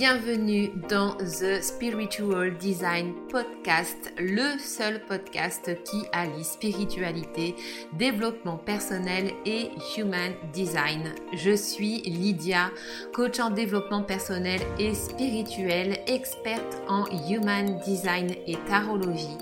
bienvenue 0.00 0.70
dans 0.88 1.14
The 1.18 1.60
Spiritual 1.60 2.56
Design 2.56 3.12
Podcast, 3.30 4.14
le 4.18 4.58
seul 4.58 5.04
podcast 5.04 5.70
qui 5.84 6.06
allie 6.10 6.42
spiritualité, 6.42 7.54
développement 7.92 8.56
personnel 8.56 9.30
et 9.44 9.68
human 9.98 10.32
design. 10.54 11.12
Je 11.34 11.54
suis 11.54 12.00
Lydia, 12.00 12.70
coach 13.12 13.40
en 13.40 13.50
développement 13.50 14.02
personnel 14.02 14.62
et 14.78 14.94
spirituel, 14.94 15.98
experte 16.06 16.80
en 16.88 17.04
human 17.28 17.78
design 17.84 18.30
et 18.46 18.56
tarologie 18.70 19.36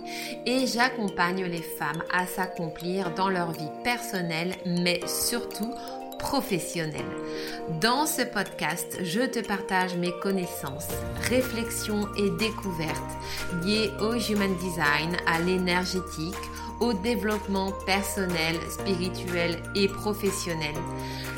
et 0.45 0.67
j'accompagne 0.67 1.45
les 1.45 1.63
femmes 1.63 2.03
à 2.13 2.27
s'accomplir 2.27 3.15
dans 3.15 3.29
leur 3.29 3.53
vie 3.53 3.71
personnelle 3.85 4.57
mais 4.67 5.03
surtout 5.07 5.73
professionnelle. 6.19 7.05
Dans 7.81 8.07
ce 8.07 8.23
podcast, 8.23 8.99
je 9.03 9.21
te 9.21 9.39
partage 9.47 9.97
mes 9.97 10.13
connaissances, 10.21 10.89
réflexions 11.29 12.09
et 12.17 12.31
découvertes 12.31 13.17
liées 13.63 13.91
au 14.01 14.15
human 14.15 14.55
design, 14.57 15.17
à 15.27 15.41
l'énergétique, 15.41 16.35
au 16.81 16.93
développement 16.93 17.73
personnel, 17.87 18.57
spirituel 18.71 19.63
et 19.75 19.89
professionnel. 19.89 20.75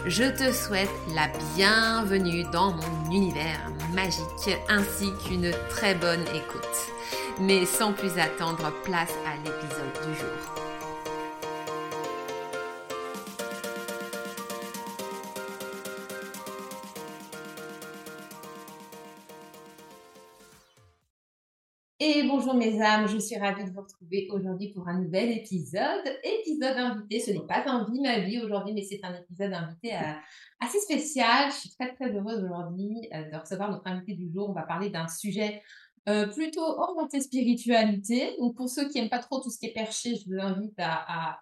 Je 0.07 0.25
te 0.25 0.53
souhaite 0.53 0.91
la 1.15 1.29
bienvenue 1.57 2.45
dans 2.53 2.73
mon 2.73 3.11
univers 3.11 3.71
magique 3.93 4.59
ainsi 4.69 5.13
qu'une 5.25 5.51
très 5.69 5.95
bonne 5.95 6.23
écoute. 6.35 6.93
Mais 7.41 7.65
sans 7.67 7.93
plus 7.93 8.19
attendre, 8.19 8.73
place 8.85 9.15
à 9.27 9.37
l'épisode 9.45 10.07
du 10.07 10.19
jour. 10.19 10.60
Bonjour 22.27 22.55
mes 22.55 22.83
âmes, 22.83 23.07
je 23.07 23.19
suis 23.19 23.37
ravie 23.37 23.65
de 23.65 23.71
vous 23.71 23.83
retrouver 23.83 24.27
aujourd'hui 24.33 24.73
pour 24.73 24.89
un 24.89 25.01
nouvel 25.01 25.31
épisode. 25.31 26.03
Épisode 26.25 26.77
invité, 26.77 27.21
ce 27.21 27.31
n'est 27.31 27.47
pas 27.47 27.63
un 27.67 27.89
vie 27.89 28.01
ma 28.01 28.19
vie 28.19 28.41
aujourd'hui, 28.41 28.75
mais 28.75 28.83
c'est 28.83 28.99
un 29.05 29.15
épisode 29.15 29.53
invité 29.53 29.93
assez 30.59 30.81
spécial. 30.81 31.53
Je 31.53 31.57
suis 31.57 31.71
très 31.71 31.95
très 31.95 32.13
heureuse 32.13 32.43
aujourd'hui 32.43 33.09
euh, 33.15 33.31
de 33.31 33.37
recevoir 33.37 33.71
notre 33.71 33.87
invité 33.87 34.15
du 34.15 34.29
jour. 34.33 34.51
On 34.51 34.53
va 34.53 34.63
parler 34.63 34.91
d'un 34.91 35.07
sujet 35.07 35.63
euh, 36.11 36.27
plutôt 36.27 36.63
orienté 36.63 37.21
spiritualité. 37.21 38.35
Donc 38.41 38.57
pour 38.57 38.69
ceux 38.69 38.89
qui 38.89 38.99
n'aiment 38.99 39.11
pas 39.11 39.21
trop 39.21 39.41
tout 39.41 39.51
ce 39.51 39.59
qui 39.59 39.67
est 39.67 39.73
perché, 39.73 40.17
je 40.17 40.25
vous 40.27 40.41
invite 40.41 40.75
à, 40.79 41.39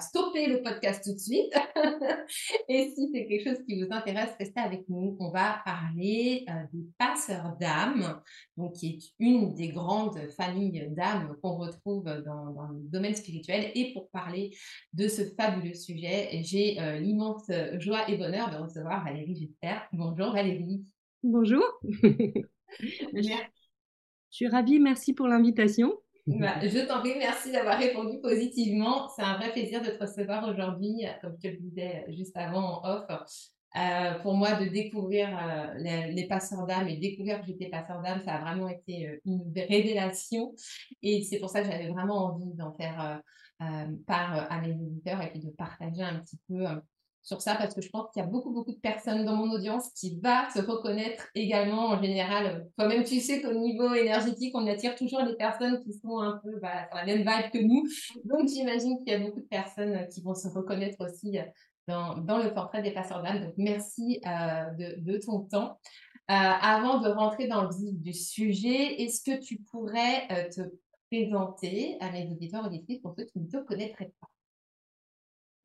stopper 0.00 0.46
le 0.46 0.62
podcast 0.62 1.02
tout 1.04 1.14
de 1.14 1.18
suite. 1.18 1.52
Et 2.68 2.92
si 2.94 3.08
c'est 3.12 3.26
quelque 3.26 3.48
chose 3.48 3.64
qui 3.66 3.82
vous 3.82 3.88
intéresse, 3.90 4.30
restez 4.38 4.60
avec 4.60 4.88
nous. 4.88 5.16
On 5.20 5.30
va 5.30 5.62
parler 5.64 6.44
euh, 6.48 6.52
des 6.72 6.84
passeurs 6.98 7.56
d'âmes, 7.60 8.20
donc 8.56 8.74
qui 8.74 8.88
est 8.88 9.24
une 9.24 9.54
des 9.54 9.68
grandes 9.68 10.18
familles 10.36 10.88
d'âmes 10.90 11.36
qu'on 11.42 11.56
retrouve 11.56 12.04
dans, 12.04 12.68
le 12.72 12.88
domaine 12.90 13.14
spirituel. 13.14 13.70
Et 13.74 13.92
pour 13.92 14.10
parler 14.10 14.50
de 14.92 15.08
ce 15.08 15.22
fabuleux 15.36 15.74
sujet, 15.74 16.30
j'ai 16.42 16.80
euh, 16.80 16.98
l'immense 16.98 17.50
joie 17.78 18.08
et 18.08 18.16
bonheur 18.16 18.50
de 18.50 18.56
recevoir 18.56 19.04
Valérie 19.04 19.36
J'espère. 19.36 19.88
Bonjour 19.92 20.32
Valérie. 20.32 20.84
Bonjour. 21.22 21.64
Merci. 23.12 23.59
Je 24.30 24.36
suis 24.36 24.48
ravie, 24.48 24.78
merci 24.78 25.12
pour 25.12 25.26
l'invitation. 25.26 25.92
Bah, 26.26 26.60
je 26.62 26.86
t'en 26.86 27.00
prie, 27.00 27.14
merci 27.18 27.50
d'avoir 27.50 27.78
répondu 27.78 28.20
positivement. 28.20 29.08
C'est 29.08 29.22
un 29.22 29.36
vrai 29.36 29.52
plaisir 29.52 29.82
de 29.82 29.88
te 29.88 29.98
recevoir 29.98 30.48
aujourd'hui, 30.48 31.04
comme 31.20 31.34
je 31.36 31.48
te 31.48 31.52
le 31.52 31.58
disais 31.60 32.04
juste 32.08 32.36
avant 32.36 32.82
en 32.82 32.88
off. 32.88 33.06
Euh, 33.76 34.18
pour 34.22 34.34
moi, 34.34 34.54
de 34.54 34.66
découvrir 34.66 35.28
euh, 35.28 35.74
les, 36.12 36.26
passeurs 36.26 36.66
d'âme 36.66 36.88
et 36.88 36.96
découvrir 36.96 37.40
que 37.40 37.46
j'étais 37.46 37.68
passeur 37.68 38.02
d'âme, 38.02 38.20
ça 38.24 38.34
a 38.34 38.40
vraiment 38.40 38.68
été 38.68 39.08
euh, 39.08 39.20
une 39.24 39.42
révélation. 39.56 40.54
Et 41.02 41.22
c'est 41.22 41.38
pour 41.38 41.50
ça 41.50 41.62
que 41.62 41.70
j'avais 41.70 41.88
vraiment 41.88 42.26
envie 42.26 42.52
d'en 42.54 42.72
faire 42.74 43.20
part 44.06 44.50
à 44.50 44.60
mes 44.62 44.70
éditeurs 44.70 45.20
et 45.20 45.30
puis 45.30 45.40
de 45.40 45.50
partager 45.50 46.02
un 46.02 46.18
petit 46.20 46.38
peu 46.48 46.64
sur 47.22 47.40
ça 47.40 47.54
parce 47.54 47.74
que 47.74 47.80
je 47.80 47.90
pense 47.90 48.10
qu'il 48.12 48.22
y 48.22 48.24
a 48.24 48.28
beaucoup, 48.28 48.50
beaucoup 48.50 48.72
de 48.72 48.80
personnes 48.80 49.24
dans 49.24 49.36
mon 49.36 49.52
audience 49.52 49.90
qui 49.94 50.18
va 50.20 50.48
se 50.50 50.60
reconnaître 50.60 51.28
également 51.34 51.88
en 51.88 52.02
général. 52.02 52.66
Toi-même, 52.78 53.04
tu 53.04 53.20
sais 53.20 53.42
qu'au 53.42 53.52
niveau 53.52 53.94
énergétique, 53.94 54.54
on 54.54 54.66
attire 54.66 54.94
toujours 54.94 55.22
les 55.22 55.36
personnes 55.36 55.80
qui 55.80 55.92
sont 55.92 56.18
un 56.18 56.40
peu 56.42 56.58
bah, 56.60 56.86
sur 56.88 56.96
la 56.96 57.04
même 57.04 57.18
vibe 57.18 57.50
que 57.52 57.58
nous. 57.58 57.86
Donc, 58.24 58.48
j'imagine 58.48 58.98
qu'il 58.98 59.08
y 59.08 59.16
a 59.16 59.20
beaucoup 59.20 59.40
de 59.40 59.46
personnes 59.46 60.06
qui 60.08 60.22
vont 60.22 60.34
se 60.34 60.48
reconnaître 60.48 60.96
aussi 61.04 61.38
dans, 61.86 62.16
dans 62.18 62.38
le 62.38 62.54
portrait 62.54 62.82
des 62.82 62.92
passeurs 62.92 63.22
d'âme. 63.22 63.44
Donc, 63.44 63.54
merci 63.56 64.20
euh, 64.26 64.70
de, 64.78 65.00
de, 65.00 65.18
ton 65.18 65.40
temps. 65.40 65.78
Euh, 66.30 66.34
avant 66.34 67.00
de 67.00 67.08
rentrer 67.08 67.48
dans 67.48 67.64
le 67.64 67.76
vif 67.76 68.00
du 68.00 68.12
sujet, 68.12 69.02
est-ce 69.02 69.22
que 69.22 69.40
tu 69.40 69.58
pourrais 69.70 70.28
euh, 70.30 70.48
te 70.48 70.60
présenter 71.10 71.96
à 72.00 72.12
mes 72.12 72.30
auditeurs 72.30 72.64
auditrices 72.66 73.00
pour 73.00 73.14
ceux 73.18 73.24
qui 73.24 73.40
ne 73.40 73.48
te 73.48 73.56
connaîtraient 73.64 74.12
pas? 74.20 74.28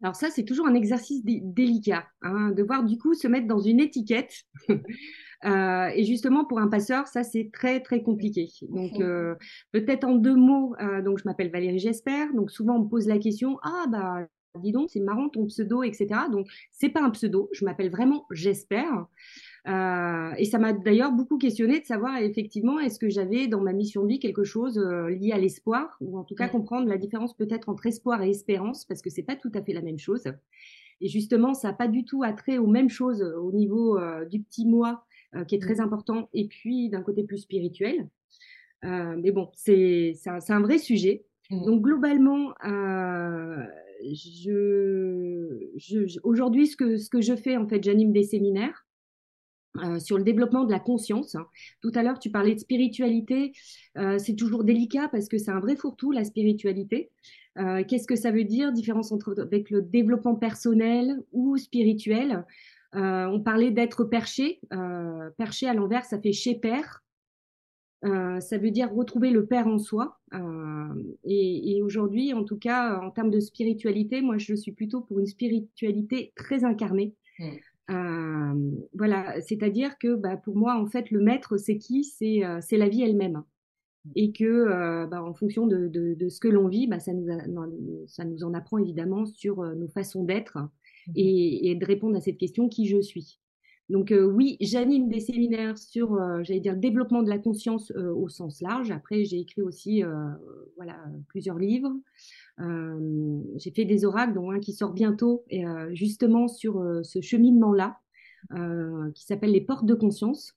Alors 0.05 0.15
ça, 0.15 0.29
c'est 0.29 0.43
toujours 0.43 0.67
un 0.67 0.75
exercice 0.75 1.25
délicat, 1.25 2.05
hein, 2.21 2.51
de 2.51 2.61
voir 2.61 2.83
du 2.83 2.99
coup 2.99 3.15
se 3.15 3.27
mettre 3.27 3.47
dans 3.47 3.59
une 3.59 3.79
étiquette. 3.79 4.43
Euh, 5.43 5.89
et 5.93 6.05
justement, 6.05 6.43
pour 6.45 6.59
un 6.59 6.69
passeur, 6.69 7.07
ça, 7.07 7.21
c'est 7.23 7.51
très, 7.53 7.79
très 7.79 8.01
compliqué. 8.01 8.49
Donc, 8.69 8.99
euh, 8.99 9.35
peut-être 9.73 10.03
en 10.05 10.15
deux 10.15 10.35
mots, 10.35 10.73
euh, 10.81 11.03
donc 11.03 11.19
je 11.19 11.23
m'appelle 11.25 11.51
Valérie 11.51 11.77
J'espère. 11.77 12.33
Donc, 12.33 12.49
souvent, 12.49 12.77
on 12.77 12.85
me 12.85 12.89
pose 12.89 13.05
la 13.05 13.19
question, 13.19 13.59
ah 13.61 13.85
bah, 13.91 14.25
dis 14.63 14.71
donc, 14.71 14.89
c'est 14.89 15.01
marrant 15.01 15.29
ton 15.29 15.45
pseudo, 15.45 15.83
etc. 15.83 16.07
Donc, 16.31 16.47
c'est 16.71 16.89
pas 16.89 17.03
un 17.03 17.11
pseudo, 17.11 17.49
je 17.51 17.63
m'appelle 17.63 17.91
vraiment 17.91 18.25
J'espère. 18.31 19.05
Euh, 19.67 20.31
et 20.37 20.45
ça 20.45 20.59
m'a 20.59 20.73
d'ailleurs 20.73 21.11
beaucoup 21.11 21.39
questionné 21.39 21.79
de 21.79 21.85
savoir 21.85 22.17
effectivement 22.17 22.79
est-ce 22.79 22.99
que 22.99 23.09
j'avais 23.09 23.47
dans 23.47 23.61
ma 23.61 23.73
mission 23.73 24.03
de 24.03 24.09
vie 24.09 24.19
quelque 24.19 24.43
chose 24.43 24.77
euh, 24.77 25.09
lié 25.09 25.31
à 25.31 25.39
l'espoir 25.39 25.97
ou 26.01 26.19
en 26.19 26.23
tout 26.23 26.35
cas 26.35 26.47
comprendre 26.47 26.87
la 26.87 26.99
différence 26.99 27.35
peut-être 27.35 27.67
entre 27.67 27.87
espoir 27.87 28.21
et 28.21 28.29
espérance 28.29 28.85
parce 28.85 29.01
que 29.01 29.09
c'est 29.09 29.23
pas 29.23 29.35
tout 29.35 29.51
à 29.55 29.63
fait 29.63 29.73
la 29.73 29.81
même 29.81 29.97
chose. 29.97 30.25
Et 31.01 31.07
justement, 31.07 31.55
ça 31.55 31.69
n'a 31.69 31.73
pas 31.73 31.87
du 31.87 32.05
tout 32.05 32.21
attrait 32.23 32.59
aux 32.59 32.67
mêmes 32.67 32.89
choses 32.89 33.23
au 33.23 33.51
niveau 33.51 33.97
euh, 33.97 34.25
du 34.25 34.41
petit 34.41 34.67
moi 34.67 35.03
qui 35.49 35.55
est 35.55 35.59
très 35.61 35.81
important 35.81 36.29
et 36.33 36.47
puis 36.47 36.87
d'un 36.87 37.01
côté 37.01 37.25
plus 37.25 37.39
spirituel. 37.39 38.07
mais 38.83 39.31
bon, 39.31 39.49
c'est 39.53 40.13
un, 40.27 40.39
un, 40.47 40.61
vrai 40.61 40.77
sujet. 40.77 41.25
Mmh. 41.49 41.65
Donc 41.65 41.81
globalement, 41.81 42.53
je, 44.01 45.59
je, 45.75 46.19
aujourd'hui, 46.23 46.67
ce 46.67 46.77
que, 46.77 46.95
ce 46.95 47.09
que 47.09 47.19
je 47.19 47.35
fais, 47.35 47.57
en 47.57 47.67
fait, 47.67 47.83
j'anime 47.83 48.13
des 48.13 48.23
séminaires 48.23 48.84
euh, 49.83 49.99
sur 49.99 50.17
le 50.17 50.23
développement 50.23 50.63
de 50.63 50.71
la 50.71 50.79
conscience. 50.79 51.35
Tout 51.81 51.91
à 51.95 52.03
l'heure, 52.03 52.19
tu 52.19 52.29
parlais 52.29 52.55
de 52.55 52.59
spiritualité. 52.59 53.53
Euh, 53.97 54.17
c'est 54.17 54.35
toujours 54.35 54.63
délicat 54.63 55.09
parce 55.09 55.27
que 55.27 55.37
c'est 55.37 55.51
un 55.51 55.59
vrai 55.59 55.75
fourre-tout, 55.75 56.11
la 56.11 56.23
spiritualité. 56.23 57.11
Euh, 57.57 57.83
qu'est-ce 57.83 58.07
que 58.07 58.15
ça 58.15 58.31
veut 58.31 58.43
dire 58.43 58.71
Différence 58.71 59.13
avec 59.37 59.69
le 59.69 59.81
développement 59.81 60.35
personnel 60.35 61.21
ou 61.31 61.57
spirituel? 61.57 62.45
on 62.97 63.41
parlait 63.41 63.71
d'être 63.71 64.05
perché. 64.05 64.61
perché 65.37 65.67
à 65.67 65.73
l'envers, 65.73 66.05
ça 66.05 66.17
fait 66.17 66.31
chez 66.31 66.55
père. 66.55 67.03
ça 68.01 68.57
veut 68.57 68.71
dire 68.71 68.89
retrouver 68.93 69.31
le 69.31 69.45
père 69.45 69.67
en 69.67 69.79
soi. 69.79 70.17
et, 71.25 71.81
aujourd'hui, 71.83 72.31
en 72.31 72.45
tout 72.45 72.57
cas, 72.57 73.01
en 73.01 73.11
termes 73.11 73.31
de 73.31 73.41
spiritualité, 73.41 74.21
moi, 74.21 74.37
je 74.37 74.55
suis 74.55 74.71
plutôt 74.71 75.01
pour 75.01 75.19
une 75.19 75.25
spiritualité 75.25 76.31
très 76.37 76.63
incarnée. 76.63 77.13
Mmh. 77.87 78.71
Voilà, 78.93 79.39
c'est-à-dire 79.41 79.97
que 79.99 80.15
bah, 80.15 80.37
pour 80.37 80.55
moi, 80.55 80.79
en 80.79 80.87
fait, 80.87 81.11
le 81.11 81.21
maître, 81.21 81.57
c'est 81.57 81.77
qui? 81.77 82.03
C'est 82.03 82.39
la 82.77 82.89
vie 82.89 83.03
elle-même. 83.03 83.43
Et 84.15 84.31
que, 84.31 84.43
euh, 84.43 85.07
bah, 85.07 85.23
en 85.23 85.33
fonction 85.33 85.65
de, 85.67 85.87
de, 85.87 86.13
de 86.13 86.29
ce 86.29 86.39
que 86.39 86.47
l'on 86.47 86.67
vit, 86.67 86.87
bah, 86.87 86.99
ça, 86.99 87.11
nous 87.13 87.27
ça 88.07 88.23
nous 88.23 88.43
en 88.43 88.53
apprend 88.53 88.77
évidemment 88.77 89.25
sur 89.25 89.63
nos 89.75 89.87
façons 89.87 90.23
d'être 90.23 90.57
mmh 90.57 90.69
et, 91.15 91.71
et, 91.71 91.75
de 91.75 91.85
répondre 91.85 92.15
à 92.15 92.21
cette 92.21 92.37
question 92.37 92.67
qui 92.69 92.87
je 92.87 92.99
suis? 93.01 93.39
Donc 93.89 94.11
oui, 94.11 94.57
j'anime 94.61 95.09
des 95.09 95.19
séminaires 95.19 95.77
sur, 95.77 96.17
j'allais 96.43 96.59
dire, 96.59 96.73
le 96.73 96.79
développement 96.79 97.21
de 97.21 97.29
la 97.29 97.37
conscience 97.37 97.91
au 97.91 98.27
sens 98.29 98.61
large. 98.61 98.89
Après, 98.89 99.25
j'ai 99.25 99.39
écrit 99.39 99.61
aussi, 99.61 100.03
voilà, 100.75 100.97
plusieurs 101.27 101.59
livres. 101.59 101.93
Euh, 102.61 103.41
j'ai 103.57 103.71
fait 103.71 103.85
des 103.85 104.05
oracles, 104.05 104.33
dont 104.33 104.51
un 104.51 104.59
qui 104.59 104.73
sort 104.73 104.93
bientôt, 104.93 105.43
et, 105.49 105.65
euh, 105.65 105.93
justement 105.93 106.47
sur 106.47 106.79
euh, 106.79 107.03
ce 107.03 107.21
cheminement-là, 107.21 107.99
qui 109.15 109.23
s'appelle 109.25 109.51
les 109.51 109.61
portes 109.61 109.87
de 109.87 109.95
conscience. 109.95 110.55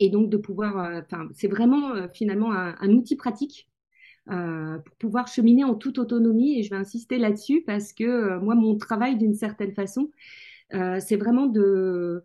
Et 0.00 0.08
donc 0.08 0.30
de 0.30 0.38
pouvoir, 0.38 1.02
c'est 1.34 1.46
vraiment 1.46 2.08
finalement 2.14 2.50
un, 2.50 2.74
un, 2.80 2.88
outil 2.92 3.14
pratique 3.14 3.68
pour 4.24 4.96
pouvoir 4.98 5.28
cheminer 5.28 5.64
en 5.64 5.74
toute 5.74 5.98
autonomie. 5.98 6.58
Et 6.58 6.62
je 6.62 6.70
vais 6.70 6.76
insister 6.76 7.18
là-dessus 7.18 7.62
parce 7.66 7.92
que 7.92 8.38
moi, 8.38 8.54
mon 8.54 8.78
travail, 8.78 9.18
d'une 9.18 9.34
certaine 9.34 9.74
façon, 9.74 10.10
c'est 11.00 11.16
vraiment 11.16 11.46
de 11.46 12.24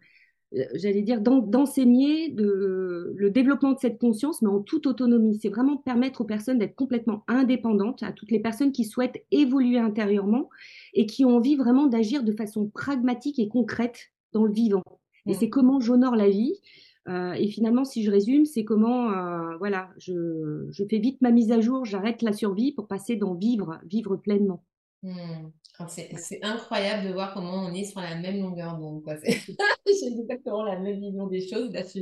euh, 0.55 0.63
j'allais 0.75 1.01
dire, 1.01 1.21
d'enseigner 1.21 2.29
le 2.29 3.29
développement 3.29 3.73
de 3.73 3.79
cette 3.79 3.99
conscience, 3.99 4.41
mais 4.41 4.49
en 4.49 4.61
toute 4.61 4.87
autonomie. 4.87 5.37
C'est 5.41 5.49
vraiment 5.49 5.77
permettre 5.77 6.21
aux 6.21 6.25
personnes 6.25 6.59
d'être 6.59 6.75
complètement 6.75 7.23
indépendantes, 7.27 8.03
à 8.03 8.11
toutes 8.11 8.31
les 8.31 8.39
personnes 8.39 8.71
qui 8.71 8.85
souhaitent 8.85 9.23
évoluer 9.31 9.79
intérieurement 9.79 10.49
et 10.93 11.05
qui 11.05 11.25
ont 11.25 11.35
envie 11.35 11.55
vraiment 11.55 11.87
d'agir 11.87 12.23
de 12.23 12.31
façon 12.31 12.67
pragmatique 12.67 13.39
et 13.39 13.49
concrète 13.49 14.11
dans 14.33 14.45
le 14.45 14.53
vivant. 14.53 14.83
Et 15.25 15.33
c'est 15.33 15.49
comment 15.49 15.79
j'honore 15.81 16.15
la 16.15 16.29
vie 16.29 16.53
et 17.09 17.47
finalement, 17.47 17.85
si 17.85 18.03
je 18.03 18.11
résume, 18.11 18.45
c'est 18.45 18.65
comment, 18.65 19.09
voilà, 19.59 19.89
je, 19.97 20.67
je, 20.69 20.83
fais 20.89 20.97
vite 20.97 21.21
ma 21.21 21.31
mise 21.31 21.53
à 21.53 21.61
jour, 21.61 21.85
j'arrête 21.85 22.21
la 22.21 22.33
survie 22.33 22.73
pour 22.73 22.87
passer 22.87 23.15
dans 23.15 23.33
vivre, 23.33 23.79
vivre 23.85 24.17
pleinement. 24.17 24.61
Mmh. 25.03 25.49
C'est 25.87 26.43
incroyable 26.43 27.07
de 27.07 27.13
voir 27.13 27.33
comment 27.33 27.65
on 27.65 27.73
est 27.73 27.83
sur 27.83 28.01
la 28.01 28.15
même 28.15 28.41
longueur 28.41 28.77
d'onde. 28.77 29.03
J'ai 29.23 30.07
exactement 30.19 30.63
la 30.63 30.79
même 30.79 30.99
vision 30.99 31.27
des 31.27 31.47
choses. 31.47 31.71
Là, 31.71 31.83
je, 31.83 32.01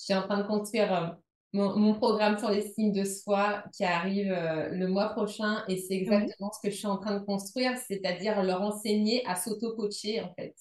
suis 0.00 0.14
en 0.14 0.22
train 0.22 0.38
de 0.38 0.46
construire 0.46 0.94
euh, 0.94 1.08
mon, 1.52 1.94
programme 1.94 2.38
sur 2.38 2.50
l'estime 2.50 2.92
de 2.92 3.02
soi 3.02 3.64
qui 3.74 3.82
arrive 3.82 4.30
euh, 4.30 4.68
le 4.68 4.86
mois 4.86 5.08
prochain 5.08 5.64
et 5.66 5.76
c'est 5.76 5.94
exactement 5.94 6.52
ce 6.52 6.60
que 6.62 6.72
je 6.72 6.78
suis 6.78 6.86
en 6.86 6.98
train 6.98 7.18
de 7.18 7.24
construire, 7.24 7.76
c'est-à-dire 7.78 8.42
leur 8.44 8.62
enseigner 8.62 9.26
à 9.26 9.34
s'auto-coacher 9.34 10.20
en 10.20 10.32
fait. 10.34 10.54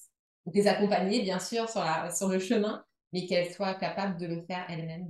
Donc 0.45 0.56
les 0.56 0.68
accompagner 0.68 1.21
bien 1.21 1.39
sûr 1.39 1.69
sur, 1.69 1.81
la, 1.81 2.09
sur 2.09 2.29
le 2.29 2.39
chemin, 2.39 2.83
mais 3.13 3.27
qu'elles 3.27 3.53
soient 3.53 3.75
capables 3.75 4.19
de 4.19 4.25
le 4.25 4.41
faire 4.41 4.65
elles-mêmes, 4.69 5.07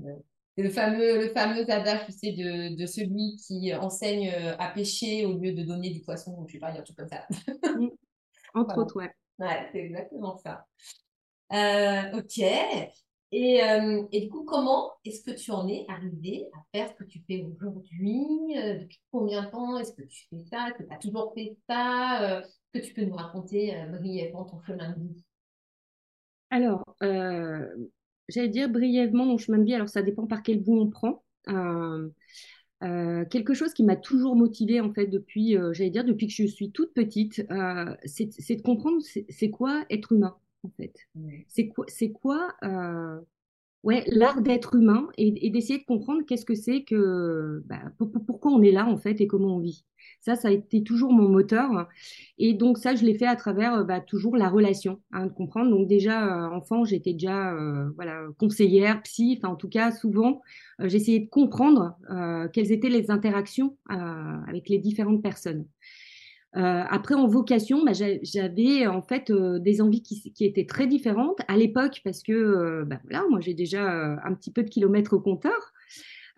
le 0.64 0.70
fameux, 0.70 1.20
le 1.20 1.30
fameux 1.30 1.70
adage, 1.70 2.08
tu 2.08 2.12
sais, 2.12 2.32
de, 2.32 2.76
de 2.76 2.86
celui 2.88 3.36
qui 3.38 3.74
enseigne 3.76 4.30
euh, 4.30 4.56
à 4.58 4.70
pêcher 4.72 5.26
au 5.26 5.38
lieu 5.38 5.54
de 5.54 5.64
donner 5.64 5.92
du 5.92 6.02
poisson, 6.02 6.36
ou 6.40 6.48
je 6.48 6.54
sais 6.54 6.60
pas, 6.60 6.72
il 6.72 6.76
y 6.76 6.78
a 6.78 6.82
un 6.82 6.84
truc 6.84 6.98
comme 6.98 7.08
ça. 7.08 7.28
Mm. 7.78 7.90
Entre 8.56 8.78
autres, 8.80 8.96
ouais. 8.98 9.12
Ouais, 9.38 9.70
c'est 9.72 9.80
exactement 9.80 10.36
ça. 10.38 10.66
Euh, 11.54 12.18
ok. 12.18 12.40
Et, 13.32 13.64
euh, 13.64 14.04
et, 14.12 14.22
du 14.22 14.30
coup, 14.30 14.46
comment 14.46 14.94
est-ce 15.06 15.22
que 15.22 15.38
tu 15.38 15.52
en 15.52 15.68
es 15.68 15.86
arrivé 15.90 16.48
à 16.54 16.60
faire 16.74 16.90
ce 16.90 16.96
que 16.96 17.04
tu 17.04 17.22
fais 17.28 17.44
aujourd'hui? 17.44 18.56
Depuis 18.56 19.00
combien 19.12 19.44
de 19.44 19.52
temps 19.52 19.78
est-ce 19.78 19.92
que 19.92 20.04
tu 20.04 20.26
fais 20.30 20.44
ça? 20.50 20.70
Est-ce 20.70 20.78
que 20.80 20.84
tu 20.84 20.94
as 20.94 20.98
toujours 20.98 21.34
fait 21.36 21.56
ça? 21.70 22.42
Est-ce 22.42 22.80
que 22.80 22.88
tu 22.88 22.94
peux 22.94 23.04
nous 23.04 23.16
raconter 23.16 23.76
brièvement 23.92 24.46
ton 24.46 24.60
chemin 24.62 24.92
de 24.92 25.04
vie? 25.04 25.24
Alors, 26.50 26.84
j'allais 28.28 28.50
dire 28.50 28.70
brièvement 28.70 29.26
mon 29.26 29.38
chemin 29.38 29.58
de 29.58 29.64
vie, 29.64 29.74
alors 29.74 29.90
ça 29.90 30.02
dépend 30.02 30.28
par 30.28 30.44
quel 30.44 30.62
bout 30.62 30.80
on 30.80 30.90
prend. 30.90 31.24
Euh, 31.48 32.10
euh, 32.84 33.26
quelque 33.26 33.54
chose 33.54 33.74
qui 33.74 33.84
m'a 33.84 33.96
toujours 33.96 34.36
motivée 34.36 34.82
en 34.82 34.94
fait 34.94 35.08
depuis, 35.08 35.58
euh, 35.58 35.74
j'allais 35.74 35.90
dire 35.90 36.06
depuis 36.06 36.28
que 36.28 36.34
je 36.34 36.46
suis 36.46 36.72
toute 36.72 36.94
petite, 36.94 37.46
c'est 38.06 38.56
de 38.56 38.62
comprendre 38.62 39.02
c'est 39.30 39.50
quoi 39.50 39.86
être 39.90 40.12
humain 40.12 40.36
en 40.64 40.70
fait. 40.78 40.94
C'est 41.48 41.68
quoi, 41.70 41.86
c'est 41.88 42.12
quoi 42.12 42.56
ouais, 43.84 44.04
l'art 44.08 44.42
d'être 44.42 44.76
humain 44.76 45.08
et, 45.18 45.50
d'essayer 45.50 45.80
de 45.80 45.86
comprendre 45.86 46.22
qu'est-ce 46.26 46.46
que 46.46 46.56
c'est 46.56 46.84
que, 46.84 47.64
bah, 47.66 47.82
pourquoi 48.28 48.52
on 48.52 48.62
est 48.62 48.72
là 48.72 48.86
en 48.86 48.98
fait 48.98 49.22
et 49.22 49.28
comment 49.28 49.56
on 49.56 49.60
vit. 49.60 49.86
Ça, 50.22 50.36
ça 50.36 50.50
a 50.50 50.52
été 50.52 50.84
toujours 50.84 51.12
mon 51.12 51.30
moteur. 51.30 51.88
Et 52.38 52.54
donc 52.54 52.78
ça, 52.78 52.96
je 52.96 53.06
l'ai 53.06 53.18
fait 53.18 53.26
à 53.26 53.36
travers 53.36 53.76
euh, 53.76 53.84
bah, 53.84 54.02
toujours 54.02 54.38
la 54.38 54.50
relation, 54.50 55.02
hein, 55.12 55.28
de 55.28 55.32
comprendre. 55.32 55.70
Donc 55.70 55.88
déjà, 55.88 56.26
euh, 56.26 56.50
enfant, 56.56 56.86
j'étais 56.86 57.14
déjà 57.14 57.54
euh, 57.54 57.90
voilà, 57.96 58.24
conseillère, 58.38 59.02
psy, 59.04 59.38
enfin 59.38 59.54
en 59.54 59.56
tout 59.56 59.70
cas, 59.70 59.92
souvent, 59.92 60.42
j'essayais 60.80 61.20
de 61.20 61.30
comprendre 61.30 61.98
quelles 62.54 62.72
étaient 62.72 62.90
les 62.90 63.10
interactions 63.10 63.78
avec 63.90 64.70
les 64.70 64.78
différentes 64.78 65.24
personnes. 65.24 65.66
Après, 66.54 67.14
en 67.14 67.28
vocation, 67.28 67.84
bah, 67.86 67.92
j'avais 67.94 68.88
en 68.88 69.02
fait 69.02 69.32
des 69.32 69.82
envies 69.82 70.02
qui, 70.02 70.34
étaient 70.40 70.66
très 70.66 70.88
différentes 70.88 71.40
à 71.48 71.56
l'époque 71.56 72.02
parce 72.04 72.24
que 72.24 72.84
bah, 72.84 73.00
voilà, 73.04 73.26
moi 73.30 73.40
j'ai 73.42 73.54
déjà 73.54 74.18
un 74.24 74.34
petit 74.34 74.52
peu 74.52 74.64
de 74.64 74.70
kilomètres 74.70 75.14
au 75.14 75.20
compteur. 75.20 75.74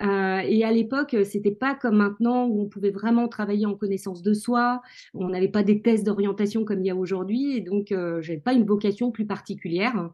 Euh, 0.01 0.39
et 0.45 0.63
à 0.63 0.71
l'époque, 0.71 1.15
c'était 1.25 1.51
pas 1.51 1.75
comme 1.75 1.97
maintenant 1.97 2.45
où 2.47 2.61
on 2.61 2.69
pouvait 2.69 2.91
vraiment 2.91 3.27
travailler 3.27 3.65
en 3.65 3.75
connaissance 3.75 4.21
de 4.21 4.33
soi. 4.33 4.81
On 5.13 5.29
n'avait 5.29 5.49
pas 5.49 5.63
des 5.63 5.81
tests 5.81 6.05
d'orientation 6.05 6.63
comme 6.63 6.79
il 6.79 6.87
y 6.87 6.89
a 6.89 6.95
aujourd'hui, 6.95 7.57
et 7.57 7.61
donc 7.61 7.91
euh, 7.91 8.21
j'avais 8.21 8.39
pas 8.39 8.53
une 8.53 8.65
vocation 8.65 9.11
plus 9.11 9.25
particulière. 9.25 10.09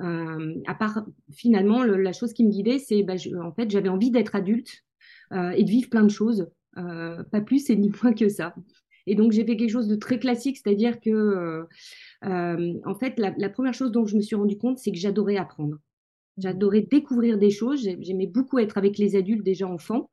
Euh, 0.00 0.54
à 0.66 0.74
part 0.74 1.04
finalement, 1.32 1.82
la 1.82 2.12
chose 2.12 2.32
qui 2.32 2.44
me 2.44 2.50
guidait, 2.50 2.78
c'est 2.78 3.02
bah, 3.02 3.14
en 3.42 3.52
fait 3.52 3.70
j'avais 3.70 3.88
envie 3.88 4.10
d'être 4.10 4.34
adulte 4.34 4.84
euh, 5.32 5.50
et 5.50 5.64
de 5.64 5.70
vivre 5.70 5.88
plein 5.88 6.02
de 6.02 6.10
choses, 6.10 6.50
euh, 6.76 7.22
pas 7.24 7.40
plus 7.40 7.70
et 7.70 7.76
ni 7.76 7.90
moins 8.02 8.12
que 8.12 8.28
ça. 8.28 8.54
Et 9.06 9.14
donc 9.14 9.32
j'ai 9.32 9.44
fait 9.44 9.56
quelque 9.56 9.70
chose 9.70 9.88
de 9.88 9.96
très 9.96 10.18
classique, 10.18 10.58
c'est-à-dire 10.58 11.00
que 11.00 11.66
en 12.22 12.94
fait 12.94 13.18
la, 13.18 13.34
la 13.36 13.48
première 13.48 13.74
chose 13.74 13.92
dont 13.92 14.06
je 14.06 14.16
me 14.16 14.22
suis 14.22 14.36
rendu 14.36 14.56
compte, 14.58 14.78
c'est 14.78 14.92
que 14.92 14.98
j'adorais 14.98 15.36
apprendre. 15.36 15.78
J'adorais 16.38 16.82
découvrir 16.82 17.38
des 17.38 17.50
choses. 17.50 17.88
J'aimais 18.00 18.26
beaucoup 18.26 18.58
être 18.58 18.78
avec 18.78 18.98
les 18.98 19.16
adultes 19.16 19.44
déjà 19.44 19.66
enfants. 19.66 20.08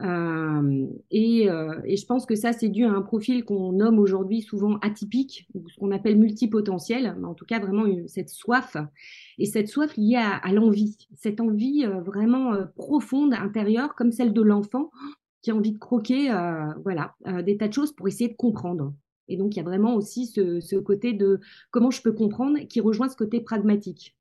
Euh, 0.00 0.86
et, 1.10 1.48
euh, 1.48 1.80
et, 1.84 1.96
je 1.96 2.06
pense 2.06 2.26
que 2.26 2.34
ça, 2.34 2.52
c'est 2.52 2.68
dû 2.68 2.84
à 2.84 2.90
un 2.90 3.02
profil 3.02 3.44
qu'on 3.44 3.72
nomme 3.72 3.98
aujourd'hui 4.00 4.40
souvent 4.40 4.78
atypique, 4.78 5.46
ou 5.54 5.68
ce 5.68 5.76
qu'on 5.76 5.92
appelle 5.92 6.18
multipotentiel, 6.18 7.14
mais 7.20 7.26
en 7.26 7.34
tout 7.34 7.44
cas 7.44 7.60
vraiment 7.60 7.84
cette 8.06 8.30
soif, 8.30 8.76
et 9.38 9.46
cette 9.46 9.68
soif 9.68 9.96
liée 9.96 10.16
à, 10.16 10.36
à 10.36 10.52
l'envie, 10.52 10.96
cette 11.14 11.40
envie 11.40 11.84
euh, 11.84 12.00
vraiment 12.00 12.54
euh, 12.54 12.64
profonde, 12.74 13.34
intérieure, 13.34 13.94
comme 13.94 14.10
celle 14.10 14.32
de 14.32 14.42
l'enfant, 14.42 14.90
qui 15.42 15.50
a 15.50 15.54
envie 15.54 15.72
de 15.72 15.78
croquer 15.78 16.30
euh, 16.30 16.72
voilà, 16.84 17.14
des 17.42 17.56
tas 17.56 17.68
de 17.68 17.72
choses 17.72 17.92
pour 17.92 18.08
essayer 18.08 18.28
de 18.28 18.36
comprendre. 18.36 18.94
Et 19.28 19.36
donc, 19.36 19.54
il 19.54 19.58
y 19.58 19.60
a 19.60 19.64
vraiment 19.64 19.94
aussi 19.94 20.26
ce, 20.26 20.78
côté 20.78 21.12
de 21.12 21.40
comment 21.70 21.90
je 21.90 22.02
peux 22.02 22.12
comprendre 22.12 22.58
qui 22.68 22.80
rejoint 22.80 23.08
ce 23.08 23.16
côté 23.16 23.40
pragmatique. 23.40 24.16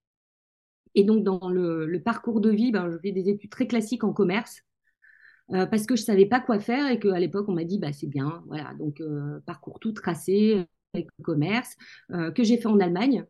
Et 0.95 1.03
donc, 1.03 1.23
dans 1.23 1.49
le, 1.49 2.01
parcours 2.03 2.41
de 2.41 2.49
vie, 2.49 2.71
ben, 2.71 2.89
je 2.91 2.97
fais 2.97 3.11
des 3.11 3.29
études 3.29 3.49
très 3.49 3.67
classiques 3.67 4.03
en 4.03 4.13
commerce 4.13 4.63
euh, 5.53 5.65
parce 5.65 5.85
que 5.85 5.95
je 5.95 6.03
savais 6.03 6.25
pas 6.25 6.39
quoi 6.39 6.59
faire 6.59 6.89
et 6.89 6.99
qu'à 6.99 7.19
l'époque, 7.19 7.47
on 7.49 7.53
m'a 7.53 7.63
dit, 7.63 7.79
bah, 7.79 7.93
c'est 7.93 8.07
bien. 8.07 8.43
Voilà, 8.47 8.73
donc 8.75 9.01
euh, 9.01 9.39
parcours 9.45 9.79
tout 9.79 9.91
tracé 9.91 10.65
avec 10.93 11.07
le 11.17 11.23
commerce 11.23 11.75
euh, 12.11 12.31
que 12.31 12.43
j'ai 12.43 12.57
fait 12.57 12.67
en 12.67 12.79
Allemagne. 12.79 13.25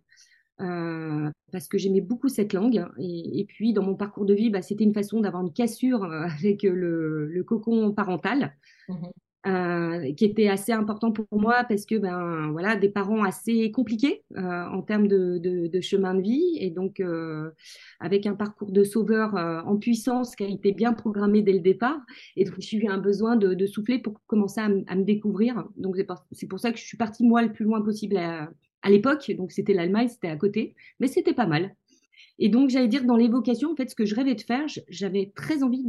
Parce 1.52 1.68
que 1.68 1.78
j'aimais 1.78 2.02
beaucoup 2.02 2.30
cette 2.30 2.54
langue. 2.54 2.86
Et, 3.00 3.46
puis, 3.48 3.74
dans 3.74 3.84
mon 3.84 3.96
parcours 3.96 4.26
de 4.26 4.34
vie, 4.34 4.50
bah, 4.50 4.62
c'était 4.62 4.84
une 4.84 4.94
façon 4.94 5.20
d'avoir 5.20 5.44
une 5.44 5.54
cassure 5.54 6.04
avec 6.40 6.64
le, 6.64 7.28
le 7.28 7.44
cocon 7.44 7.92
parental. 7.92 8.56
Mmh 8.90 9.08
euh, 9.48 10.14
qui 10.14 10.26
était 10.26 10.48
assez 10.48 10.72
important 10.72 11.12
pour 11.12 11.26
moi 11.32 11.64
parce 11.68 11.86
que 11.86 11.96
ben 11.96 12.52
voilà 12.52 12.76
des 12.76 12.90
parents 12.90 13.24
assez 13.24 13.72
compliqués 13.72 14.24
euh, 14.38 14.66
en 14.66 14.82
termes 14.84 15.08
de, 15.08 15.40
de, 15.40 15.68
de, 15.68 15.82
chemin 15.82 16.14
de 16.14 16.22
vie 16.22 16.58
et 16.60 16.70
donc 16.70 17.00
euh, 17.00 17.50
avec 18.00 18.28
un 18.28 18.36
parcours 18.36 18.72
de 18.72 18.84
sauveur 18.84 19.36
euh, 19.36 19.62
en 19.62 19.78
puissance 19.78 20.36
qui 20.36 20.44
a 20.44 20.48
été 20.48 20.74
bien 20.74 20.94
programmé 20.94 21.42
dès 21.42 21.54
le 21.54 21.60
départ 21.60 22.00
et 22.36 22.44
donc 22.46 22.56
j'ai 22.60 22.78
eu 22.78 22.88
un 22.88 23.00
besoin 23.00 23.36
de, 23.36 23.56
de 23.56 23.66
souffler 23.66 23.98
pour 23.98 24.22
commencer 24.28 24.62
à, 24.62 24.66
à 24.66 24.96
me 24.96 25.04
découvrir 25.04 25.66
donc 25.76 25.96
c'est 26.32 26.48
pour 26.48 26.60
ça 26.60 26.72
que 26.72 26.78
je 26.78 26.84
suis 26.84 26.98
partie 26.98 27.26
moi 27.26 27.42
le 27.42 27.52
plus 27.52 27.66
loin 27.66 27.82
possible 27.82 28.18
à, 28.18 28.48
à 28.82 28.90
l'époque 28.90 29.32
donc 29.38 29.52
c'était 29.52 29.74
l'Allemagne 29.74 30.08
c'était 30.08 30.30
à 30.30 30.36
côté 30.36 30.76
mais 31.00 31.08
c'était 31.08 31.34
pas 31.34 31.48
mal 31.48 31.76
et 32.40 32.50
donc 32.50 32.70
j'allais 32.70 32.88
dire 32.88 33.06
dans 33.06 33.18
l'évocation 33.18 33.72
en 33.72 33.76
fait 33.76 33.90
ce 33.90 33.96
que 33.96 34.06
je 34.06 34.16
rêvais 34.16 34.36
de 34.36 34.42
faire 34.42 34.66
j'avais 34.90 35.32
très 35.36 35.64
envie 35.64 35.84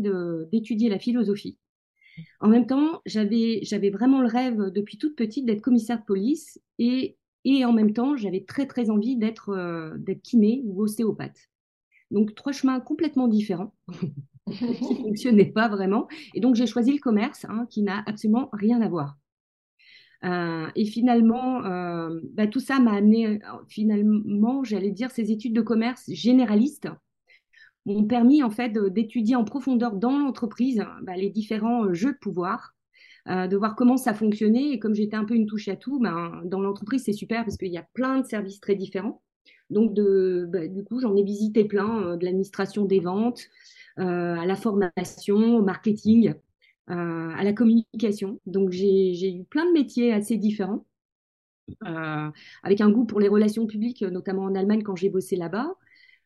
d'étudier 0.51 0.89
la 0.89 0.99
philosophie 0.99 1.59
en 2.41 2.49
même 2.49 2.67
temps, 2.67 3.01
j'avais, 3.07 3.63
vraiment 3.91 4.21
le 4.21 4.29
rêve 4.29 4.71
depuis 4.71 4.99
toute 4.99 5.17
petite 5.17 5.47
d'être 5.47 5.63
commissaire 5.63 6.01
de 6.01 6.05
police 6.05 6.61
et, 6.79 7.17
et 7.45 7.65
en 7.65 7.73
même 7.73 7.93
temps, 7.93 8.17
j'avais 8.17 8.45
très 8.45 8.67
très 8.67 8.91
envie 8.91 9.17
d'être, 9.17 9.51
euh, 9.51 9.97
kiné 10.23 10.63
ou 10.65 10.83
ostéopathe. 10.83 11.51
Donc 12.11 12.35
trois 12.35 12.53
chemins 12.53 12.81
complètement 12.81 13.29
différents 13.29 13.75
qui 14.51 14.65
ne 14.65 14.75
fonctionnaient 15.03 15.51
pas 15.51 15.69
vraiment. 15.69 16.09
Et 16.35 16.41
donc 16.41 16.55
j'ai 16.55 16.67
choisi 16.67 16.93
le 16.93 16.99
commerce 16.99 17.47
hein, 17.49 17.67
qui 17.71 17.83
n'a 17.83 18.03
absolument 18.07 18.51
rien 18.53 18.81
à 18.83 18.89
voir. 18.89 19.17
Euh, 20.25 20.69
et 20.77 20.85
finalement, 20.85 21.65
euh, 21.65 22.21
bah, 22.35 22.47
tout 22.47 22.61
ça 22.61 22.79
m'a 22.79 22.93
amené, 22.93 23.41
finalement, 23.69 24.63
j'allais 24.65 24.93
dire, 24.93 25.11
ces 25.11 25.33
études 25.33 25.55
de 25.55 25.63
commerce 25.63 26.05
généralistes 26.09 26.89
m'ont 27.87 28.05
permis 28.05 28.43
en 28.43 28.51
fait 28.51 28.73
d'étudier 28.73 29.37
en 29.37 29.45
profondeur 29.45 29.95
dans 29.95 30.19
l'entreprise 30.19 30.85
bah, 31.03 31.17
les 31.17 31.31
différents 31.31 31.87
euh, 31.87 31.95
jeux 31.95 32.13
de 32.13 32.19
pouvoir, 32.19 32.75
euh, 33.29 33.47
de 33.47 33.57
voir 33.57 33.75
comment 33.77 33.97
ça 33.97 34.15
fonctionnait. 34.15 34.71
Et 34.71 34.79
comme 34.79 34.95
j'étais 34.95 35.17
un 35.17 35.25
peu 35.25 35.35
une 35.35 35.47
touche 35.47 35.69
à 35.69 35.77
tout, 35.77 35.99
ben, 35.99 36.43
dans 36.45 36.61
l'entreprise 36.61 37.05
c'est 37.05 37.13
super 37.13 37.45
parce 37.45 37.57
qu'il 37.57 37.73
y 37.73 37.79
a 37.79 37.87
plein 37.95 38.21
de 38.21 38.27
services 38.27 38.61
très 38.61 38.77
différents. 38.77 39.23
Donc 39.71 39.95
bah, 39.95 40.69
du 40.69 40.85
coup 40.85 41.01
j'en 41.01 41.17
ai 41.17 41.23
visité 41.23 41.65
plein, 41.65 42.03
euh, 42.03 42.17
de 42.17 42.25
l'administration 42.25 42.85
des 42.85 43.01
ventes, 43.01 43.49
euh, 43.99 44.37
à 44.37 44.47
la 44.47 44.57
formation, 44.57 45.57
au 45.57 45.63
marketing, 45.63 46.35
euh, 46.91 47.31
à 47.37 47.45
la 47.45 47.53
communication. 47.53 48.41
Donc 48.47 48.71
j'ai 48.71 49.35
eu 49.35 49.45
plein 49.45 49.67
de 49.67 49.73
métiers 49.73 50.13
assez 50.13 50.37
différents. 50.37 50.85
avec 52.63 52.81
un 52.81 52.91
goût 52.91 53.05
pour 53.05 53.21
les 53.21 53.29
relations 53.29 53.67
publiques, 53.67 54.03
notamment 54.03 54.43
en 54.43 54.55
Allemagne 54.55 54.83
quand 54.83 54.97
j'ai 54.97 55.09
bossé 55.09 55.37
là-bas, 55.37 55.75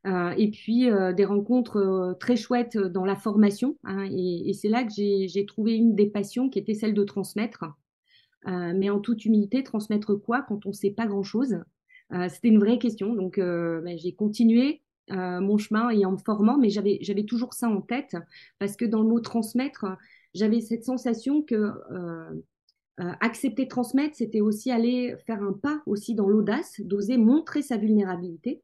euh, 0.06 0.32
et 0.36 0.50
puis 0.50 0.88
euh, 0.88 1.12
des 1.12 1.24
rencontres 1.24 1.78
euh, 1.78 2.14
très 2.14 2.36
chouettes 2.36 2.78
dans 2.78 3.04
la 3.04 3.16
formation. 3.16 3.76
Hein, 3.82 4.06
et, 4.10 4.50
et 4.50 4.52
c'est 4.52 4.68
là 4.68 4.84
que 4.84 4.92
j'ai 4.92 5.46
trouvé 5.46 5.74
une 5.74 5.96
des 5.96 6.06
passions 6.06 6.48
qui 6.48 6.58
était 6.58 6.74
celle 6.74 6.94
de 6.94 7.04
transmettre. 7.04 7.64
mais 8.46 8.90
en 8.90 9.00
toute 9.00 9.24
humilité, 9.24 9.64
transmettre 9.64 10.14
quoi 10.14 10.42
quand 10.42 10.66
on 10.66 10.68
ne 10.70 10.74
sait 10.74 10.90
pas 10.90 11.06
grand-chose? 11.06 11.58
C'était 12.28 12.48
une 12.48 12.60
vraie 12.60 12.78
question. 12.78 13.14
Donc 13.14 13.38
ben, 13.38 13.98
j'ai 13.98 14.14
continué 14.14 14.82
mon 15.08 15.58
chemin 15.58 15.90
et 15.90 16.04
en 16.04 16.12
me 16.12 16.18
formant, 16.18 16.56
mais 16.56 16.70
j'avais 16.70 17.24
toujours 17.24 17.54
ça 17.54 17.68
en 17.68 17.80
tête 17.80 18.16
parce 18.60 18.76
que 18.76 18.84
dans 18.84 19.02
le 19.02 19.08
mot 19.08 19.18
transmettre, 19.20 19.86
j'avais 20.36 20.60
cette 20.60 20.84
sensation 20.84 21.42
que 21.42 21.54
euh, 21.90 22.42
accepter 23.20 23.68
transmettre, 23.68 24.16
c'était 24.16 24.40
aussi 24.40 24.70
aller 24.70 25.16
faire 25.26 25.42
un 25.42 25.52
pas 25.52 25.82
aussi 25.86 26.14
dans 26.14 26.28
l'audace, 26.28 26.80
d'oser 26.80 27.18
montrer 27.18 27.62
sa 27.62 27.76
vulnérabilité, 27.76 28.62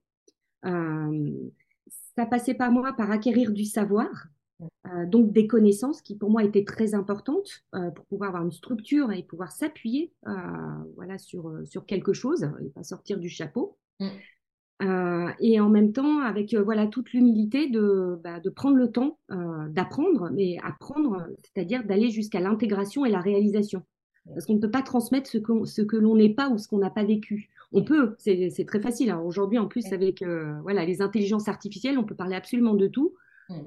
euh, 0.64 1.30
ça 2.16 2.26
passait 2.26 2.54
par 2.54 2.70
moi 2.70 2.92
par 2.96 3.10
acquérir 3.10 3.52
du 3.52 3.64
savoir, 3.64 4.28
euh, 4.86 5.06
donc 5.06 5.32
des 5.32 5.46
connaissances 5.46 6.02
qui 6.02 6.16
pour 6.16 6.30
moi 6.30 6.44
étaient 6.44 6.64
très 6.64 6.94
importantes 6.94 7.64
euh, 7.74 7.90
pour 7.90 8.04
pouvoir 8.06 8.30
avoir 8.30 8.44
une 8.44 8.52
structure 8.52 9.12
et 9.12 9.22
pouvoir 9.22 9.52
s'appuyer 9.52 10.12
euh, 10.26 10.32
voilà, 10.94 11.18
sur, 11.18 11.52
sur 11.64 11.86
quelque 11.86 12.12
chose 12.12 12.48
et 12.64 12.70
pas 12.70 12.82
sortir 12.82 13.18
du 13.18 13.28
chapeau. 13.28 13.76
Mm. 14.00 14.08
Et 14.80 15.60
en 15.60 15.68
même 15.68 15.92
temps, 15.92 16.20
avec 16.20 16.54
voilà 16.54 16.86
toute 16.86 17.12
l'humilité 17.12 17.68
de, 17.68 18.18
bah, 18.24 18.40
de 18.40 18.50
prendre 18.50 18.76
le 18.76 18.90
temps 18.90 19.18
d'apprendre, 19.68 20.30
mais 20.32 20.56
apprendre, 20.62 21.26
c'est-à-dire 21.42 21.84
d'aller 21.84 22.10
jusqu'à 22.10 22.40
l'intégration 22.40 23.04
et 23.04 23.10
la 23.10 23.20
réalisation. 23.20 23.82
Parce 24.32 24.46
qu'on 24.46 24.54
ne 24.54 24.60
peut 24.60 24.70
pas 24.70 24.82
transmettre 24.82 25.28
ce, 25.28 25.38
ce 25.64 25.82
que 25.82 25.96
l'on 25.96 26.16
n'est 26.16 26.34
pas 26.34 26.48
ou 26.48 26.58
ce 26.58 26.68
qu'on 26.68 26.78
n'a 26.78 26.90
pas 26.90 27.04
vécu. 27.04 27.48
On 27.72 27.82
peut, 27.84 28.14
c'est 28.18 28.66
très 28.66 28.80
facile. 28.80 29.10
Hein. 29.10 29.20
Aujourd'hui, 29.20 29.58
en 29.58 29.66
plus, 29.66 29.92
avec 29.92 30.24
voilà, 30.62 30.84
les 30.84 31.02
intelligences 31.02 31.48
artificielles, 31.48 31.98
on 31.98 32.04
peut 32.04 32.14
parler 32.14 32.36
absolument 32.36 32.74
de 32.74 32.86
tout. 32.86 33.14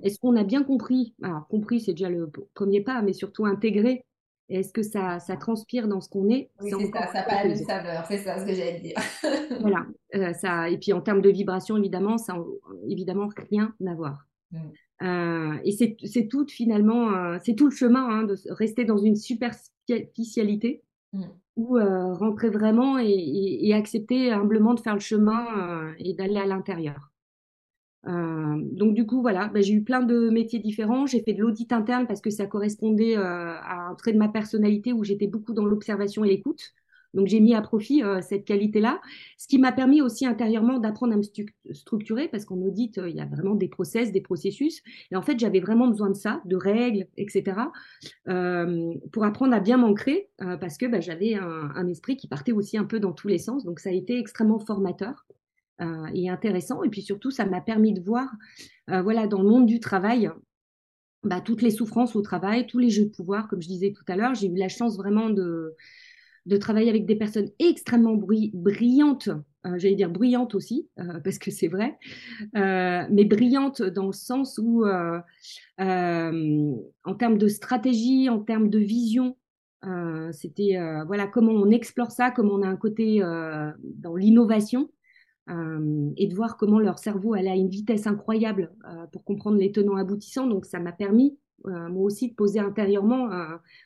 Est-ce 0.03 0.19
qu'on 0.19 0.35
a 0.35 0.43
bien 0.43 0.63
compris? 0.63 1.13
Alors, 1.21 1.47
compris, 1.47 1.79
c'est 1.79 1.93
déjà 1.93 2.09
le 2.09 2.29
premier 2.53 2.81
pas, 2.81 3.01
mais 3.01 3.13
surtout 3.13 3.45
intégré. 3.45 4.03
Est-ce 4.49 4.71
que 4.71 4.83
ça, 4.83 5.19
ça 5.19 5.37
transpire 5.37 5.87
dans 5.87 6.01
ce 6.01 6.09
qu'on 6.09 6.29
est? 6.29 6.51
Oui, 6.61 6.69
c'est 6.69 6.91
ça, 6.91 7.07
ça 7.07 7.13
n'a 7.13 7.23
pas 7.23 7.43
la 7.43 7.55
saveur, 7.55 8.05
c'est 8.07 8.19
ça 8.19 8.39
ce 8.39 8.45
que 8.45 8.53
j'allais 8.53 8.79
dire. 8.79 8.95
voilà, 9.59 9.85
euh, 10.13 10.33
ça, 10.33 10.69
et 10.69 10.77
puis 10.77 10.93
en 10.93 11.01
termes 11.01 11.21
de 11.21 11.29
vibration, 11.29 11.77
évidemment, 11.77 12.17
ça 12.17 12.33
n'a 12.33 12.43
évidemment 12.87 13.29
rien 13.49 13.73
à 13.87 13.93
voir. 13.95 14.27
Mm. 14.51 14.57
Euh, 15.01 15.57
et 15.63 15.71
c'est 15.71 16.27
tout 16.27 16.45
finalement, 16.47 17.11
euh, 17.11 17.37
c'est 17.43 17.55
tout 17.55 17.65
le 17.65 17.75
chemin 17.75 18.07
hein, 18.07 18.23
de 18.23 18.35
rester 18.49 18.85
dans 18.85 18.97
une 18.97 19.15
superficialité 19.15 20.83
mm. 21.13 21.23
ou 21.57 21.77
rentrer 22.13 22.49
vraiment 22.49 22.99
et, 22.99 23.73
accepter 23.73 24.31
humblement 24.31 24.75
de 24.75 24.79
faire 24.79 24.93
le 24.93 24.99
chemin 24.99 25.93
et 25.97 26.13
d'aller 26.13 26.37
à 26.37 26.45
l'intérieur. 26.45 27.11
Euh, 28.07 28.55
donc 28.71 28.93
du 28.93 29.05
coup, 29.05 29.21
voilà, 29.21 29.47
bah, 29.47 29.61
j'ai 29.61 29.73
eu 29.73 29.83
plein 29.83 30.01
de 30.01 30.29
métiers 30.29 30.59
différents. 30.59 31.05
J'ai 31.05 31.21
fait 31.21 31.33
de 31.33 31.41
l'audit 31.41 31.71
interne 31.71 32.07
parce 32.07 32.21
que 32.21 32.29
ça 32.29 32.45
correspondait 32.45 33.17
euh, 33.17 33.21
à 33.23 33.87
un 33.89 33.95
trait 33.95 34.13
de 34.13 34.17
ma 34.17 34.29
personnalité 34.29 34.93
où 34.93 35.03
j'étais 35.03 35.27
beaucoup 35.27 35.53
dans 35.53 35.65
l'observation 35.65 36.23
et 36.23 36.29
l'écoute. 36.29 36.73
Donc 37.13 37.27
j'ai 37.27 37.39
mis 37.39 37.55
à 37.55 37.61
profit 37.61 38.03
euh, 38.03 38.19
cette 38.21 38.43
qualité-là, 38.43 38.99
ce 39.37 39.47
qui 39.47 39.57
m'a 39.57 39.71
permis 39.71 40.01
aussi 40.01 40.25
intérieurement 40.25 40.79
d'apprendre 40.79 41.13
à 41.13 41.17
me 41.17 41.23
structurer 41.71 42.27
parce 42.27 42.43
qu'en 42.43 42.57
audit, 42.57 42.99
il 43.07 43.15
y 43.15 43.21
a 43.21 43.25
vraiment 43.25 43.55
des 43.55 43.69
process, 43.69 44.11
des 44.11 44.19
processus. 44.19 44.81
Et 45.11 45.15
en 45.15 45.21
fait, 45.21 45.39
j'avais 45.39 45.61
vraiment 45.61 45.87
besoin 45.87 46.09
de 46.09 46.15
ça, 46.15 46.41
de 46.43 46.57
règles, 46.57 47.07
etc., 47.15 47.55
pour 49.13 49.23
apprendre 49.23 49.53
à 49.53 49.61
bien 49.61 49.77
m'ancrer 49.77 50.29
parce 50.59 50.77
que 50.77 50.87
bah, 50.87 50.99
j'avais 50.99 51.35
un, 51.35 51.87
esprit 51.87 52.17
qui 52.17 52.27
partait 52.27 52.51
aussi 52.51 52.77
un 52.77 52.83
peu 52.83 52.99
dans 52.99 53.13
tous 53.13 53.29
les 53.29 53.37
sens. 53.37 53.63
Donc 53.63 53.79
ça 53.79 53.91
a 53.91 53.93
été 53.93 54.19
extrêmement 54.19 54.59
formateur. 54.59 55.25
Euh, 55.81 56.07
et 56.13 56.29
intéressant. 56.29 56.83
Et 56.83 56.89
puis 56.89 57.01
surtout, 57.01 57.31
ça 57.31 57.45
m'a 57.45 57.59
permis 57.59 57.93
de 57.93 57.99
voir, 57.99 58.29
euh, 58.89 59.01
voilà, 59.01 59.27
dans 59.27 59.41
le 59.41 59.49
monde 59.49 59.65
du 59.65 59.81
travail, 59.81 60.31
bah, 61.23 61.41
toutes 61.41 61.61
les 61.61 61.71
souffrances 61.71 62.15
au 62.15 62.21
travail, 62.21 62.65
tous 62.65 62.79
les 62.79 62.89
jeux 62.89 63.05
de 63.05 63.09
pouvoir, 63.09 63.49
comme 63.49 63.61
je 63.61 63.67
disais 63.67 63.91
tout 63.91 64.05
à 64.07 64.15
l'heure. 64.15 64.35
J'ai 64.35 64.47
eu 64.47 64.55
la 64.55 64.69
chance 64.69 64.95
vraiment 64.95 65.29
de, 65.29 65.75
de 66.45 66.57
travailler 66.57 66.89
avec 66.89 67.05
des 67.05 67.17
personnes 67.17 67.49
extrêmement 67.59 68.15
brillantes, 68.15 69.27
euh, 69.65 69.77
j'allais 69.77 69.95
dire 69.95 70.09
bruyantes 70.09 70.55
aussi, 70.55 70.87
parce 71.25 71.39
que 71.39 71.51
c'est 71.51 71.67
vrai, 71.67 71.97
mais 72.53 73.25
brillantes 73.25 73.81
dans 73.81 74.05
le 74.05 74.13
sens 74.13 74.57
où, 74.63 74.85
en 75.77 77.15
termes 77.19 77.37
de 77.37 77.47
stratégie, 77.49 78.29
en 78.29 78.39
termes 78.39 78.69
de 78.69 78.79
vision, 78.79 79.35
c'était 80.31 80.77
voilà 81.05 81.27
comment 81.27 81.51
on 81.51 81.69
explore 81.69 82.11
ça, 82.11 82.31
comment 82.31 82.53
on 82.53 82.61
a 82.61 82.67
un 82.67 82.77
côté 82.77 83.19
dans 83.19 84.15
l'innovation 84.15 84.89
euh, 85.49 86.09
et 86.17 86.27
de 86.27 86.33
voir 86.33 86.57
comment 86.57 86.79
leur 86.79 86.97
cerveau 86.97 87.35
allait 87.35 87.51
à 87.51 87.55
une 87.55 87.69
vitesse 87.69 88.07
incroyable 88.07 88.71
euh, 88.89 89.05
pour 89.11 89.23
comprendre 89.23 89.57
les 89.57 89.71
tenants 89.71 89.95
aboutissants. 89.95 90.47
Donc 90.47 90.65
ça 90.65 90.79
m'a 90.79 90.91
permis 90.91 91.37
euh, 91.67 91.87
moi 91.89 92.03
aussi 92.03 92.29
de 92.29 92.33
poser 92.33 92.59
intérieurement 92.59 93.29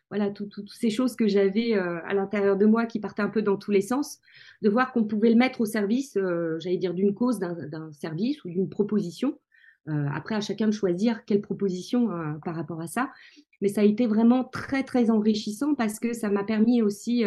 voilà 0.09 0.29
toutes 0.31 0.69
ces 0.69 0.89
choses 0.89 1.15
que 1.15 1.27
j'avais 1.27 1.73
à 1.73 2.13
l'intérieur 2.13 2.57
de 2.57 2.65
moi 2.65 2.85
qui 2.85 2.99
partaient 2.99 3.21
un 3.21 3.29
peu 3.29 3.41
dans 3.41 3.57
tous 3.57 3.71
les 3.71 3.81
sens, 3.81 4.19
de 4.61 4.69
voir 4.69 4.91
qu'on 4.91 5.03
pouvait 5.03 5.29
le 5.29 5.35
mettre 5.35 5.61
au 5.61 5.65
service, 5.65 6.17
j'allais 6.59 6.77
dire 6.77 6.93
d'une 6.93 7.13
cause, 7.13 7.39
d'un 7.39 7.91
service 7.91 8.43
ou 8.43 8.49
d'une 8.49 8.69
proposition. 8.69 9.37
après 9.85 10.35
à 10.35 10.41
chacun 10.41 10.67
de 10.67 10.73
choisir 10.73 11.23
quelle 11.25 11.41
proposition 11.41 12.09
par 12.43 12.55
rapport 12.55 12.81
à 12.81 12.87
ça. 12.87 13.11
Mais 13.61 13.69
ça 13.69 13.81
a 13.81 13.85
été 13.85 14.07
vraiment 14.07 14.43
très 14.43 14.83
très 14.83 15.09
enrichissant 15.09 15.75
parce 15.75 15.99
que 15.99 16.11
ça 16.13 16.29
m'a 16.29 16.43
permis 16.43 16.81
aussi 16.81 17.23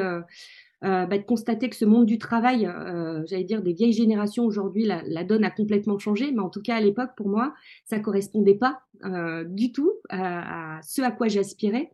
bah, 0.82 1.18
de 1.18 1.22
constater 1.22 1.70
que 1.70 1.76
ce 1.76 1.84
monde 1.84 2.06
du 2.06 2.18
travail, 2.18 2.66
euh, 2.66 3.22
j'allais 3.26 3.44
dire 3.44 3.62
des 3.62 3.72
vieilles 3.72 3.92
générations 3.92 4.44
aujourd'hui, 4.44 4.84
la, 4.84 5.24
donne 5.24 5.44
a 5.44 5.50
complètement 5.50 5.98
changé, 5.98 6.32
mais 6.32 6.40
en 6.40 6.50
tout 6.50 6.60
cas 6.60 6.74
à 6.76 6.80
l'époque, 6.80 7.10
pour 7.16 7.28
moi, 7.28 7.54
ça 7.84 8.00
correspondait 8.00 8.56
pas 8.56 8.80
euh, 9.04 9.44
du 9.44 9.70
tout 9.70 9.92
à, 10.08 10.80
ce 10.82 11.02
à 11.02 11.12
quoi 11.12 11.28
j'aspirais. 11.28 11.92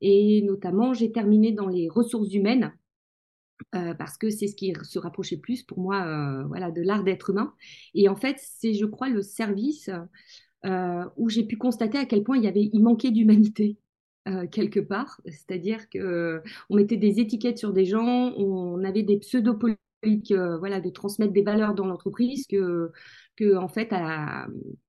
Et 0.00 0.42
notamment, 0.42 0.94
j'ai 0.94 1.12
terminé 1.12 1.52
dans 1.52 1.68
les 1.68 1.88
ressources 1.88 2.32
humaines. 2.32 2.72
parce 3.72 4.16
que 4.16 4.30
c'est 4.30 4.48
ce 4.48 4.56
qui 4.56 4.72
se 4.82 4.98
rapprochait 4.98 5.36
plus 5.36 5.62
pour 5.62 5.78
moi 5.78 6.44
voilà, 6.46 6.70
de 6.70 6.82
l'art 6.82 7.04
d'être 7.04 7.30
humain. 7.30 7.52
Et 7.94 8.08
en 8.08 8.16
fait, 8.16 8.36
c'est, 8.38 8.74
je 8.74 8.86
crois, 8.86 9.08
le 9.08 9.22
service 9.22 9.90
où 11.16 11.28
j'ai 11.28 11.44
pu 11.44 11.56
constater 11.58 11.98
à 11.98 12.06
quel 12.06 12.22
point 12.22 12.38
il, 12.38 12.44
y 12.44 12.48
avait, 12.48 12.70
il 12.72 12.82
manquait 12.82 13.10
d'humanité. 13.10 13.76
Euh, 14.28 14.46
quelque 14.46 14.78
part, 14.78 15.20
c'est-à-dire 15.26 15.88
que 15.90 16.42
on 16.70 16.76
mettait 16.76 16.96
des 16.96 17.18
étiquettes 17.18 17.58
sur 17.58 17.72
des 17.72 17.84
gens, 17.84 18.32
on 18.36 18.84
avait 18.84 19.02
des 19.02 19.18
pseudo-politiques, 19.18 20.30
euh, 20.30 20.58
voilà, 20.58 20.80
de 20.80 20.90
transmettre 20.90 21.32
des 21.32 21.42
valeurs 21.42 21.74
dans 21.74 21.86
l'entreprise 21.86 22.46
que, 22.46 22.92
que 23.36 23.56
en 23.56 23.66
fait, 23.66 23.90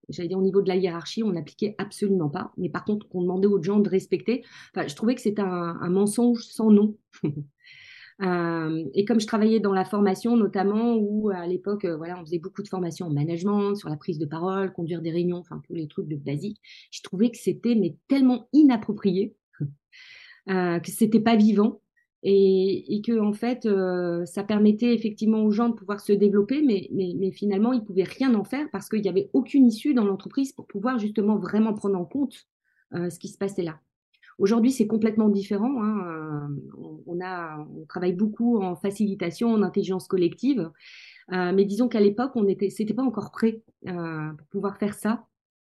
j'allais 0.10 0.28
dire 0.28 0.38
au 0.38 0.44
niveau 0.44 0.62
de 0.62 0.68
la 0.68 0.76
hiérarchie, 0.76 1.24
on 1.24 1.32
n'appliquait 1.32 1.74
absolument 1.80 2.30
pas. 2.30 2.52
Mais 2.58 2.70
par 2.70 2.86
contre, 2.86 3.08
on 3.12 3.24
demandait 3.24 3.48
aux 3.48 3.62
gens 3.62 3.80
de 3.80 3.90
respecter. 3.90 4.44
Enfin, 4.76 4.88
je 4.88 4.96
trouvais 4.96 5.16
que 5.16 5.22
c'était 5.22 5.42
un 5.42 5.90
mensonge 5.90 6.44
sans 6.44 6.70
nom. 6.70 6.96
Euh, 8.22 8.86
et 8.94 9.06
comme 9.06 9.20
je 9.20 9.28
travaillais 9.28 9.60
dans 9.60 9.74
la 9.74 9.86
formation, 9.86 10.38
notamment, 10.38 10.96
où 10.96 11.30
à 11.30 11.48
l'époque, 11.48 11.86
euh, 11.86 11.98
voilà, 11.98 12.20
on 12.20 12.26
faisait 12.26 12.40
beaucoup 12.40 12.62
de 12.62 12.68
formations 12.68 13.08
en 13.08 13.10
management, 13.10 13.76
sur 13.76 13.90
la 13.90 13.98
prise 13.98 14.20
de 14.20 14.26
parole, 14.26 14.72
conduire 14.72 15.02
des 15.02 15.12
réunions, 15.12 15.38
enfin 15.38 15.62
tous 15.66 15.74
les 15.74 15.88
trucs 15.88 16.08
de 16.08 16.16
basique, 16.16 16.60
je 16.92 17.02
trouvais 17.02 17.32
que 17.32 17.38
c'était 17.38 17.76
mais 17.76 17.98
tellement 18.08 18.48
inapproprié, 18.54 19.36
euh, 20.50 20.80
que 20.80 20.92
c'était 20.92 21.20
pas 21.20 21.36
vivant. 21.36 21.80
Et, 22.26 23.02
que 23.06 23.20
en 23.20 23.34
fait, 23.34 23.66
euh, 23.66 24.26
ça 24.26 24.46
permettait 24.46 24.94
effectivement 24.94 25.44
aux 25.44 25.52
gens 25.52 25.68
de 25.68 25.74
pouvoir 25.74 26.00
se 26.00 26.14
développer, 26.14 26.62
mais, 26.62 26.88
mais, 26.94 27.14
mais 27.18 27.32
finalement, 27.32 27.74
ils 27.74 27.84
pouvaient 27.84 28.04
rien 28.04 28.34
en 28.36 28.46
faire 28.46 28.70
parce 28.72 28.88
qu'il 28.88 29.02
n'y 29.02 29.10
avait 29.10 29.30
aucune 29.34 29.66
issue 29.68 29.94
dans 29.94 30.06
l'entreprise 30.06 30.54
pour 30.54 30.66
pouvoir 30.66 31.00
justement 31.00 31.38
vraiment 31.38 31.74
prendre 31.74 32.00
en 32.00 32.06
compte 32.06 32.48
ce 32.94 33.20
qui 33.20 33.28
se 33.28 33.38
passait 33.38 33.64
là. 33.64 33.78
Aujourd'hui, 34.40 34.72
c'est 34.72 34.88
complètement 34.88 35.30
différent. 35.30 35.84
Hein. 35.84 36.08
Euh, 36.08 37.02
on, 37.06 37.22
a, 37.22 37.58
on 37.58 37.86
travaille 37.86 38.14
beaucoup 38.14 38.62
en 38.62 38.76
facilitation, 38.76 39.50
en 39.50 39.62
intelligence 39.62 40.08
collective. 40.08 40.72
Euh, 41.32 41.52
mais 41.54 41.66
disons 41.66 41.88
qu'à 41.88 42.00
l'époque, 42.00 42.32
on 42.36 42.48
était, 42.48 42.70
c'était 42.70 42.94
pas 42.94 43.04
encore 43.04 43.32
prêt 43.32 43.62
euh, 43.88 44.34
pour 44.34 44.48
pouvoir 44.48 44.78
faire 44.78 44.94
ça. 44.94 45.26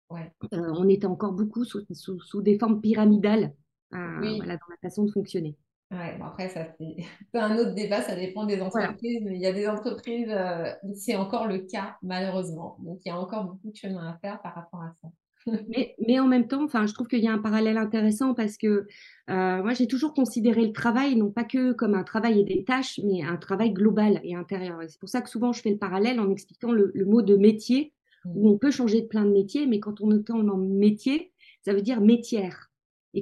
on 0.10 0.88
était 0.90 1.08
encore 1.08 1.34
beaucoup 1.34 1.64
sous, 1.66 2.42
des 2.42 2.58
formes 2.58 2.82
pyramidales 2.82 3.54
voilà, 3.92 4.58
dans 4.58 4.70
la 4.70 4.78
façon 4.82 5.04
de 5.06 5.12
fonctionner. 5.12 5.56
Ouais, 5.92 6.20
après, 6.22 6.50
ça, 6.50 6.66
c'est 6.80 7.40
un 7.40 7.58
autre 7.58 7.76
débat, 7.76 8.02
ça 8.02 8.16
dépend 8.16 8.46
des 8.46 8.60
entreprises, 8.62 9.22
mais 9.24 9.36
il 9.36 9.42
y 9.42 9.46
a 9.46 9.54
des 9.54 9.68
entreprises 9.68 10.36
où 10.84 10.94
c'est 10.96 11.16
encore 11.16 11.48
le 11.48 11.60
cas, 11.60 11.98
malheureusement. 12.02 12.78
Donc, 12.80 13.00
il 13.06 13.10
y 13.10 13.12
a 13.12 13.20
encore 13.20 13.46
beaucoup 13.46 13.72
de 13.72 13.76
chemin 13.76 14.10
à 14.10 14.18
faire 14.18 14.42
par 14.42 14.56
rapport 14.56 14.82
à 14.82 14.94
ça 15.02 15.10
mais, 15.48 16.20
en 16.20 16.28
même 16.28 16.48
temps, 16.48 16.64
enfin, 16.64 16.88
je 16.88 16.94
trouve 16.94 17.08
qu'il 17.08 17.24
y 17.24 17.28
a 17.28 17.32
un 17.32 17.38
parallèle 17.38 17.78
intéressant 17.78 18.34
parce 18.34 18.58
que 18.58 18.88
euh, 19.30 19.64
moi, 19.64 19.74
j'ai 19.74 19.88
toujours 19.88 20.14
considéré 20.14 20.66
le 20.66 20.72
travail 20.72 21.16
non 21.16 21.30
pas 21.30 21.44
que 21.44 21.74
comme 21.74 21.94
un 21.94 22.04
travail 22.04 22.40
et 22.40 22.44
des 22.44 22.64
tâches, 22.64 23.00
mais 23.04 23.22
un 23.24 23.38
travail 23.38 23.72
global 23.72 24.20
et 24.24 24.36
intérieur. 24.36 24.80
c'est 24.88 25.00
pour 25.00 25.10
ça 25.10 25.22
que 25.22 25.30
souvent, 25.30 25.52
je 25.52 25.62
fais 25.62 25.70
le 25.70 25.78
parallèle 25.78 26.20
en 26.20 26.32
expliquant 26.32 26.72
le, 26.72 26.92
mot 27.06 27.22
de 27.22 27.36
métier, 27.36 27.94
où 28.26 28.48
mmh. 28.48 28.52
on 28.54 28.58
peut 28.58 28.72
changer 28.72 29.02
de 29.02 29.08
plein 29.08 29.26
de 29.26 29.32
métiers, 29.32 29.68
mais 29.68 29.80
quand 29.80 30.02
on 30.02 30.12
est 30.12 30.30
en 30.32 30.58
métier, 30.58 31.32
ça 31.64 31.74
veut 31.74 31.84
dire 31.84 32.02
métière. 32.02 32.72
Mmh. 33.14 33.22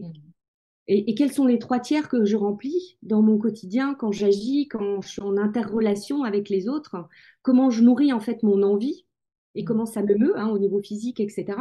Et, 0.88 1.12
et, 1.12 1.16
quels 1.16 1.32
sont 1.32 1.46
les 1.46 1.60
trois 1.60 1.80
tiers 1.80 2.10
que 2.10 2.26
je 2.26 2.36
remplis 2.36 2.98
dans 3.02 3.22
mon 3.22 3.38
quotidien 3.38 3.96
quand 3.96 4.12
j'agis, 4.12 4.68
quand 4.68 5.02
je 5.02 5.10
suis 5.10 5.22
en 5.22 5.38
interrelation 5.38 6.24
avec 6.24 6.50
les 6.50 6.68
autres? 6.70 7.08
Comment 7.42 7.70
je 7.70 7.84
nourris 7.84 8.12
en 8.12 8.20
fait 8.20 8.44
mon 8.44 8.64
envie 8.64 9.06
et 9.56 9.64
mmh. 9.64 9.66
comment 9.66 9.86
ça 9.86 10.04
me 10.04 10.16
meut 10.16 10.40
hein, 10.40 10.48
au 10.48 10.58
niveau 10.58 10.82
physique, 10.82 11.20
etc. 11.20 11.58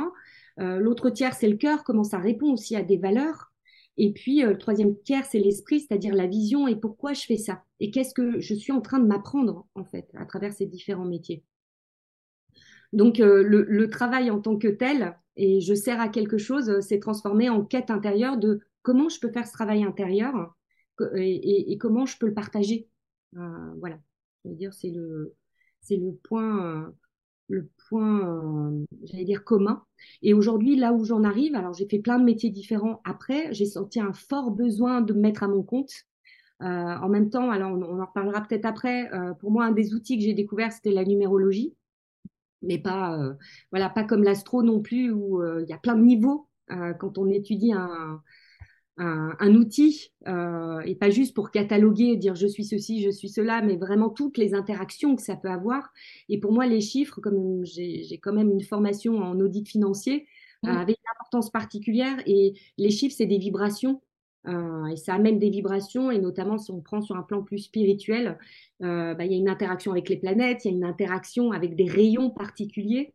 Euh, 0.60 0.78
l'autre 0.78 1.10
tiers, 1.10 1.34
c'est 1.34 1.48
le 1.48 1.56
cœur, 1.56 1.84
comment 1.84 2.04
ça 2.04 2.18
répond 2.18 2.52
aussi 2.52 2.76
à 2.76 2.82
des 2.82 2.96
valeurs. 2.96 3.52
Et 3.96 4.12
puis, 4.12 4.42
euh, 4.42 4.50
le 4.50 4.58
troisième 4.58 4.96
tiers, 5.02 5.24
c'est 5.24 5.38
l'esprit, 5.38 5.80
c'est-à-dire 5.80 6.14
la 6.14 6.26
vision 6.26 6.68
et 6.68 6.76
pourquoi 6.76 7.12
je 7.12 7.24
fais 7.24 7.36
ça. 7.36 7.64
Et 7.80 7.90
qu'est-ce 7.90 8.14
que 8.14 8.40
je 8.40 8.54
suis 8.54 8.72
en 8.72 8.80
train 8.80 8.98
de 8.98 9.06
m'apprendre, 9.06 9.66
en 9.74 9.84
fait, 9.84 10.08
à 10.14 10.24
travers 10.24 10.52
ces 10.52 10.66
différents 10.66 11.04
métiers. 11.04 11.44
Donc, 12.92 13.20
euh, 13.20 13.42
le, 13.42 13.90
travail 13.90 14.30
en 14.30 14.40
tant 14.40 14.56
que 14.56 14.68
tel, 14.68 15.16
et 15.36 15.60
je 15.60 15.74
sers 15.74 16.00
à 16.00 16.08
quelque 16.08 16.38
chose, 16.38 16.80
c'est 16.80 17.00
transformé 17.00 17.48
en 17.48 17.64
quête 17.64 17.90
intérieure 17.90 18.36
de 18.36 18.60
comment 18.82 19.08
je 19.08 19.18
peux 19.18 19.30
faire 19.30 19.46
ce 19.46 19.52
travail 19.52 19.82
intérieur 19.82 20.54
et, 21.16 21.76
comment 21.78 22.04
je 22.04 22.18
peux 22.18 22.26
le 22.26 22.34
partager. 22.34 22.88
voilà. 23.32 23.98
C'est 24.44 24.90
le, 24.90 25.34
point 26.22 26.92
point, 27.92 28.72
j'allais 29.04 29.24
dire, 29.24 29.44
commun. 29.44 29.84
Et 30.22 30.34
aujourd'hui, 30.34 30.76
là 30.76 30.92
où 30.92 31.04
j'en 31.04 31.24
arrive, 31.24 31.54
alors 31.54 31.74
j'ai 31.74 31.86
fait 31.86 31.98
plein 31.98 32.18
de 32.18 32.24
métiers 32.24 32.50
différents 32.50 33.00
après, 33.04 33.52
j'ai 33.52 33.66
senti 33.66 34.00
un 34.00 34.12
fort 34.12 34.50
besoin 34.50 35.00
de 35.02 35.12
me 35.12 35.20
mettre 35.20 35.42
à 35.42 35.48
mon 35.48 35.62
compte. 35.62 35.92
en 36.60 37.08
même 37.08 37.28
temps, 37.28 37.50
alors 37.50 37.72
on, 37.72 38.00
en 38.00 38.06
reparlera 38.06 38.40
peut-être 38.42 38.66
après, 38.66 39.10
pour 39.40 39.50
moi, 39.50 39.66
un 39.66 39.72
des 39.72 39.94
outils 39.94 40.16
que 40.16 40.24
j'ai 40.24 40.34
découvert, 40.34 40.72
c'était 40.72 40.92
la 40.92 41.04
numérologie. 41.04 41.74
Mais 42.62 42.78
pas, 42.78 43.18
voilà, 43.70 43.90
pas 43.90 44.04
comme 44.04 44.22
l'astro 44.22 44.62
non 44.62 44.80
plus, 44.80 45.12
où 45.12 45.42
il 45.60 45.68
y 45.68 45.72
a 45.72 45.78
plein 45.78 45.96
de 45.96 46.02
niveaux 46.02 46.48
quand 46.68 47.18
on 47.18 47.28
étudie 47.28 47.72
un, 47.72 48.22
un, 48.98 49.54
outil 49.54 50.12
euh, 50.26 50.80
et 50.80 50.94
pas 50.94 51.10
juste 51.10 51.34
pour 51.34 51.50
cataloguer, 51.50 52.16
dire 52.16 52.34
je 52.34 52.46
suis 52.46 52.64
ceci, 52.64 53.02
je 53.02 53.10
suis 53.10 53.28
cela, 53.28 53.62
mais 53.62 53.76
vraiment 53.76 54.10
toutes 54.10 54.36
les 54.38 54.54
interactions 54.54 55.16
que 55.16 55.22
ça 55.22 55.36
peut 55.36 55.48
avoir. 55.48 55.92
Et 56.28 56.38
pour 56.38 56.52
moi, 56.52 56.66
les 56.66 56.80
chiffres, 56.80 57.20
comme 57.20 57.64
j'ai 57.64 58.18
quand 58.22 58.32
même 58.32 58.50
une 58.50 58.62
formation 58.62 59.18
en 59.18 59.38
audit 59.40 59.68
financier, 59.68 60.26
euh, 60.64 60.68
avec 60.68 60.96
une 60.96 61.10
importance 61.20 61.50
particulière. 61.50 62.16
Et 62.26 62.54
les 62.78 62.90
chiffres, 62.90 63.14
c'est 63.16 63.26
des 63.26 63.38
vibrations. 63.38 64.00
Euh, 64.46 64.86
et 64.86 64.96
ça 64.96 65.14
amène 65.14 65.38
des 65.38 65.50
vibrations, 65.50 66.10
et 66.10 66.18
notamment 66.18 66.58
si 66.58 66.70
on 66.72 66.80
prend 66.80 67.00
sur 67.00 67.16
un 67.16 67.22
plan 67.22 67.42
plus 67.42 67.60
spirituel, 67.60 68.38
bah, 68.80 69.24
il 69.24 69.30
y 69.30 69.34
a 69.34 69.38
une 69.38 69.48
interaction 69.48 69.92
avec 69.92 70.08
les 70.08 70.16
planètes, 70.16 70.64
il 70.64 70.70
y 70.70 70.74
a 70.74 70.76
une 70.76 70.84
interaction 70.84 71.52
avec 71.52 71.76
des 71.76 71.88
rayons 71.88 72.30
particuliers. 72.30 73.14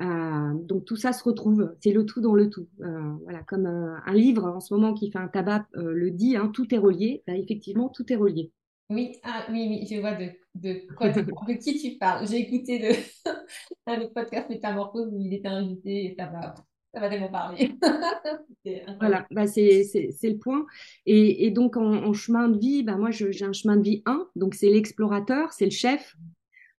Euh, 0.00 0.54
donc 0.54 0.84
tout 0.84 0.96
ça 0.96 1.12
se 1.12 1.22
retrouve, 1.22 1.74
c'est 1.80 1.92
le 1.92 2.06
tout 2.06 2.20
dans 2.20 2.34
le 2.34 2.48
tout. 2.48 2.68
Euh, 2.80 3.12
voilà, 3.24 3.42
comme 3.42 3.66
euh, 3.66 3.96
un 4.06 4.14
livre 4.14 4.46
en 4.46 4.60
ce 4.60 4.72
moment 4.72 4.94
qui 4.94 5.10
fait 5.10 5.18
un 5.18 5.28
tabac 5.28 5.66
le 5.74 6.10
dit, 6.10 6.36
hein, 6.36 6.50
tout 6.52 6.74
est 6.74 6.78
relié. 6.78 7.22
Bah, 7.26 7.34
effectivement, 7.36 7.88
tout 7.88 8.10
est 8.12 8.16
relié. 8.16 8.50
Oui, 8.88 9.12
ah, 9.22 9.46
oui, 9.50 9.66
oui, 9.68 9.86
je 9.88 10.00
vois 10.00 10.14
de, 10.14 10.30
de, 10.56 10.92
quoi 10.96 11.10
de 11.10 11.52
qui 11.54 11.80
tu 11.80 11.96
parles. 11.96 12.26
J'ai 12.26 12.38
écouté 12.38 12.78
le, 12.78 12.88
le 13.86 14.12
podcast 14.12 14.48
Métamorphose 14.48 15.12
où 15.12 15.20
il 15.20 15.32
était 15.32 15.48
invité 15.48 16.06
et 16.06 16.14
ça 16.18 16.26
va, 16.26 16.54
ça 16.92 17.00
va 17.00 17.08
tellement 17.08 17.30
parler. 17.30 17.72
voilà, 18.98 19.26
bah 19.30 19.46
c'est 19.46 19.84
le 20.24 20.38
point. 20.38 20.66
Et, 21.06 21.46
et 21.46 21.50
donc 21.52 21.76
en, 21.76 22.12
chemin 22.12 22.48
de 22.48 22.58
vie, 22.58 22.82
bah 22.82 22.96
moi 22.96 23.10
j'ai 23.12 23.44
un 23.44 23.52
chemin 23.52 23.76
de 23.76 23.82
vie 23.82 24.02
1, 24.06 24.26
donc 24.34 24.54
c'est 24.54 24.70
l'explorateur, 24.70 25.52
c'est 25.52 25.66
le 25.66 25.70
chef, 25.70 26.16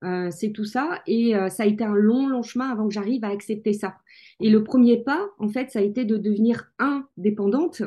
euh, 0.03 0.29
c'est 0.31 0.51
tout 0.51 0.65
ça. 0.65 1.01
Et 1.07 1.35
euh, 1.35 1.49
ça 1.49 1.63
a 1.63 1.65
été 1.65 1.83
un 1.83 1.93
long, 1.93 2.27
long 2.27 2.41
chemin 2.41 2.69
avant 2.69 2.87
que 2.87 2.93
j'arrive 2.93 3.23
à 3.23 3.29
accepter 3.29 3.73
ça. 3.73 3.97
Et 4.39 4.49
le 4.49 4.63
premier 4.63 5.03
pas, 5.03 5.29
en 5.37 5.47
fait, 5.47 5.69
ça 5.71 5.79
a 5.79 5.81
été 5.81 6.05
de 6.05 6.17
devenir 6.17 6.71
indépendante, 6.79 7.83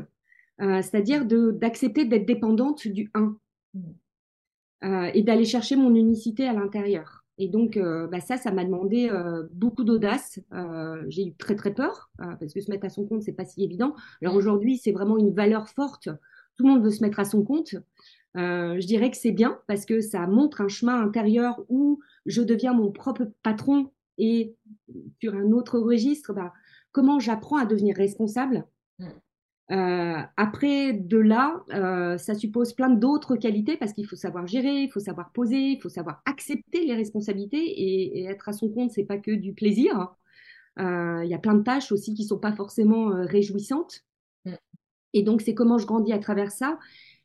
euh, 0.60 0.82
c'est-à-dire 0.82 1.24
d'accepter 1.26 2.04
d'être 2.04 2.26
dépendante 2.26 2.86
du 2.86 3.10
1 3.14 3.36
et 5.14 5.22
d'aller 5.22 5.46
chercher 5.46 5.76
mon 5.76 5.94
unicité 5.94 6.46
à 6.46 6.52
l'intérieur. 6.52 7.24
Et 7.38 7.48
donc, 7.48 7.78
bah 7.78 8.20
ça, 8.20 8.36
ça 8.36 8.52
m'a 8.52 8.66
demandé 8.66 9.10
beaucoup 9.50 9.82
d'audace. 9.82 10.38
J'ai 11.08 11.28
eu 11.28 11.34
très, 11.36 11.56
très 11.56 11.72
peur, 11.72 12.10
parce 12.18 12.52
que 12.52 12.60
se 12.60 12.70
mettre 12.70 12.84
à 12.84 12.90
son 12.90 13.06
compte, 13.06 13.22
c'est 13.22 13.32
pas 13.32 13.46
si 13.46 13.64
évident. 13.64 13.94
Alors 14.20 14.34
aujourd'hui, 14.34 14.76
c'est 14.76 14.92
vraiment 14.92 15.16
une 15.16 15.32
valeur 15.32 15.70
forte. 15.70 16.10
Tout 16.56 16.66
le 16.66 16.74
monde 16.74 16.84
veut 16.84 16.90
se 16.90 17.02
mettre 17.02 17.18
à 17.18 17.24
son 17.24 17.42
compte. 17.42 17.76
Euh, 18.36 18.80
je 18.80 18.86
dirais 18.86 19.10
que 19.10 19.16
c'est 19.16 19.32
bien 19.32 19.60
parce 19.66 19.86
que 19.86 20.00
ça 20.00 20.26
montre 20.26 20.60
un 20.60 20.68
chemin 20.68 21.00
intérieur 21.00 21.64
où 21.68 22.00
je 22.26 22.42
deviens 22.42 22.72
mon 22.72 22.90
propre 22.90 23.30
patron 23.42 23.90
et 24.18 24.56
sur 25.20 25.34
un 25.34 25.52
autre 25.52 25.78
registre, 25.78 26.32
bah, 26.32 26.52
comment 26.92 27.20
j'apprends 27.20 27.58
à 27.58 27.66
devenir 27.66 27.96
responsable. 27.96 28.64
Mm. 28.98 29.06
Euh, 29.70 30.20
après, 30.36 30.92
de 30.92 31.16
là, 31.16 31.64
euh, 31.72 32.18
ça 32.18 32.34
suppose 32.34 32.74
plein 32.74 32.90
d'autres 32.90 33.36
qualités 33.36 33.76
parce 33.76 33.92
qu'il 33.92 34.06
faut 34.06 34.16
savoir 34.16 34.46
gérer, 34.46 34.82
il 34.82 34.90
faut 34.90 35.00
savoir 35.00 35.30
poser, 35.32 35.70
il 35.70 35.80
faut 35.80 35.88
savoir 35.88 36.20
accepter 36.26 36.84
les 36.84 36.94
responsabilités 36.94 37.64
et, 37.64 38.24
être 38.24 38.48
à 38.48 38.52
son 38.52 38.68
compte, 38.68 38.90
c'est 38.90 39.04
pas 39.04 39.18
que 39.18 39.30
du 39.30 39.54
plaisir. 39.54 40.14
Il 40.76 41.28
y 41.28 41.34
a 41.34 41.38
plein 41.38 41.54
de 41.54 41.62
tâches 41.62 41.92
aussi 41.92 42.14
qui 42.14 42.24
sont 42.24 42.38
pas 42.38 42.52
forcément 42.52 43.10
réjouissantes. 43.26 44.04
Mm. 44.44 44.54
Et 45.16 45.22
donc, 45.22 45.40
c'est 45.40 45.54
comment 45.54 45.78
je 45.78 45.86
grandis 45.86 46.12
à 46.12 46.18
travers 46.18 46.50
ça 46.50 46.78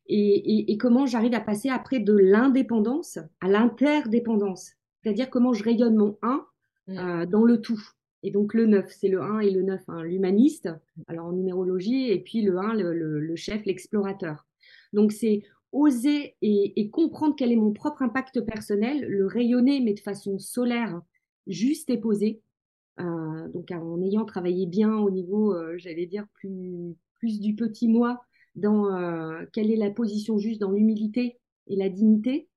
et, 0.09 0.77
comment 0.77 1.05
j'arrive 1.05 1.33
à 1.33 1.39
passer 1.39 1.69
après 1.69 1.99
de 1.99 2.13
l'indépendance 2.13 3.19
à 3.41 3.47
l'interdépendance. 3.47 4.71
C'est-à-dire 5.01 5.29
comment 5.29 5.53
je 5.53 5.63
rayonne 5.63 5.95
mon 5.95 6.17
1 6.21 6.45
mm. 6.87 6.97
euh, 6.97 7.25
dans 7.25 7.43
le 7.43 7.61
tout. 7.61 7.81
Et 8.23 8.31
donc 8.31 8.53
le 8.53 8.65
9, 8.65 8.91
c'est 8.91 9.07
le 9.07 9.21
1 9.21 9.39
et 9.39 9.51
le 9.51 9.61
9, 9.61 9.81
hein, 9.87 10.03
l'humaniste, 10.03 10.69
alors 11.07 11.27
en 11.27 11.31
numérologie, 11.31 12.09
et 12.09 12.19
puis 12.19 12.41
le 12.41 12.57
1, 12.57 12.73
le, 12.73 13.35
chef, 13.35 13.65
l'explorateur. 13.65 14.45
Donc 14.91 15.11
c'est 15.11 15.43
oser 15.71 16.35
et, 16.41 16.89
comprendre 16.89 17.35
quel 17.37 17.51
est 17.51 17.55
mon 17.55 17.71
propre 17.71 18.01
impact 18.01 18.41
personnel, 18.41 19.05
le 19.07 19.25
rayonner, 19.27 19.79
mais 19.79 19.93
de 19.93 19.99
façon 19.99 20.39
solaire, 20.39 21.01
juste 21.47 21.89
et 21.91 21.97
posée. 21.97 22.41
Euh, 22.99 23.47
donc 23.53 23.71
en 23.71 24.01
ayant 24.01 24.25
travaillé 24.25 24.65
bien 24.65 24.97
au 24.97 25.11
niveau, 25.11 25.53
euh, 25.53 25.77
j'allais 25.77 26.07
dire, 26.07 26.25
plus, 26.33 26.95
plus 27.19 27.39
du 27.39 27.55
petit 27.55 27.87
moi, 27.87 28.19
dans 28.55 28.93
euh, 28.93 29.45
quelle 29.53 29.71
est 29.71 29.75
la 29.75 29.91
position 29.91 30.37
juste 30.37 30.59
dans 30.59 30.71
l'humilité 30.71 31.39
et 31.67 31.75
la 31.75 31.89
dignité, 31.89 32.49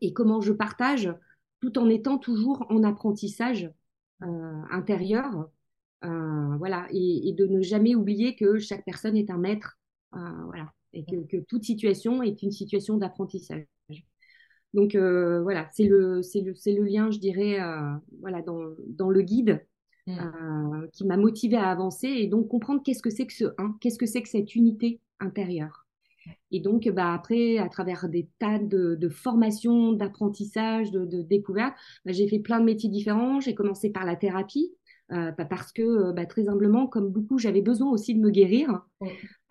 et 0.00 0.12
comment 0.12 0.40
je 0.40 0.52
partage, 0.52 1.12
tout 1.60 1.78
en 1.78 1.88
étant 1.88 2.18
toujours 2.18 2.66
en 2.70 2.82
apprentissage 2.82 3.70
euh, 4.22 4.62
intérieur, 4.70 5.48
euh, 6.04 6.56
voilà, 6.56 6.86
et, 6.90 7.32
de 7.36 7.46
ne 7.46 7.60
jamais 7.60 7.94
oublier 7.94 8.36
que 8.36 8.58
chaque 8.58 8.84
personne 8.84 9.16
est 9.16 9.30
un 9.30 9.38
maître, 9.38 9.78
voilà, 10.12 10.72
et 10.92 11.04
que, 11.04 11.36
toute 11.48 11.64
situation 11.64 12.22
est 12.22 12.42
une 12.42 12.52
situation 12.52 12.96
d'apprentissage. 12.96 13.66
Donc 14.74 14.96
voilà, 14.96 15.68
c'est 15.72 15.86
le, 15.86 16.20
le, 16.20 16.72
le, 16.72 16.84
lien, 16.84 17.10
je 17.10 17.18
dirais, 17.18 17.58
voilà, 18.20 18.42
dans, 18.42 18.74
dans 18.86 19.10
le 19.10 19.22
guide 19.22 19.66
Mm. 20.08 20.18
Euh, 20.20 20.86
qui 20.94 21.04
m'a 21.04 21.18
motivé 21.18 21.56
à 21.56 21.68
avancer 21.68 22.08
et 22.08 22.28
donc 22.28 22.48
comprendre 22.48 22.82
qu'est-ce 22.82 23.02
que 23.02 23.10
c'est 23.10 23.26
que 23.26 23.32
ce 23.34 23.44
1, 23.58 23.76
qu'est-ce 23.78 23.98
que 23.98 24.06
c'est 24.06 24.22
que 24.22 24.28
cette 24.28 24.54
unité 24.54 25.00
intérieure. 25.20 25.86
Et 26.50 26.60
donc, 26.60 26.88
bah, 26.88 27.12
après, 27.12 27.58
à 27.58 27.68
travers 27.68 28.08
des 28.08 28.28
tas 28.38 28.58
de, 28.58 28.94
de 28.94 29.08
formations, 29.08 29.92
d'apprentissage, 29.92 30.90
de, 30.90 31.04
de 31.04 31.20
découvertes, 31.20 31.74
bah, 32.06 32.12
j'ai 32.12 32.26
fait 32.26 32.38
plein 32.38 32.60
de 32.60 32.64
métiers 32.64 32.88
différents. 32.88 33.40
J'ai 33.40 33.54
commencé 33.54 33.90
par 33.90 34.06
la 34.06 34.16
thérapie, 34.16 34.72
euh, 35.12 35.30
bah, 35.32 35.44
parce 35.44 35.72
que 35.72 36.12
bah, 36.12 36.26
très 36.26 36.48
humblement, 36.48 36.86
comme 36.86 37.10
beaucoup, 37.10 37.38
j'avais 37.38 37.62
besoin 37.62 37.90
aussi 37.90 38.14
de 38.14 38.20
me 38.20 38.30
guérir. 38.30 38.82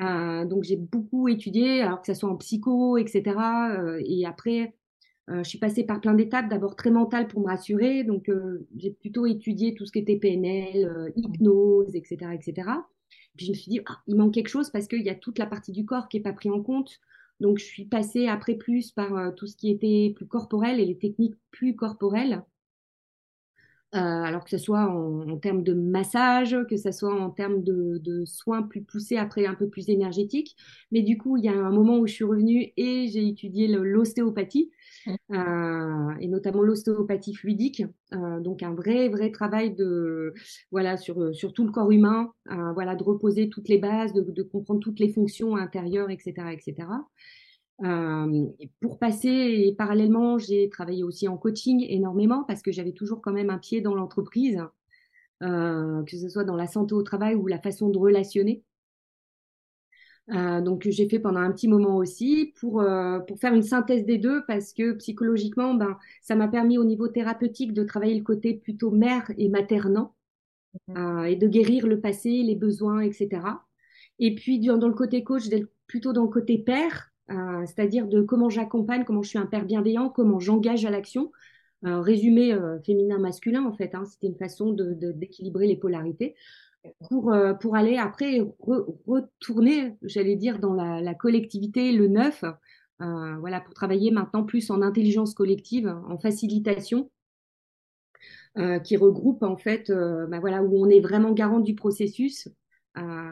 Euh, 0.01 0.45
donc 0.45 0.63
j'ai 0.63 0.75
beaucoup 0.75 1.27
étudié, 1.27 1.81
alors 1.81 2.01
que 2.01 2.07
ce 2.07 2.13
soit 2.13 2.29
en 2.29 2.35
psycho, 2.37 2.97
etc. 2.97 3.35
Euh, 3.77 4.01
et 4.05 4.25
après, 4.25 4.75
euh, 5.29 5.43
je 5.43 5.49
suis 5.49 5.57
passée 5.57 5.83
par 5.83 5.99
plein 5.99 6.13
d'étapes, 6.13 6.49
d'abord 6.49 6.75
très 6.75 6.89
mentale 6.89 7.27
pour 7.27 7.41
me 7.41 7.47
rassurer, 7.47 8.03
donc 8.03 8.29
euh, 8.29 8.65
j'ai 8.77 8.91
plutôt 8.91 9.25
étudié 9.25 9.73
tout 9.73 9.85
ce 9.85 9.91
qui 9.91 9.99
était 9.99 10.15
PNL, 10.15 10.85
euh, 10.85 11.09
hypnose, 11.17 11.95
etc., 11.95 12.31
etc. 12.33 12.69
Puis 13.35 13.45
je 13.45 13.51
me 13.51 13.55
suis 13.55 13.69
dit, 13.69 13.81
ah, 13.87 13.99
il 14.07 14.15
manque 14.15 14.33
quelque 14.33 14.47
chose 14.47 14.69
parce 14.69 14.87
qu'il 14.87 15.01
y 15.01 15.09
a 15.09 15.15
toute 15.15 15.37
la 15.37 15.45
partie 15.45 15.73
du 15.73 15.85
corps 15.85 16.07
qui 16.07 16.17
n'est 16.17 16.23
pas 16.23 16.33
pris 16.33 16.49
en 16.49 16.63
compte. 16.63 16.99
Donc 17.39 17.59
je 17.59 17.65
suis 17.65 17.85
passée 17.85 18.27
après 18.27 18.55
plus 18.55 18.91
par 18.91 19.35
tout 19.35 19.45
ce 19.45 19.55
qui 19.55 19.69
était 19.69 20.11
plus 20.15 20.25
corporel 20.25 20.79
et 20.79 20.85
les 20.85 20.97
techniques 20.97 21.35
plus 21.51 21.75
corporelles. 21.75 22.41
Alors 23.97 24.43
que 24.43 24.49
ce 24.49 24.57
soit 24.57 24.89
en, 24.89 25.37
termes 25.37 25.63
de 25.63 25.73
massage, 25.73 26.57
que 26.69 26.77
ce 26.77 26.91
soit 26.91 27.13
en 27.13 27.29
termes 27.29 27.63
de, 27.63 27.99
de, 28.03 28.25
soins 28.25 28.63
plus 28.63 28.81
poussés, 28.81 29.17
après 29.17 29.45
un 29.45 29.55
peu 29.55 29.67
plus 29.67 29.89
énergétiques. 29.89 30.55
Mais 30.91 31.01
du 31.01 31.17
coup, 31.17 31.37
il 31.37 31.45
y 31.45 31.49
a 31.49 31.53
un 31.53 31.71
moment 31.71 31.97
où 31.97 32.07
je 32.07 32.13
suis 32.13 32.23
revenue 32.23 32.71
et 32.77 33.07
j'ai 33.07 33.27
étudié 33.27 33.67
l'ostéopathie. 33.67 34.71
Euh, 35.31 36.11
et 36.19 36.27
notamment 36.27 36.61
l'ostéopathie 36.61 37.33
fluidique, 37.33 37.83
euh, 38.13 38.39
donc 38.39 38.61
un 38.61 38.73
vrai 38.73 39.07
vrai 39.09 39.31
travail 39.31 39.73
de 39.73 40.33
voilà 40.71 40.97
sur 40.97 41.33
sur 41.33 41.53
tout 41.53 41.65
le 41.65 41.71
corps 41.71 41.91
humain, 41.91 42.31
euh, 42.51 42.73
voilà 42.73 42.95
de 42.95 43.03
reposer 43.03 43.49
toutes 43.49 43.69
les 43.69 43.77
bases, 43.77 44.13
de, 44.13 44.21
de, 44.21 44.43
comprendre 44.43 44.79
toutes 44.81 44.99
les 44.99 45.09
fonctions 45.09 45.55
intérieures, 45.55 46.09
etc., 46.09 46.33
etc. 46.51 46.87
pour 47.79 48.99
passer, 48.99 49.29
et 49.29 49.75
parallèlement, 49.77 50.37
j'ai 50.37 50.69
travaillé 50.69 51.03
aussi 51.03 51.27
en 51.27 51.37
coaching 51.37 51.85
énormément 51.87 52.43
parce 52.43 52.61
que 52.61 52.71
j'avais 52.71 52.93
toujours 52.93 53.21
quand 53.21 53.33
même 53.33 53.49
un 53.49 53.59
pied 53.59 53.81
dans 53.81 53.93
l'entreprise, 53.93 54.63
que 55.41 56.05
ce 56.17 56.29
soit 56.29 56.43
dans 56.43 56.55
la 56.55 56.67
santé 56.67 56.95
au 56.95 57.03
travail 57.03 57.35
ou 57.35 57.47
la 57.47 57.59
façon 57.59 57.89
de 57.89 57.97
relationner. 57.97 58.63
Euh, 60.29 60.59
donc 60.59 60.85
j'ai 60.89 61.07
fait 61.07 61.19
pendant 61.19 61.39
un 61.39 61.51
petit 61.53 61.69
moment 61.69 61.95
aussi 61.95 62.53
pour, 62.59 62.83
pour 63.27 63.39
faire 63.39 63.53
une 63.53 63.63
synthèse 63.63 64.05
des 64.05 64.17
deux 64.17 64.43
parce 64.45 64.73
que 64.73 64.93
psychologiquement, 64.93 65.73
ben, 65.73 65.97
ça 66.21 66.35
m'a 66.35 66.47
permis 66.47 66.77
au 66.77 66.83
niveau 66.83 67.07
thérapeutique 67.07 67.73
de 67.73 67.83
travailler 67.83 68.17
le 68.17 68.23
côté 68.23 68.53
plutôt 68.55 68.91
mère 68.91 69.31
et 69.37 69.49
maternant 69.49 70.13
mmh 70.87 71.25
et 71.27 71.35
de 71.35 71.47
guérir 71.47 71.87
le 71.87 71.99
passé, 71.99 72.29
les 72.43 72.55
besoins, 72.55 73.01
etc. 73.01 73.41
Et 74.19 74.35
puis 74.35 74.59
dans, 74.59 74.87
le 74.87 74.93
côté 74.93 75.23
coach, 75.23 75.47
d'être 75.49 75.69
plutôt 75.87 76.13
dans 76.13 76.23
le 76.23 76.29
côté 76.29 76.57
père, 76.57 77.11
c'est-à-dire 77.29 78.07
de 78.07 78.21
comment 78.21 78.49
j'accompagne, 78.49 79.03
comment 79.03 79.21
je 79.21 79.29
suis 79.29 79.39
un 79.39 79.45
père 79.45 79.65
bienveillant, 79.65 80.09
comment 80.09 80.39
j'engage 80.39 80.85
à 80.85 80.89
l'action. 80.89 81.31
résumé 81.83 82.57
féminin-masculin 82.85 83.65
en 83.65 83.73
fait, 83.73 83.95
hein, 83.95 84.05
c'était 84.05 84.27
une 84.27 84.37
façon 84.37 84.71
d'équilibrer 84.71 85.65
de, 85.65 85.71
les 85.71 85.77
polarités 85.77 86.35
pour, 87.07 87.31
euh, 87.31 87.53
pour 87.53 87.75
aller 87.75 87.97
après 87.97 88.41
retourner, 89.05 89.95
j'allais 90.01 90.35
dire, 90.35 90.59
dans 90.59 90.73
la, 90.73 91.13
collectivité, 91.13 91.91
le 91.91 92.07
neuf, 92.07 92.43
euh, 93.01 93.35
voilà, 93.39 93.61
pour 93.61 93.73
travailler 93.73 94.11
maintenant 94.11 94.43
plus 94.43 94.69
en 94.69 94.81
intelligence 94.81 95.33
collective, 95.33 95.87
en 96.07 96.17
facilitation, 96.17 97.09
qui 98.83 98.97
regroupe 98.97 99.43
en 99.43 99.55
fait, 99.55 99.91
bah, 99.91 100.39
voilà, 100.39 100.63
où 100.63 100.83
on 100.83 100.89
est 100.89 100.99
vraiment 100.99 101.31
garant 101.31 101.59
du 101.59 101.75
processus, 101.75 102.49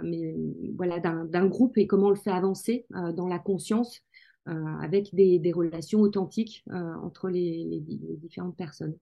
mais 0.03 0.35
voilà, 0.75 0.99
d'un 0.99 1.45
groupe 1.47 1.77
et 1.77 1.87
comment 1.87 2.07
on 2.07 2.11
le 2.11 2.15
fait 2.15 2.31
avancer 2.31 2.85
dans 3.15 3.27
la 3.27 3.39
conscience 3.39 4.03
avec 4.45 5.13
des, 5.13 5.51
relations 5.53 6.01
authentiques 6.01 6.63
entre 7.01 7.29
les, 7.29 7.81
différentes 8.17 8.55
personnes. 8.55 8.95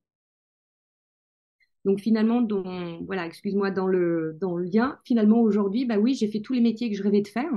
Donc 1.86 2.00
finalement, 2.00 2.48
voilà, 3.06 3.26
excuse-moi, 3.26 3.72
dans 3.72 3.88
le, 3.88 4.38
lien, 4.72 4.98
finalement 5.04 5.42
aujourd'hui, 5.42 5.86
bah 5.86 5.98
oui, 5.98 6.16
j'ai 6.16 6.28
fait 6.28 6.40
tous 6.40 6.54
les 6.54 6.62
métiers 6.62 6.90
que 6.90 6.96
je 6.96 7.04
rêvais 7.04 7.22
de 7.22 7.28
faire. 7.28 7.52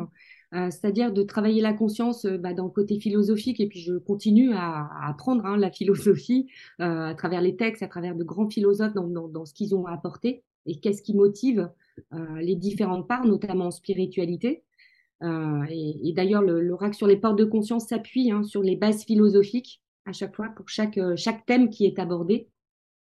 Euh, 0.54 0.70
c'est-à-dire 0.70 1.12
de 1.12 1.22
travailler 1.22 1.60
la 1.60 1.72
conscience 1.72 2.24
euh, 2.24 2.38
bah, 2.38 2.54
dans 2.54 2.64
le 2.64 2.70
côté 2.70 3.00
philosophique, 3.00 3.60
et 3.60 3.66
puis 3.66 3.80
je 3.80 3.94
continue 3.94 4.52
à, 4.52 4.88
apprendre 5.02 5.44
hein, 5.44 5.56
la 5.56 5.72
philosophie 5.72 6.46
euh, 6.80 7.08
à 7.08 7.14
travers 7.14 7.40
les 7.40 7.56
textes, 7.56 7.82
à 7.82 7.88
travers 7.88 8.14
de 8.14 8.22
grands 8.22 8.48
philosophes 8.48 8.94
dans, 8.94 9.08
dans, 9.08 9.44
ce 9.44 9.52
qu'ils 9.52 9.74
ont 9.74 9.86
apporté, 9.86 10.44
et 10.64 10.78
qu'est-ce 10.78 11.02
qui 11.02 11.14
motive 11.14 11.68
les 12.12 12.56
différentes 12.56 13.08
parts, 13.08 13.24
notamment 13.24 13.66
en 13.66 13.70
spiritualité. 13.70 14.64
et, 15.22 16.08
et 16.08 16.12
d'ailleurs, 16.12 16.42
l'oracle 16.42 16.96
sur 16.96 17.06
les 17.06 17.16
portes 17.16 17.38
de 17.38 17.44
conscience 17.44 17.88
s'appuie 17.88 18.30
hein, 18.30 18.42
sur 18.42 18.62
les 18.62 18.76
bases 18.76 19.04
philosophiques 19.04 19.82
à 20.04 20.12
chaque 20.12 20.36
fois 20.36 20.48
pour 20.56 20.68
chaque, 20.68 20.98
chaque 21.16 21.44
thème 21.46 21.68
qui 21.68 21.84
est 21.84 21.98
abordé, 21.98 22.48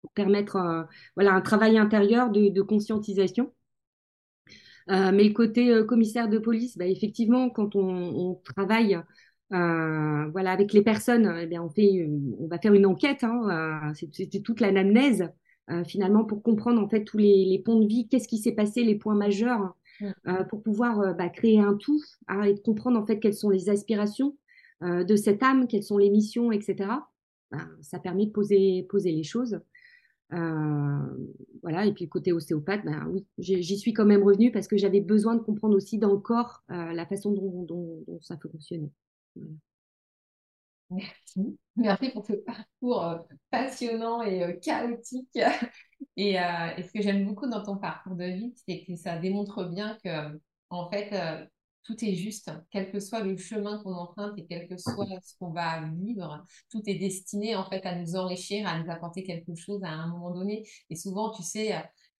pour 0.02 0.10
permettre 0.12 0.86
voilà, 1.16 1.34
un 1.34 1.40
travail 1.40 1.78
intérieur 1.78 2.30
de, 2.30 2.62
conscientisation. 2.62 3.52
Euh, 4.90 5.12
mais 5.12 5.24
le 5.24 5.32
côté 5.32 5.70
euh, 5.70 5.84
commissaire 5.84 6.28
de 6.28 6.38
police, 6.38 6.76
bah, 6.76 6.86
effectivement, 6.86 7.48
quand 7.48 7.74
on, 7.74 8.34
travaille 8.44 9.00
euh, 9.52 10.26
voilà, 10.30 10.52
avec 10.52 10.72
les 10.72 10.82
personnes, 10.82 11.34
eh 11.40 11.46
bien, 11.46 11.62
on, 11.62 11.70
fait, 11.70 12.06
on 12.38 12.46
va 12.48 12.58
faire 12.58 12.74
une 12.74 12.86
enquête. 12.86 13.24
Hein, 13.24 13.92
c'est 13.94 14.42
toute 14.42 14.60
l'anamnèse 14.60 15.30
finalement 15.86 16.24
pour 16.24 16.42
comprendre 16.42 16.82
en 16.82 16.88
fait 16.88 17.04
tous 17.04 17.18
les, 17.18 17.44
les 17.46 17.58
ponts 17.58 17.80
de 17.80 17.86
vie, 17.86 18.06
qu'est-ce 18.08 18.28
qui 18.28 18.38
s'est 18.38 18.52
passé, 18.52 18.84
les 18.84 18.96
points 18.96 19.14
majeurs, 19.14 19.74
mmh. 20.00 20.12
pour 20.50 20.62
pouvoir 20.62 21.14
bah, 21.14 21.28
créer 21.30 21.58
un 21.58 21.74
tout 21.74 22.02
hein, 22.28 22.42
et 22.42 22.60
comprendre 22.60 22.98
en 22.98 23.06
fait 23.06 23.18
quelles 23.18 23.34
sont 23.34 23.50
les 23.50 23.70
aspirations 23.70 24.36
de 24.82 25.16
cette 25.16 25.42
âme, 25.42 25.66
quelles 25.66 25.82
sont 25.82 25.96
les 25.96 26.10
missions, 26.10 26.52
etc. 26.52 26.90
Bah, 27.50 27.66
ça 27.80 27.98
permet 27.98 28.26
de 28.26 28.30
poser, 28.30 28.86
poser 28.90 29.12
les 29.12 29.22
choses. 29.22 29.58
Euh, 30.32 31.28
voilà, 31.62 31.86
et 31.86 31.92
puis 31.92 32.04
le 32.04 32.10
côté 32.10 32.32
ostéopathe, 32.32 32.84
ben 32.84 33.06
oui, 33.08 33.26
j'y 33.38 33.78
suis 33.78 33.92
quand 33.92 34.04
même 34.04 34.22
revenue 34.22 34.50
parce 34.50 34.66
que 34.66 34.76
j'avais 34.76 35.00
besoin 35.00 35.34
de 35.34 35.40
comprendre 35.40 35.76
aussi 35.76 35.98
dans 35.98 36.12
le 36.12 36.18
corps 36.18 36.64
euh, 36.70 36.92
la 36.92 37.06
façon 37.06 37.32
dont, 37.32 37.62
dont, 37.62 38.20
ça 38.20 38.36
fonctionnait. 38.38 38.90
Merci. 40.94 41.58
Merci 41.76 42.10
pour 42.10 42.24
ce 42.24 42.32
parcours 42.34 43.04
euh, 43.04 43.18
passionnant 43.50 44.22
et 44.22 44.58
chaotique. 44.60 45.38
Et, 46.16 46.34
et, 46.34 46.82
ce 46.82 46.92
que 46.92 47.02
j'aime 47.02 47.26
beaucoup 47.26 47.48
dans 47.48 47.62
ton 47.62 47.76
parcours 47.76 48.14
de 48.14 48.24
vie, 48.24 48.54
c'est 48.68 48.84
que 48.84 48.94
ça 48.94 49.18
démontre 49.18 49.64
bien 49.64 49.98
que, 50.04 50.38
en 50.70 50.88
fait, 50.88 51.10
tout 51.84 52.02
est 52.04 52.14
juste, 52.14 52.50
quel 52.70 52.90
que 52.90 52.98
soit 52.98 53.20
le 53.20 53.36
chemin 53.36 53.82
qu'on 53.82 53.94
emprunte 53.94 54.38
et 54.38 54.46
quel 54.46 54.68
que 54.68 54.76
soit 54.76 55.06
ce 55.22 55.36
qu'on 55.38 55.50
va 55.50 55.82
vivre, 55.86 56.44
tout 56.70 56.82
est 56.86 56.94
destiné 56.94 57.56
en 57.56 57.68
fait 57.68 57.84
à 57.84 57.94
nous 57.94 58.16
enrichir, 58.16 58.66
à 58.66 58.78
nous 58.78 58.90
apporter 58.90 59.22
quelque 59.22 59.54
chose 59.54 59.82
à 59.84 59.90
un 59.90 60.06
moment 60.08 60.30
donné. 60.30 60.66
Et 60.88 60.96
souvent, 60.96 61.30
tu 61.30 61.42
sais, 61.42 61.74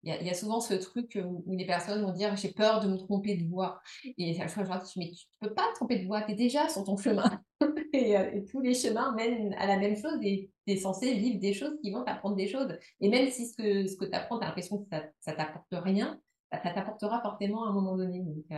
il 0.04 0.26
y, 0.26 0.30
a 0.30 0.34
souvent 0.34 0.60
ce 0.60 0.74
truc 0.74 1.18
où, 1.24 1.44
les 1.46 1.66
personnes 1.66 2.02
vont 2.02 2.12
dire 2.12 2.36
j'ai 2.36 2.52
peur 2.52 2.80
de 2.80 2.88
me 2.88 2.96
tromper 2.96 3.36
de 3.36 3.48
voie. 3.48 3.80
Et 4.18 4.40
à 4.40 4.48
chaque 4.48 4.66
fois, 4.66 4.78
je 4.78 4.92
dis 4.92 4.98
mais 4.98 5.10
tu 5.10 5.26
peux 5.40 5.54
pas 5.54 5.68
te 5.70 5.76
tromper 5.76 5.98
de 5.98 6.06
voie, 6.06 6.22
tu 6.22 6.32
es 6.32 6.34
déjà 6.34 6.68
sur 6.68 6.84
ton 6.84 6.96
chemin. 6.96 7.40
Euh, 7.94 8.30
et, 8.34 8.44
tous 8.44 8.60
les 8.60 8.74
chemins 8.74 9.14
mènent 9.14 9.54
à 9.54 9.68
la 9.68 9.78
même 9.78 9.96
chose 9.96 10.18
et 10.22 10.50
tu 10.66 10.72
es 10.72 10.76
censé 10.76 11.14
vivre 11.14 11.38
des 11.38 11.54
choses 11.54 11.78
qui 11.80 11.92
vont 11.92 12.02
t'apprendre 12.02 12.34
des 12.34 12.48
choses. 12.48 12.76
Et 13.00 13.08
même 13.08 13.30
si 13.30 13.46
ce 13.46 13.56
que, 13.56 13.86
ce 13.86 13.96
que 13.96 14.04
tu 14.04 14.12
apprends, 14.12 14.38
tu 14.38 14.44
as 14.44 14.48
l'impression 14.48 14.78
que 14.78 14.88
ça, 14.90 15.04
ça 15.20 15.32
t'apporte 15.32 15.68
rien, 15.70 16.20
bah, 16.50 16.58
ça 16.62 16.70
t'apportera 16.70 17.20
forcément 17.22 17.64
à 17.64 17.68
un 17.68 17.72
moment 17.72 17.96
donné. 17.96 18.20
Donc, 18.20 18.44
euh, 18.50 18.56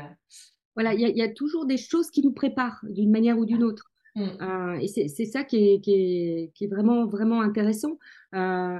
voilà, 0.74 0.94
il 0.94 1.00
y, 1.00 1.22
a 1.22 1.28
toujours 1.28 1.66
des 1.66 1.78
choses 1.78 2.10
qui 2.10 2.22
nous 2.22 2.32
préparent 2.32 2.80
d'une 2.88 3.10
manière 3.10 3.38
ou 3.38 3.46
d'une 3.46 3.62
autre. 3.62 3.90
Mm. 4.14 4.22
Euh, 4.40 4.78
et 4.80 4.88
c'est 4.88 5.24
ça 5.24 5.44
qui 5.44 5.56
est, 5.56 5.80
qui, 5.80 5.92
est, 5.92 6.52
qui 6.54 6.64
est, 6.64 6.68
vraiment, 6.68 7.06
vraiment 7.06 7.40
intéressant. 7.40 7.98
Euh, 8.34 8.78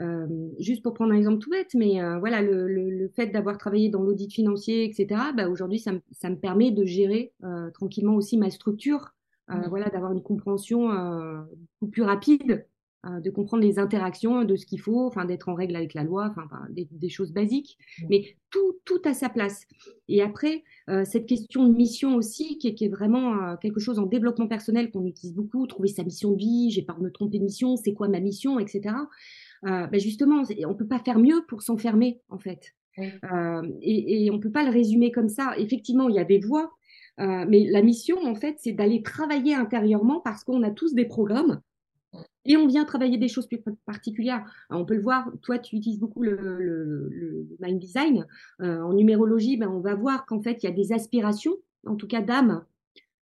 euh, 0.00 0.26
juste 0.58 0.82
pour 0.82 0.94
prendre 0.94 1.12
un 1.12 1.16
exemple 1.16 1.38
tout 1.38 1.50
bête, 1.50 1.74
mais 1.74 2.00
voilà, 2.18 2.42
le, 2.42 2.66
le, 2.66 3.08
fait 3.08 3.28
d'avoir 3.28 3.58
travaillé 3.58 3.88
dans 3.88 4.02
l'audit 4.02 4.32
financier, 4.32 4.84
etc., 4.84 5.20
bah, 5.36 5.48
aujourd'hui, 5.48 5.78
ça, 5.78 5.92
ça, 6.12 6.30
me 6.30 6.36
permet 6.36 6.70
de 6.70 6.84
gérer 6.84 7.32
tranquillement 7.74 8.14
aussi 8.14 8.36
ma 8.36 8.50
structure, 8.50 9.12
mm. 9.48 9.68
voilà, 9.68 9.88
d'avoir 9.90 10.12
une 10.12 10.22
compréhension 10.22 10.88
beaucoup 11.80 11.90
plus 11.90 12.02
rapide 12.02 12.64
euh, 13.04 13.18
de 13.18 13.30
comprendre 13.30 13.64
les 13.64 13.80
interactions 13.80 14.44
de 14.44 14.54
ce 14.54 14.64
qu'il 14.64 14.78
faut, 14.80 15.08
enfin 15.08 15.24
d'être 15.24 15.48
en 15.48 15.54
règle 15.54 15.74
avec 15.74 15.92
la 15.92 16.04
loi, 16.04 16.30
enfin 16.30 16.46
des, 16.70 17.08
choses 17.08 17.32
basiques, 17.32 17.76
mais 18.08 18.36
tout, 18.48 18.78
tout 18.84 19.02
à 19.04 19.12
sa 19.12 19.28
place. 19.28 19.66
Et 20.06 20.22
après, 20.22 20.62
euh, 20.88 21.04
cette 21.04 21.26
question 21.26 21.66
de 21.66 21.74
mission 21.74 22.14
aussi, 22.14 22.58
qui 22.58 22.68
est, 22.68 22.88
vraiment 22.88 23.42
euh, 23.42 23.56
quelque 23.56 23.80
chose 23.80 23.98
en 23.98 24.06
développement 24.06 24.46
personnel 24.46 24.92
qu'on 24.92 25.04
utilise 25.04 25.34
beaucoup, 25.34 25.66
trouver 25.66 25.88
sa 25.88 26.04
mission 26.04 26.30
de 26.30 26.36
vie, 26.36 26.70
j'ai 26.70 26.82
peur 26.82 26.96
de 26.98 27.02
me 27.02 27.10
tromper 27.10 27.40
de 27.40 27.44
mission, 27.44 27.76
c'est 27.76 27.92
quoi 27.92 28.06
ma 28.06 28.20
mission, 28.20 28.60
etc. 28.60 28.94
Ben 29.62 29.98
justement, 29.98 30.42
on 30.66 30.74
peut 30.74 30.86
pas 30.86 30.98
faire 30.98 31.18
mieux 31.18 31.44
pour 31.48 31.62
s'enfermer, 31.62 32.20
en 32.28 32.38
fait. 32.38 32.74
et, 32.98 34.24
et 34.24 34.30
on 34.30 34.38
peut 34.38 34.50
pas 34.50 34.64
le 34.64 34.70
résumer 34.70 35.12
comme 35.12 35.28
ça. 35.28 35.54
Effectivement, 35.56 36.08
il 36.08 36.16
y 36.16 36.18
a 36.18 36.24
des 36.24 36.40
voies, 36.40 36.72
mais 37.18 37.66
la 37.70 37.82
mission, 37.82 38.18
en 38.24 38.34
fait, 38.34 38.56
c'est 38.58 38.72
d'aller 38.72 39.02
travailler 39.02 39.54
intérieurement 39.54 40.20
parce 40.20 40.44
qu'on 40.44 40.62
a 40.62 40.70
tous 40.70 40.94
des 40.94 41.04
programmes 41.04 41.60
et 42.44 42.56
on 42.56 42.66
vient 42.66 42.84
travailler 42.84 43.18
des 43.18 43.28
choses 43.28 43.46
plus 43.46 43.62
particulières. 43.86 44.44
on 44.70 44.84
peut 44.84 44.94
le 44.94 45.02
voir, 45.02 45.30
toi 45.42 45.58
tu 45.58 45.76
utilises 45.76 46.00
beaucoup 46.00 46.22
le, 46.22 46.36
le, 46.36 47.08
le 47.10 47.46
mind 47.60 47.78
design. 47.78 48.26
Euh, 48.60 48.80
en 48.82 48.92
numérologie, 48.92 49.56
ben, 49.56 49.68
on 49.68 49.80
va 49.80 49.94
voir 49.94 50.26
qu'en 50.26 50.42
fait 50.42 50.62
il 50.62 50.66
y 50.66 50.68
a 50.68 50.72
des 50.72 50.92
aspirations, 50.92 51.56
en 51.86 51.96
tout 51.96 52.06
cas 52.06 52.20
d'âme. 52.20 52.64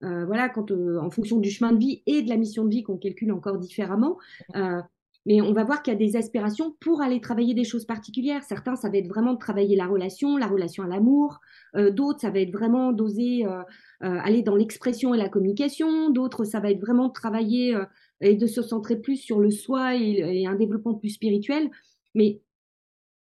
Euh, 0.04 0.26
voilà, 0.26 0.48
quand 0.48 0.72
euh, 0.72 0.98
en 1.02 1.12
fonction 1.12 1.40
du 1.40 1.50
chemin 1.50 1.74
de 1.74 1.80
vie 1.80 2.04
et 2.06 2.22
de 2.22 2.30
la 2.30 2.38
mission 2.38 2.64
de 2.64 2.70
vie 2.70 2.84
qu'on 2.84 2.98
calcule 2.98 3.34
encore 3.34 3.58
différemment. 3.58 4.18
Euh, 4.56 4.82
mais 5.26 5.42
on 5.42 5.54
va 5.54 5.64
voir 5.64 5.84
qu'il 5.84 5.94
y 5.94 5.96
a 5.96 6.00
des 6.00 6.16
aspirations 6.16 6.76
pour 6.80 7.02
aller 7.02 7.22
travailler 7.22 7.54
des 7.54 7.64
choses 7.64 7.86
particulières. 7.86 8.44
Certains, 8.44 8.76
ça 8.76 8.90
va 8.90 8.98
être 8.98 9.08
vraiment 9.08 9.34
de 9.34 9.40
travailler 9.40 9.76
la 9.76 9.86
relation, 9.86 10.38
la 10.38 10.48
relation 10.48 10.84
à 10.84 10.88
l'amour. 10.88 11.40
Euh, 11.76 11.92
d'autres, 11.92 12.22
ça 12.22 12.30
va 12.30 12.40
être 12.40 12.52
vraiment 12.52 12.92
d'oser 12.92 13.46
euh, 13.46 13.62
aller 14.00 14.42
dans 14.42 14.56
l'expression 14.56 15.14
et 15.14 15.18
la 15.18 15.30
communication. 15.30 16.10
D'autres, 16.10 16.46
ça 16.46 16.60
va 16.60 16.72
être 16.72 16.82
vraiment 16.82 17.08
de 17.08 17.14
travailler 17.14 17.78
et 18.22 18.36
de 18.36 18.48
se 18.48 18.62
centrer 18.62 18.98
plus 18.98 19.18
sur 19.18 19.40
le 19.40 19.52
soi 19.52 19.96
et, 19.96 20.46
un 20.46 20.56
développement 20.56 20.96
plus 20.96 21.10
spirituel. 21.10 21.70
Mais 22.16 22.42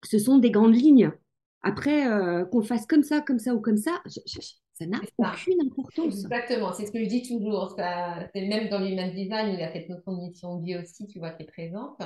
ce 0.04 0.18
sont 0.18 0.38
des 0.38 0.50
grandes 0.50 0.74
lignes. 0.74 1.12
Après, 1.62 2.06
euh, 2.06 2.44
qu'on 2.46 2.60
le 2.60 2.64
fasse 2.64 2.86
comme 2.86 3.02
ça, 3.02 3.20
comme 3.20 3.38
ça 3.38 3.54
ou 3.54 3.60
comme 3.60 3.76
ça, 3.76 4.02
ça 4.72 4.86
n'a 4.86 4.98
aucune 5.18 5.60
importance. 5.66 6.24
Exactement, 6.24 6.72
c'est 6.72 6.86
ce 6.86 6.92
que 6.92 7.00
je 7.00 7.08
dis 7.08 7.22
toujours. 7.22 7.76
C'est 7.76 8.46
même 8.46 8.68
dans 8.68 8.80
l'human 8.80 9.10
design, 9.10 9.52
il 9.52 9.60
y 9.60 9.62
a 9.62 9.72
cette 9.72 9.88
notion 9.88 10.12
de 10.12 10.28
mission 10.28 10.56
de 10.56 10.64
vie 10.64 10.76
aussi, 10.76 11.06
tu 11.06 11.18
vois, 11.18 11.30
qui 11.30 11.42
est 11.42 11.46
présente. 11.46 12.00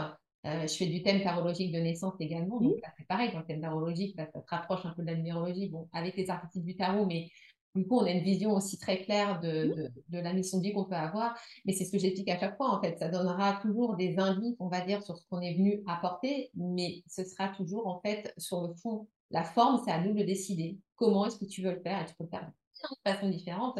Euh, 0.47 0.67
je 0.67 0.75
fais 0.75 0.87
du 0.87 1.03
thème 1.03 1.23
tarologique 1.23 1.73
de 1.73 1.79
naissance 1.79 2.15
également, 2.21 2.61
donc 2.61 2.75
là 2.83 2.89
c'est 2.99 3.07
pareil, 3.07 3.33
dans 3.33 3.39
le 3.39 3.47
thème 3.47 3.63
tarologique, 3.63 4.15
ça 4.15 4.27
se 4.27 4.39
rapproche 4.47 4.85
un 4.85 4.91
peu 4.91 5.01
de 5.01 5.07
la 5.07 5.15
numérologie, 5.15 5.71
bon, 5.71 5.89
avec 5.95 6.19
les 6.19 6.29
artistes 6.29 6.63
du 6.63 6.77
tarot, 6.77 7.07
mais 7.07 7.31
du 7.75 7.87
coup, 7.87 7.99
on 7.99 8.05
a 8.05 8.11
une 8.11 8.23
vision 8.23 8.53
aussi 8.53 8.79
très 8.79 9.03
claire 9.03 9.41
de, 9.41 9.91
de, 10.09 10.19
la 10.19 10.33
mission 10.33 10.59
de 10.59 10.63
vie 10.63 10.73
qu'on 10.73 10.85
peut 10.85 10.95
avoir. 10.95 11.37
Mais 11.65 11.73
c'est 11.73 11.85
ce 11.85 11.91
que 11.91 11.99
j'explique 11.99 12.29
à 12.29 12.39
chaque 12.39 12.57
fois, 12.57 12.71
en 12.71 12.81
fait. 12.81 12.97
Ça 12.99 13.09
donnera 13.09 13.59
toujours 13.63 13.97
des 13.97 14.17
indices, 14.19 14.55
on 14.61 14.69
va 14.69 14.81
dire, 14.83 15.03
sur 15.03 15.19
ce 15.19 15.27
qu'on 15.29 15.41
est 15.41 15.55
venu 15.55 15.83
apporter, 15.89 16.51
mais 16.55 17.03
ce 17.09 17.25
sera 17.25 17.49
toujours, 17.49 17.89
en 17.89 18.01
fait, 18.01 18.33
sur 18.39 18.69
le 18.69 18.75
fond. 18.75 19.09
La 19.31 19.45
forme, 19.45 19.81
c'est 19.85 19.91
à 19.91 20.01
nous 20.01 20.15
de 20.15 20.23
décider. 20.23 20.79
Comment 20.97 21.27
est-ce 21.27 21.39
que 21.39 21.45
tu 21.45 21.63
veux 21.63 21.73
le 21.73 21.81
faire 21.81 22.03
Et 22.03 22.07
tu 22.07 22.15
peux 22.15 22.25
le 22.25 22.31
faire 22.31 22.51
de 22.51 23.11
façon 23.11 23.29
différente. 23.29 23.79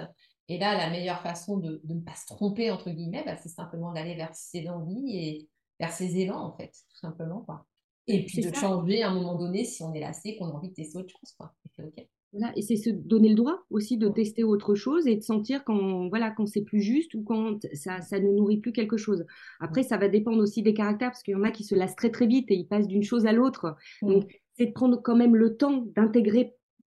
Et 0.49 0.59
là, 0.59 0.77
la 0.77 0.91
meilleure 0.91 1.23
façon 1.23 1.59
de, 1.59 1.81
de 1.85 1.95
ne 1.95 2.01
pas 2.01 2.15
se 2.15 2.27
tromper, 2.27 2.71
entre 2.71 2.91
guillemets, 2.91 3.25
bah, 3.25 3.37
c'est 3.37 3.49
simplement 3.49 3.93
d'aller 3.93 4.15
vers 4.15 4.35
ses 4.35 4.69
envies 4.69 5.17
et 5.17 5.49
vers 5.81 5.93
ses 5.93 6.19
élans, 6.19 6.41
en 6.41 6.57
fait, 6.57 6.73
tout 6.91 6.99
simplement. 6.99 7.41
Quoi. 7.41 7.67
Et 8.07 8.27
puis 8.27 8.43
de 8.43 8.55
changer 8.55 9.03
à 9.03 9.11
un 9.11 9.15
moment 9.15 9.37
donné 9.37 9.65
si 9.65 9.83
on 9.83 9.95
est 9.95 10.01
lassé, 10.01 10.37
qu'on 10.37 10.49
a 10.49 10.53
envie 10.53 10.69
de 10.69 10.75
tester 10.75 10.99
autre 10.99 11.11
chose. 11.11 11.33
Quoi. 11.39 11.55
Et 11.65 11.71
c'est 11.75 11.85
OK 11.85 12.09
et 12.57 12.63
c'est 12.63 12.77
se 12.77 12.91
donner 12.91 13.29
le 13.29 13.35
droit 13.35 13.65
aussi 13.71 13.97
de 13.97 14.09
tester 14.09 14.43
autre 14.43 14.75
chose 14.75 15.07
et 15.07 15.17
de 15.17 15.23
sentir 15.23 15.65
quand 15.65 16.09
voilà 16.09 16.31
quand 16.31 16.47
c'est 16.47 16.63
plus 16.63 16.81
juste 16.81 17.15
ou 17.15 17.23
quand 17.23 17.61
ça, 17.75 18.01
ça 18.01 18.19
ne 18.19 18.31
nourrit 18.31 18.59
plus 18.59 18.73
quelque 18.73 18.97
chose. 18.97 19.25
Après, 19.61 19.83
ça 19.83 19.97
va 19.97 20.09
dépendre 20.09 20.43
aussi 20.43 20.63
des 20.63 20.75
caractères 20.75 21.11
parce 21.11 21.23
qu'il 21.23 21.33
y 21.33 21.37
en 21.37 21.45
a 21.45 21.51
qui 21.51 21.65
se 21.65 21.75
lassent 21.75 21.97
très 21.97 22.11
très 22.11 22.27
vite 22.27 22.51
et 22.51 22.55
ils 22.55 22.67
passent 22.67 22.89
d'une 22.89 23.03
chose 23.03 23.27
à 23.27 23.33
l'autre. 23.33 23.77
Donc, 24.03 24.43
c'est 24.57 24.67
de 24.67 24.73
prendre 24.73 25.01
quand 25.03 25.17
même 25.17 25.37
le 25.37 25.57
temps 25.57 25.85
d'intégrer 25.95 26.55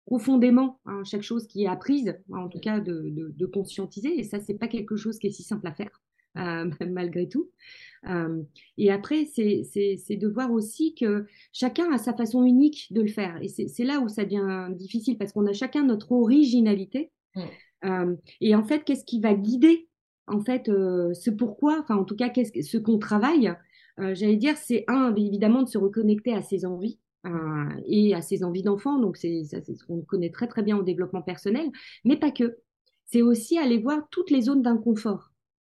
profondément 0.05 0.79
hein, 0.85 1.03
chaque 1.03 1.23
chose 1.23 1.47
qui 1.47 1.63
est 1.63 1.67
apprise, 1.67 2.15
en 2.31 2.47
tout 2.47 2.59
cas 2.59 2.79
de, 2.79 3.09
de, 3.09 3.33
de 3.35 3.45
conscientiser. 3.45 4.19
Et 4.19 4.23
ça, 4.23 4.39
c'est 4.39 4.53
pas 4.53 4.67
quelque 4.67 4.95
chose 4.95 5.17
qui 5.17 5.27
est 5.27 5.31
si 5.31 5.43
simple 5.43 5.67
à 5.67 5.73
faire. 5.73 6.01
Euh, 6.37 6.69
malgré 6.89 7.29
tout. 7.29 7.49
Euh, 8.09 8.43
et 8.77 8.91
après, 8.91 9.23
c'est 9.23 10.17
de 10.17 10.27
voir 10.27 10.51
aussi 10.51 10.93
que 10.93 11.25
chacun 11.53 11.89
a 11.93 11.97
sa 11.97 12.13
façon 12.13 12.43
unique 12.43 12.87
de 12.91 13.01
le 13.01 13.07
faire. 13.07 13.39
Et 13.41 13.47
c'est 13.47 13.83
là 13.85 14.01
où 14.01 14.09
ça 14.09 14.25
devient 14.25 14.67
difficile 14.75 15.17
parce 15.17 15.31
qu'on 15.31 15.45
a 15.45 15.53
chacun 15.53 15.85
notre 15.85 16.11
originalité. 16.11 17.11
Mmh. 17.35 17.41
Euh, 17.85 18.15
et 18.41 18.53
en 18.53 18.63
fait, 18.65 18.83
qu'est-ce 18.83 19.05
qui 19.05 19.21
va 19.21 19.33
guider 19.33 19.87
en 20.27 20.41
fait 20.41 20.65
ce 20.65 21.29
pourquoi, 21.29 21.79
enfin 21.79 21.95
en 21.95 22.03
tout 22.03 22.17
cas, 22.17 22.27
qu'est-ce 22.27 22.61
ce 22.61 22.77
qu'on 22.77 22.97
travaille? 22.97 23.53
J'allais 23.97 24.35
dire, 24.35 24.57
c'est 24.57 24.83
un, 24.89 25.15
évidemment, 25.15 25.63
de 25.63 25.69
se 25.69 25.77
reconnecter 25.77 26.33
à 26.33 26.41
ses 26.41 26.65
envies. 26.65 26.99
Et 27.85 28.13
à 28.13 28.21
ses 28.21 28.43
envies 28.43 28.63
d'enfant, 28.63 28.99
donc 28.99 29.17
c'est 29.17 29.43
ce 29.43 29.85
qu'on 29.85 30.01
connaît 30.01 30.29
très 30.29 30.47
très 30.47 30.63
bien 30.63 30.77
au 30.77 30.83
développement 30.83 31.21
personnel, 31.21 31.69
mais 32.03 32.17
pas 32.17 32.31
que. 32.31 32.57
C'est 33.07 33.21
aussi 33.21 33.59
aller 33.59 33.77
voir 33.77 34.07
toutes 34.09 34.31
les 34.31 34.41
zones 34.41 34.63
d'inconfort. 34.63 35.31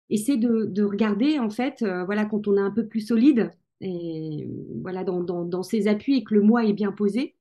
Et 0.10 0.18
c'est 0.18 0.38
de, 0.38 0.84
regarder, 0.84 1.40
en 1.40 1.50
fait, 1.50 1.84
voilà, 2.06 2.26
quand 2.26 2.48
on 2.48 2.56
est 2.58 2.62
un 2.62 2.72
peu 2.72 2.88
plus 2.88 3.02
solide, 3.02 3.52
et 3.82 4.50
voilà, 4.82 5.04
dans, 5.04 5.22
dans, 5.22 5.64
ses 5.64 5.88
appuis 5.88 6.18
et 6.18 6.24
que 6.24 6.34
le 6.34 6.42
moi 6.42 6.66
est 6.66 6.74
bien 6.74 6.92
posé, 6.94 7.36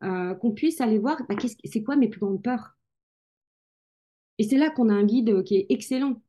qu'on 0.00 0.52
puisse 0.54 0.80
aller 0.80 0.98
voir, 0.98 1.20
bah, 1.28 1.34
c'est 1.64 1.82
quoi 1.82 1.96
mes 1.96 2.08
plus 2.08 2.20
grandes 2.20 2.42
peurs? 2.42 2.76
Et 4.38 4.44
c'est 4.44 4.58
là 4.58 4.70
qu'on 4.70 4.88
a 4.88 4.94
un 4.94 5.04
guide 5.04 5.42
qui 5.44 5.56
est 5.56 5.66
excellent. 5.68 6.20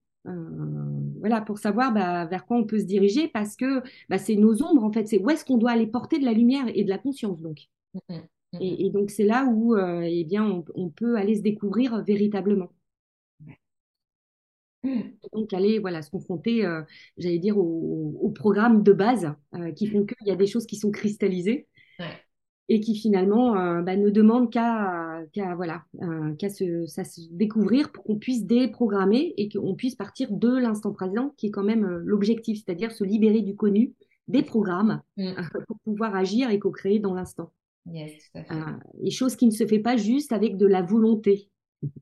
Voilà, 1.26 1.42
pour 1.42 1.58
savoir 1.58 1.94
bah, 1.94 2.26
vers 2.26 2.46
quoi 2.46 2.58
on 2.58 2.66
peut 2.66 2.80
se 2.80 2.86
diriger, 2.86 3.28
parce 3.28 3.56
que 3.56 3.82
bah, 4.10 4.18
c'est 4.18 4.36
nos 4.36 4.62
ombres, 4.64 4.84
en 4.84 4.92
fait, 4.92 5.08
c'est 5.08 5.20
où 5.20 5.30
est-ce 5.30 5.46
qu'on 5.46 5.58
doit 5.58 5.72
aller 5.72 5.88
porter 5.88 6.20
de 6.20 6.26
la 6.26 6.34
lumière 6.34 6.66
et 6.74 6.84
de 6.84 6.90
la 6.90 6.98
conscience, 6.98 7.42
donc. 7.42 7.68
Mmh, 7.94 8.00
mmh, 8.10 8.18
mmh. 8.54 8.58
Et, 8.62 8.90
donc, 8.92 9.10
c'est 9.10 9.26
là 9.26 9.46
où 9.46 9.76
eh 9.78 10.24
bien, 10.24 10.64
on, 10.76 10.90
peut 10.90 11.18
aller 11.18 11.36
se 11.36 11.42
découvrir 11.42 12.04
véritablement. 12.04 12.70
Donc 15.34 15.54
aller 15.54 15.80
voilà, 15.80 16.02
se 16.02 16.10
confronter, 16.10 16.66
euh, 16.66 16.82
j'allais 17.18 17.40
dire, 17.40 17.58
au, 17.58 18.32
programme 18.36 18.84
de 18.84 18.94
base 18.94 19.34
euh, 19.54 19.72
qui 19.72 19.88
font 19.88 20.06
qu'il 20.06 20.28
y 20.28 20.32
a 20.32 20.36
des 20.36 20.48
choses 20.48 20.66
qui 20.66 20.76
sont 20.76 20.92
cristallisées 20.92 21.68
et 22.68 22.80
qui 22.80 22.96
finalement 22.96 23.56
euh, 23.58 23.82
bah, 23.82 23.96
ne 23.96 24.10
demandent 24.10 24.52
qu'à 24.52 25.24
voilà, 25.56 25.84
qu'à 26.38 26.50
se, 26.50 26.86
se, 26.88 27.22
découvrir 27.32 27.92
pour 27.92 28.04
qu'on 28.04 28.18
puisse 28.18 28.46
déprogrammer 28.46 29.34
et 29.38 29.50
qu'on 29.50 29.76
puisse 29.76 29.96
partir 29.96 30.32
de 30.32 30.58
l'instant 30.58 30.92
présent 30.92 31.34
qui 31.38 31.48
est 31.48 31.52
quand 31.52 31.64
même 31.64 31.86
l'objectif, 31.86 32.64
c'est-à-dire 32.64 32.92
se 32.92 33.04
libérer 33.04 33.42
du 33.42 33.56
connu, 33.56 33.94
des 34.28 34.42
programmes 34.42 35.02
mm. 35.18 35.34
pour 35.68 35.78
pouvoir 35.84 36.16
agir 36.16 36.50
et 36.50 36.60
co-créer 36.60 37.00
dans 37.00 37.14
l'instant. 37.14 37.52
Yes, 37.92 38.32
et 39.04 39.12
chose 39.12 39.36
qui 39.36 39.46
ne 39.46 39.52
se 39.52 39.68
fait 39.68 39.80
pas 39.80 39.96
juste 39.96 40.32
avec 40.32 40.58
de 40.58 40.66
la 40.66 40.82
volonté. 40.82 41.50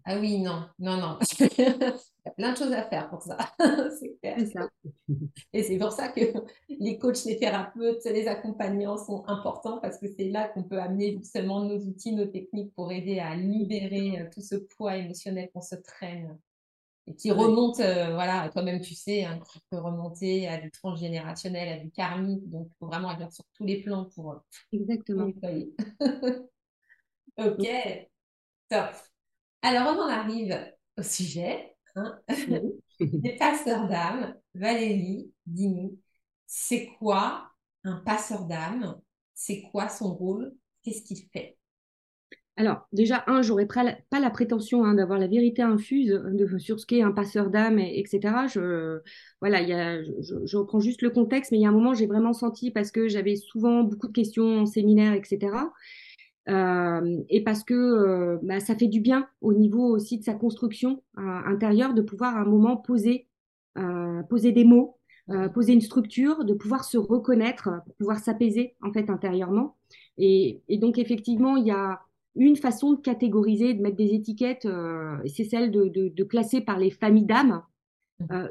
Ah 0.05 0.17
oui, 0.19 0.39
non, 0.39 0.65
non, 0.79 0.97
non. 0.97 1.19
Il 2.25 2.27
y 2.27 2.29
a 2.29 2.31
plein 2.31 2.53
de 2.53 2.57
choses 2.57 2.71
à 2.71 2.83
faire 2.83 3.09
pour 3.09 3.21
ça. 3.21 3.38
c'est 3.99 4.17
clair. 4.21 4.38
Ça. 4.51 4.69
Et 5.51 5.63
c'est 5.63 5.77
pour 5.77 5.91
ça 5.91 6.07
que 6.07 6.21
les 6.69 6.97
coachs, 6.97 7.25
les 7.25 7.38
thérapeutes, 7.38 8.05
les 8.05 8.27
accompagnants 8.27 8.97
sont 8.97 9.25
importants 9.27 9.79
parce 9.79 9.97
que 9.97 10.07
c'est 10.07 10.29
là 10.29 10.47
qu'on 10.47 10.63
peut 10.63 10.79
amener 10.79 11.17
justement 11.17 11.65
nos 11.65 11.79
outils, 11.79 12.13
nos 12.13 12.25
techniques 12.25 12.73
pour 12.75 12.91
aider 12.91 13.19
à 13.19 13.36
libérer 13.36 14.21
euh, 14.21 14.29
tout 14.33 14.41
ce 14.41 14.55
poids 14.55 14.95
émotionnel 14.95 15.49
qu'on 15.53 15.62
se 15.62 15.75
traîne 15.75 16.38
et 17.05 17.15
qui 17.15 17.31
remonte, 17.31 17.79
euh, 17.79 18.13
voilà, 18.13 18.49
toi-même 18.49 18.79
tu 18.79 18.95
sais, 18.95 19.25
hein, 19.25 19.39
qui 19.51 19.59
peut 19.69 19.77
remonter 19.77 20.47
à 20.47 20.57
du 20.57 20.71
transgénérationnel, 20.71 21.67
à 21.67 21.77
du 21.77 21.91
karmique. 21.91 22.49
Donc, 22.49 22.67
il 22.69 22.75
faut 22.79 22.88
vraiment 22.88 23.09
agir 23.09 23.31
sur 23.31 23.43
tous 23.53 23.65
les 23.65 23.81
plans 23.81 24.05
pour. 24.15 24.31
Euh, 24.31 24.38
Exactement. 24.71 25.27
ok, 27.38 27.67
top. 28.69 28.95
Alors, 29.63 29.95
on 29.95 30.02
en 30.02 30.10
arrive 30.10 30.60
au 30.97 31.04
sujet. 31.04 31.73
Hein. 31.95 32.19
Des 32.99 33.36
passeurs 33.39 33.88
d'âme. 33.88 34.36
Valérie, 34.54 35.32
dis-nous, 35.45 35.97
c'est 36.45 36.89
quoi 36.99 37.49
un 37.86 37.95
passeur 37.95 38.43
d'âme? 38.45 38.99
C'est 39.34 39.63
quoi 39.71 39.88
son 39.88 40.13
rôle? 40.13 40.54
Qu'est-ce 40.84 41.04
qu'il 41.04 41.26
fait? 41.32 41.58
Alors, 42.58 42.88
déjà, 42.91 43.23
un, 43.28 43.41
j'aurais 43.41 43.65
pas, 43.65 43.84
la 44.12 44.30
prétention 44.30 44.84
hein, 44.84 44.93
d'avoir 44.93 45.17
la 45.17 45.28
vérité 45.28 45.62
infuse 45.62 46.10
de, 46.10 46.58
sur 46.60 46.80
ce 46.80 46.86
qu'est 46.86 47.02
un 47.02 47.12
passeur 47.12 47.49
d'âme, 47.49 47.80
etc. 47.80 48.47
Je, 48.47 48.99
voilà, 49.39 49.62
y 49.62 49.73
a, 49.73 50.04
je, 50.04 50.58
reprends 50.58 50.82
juste 50.82 51.02
le 51.02 51.10
contexte, 51.10 51.52
mais 51.52 51.58
il 51.58 51.62
y 51.62 51.65
a 51.65 51.69
un 51.69 51.73
moment, 51.73 51.93
j'ai 51.93 52.06
vraiment 52.06 52.34
senti, 52.34 52.69
parce 52.69 52.91
que 52.91 53.08
j'avais 53.08 53.38
souvent 53.38 53.84
beaucoup 53.84 54.08
de 54.08 54.13
questions 54.13 54.60
en 54.60 54.65
séminaire, 54.67 55.13
etc. 55.13 55.56
Euh, 56.49 57.23
et 57.29 57.43
parce 57.43 57.63
que 57.63 57.73
euh, 57.73 58.38
bah, 58.43 58.60
ça 58.60 58.75
fait 58.75 58.88
du 58.88 58.99
bien 58.99 59.27
au 59.39 59.53
niveau 59.53 59.86
aussi 59.86 60.17
de 60.17 60.23
sa 60.23 60.34
construction 60.34 61.01
euh, 61.17 61.21
intérieure 61.21 61.93
de 61.93 62.01
pouvoir 62.01 62.36
à 62.36 62.41
un 62.41 62.45
moment 62.45 62.77
poser, 62.77 63.27
poser 64.29 64.51
des 64.51 64.65
mots, 64.65 64.99
poser 65.53 65.73
une 65.73 65.82
structure, 65.82 66.45
de 66.45 66.53
pouvoir 66.53 66.84
se 66.84 66.97
reconnaître, 66.97 67.69
pouvoir 67.97 68.19
s'apaiser 68.19 68.75
en 68.84 68.91
fait 68.91 69.10
intérieurement. 69.10 69.77
Et, 70.19 70.62
et, 70.69 70.77
donc 70.77 70.99
effectivement, 70.99 71.56
il 71.56 71.65
y 71.65 71.71
a 71.71 72.01
une 72.36 72.56
façon 72.56 72.93
de 72.93 73.01
catégoriser, 73.01 73.73
de 73.73 73.82
mettre 73.82 73.97
des 73.97 74.13
étiquettes, 74.13 74.67
c'est 75.25 75.43
celle 75.43 75.71
de, 75.71 75.88
de, 75.88 76.10
de, 76.10 76.23
classer 76.23 76.62
par 76.62 76.77
les 76.77 76.91
familles 76.91 77.25
d'âmes. 77.25 77.63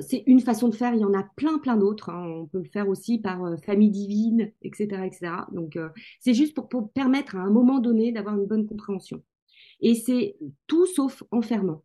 C'est 0.00 0.22
une 0.26 0.40
façon 0.40 0.68
de 0.68 0.74
faire, 0.74 0.94
il 0.94 1.00
y 1.00 1.04
en 1.04 1.14
a 1.14 1.22
plein, 1.36 1.58
plein 1.58 1.76
d'autres. 1.76 2.10
Hein. 2.10 2.26
On 2.26 2.46
peut 2.46 2.58
le 2.58 2.68
faire 2.68 2.88
aussi 2.88 3.18
par 3.18 3.40
famille 3.64 3.90
divine, 3.90 4.52
etc. 4.62 5.06
etc. 5.06 5.32
Donc, 5.52 5.78
c'est 6.20 6.34
juste 6.34 6.54
pour, 6.54 6.90
permettre 6.92 7.36
à 7.36 7.40
un 7.40 7.50
moment 7.50 7.78
donné 7.78 8.12
d'avoir 8.12 8.36
une 8.36 8.46
bonne 8.46 8.66
compréhension. 8.66 9.22
Et 9.80 9.94
c'est 9.94 10.36
tout 10.66 10.86
sauf 10.86 11.22
enfermant. 11.30 11.82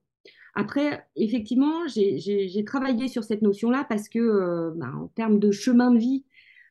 Après, 0.54 1.06
effectivement, 1.16 1.88
j'ai 1.88 2.64
travaillé 2.66 3.08
sur 3.08 3.24
cette 3.24 3.42
notion-là 3.42 3.86
parce 3.88 4.10
que, 4.10 4.74
bah, 4.76 4.92
en 4.96 5.08
termes 5.10 5.40
de 5.40 5.52
chemin 5.52 5.92
de 5.92 6.00
vie, 6.00 6.26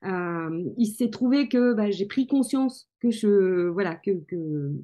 il 0.07 0.87
s'est 0.87 1.11
trouvé 1.11 1.49
que 1.49 1.75
bah, 1.75 1.91
j'ai 1.91 2.07
pris 2.07 2.27
conscience 2.27 2.89
que 3.01 3.11
je 3.11 3.69
voilà 3.69 3.95
que, 3.97 4.11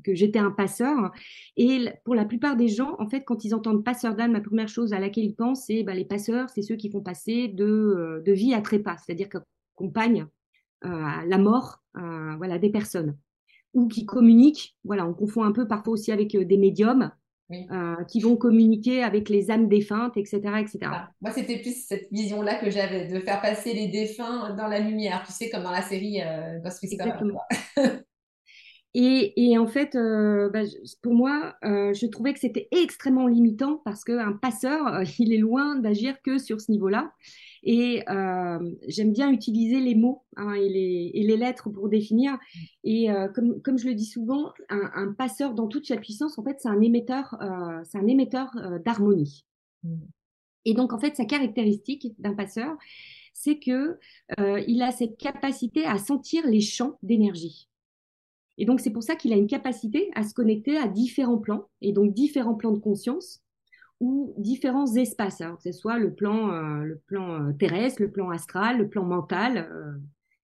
que, 0.03 0.15
j'étais 0.15 0.39
un 0.39 0.51
passeur. 0.51 1.13
Et 1.57 1.87
pour 2.05 2.15
la 2.15 2.25
plupart 2.25 2.57
des 2.57 2.69
gens 2.69 2.97
en 2.99 3.09
fait 3.09 3.23
quand 3.25 3.45
ils 3.45 3.55
entendent 3.55 3.85
passeur 3.85 4.15
d'âme 4.15 4.33
la 4.33 4.41
première 4.41 4.69
chose 4.69 4.93
à 4.93 4.99
laquelle 4.99 5.25
ils 5.25 5.35
pensent 5.35 5.67
c'est 5.67 5.83
bah, 5.83 5.95
les 5.95 6.05
passeurs 6.05 6.49
c'est 6.51 6.63
ceux 6.63 6.77
qui 6.77 6.91
font 6.91 7.01
passer 7.01 7.49
de, 7.49 7.65
euh, 7.65 8.21
de 8.21 8.33
vie 8.33 8.55
à 8.55 8.63
trépas 8.63 8.97
c'est-à-dire 8.99 9.29
qu'ils 9.29 9.41
accompagnent 9.77 10.27
euh, 10.85 10.89
la 11.27 11.39
mort 11.39 11.83
voilà 11.95 12.59
des 12.59 12.71
personnes. 12.71 13.17
Ou 13.75 13.89
qui 13.89 14.05
communiquent 14.05 14.77
voilà 14.85 15.07
on 15.07 15.15
confond 15.15 15.45
un 15.45 15.53
peu 15.53 15.67
parfois 15.69 15.95
aussi 15.95 16.13
avec 16.13 16.37
des 16.37 16.59
médiums 16.59 17.11
euh, 17.71 18.05
qui 18.05 18.21
vont 18.21 18.37
communiquer 18.37 19.03
avec 19.03 19.29
les 19.29 19.51
âmes 19.51 19.69
défuntes, 19.69 20.17
etc. 20.17 20.41
etc. 20.61 20.79
Moi, 21.21 21.33
c'était 21.33 21.59
plus 21.59 21.87
cette 21.87 22.09
vision-là 22.11 22.57
que 22.57 22.71
j'avais, 22.71 23.07
de 23.07 23.19
faire 23.21 23.41
passer 23.41 23.73
les 23.75 23.89
défunts 23.89 24.55
dans 24.55 24.67
la 24.67 24.79
lumière, 24.79 25.23
tu 25.27 25.33
sais, 25.33 25.51
comme 25.51 25.63
dans 25.63 25.71
la 25.71 25.83
série 25.83 26.21
euh, 26.23 26.59
Ghost 26.61 26.83
et, 28.95 29.51
et, 29.51 29.59
en 29.59 29.67
fait, 29.67 29.95
euh, 29.95 30.51
bah, 30.51 30.63
pour 31.03 31.15
moi, 31.15 31.55
je 31.63 32.07
trouvais 32.07 32.33
que 32.35 32.41
c'était 32.41 32.69
extrêmement 32.71 33.27
limitant 33.27 33.81
parce 33.85 34.05
qu'un 34.05 34.33
passeur, 34.33 35.03
il 35.19 35.33
est 35.33 35.39
loin 35.39 35.77
d'agir 35.77 36.21
que 36.23 36.39
sur 36.39 36.61
ce 36.61 36.71
niveau-là. 36.71 37.13
Et 37.65 38.03
euh, 38.09 38.59
j'aime 38.89 39.13
bien 39.13 39.31
utiliser 39.31 39.79
les 39.81 39.95
mots 39.95 40.25
hein, 40.37 40.53
et, 40.55 40.69
les, 40.69 41.11
et, 41.15 41.23
les, 41.23 41.37
lettres 41.37 41.71
pour 41.71 41.89
définir. 41.89 42.37
Et 42.83 43.11
euh, 43.11 43.29
comme, 43.29 43.63
comme, 43.63 43.79
je 43.79 43.87
le 43.87 43.95
dis 43.95 44.07
souvent, 44.07 44.53
un, 44.69 44.91
un, 44.95 45.13
passeur 45.13 45.55
dans 45.55 45.69
toute 45.69 45.87
sa 45.87 45.97
puissance, 45.97 46.39
en 46.39 46.43
fait, 46.43 46.57
c'est 46.59 46.69
un 46.69 46.81
émetteur, 46.81 47.37
euh, 47.41 47.81
c'est 47.85 47.99
un 47.99 48.07
émetteur 48.07 48.51
d'harmonie. 48.85 49.47
Mmh. 49.85 49.95
Et 50.65 50.75
donc, 50.75 50.93
en 50.93 50.99
fait, 50.99 51.17
sa 51.17 51.25
caractéristique 51.25 52.15
d'un 52.19 52.35
passeur, 52.35 52.77
c'est 53.35 53.59
que 53.59 53.99
euh, 54.39 54.63
il 54.67 54.83
a 54.83 54.93
cette 54.93 55.17
capacité 55.17 55.85
à 55.85 55.99
sentir 55.99 56.47
les 56.47 56.61
champs 56.61 56.99
d'énergie. 57.03 57.69
Et 58.59 58.65
donc, 58.65 58.81
c'est 58.81 58.91
pour 58.91 59.03
ça 59.03 59.17
qu'il 59.17 59.33
a 59.33 59.37
une 59.37 59.47
capacité 59.47 60.11
à 60.15 60.23
se 60.23 60.35
connecter 60.35 60.77
à 60.77 60.87
différents 60.87 61.39
plans, 61.39 61.69
et 61.81 61.93
donc 61.93 62.13
différents 62.15 62.55
plans 62.55 62.73
de 62.73 62.79
conscience, 62.79 63.42
ou 64.03 64.35
différents 64.37 64.93
espaces, 64.97 65.41
alors 65.41 65.59
que 65.59 65.63
ce 65.63 65.73
soit 65.73 65.97
le 65.97 66.13
plan, 66.13 66.51
euh, 66.51 67.01
euh, 67.13 67.53
terrestre, 67.53 68.03
le 68.03 68.11
plan 68.11 68.31
astral, 68.31 68.79
le 68.79 68.89
plan 68.89 69.05
mental. 69.05 69.69
Euh, 69.71 69.97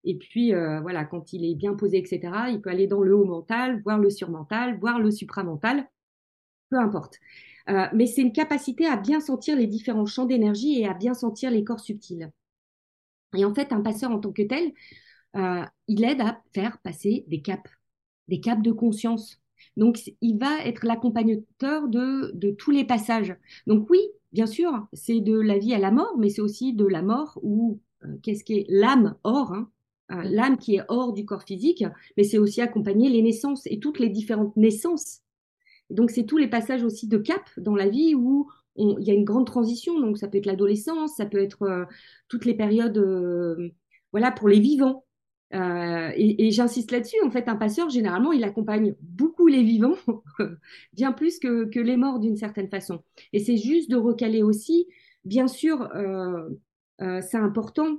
et 0.05 0.17
puis, 0.17 0.53
voilà, 0.53 1.03
quand 1.03 1.33
il 1.33 1.43
est 1.43 1.55
bien 1.55 1.75
posé, 1.75 1.97
etc., 1.97 2.21
il 2.49 2.61
peut 2.61 2.69
aller 2.69 2.87
dans 2.87 3.01
le 3.01 3.13
haut 3.13 3.25
mental, 3.25 3.81
voir 3.83 3.99
le 3.99 4.09
surmental, 4.09 4.79
voir 4.79 4.97
le 4.97 5.11
supramental, 5.11 5.85
peu 6.69 6.77
importe. 6.77 7.19
mais 7.67 8.05
c'est 8.07 8.21
une 8.21 8.31
capacité 8.31 8.85
à 8.87 8.95
bien 8.95 9.19
sentir 9.19 9.57
les 9.57 9.67
différents 9.67 10.05
champs 10.05 10.25
d'énergie 10.25 10.79
et 10.79 10.87
à 10.87 10.93
bien 10.93 11.13
sentir 11.13 11.51
les 11.51 11.65
corps 11.65 11.81
subtils. 11.81 12.31
Et 13.35 13.43
en 13.43 13.53
fait, 13.53 13.73
un 13.73 13.81
passeur 13.81 14.11
en 14.11 14.19
tant 14.19 14.31
que 14.31 14.41
tel, 14.43 14.71
il 15.87 16.03
aide 16.05 16.21
à 16.21 16.41
faire 16.53 16.77
passer 16.79 17.25
des 17.27 17.41
caps, 17.41 17.69
des 18.29 18.39
caps 18.39 18.63
de 18.63 18.71
conscience, 18.71 19.41
donc, 19.77 20.11
il 20.21 20.37
va 20.37 20.63
être 20.65 20.85
l'accompagnateur 20.85 21.87
de, 21.87 22.51
tous 22.51 22.71
les 22.71 22.83
passages. 22.83 23.35
Donc 23.67 23.89
oui, 23.89 23.99
bien 24.33 24.45
sûr, 24.45 24.87
c'est 24.93 25.21
de 25.21 25.39
la 25.39 25.57
vie 25.57 25.73
à 25.73 25.79
la 25.79 25.91
mort, 25.91 26.17
mais 26.17 26.29
c'est 26.29 26.41
aussi 26.41 26.73
de 26.73 26.85
la 26.85 27.01
mort 27.01 27.39
ou 27.41 27.79
euh, 28.03 28.17
qu'est-ce 28.21 28.43
qui 28.43 28.53
est 28.59 28.65
l'âme 28.69 29.15
hors, 29.23 29.53
hein, 29.53 29.69
euh, 30.11 30.23
l'âme 30.23 30.57
qui 30.57 30.75
est 30.75 30.83
hors 30.87 31.13
du 31.13 31.25
corps 31.25 31.43
physique, 31.43 31.83
mais 32.17 32.23
c'est 32.23 32.37
aussi 32.37 32.61
accompagner 32.61 33.09
les 33.09 33.21
naissances 33.21 33.65
et 33.67 33.79
toutes 33.79 33.99
les 33.99 34.09
différentes 34.09 34.55
naissances. 34.57 35.21
donc, 35.89 36.11
c'est 36.11 36.25
tous 36.25 36.37
les 36.37 36.49
passages 36.49 36.83
aussi 36.83 37.07
de 37.07 37.17
cap 37.17 37.49
dans 37.57 37.75
la 37.75 37.87
vie 37.89 38.15
où 38.15 38.49
il 38.75 39.03
y 39.05 39.11
a 39.11 39.13
une 39.13 39.25
grande 39.25 39.45
transition. 39.47 39.99
Donc, 39.99 40.17
ça 40.17 40.27
peut 40.27 40.37
être 40.37 40.45
l'adolescence, 40.45 41.15
ça 41.15 41.25
peut 41.25 41.41
être 41.41 41.63
euh, 41.63 41.85
toutes 42.27 42.45
les 42.45 42.53
périodes, 42.53 42.97
voilà, 44.11 44.31
pour 44.31 44.47
les 44.49 44.59
vivants. 44.59 45.05
Euh, 45.53 46.11
et, 46.15 46.51
j'insiste 46.51 46.91
là-dessus, 46.91 47.17
en 47.23 47.31
fait, 47.31 47.47
un 47.47 47.55
passeur, 47.55 47.89
généralement, 47.89 48.31
il 48.31 48.43
accompagne 48.43 48.95
beaucoup 49.01 49.47
les 49.47 49.63
vivants, 49.63 49.95
bien 50.93 51.11
plus 51.11 51.39
que, 51.39 51.79
les 51.79 51.97
morts 51.97 52.19
d'une 52.19 52.35
certaine 52.35 52.69
façon. 52.69 53.03
Et 53.33 53.39
c'est 53.39 53.57
juste 53.57 53.89
de 53.89 53.95
recaler 53.95 54.43
aussi, 54.43 54.87
bien 55.25 55.47
sûr, 55.47 55.89
euh, 55.95 56.49
euh, 57.01 57.21
c'est 57.21 57.37
important 57.37 57.97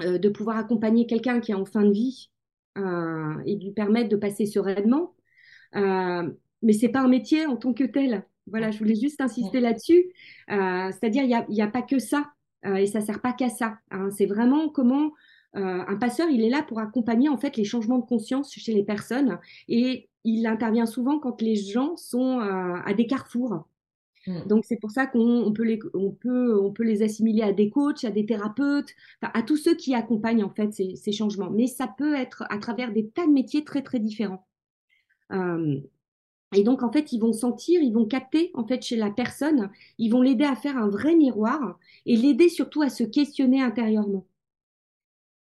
de 0.00 0.28
pouvoir 0.28 0.58
accompagner 0.58 1.06
quelqu'un 1.06 1.40
qui 1.40 1.50
est 1.50 1.56
en 1.56 1.64
fin 1.64 1.82
de 1.82 1.90
vie 1.90 2.30
et 2.76 3.56
lui 3.56 3.72
permettre 3.72 4.08
de 4.08 4.14
passer 4.14 4.46
sereinement. 4.46 5.16
mais 5.74 6.72
c'est 6.72 6.90
pas 6.90 7.00
un 7.00 7.08
métier 7.08 7.46
en 7.46 7.56
tant 7.56 7.74
que 7.74 7.82
tel. 7.82 8.24
Voilà, 8.46 8.70
je 8.70 8.78
voulais 8.78 8.94
juste 8.94 9.20
insister 9.20 9.58
là-dessus. 9.58 10.12
C'est-à-dire, 10.46 11.24
il 11.24 11.52
n'y 11.52 11.62
a, 11.62 11.66
pas 11.66 11.82
que 11.82 11.98
ça. 11.98 12.30
et 12.64 12.86
ça 12.86 13.00
sert 13.00 13.20
pas 13.20 13.32
qu'à 13.32 13.48
ça. 13.48 13.78
Hein. 13.90 14.10
C'est 14.12 14.26
vraiment 14.26 14.68
comment 14.68 15.10
euh, 15.56 15.84
un 15.86 15.96
passeur, 15.96 16.28
il 16.28 16.42
est 16.42 16.50
là 16.50 16.62
pour 16.62 16.78
accompagner 16.78 17.28
en 17.28 17.38
fait 17.38 17.56
les 17.56 17.64
changements 17.64 17.98
de 17.98 18.04
conscience 18.04 18.52
chez 18.52 18.72
les 18.74 18.82
personnes 18.82 19.38
et 19.66 20.08
il 20.24 20.46
intervient 20.46 20.86
souvent 20.86 21.18
quand 21.18 21.40
les 21.40 21.56
gens 21.56 21.96
sont 21.96 22.40
euh, 22.40 22.74
à 22.84 22.92
des 22.94 23.06
carrefours. 23.06 23.66
Hmm. 24.26 24.46
Donc 24.46 24.64
c'est 24.66 24.76
pour 24.76 24.90
ça 24.90 25.06
qu'on 25.06 25.52
peut 25.54 25.64
les 25.64 25.78
on 25.94 26.10
peut 26.10 26.60
on 26.60 26.70
peut 26.70 26.82
les 26.82 27.02
assimiler 27.02 27.42
à 27.42 27.52
des 27.52 27.70
coachs, 27.70 28.04
à 28.04 28.10
des 28.10 28.26
thérapeutes, 28.26 28.94
à 29.22 29.42
tous 29.42 29.56
ceux 29.56 29.74
qui 29.74 29.94
accompagnent 29.94 30.44
en 30.44 30.50
fait 30.50 30.72
ces, 30.72 31.12
changements. 31.12 31.50
Mais 31.50 31.66
ça 31.66 31.86
peut 31.86 32.14
être 32.14 32.44
à 32.50 32.58
travers 32.58 32.92
des 32.92 33.08
tas 33.08 33.26
de 33.26 33.32
métiers 33.32 33.64
très 33.64 33.82
très 33.82 34.00
différents. 34.00 34.46
Euh, 35.32 35.80
et 36.54 36.62
donc 36.62 36.82
en 36.82 36.92
fait 36.92 37.12
ils 37.12 37.20
vont 37.20 37.32
sentir, 37.32 37.80
ils 37.80 37.92
vont 37.92 38.06
capter 38.06 38.50
en 38.54 38.66
fait 38.66 38.82
chez 38.82 38.96
la 38.96 39.10
personne, 39.10 39.70
ils 39.98 40.10
vont 40.10 40.20
l'aider 40.20 40.44
à 40.44 40.56
faire 40.56 40.76
un 40.76 40.88
vrai 40.88 41.14
miroir 41.14 41.78
et 42.04 42.16
l'aider 42.16 42.50
surtout 42.50 42.82
à 42.82 42.90
se 42.90 43.04
questionner 43.04 43.62
intérieurement 43.62 44.26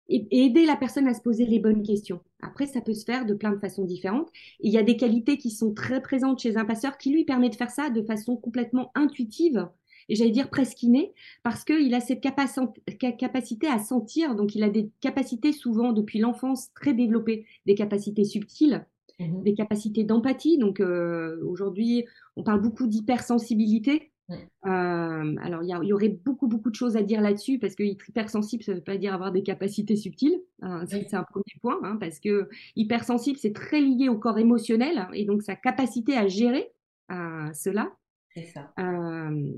et, 0.10 0.46
aider 0.46 0.66
la 0.66 0.76
personne 0.76 1.08
à 1.08 1.14
se 1.14 1.22
poser 1.22 1.46
les 1.46 1.60
bonnes 1.60 1.84
questions. 1.84 2.20
Après, 2.42 2.66
ça 2.66 2.82
peut 2.82 2.94
se 2.94 3.06
faire 3.06 3.26
de 3.26 3.34
plein 3.34 3.52
de 3.52 3.60
façons 3.60 3.86
différentes. 3.86 4.30
il 4.60 4.72
y 4.72 4.78
a 4.78 4.84
des 4.84 4.98
qualités 4.98 5.38
qui 5.38 5.52
sont 5.52 5.74
très 5.74 6.02
présentes 6.02 6.40
chez 6.40 6.58
un 6.58 6.66
passeur 6.66 6.98
qui 6.98 7.12
lui 7.12 7.26
permet 7.26 7.50
de 7.50 7.56
faire 7.56 7.72
ça 7.72 7.90
de 7.90 8.02
façon 8.02 8.36
complètement 8.36 8.92
intuitive 8.96 9.68
et 10.10 10.16
j'allais 10.16 10.32
dire 10.32 10.50
presque 10.50 10.82
innée, 10.84 11.14
parce 11.44 11.64
qu'il 11.64 11.94
a 11.94 12.00
cette 12.00 12.22
capacité 12.22 13.68
à 13.68 13.80
sentir, 13.80 14.36
donc 14.36 14.56
il 14.56 14.64
a 14.64 14.70
des 14.70 14.90
capacités 15.02 15.52
souvent 15.52 15.92
depuis 15.92 16.20
l'enfance 16.20 16.72
très 16.74 16.94
développées, 16.94 17.46
des 17.66 17.76
capacités 17.76 18.24
subtiles, 18.24 18.86
mmh 19.20 19.44
des 19.44 19.56
capacités 19.56 20.04
d'empathie. 20.04 20.60
Donc 20.60 20.80
euh, 20.80 21.42
aujourd'hui, 21.44 22.06
on 22.36 22.44
parle 22.44 22.62
beaucoup 22.62 22.86
d'hypersensibilité. 22.88 24.12
Euh, 24.30 25.36
alors, 25.42 25.64
il 25.64 25.88
y, 25.88 25.94
aurait 25.94 26.10
beaucoup, 26.10 26.48
beaucoup 26.48 26.70
de 26.70 26.76
choses 26.76 26.98
à 26.98 27.04
dire 27.04 27.22
là-dessus 27.22 27.60
parce 27.60 27.76
que 27.76 27.84
hypersensible, 27.84 28.64
ça 28.64 28.74
ne 28.74 28.78
veut 28.78 28.84
pas 28.84 28.98
dire 28.98 29.14
avoir 29.14 29.32
des 29.32 29.44
capacités 29.44 29.96
subtiles. 29.96 30.42
Hein, 30.62 30.86
c'est 30.88 31.14
un 31.14 31.24
premier 31.24 31.44
point, 31.62 31.80
hein, 31.84 31.98
parce 32.00 32.20
que 32.20 32.50
hypersensible, 32.76 33.38
c'est 33.38 33.54
très 33.54 33.80
lié 33.80 34.10
au 34.10 34.18
corps 34.18 34.38
émotionnel 34.38 35.08
et 35.14 35.26
donc 35.26 35.44
sa 35.44 35.56
capacité 35.56 36.18
à 36.18 36.28
gérer 36.28 36.72
euh, 37.12 37.52
cela. 37.54 37.92
C'est 38.34 38.46
ça. 38.46 38.74
Euh, 38.80 39.52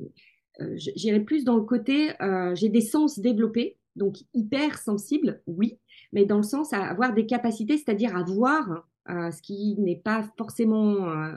j'irais 0.76 1.22
plus 1.22 1.44
dans 1.44 1.56
le 1.56 1.64
côté, 1.64 2.12
j'ai 2.54 2.70
des 2.70 2.82
sens 2.82 3.20
développés, 3.20 3.78
donc 3.96 4.18
hypersensible, 4.34 5.42
oui, 5.48 5.80
mais 6.14 6.26
dans 6.26 6.38
le 6.38 6.44
sens 6.44 6.74
à 6.74 6.84
avoir 6.84 7.14
des 7.14 7.26
capacités, 7.26 7.78
c'est-à-dire 7.78 8.16
à 8.16 8.24
voir 8.24 8.88
ce 9.08 9.42
qui 9.42 9.76
n'est 9.80 10.00
pas 10.00 10.24
forcément 10.38 11.32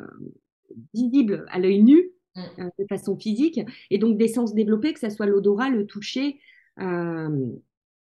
visible 0.92 1.47
à 1.51 1.59
l'œil 1.59 1.83
nu, 1.83 2.12
Mmh. 2.35 2.40
Euh, 2.61 2.71
de 2.79 2.87
façon 2.88 3.14
physique, 3.14 3.61
et 3.90 3.99
donc 3.99 4.16
des 4.16 4.29
sens 4.29 4.55
développés, 4.55 4.95
que 4.95 5.01
ce 5.01 5.11
soit 5.11 5.27
l'odorat, 5.27 5.68
le 5.68 5.85
toucher, 5.85 6.38
euh, 6.81 7.47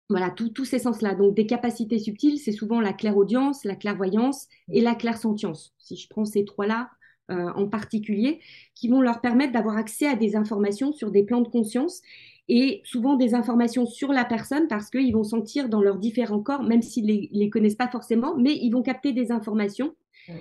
voilà, 0.09 0.31
tous 0.31 0.65
ces 0.65 0.81
sens-là. 0.81 1.15
Donc 1.15 1.37
des 1.37 1.47
capacités 1.47 2.01
subtiles, 2.01 2.39
c'est 2.39 2.53
souvent 2.53 2.81
la 2.81 2.93
clairaudience, 2.93 3.65
la 3.65 3.77
clairvoyance 3.77 4.49
et 4.73 4.81
la 4.81 4.97
clairsentience. 4.97 5.75
Si 5.79 5.97
je 5.97 6.09
prends 6.09 6.25
ces 6.25 6.45
trois-là 6.45 6.91
euh, 7.31 7.51
en 7.55 7.69
particulier, 7.69 8.41
qui 8.75 8.89
vont 8.89 9.01
leur 9.01 9.21
permettre 9.21 9.53
d'avoir 9.53 9.77
accès 9.77 10.07
à 10.07 10.17
des 10.17 10.35
informations 10.35 10.93
sur 10.93 11.13
des 11.13 11.23
plans 11.23 11.41
de 11.41 11.49
conscience 11.49 12.03
et 12.49 12.81
souvent 12.85 13.15
des 13.15 13.35
informations 13.35 13.87
sur 13.87 14.13
la 14.13 14.25
personne 14.25 14.67
parce 14.67 14.91
qu'ils 14.91 15.13
vont 15.13 15.25
sentir 15.25 15.69
dans 15.69 15.83
leurs 15.83 15.99
différents 15.99 16.43
corps, 16.43 16.65
même 16.65 16.83
s'ils 16.83 17.07
les, 17.07 17.29
les 17.33 17.51
connaissent 17.51 17.77
pas 17.77 17.89
forcément, 17.89 18.37
mais 18.37 18.57
ils 18.57 18.71
vont 18.71 18.83
capter 18.83 19.13
des 19.13 19.31
informations. 19.31 19.95
Mmh 20.29 20.35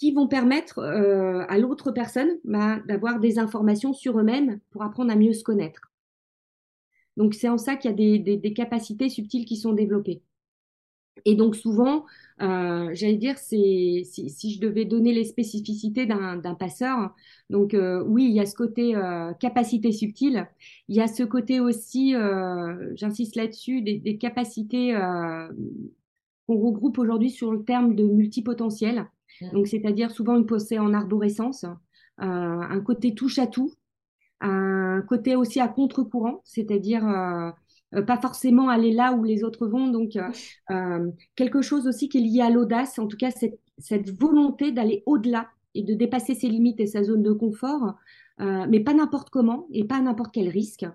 qui 0.00 0.12
vont 0.12 0.26
permettre 0.26 0.78
euh, 0.78 1.44
à 1.48 1.58
l'autre 1.58 1.92
personne 1.92 2.30
bah, 2.44 2.80
d'avoir 2.88 3.20
des 3.20 3.38
informations 3.38 3.92
sur 3.92 4.18
eux-mêmes 4.18 4.58
pour 4.70 4.82
apprendre 4.82 5.12
à 5.12 5.16
mieux 5.16 5.34
se 5.34 5.44
connaître. 5.44 5.92
Donc 7.18 7.34
c'est 7.34 7.50
en 7.50 7.58
ça 7.58 7.76
qu'il 7.76 7.90
y 7.90 7.94
a 7.94 8.36
des, 8.36 8.52
capacités 8.54 9.10
subtiles 9.10 9.44
qui 9.44 9.56
sont 9.56 9.74
développées. 9.74 10.22
Et 11.26 11.34
donc 11.34 11.54
souvent, 11.54 12.06
euh, 12.40 12.88
j'allais 12.94 13.18
dire, 13.18 13.36
c'est 13.36 14.04
si, 14.06 14.54
je 14.54 14.58
devais 14.58 14.86
donner 14.86 15.12
les 15.12 15.24
spécificités 15.24 16.06
d'un 16.06 16.54
passeur, 16.58 17.14
donc 17.50 17.74
euh, 17.74 18.02
oui, 18.06 18.24
il 18.24 18.32
y 18.32 18.40
a 18.40 18.46
ce 18.46 18.54
côté 18.54 18.94
capacité 19.38 19.92
subtile, 19.92 20.48
il 20.88 20.96
y 20.96 21.02
a 21.02 21.08
ce 21.08 21.24
côté 21.24 21.60
aussi, 21.60 22.14
j'insiste 22.94 23.36
là-dessus, 23.36 23.82
des, 23.82 23.98
des, 23.98 24.16
capacités 24.16 24.94
qu'on 26.46 26.58
regroupe 26.58 26.96
aujourd'hui 26.96 27.30
sur 27.30 27.52
le 27.52 27.64
terme 27.64 27.94
de 27.94 28.04
multipotentiel. 28.04 29.06
Donc, 29.52 29.66
c'est-à-dire 29.66 30.10
souvent 30.10 30.36
une 30.36 30.46
pensée 30.46 30.78
en 30.78 30.92
arborescence, 30.92 31.64
euh, 31.64 32.26
un 32.26 32.80
côté 32.80 33.14
touche 33.14 33.38
à 33.38 33.46
tout, 33.46 33.72
un 34.40 35.02
côté 35.02 35.36
aussi 35.36 35.60
à 35.60 35.68
contre-courant, 35.68 36.40
c'est-à-dire 36.44 37.06
euh, 37.06 37.50
euh, 37.94 38.02
pas 38.02 38.18
forcément 38.18 38.68
aller 38.68 38.92
là 38.92 39.12
où 39.12 39.24
les 39.24 39.44
autres 39.44 39.66
vont. 39.66 39.88
Donc, 39.88 40.18
quelque 41.36 41.62
chose 41.62 41.86
aussi 41.86 42.08
qui 42.08 42.18
est 42.18 42.22
lié 42.22 42.40
à 42.42 42.50
l'audace, 42.50 42.98
en 42.98 43.06
tout 43.06 43.16
cas 43.16 43.30
cette, 43.30 43.58
cette 43.78 44.10
volonté 44.18 44.72
d'aller 44.72 45.02
au-delà 45.06 45.48
et 45.74 45.82
de 45.82 45.94
dépasser 45.94 46.34
ses 46.34 46.48
limites 46.48 46.80
et 46.80 46.86
sa 46.86 47.02
zone 47.02 47.22
de 47.22 47.32
confort, 47.32 47.94
mais 48.38 48.80
pas 48.80 48.94
n'importe 48.94 49.30
comment 49.30 49.66
et 49.72 49.84
pas 49.84 50.00
n'importe 50.00 50.32
quel 50.32 50.48
risque. 50.48 50.86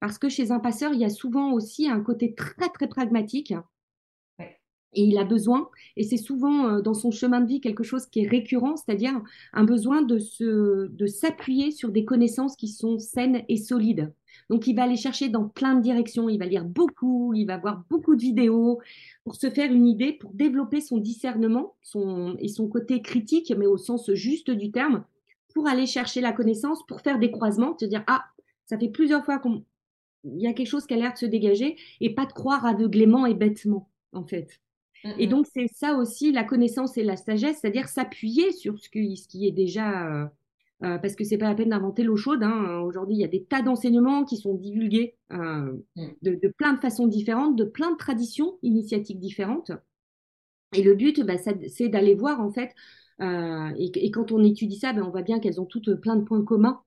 Parce 0.00 0.18
que 0.18 0.28
chez 0.28 0.50
un 0.50 0.58
passeur, 0.58 0.92
il 0.92 1.00
y 1.00 1.04
a 1.04 1.10
souvent 1.10 1.52
aussi 1.52 1.88
un 1.88 2.00
côté 2.00 2.34
très 2.34 2.68
très 2.68 2.88
pragmatique 2.88 3.54
et 4.94 5.02
il 5.02 5.18
a 5.18 5.24
besoin, 5.24 5.68
et 5.96 6.02
c'est 6.02 6.16
souvent 6.16 6.68
euh, 6.68 6.80
dans 6.80 6.94
son 6.94 7.10
chemin 7.10 7.40
de 7.40 7.46
vie 7.46 7.60
quelque 7.60 7.84
chose 7.84 8.06
qui 8.06 8.20
est 8.20 8.28
récurrent, 8.28 8.76
c'est-à-dire 8.76 9.20
un 9.52 9.64
besoin 9.64 10.02
de, 10.02 10.18
se, 10.18 10.88
de 10.88 11.06
s'appuyer 11.06 11.70
sur 11.70 11.90
des 11.90 12.04
connaissances 12.04 12.56
qui 12.56 12.68
sont 12.68 12.98
saines 12.98 13.42
et 13.48 13.56
solides. 13.56 14.12
Donc 14.50 14.66
il 14.66 14.74
va 14.74 14.84
aller 14.84 14.96
chercher 14.96 15.28
dans 15.28 15.48
plein 15.48 15.74
de 15.74 15.80
directions, 15.80 16.28
il 16.28 16.38
va 16.38 16.46
lire 16.46 16.64
beaucoup, 16.64 17.32
il 17.34 17.46
va 17.46 17.56
voir 17.56 17.84
beaucoup 17.88 18.14
de 18.14 18.20
vidéos 18.20 18.80
pour 19.24 19.36
se 19.36 19.48
faire 19.50 19.72
une 19.72 19.86
idée, 19.86 20.12
pour 20.12 20.32
développer 20.32 20.80
son 20.80 20.98
discernement 20.98 21.74
son, 21.82 22.36
et 22.38 22.48
son 22.48 22.68
côté 22.68 23.00
critique, 23.02 23.52
mais 23.56 23.66
au 23.66 23.76
sens 23.76 24.12
juste 24.12 24.50
du 24.50 24.70
terme, 24.70 25.04
pour 25.54 25.68
aller 25.68 25.86
chercher 25.86 26.20
la 26.20 26.32
connaissance, 26.32 26.84
pour 26.86 27.00
faire 27.00 27.18
des 27.18 27.30
croisements, 27.30 27.76
se 27.78 27.84
dire, 27.84 28.04
ah, 28.06 28.24
ça 28.66 28.78
fait 28.78 28.88
plusieurs 28.88 29.24
fois 29.24 29.38
qu'il 29.38 29.62
y 30.24 30.46
a 30.46 30.52
quelque 30.52 30.68
chose 30.68 30.86
qui 30.86 30.94
a 30.94 30.96
l'air 30.96 31.12
de 31.12 31.18
se 31.18 31.26
dégager, 31.26 31.76
et 32.00 32.14
pas 32.14 32.26
de 32.26 32.32
croire 32.32 32.66
aveuglément 32.66 33.24
et 33.24 33.34
bêtement, 33.34 33.88
en 34.12 34.24
fait. 34.24 34.60
Et 35.18 35.26
donc, 35.26 35.46
c'est 35.52 35.68
ça 35.68 35.96
aussi 35.96 36.32
la 36.32 36.44
connaissance 36.44 36.96
et 36.96 37.02
la 37.02 37.16
sagesse, 37.16 37.58
c'est-à-dire 37.60 37.88
s'appuyer 37.88 38.52
sur 38.52 38.78
ce, 38.78 38.88
ce, 38.88 39.28
qui 39.28 39.46
est 39.46 39.52
déjà. 39.52 40.06
Euh, 40.06 40.26
euh, 40.82 40.98
parce 40.98 41.14
que 41.14 41.24
c'est 41.24 41.38
pas 41.38 41.48
la 41.48 41.54
peine 41.54 41.70
d'inventer 41.70 42.02
l'eau 42.02 42.16
chaude. 42.16 42.42
Hein. 42.42 42.80
Aujourd'hui, 42.80 43.14
il 43.16 43.20
y 43.20 43.24
a 43.24 43.28
des 43.28 43.44
tas 43.44 43.62
d'enseignements 43.62 44.24
qui 44.24 44.36
sont 44.36 44.54
divulgués 44.54 45.14
euh, 45.32 45.72
mm. 45.96 46.08
de, 46.22 46.48
plein 46.48 46.72
de 46.72 46.80
façons 46.80 47.06
différentes, 47.06 47.56
de 47.56 47.64
plein 47.64 47.92
de 47.92 47.96
traditions 47.96 48.58
initiatiques 48.62 49.20
différentes. 49.20 49.70
Et 50.74 50.82
le 50.82 50.94
but, 50.94 51.22
bah, 51.24 51.34
c'est 51.38 51.88
d'aller 51.88 52.14
voir 52.14 52.40
en 52.40 52.50
fait. 52.50 52.74
Et, 53.20 54.10
quand 54.10 54.32
on 54.32 54.42
étudie 54.42 54.76
ça, 54.76 54.92
ben, 54.92 55.04
on 55.04 55.10
voit 55.10 55.22
bien 55.22 55.38
qu'elles 55.38 55.60
ont 55.60 55.66
toutes 55.66 55.94
plein 55.94 56.16
de 56.16 56.24
points 56.24 56.42
communs. 56.42 56.80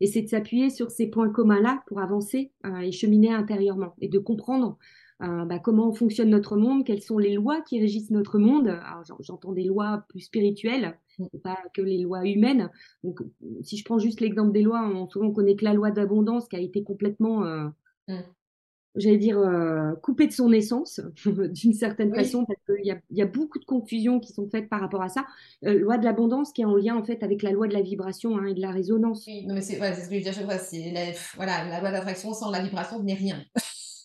Et 0.00 0.06
c'est 0.06 0.22
de 0.22 0.28
s'appuyer 0.28 0.70
sur 0.70 0.90
ces 0.90 1.08
points 1.08 1.28
communs-là 1.28 1.82
pour 1.86 2.00
avancer 2.00 2.50
et 2.82 2.92
cheminer 2.92 3.32
intérieurement 3.32 3.94
et 4.00 4.08
de 4.08 4.18
comprendre 4.18 4.78
euh, 5.22 5.44
bah, 5.44 5.58
comment 5.58 5.92
fonctionne 5.92 6.30
notre 6.30 6.56
monde, 6.56 6.84
quelles 6.84 7.02
sont 7.02 7.18
les 7.18 7.34
lois 7.34 7.62
qui 7.62 7.80
régissent 7.80 8.10
notre 8.10 8.38
monde? 8.38 8.76
J'entends 9.20 9.52
des 9.52 9.64
lois 9.64 10.04
plus 10.08 10.20
spirituelles, 10.20 10.98
mm. 11.18 11.26
pas 11.42 11.58
que 11.72 11.82
les 11.82 11.98
lois 11.98 12.26
humaines. 12.26 12.70
Donc, 13.04 13.20
si 13.62 13.76
je 13.76 13.84
prends 13.84 13.98
juste 13.98 14.20
l'exemple 14.20 14.52
des 14.52 14.62
lois, 14.62 14.82
on, 14.82 15.08
souvent 15.08 15.26
on 15.26 15.32
connaît 15.32 15.54
que 15.54 15.64
la 15.64 15.74
loi 15.74 15.92
d'abondance 15.92 16.48
qui 16.48 16.56
a 16.56 16.60
été 16.60 16.82
complètement, 16.82 17.44
euh, 17.44 17.68
mm. 18.08 18.22
j'allais 18.96 19.18
dire, 19.18 19.38
euh, 19.38 19.92
coupée 20.02 20.26
de 20.26 20.32
son 20.32 20.50
essence, 20.50 21.00
d'une 21.26 21.74
certaine 21.74 22.12
façon, 22.12 22.44
parce 22.44 22.60
qu'il 22.66 22.84
y 22.84 22.90
a, 22.90 22.98
y 23.12 23.22
a, 23.22 23.26
beaucoup 23.26 23.60
de 23.60 23.64
confusions 23.64 24.18
qui 24.18 24.32
sont 24.32 24.48
faites 24.50 24.68
par 24.68 24.80
rapport 24.80 25.02
à 25.02 25.08
ça. 25.08 25.24
loi 25.62 25.96
de 25.96 26.04
l'abondance 26.04 26.52
qui 26.52 26.62
est 26.62 26.66
en 26.66 26.74
lien 26.74 26.96
en 26.96 27.04
fait 27.04 27.22
avec 27.22 27.42
la 27.44 27.52
loi 27.52 27.68
de 27.68 27.72
la 27.72 27.82
vibration 27.82 28.36
hein, 28.36 28.46
et 28.46 28.54
de 28.54 28.60
la 28.60 28.72
résonance. 28.72 29.26
Oui, 29.28 29.46
mais 29.46 29.60
c'est 29.60 29.74
ce 29.76 30.08
que 30.08 30.16
je 30.16 30.16
veux 30.16 30.58
dire 30.58 30.92
La, 30.92 31.12
voilà, 31.36 31.68
la 31.68 31.78
loi 31.78 31.92
d'attraction 31.92 32.34
sans 32.34 32.50
la 32.50 32.64
vibration 32.64 33.00
n'est 33.00 33.14
rien. 33.14 33.40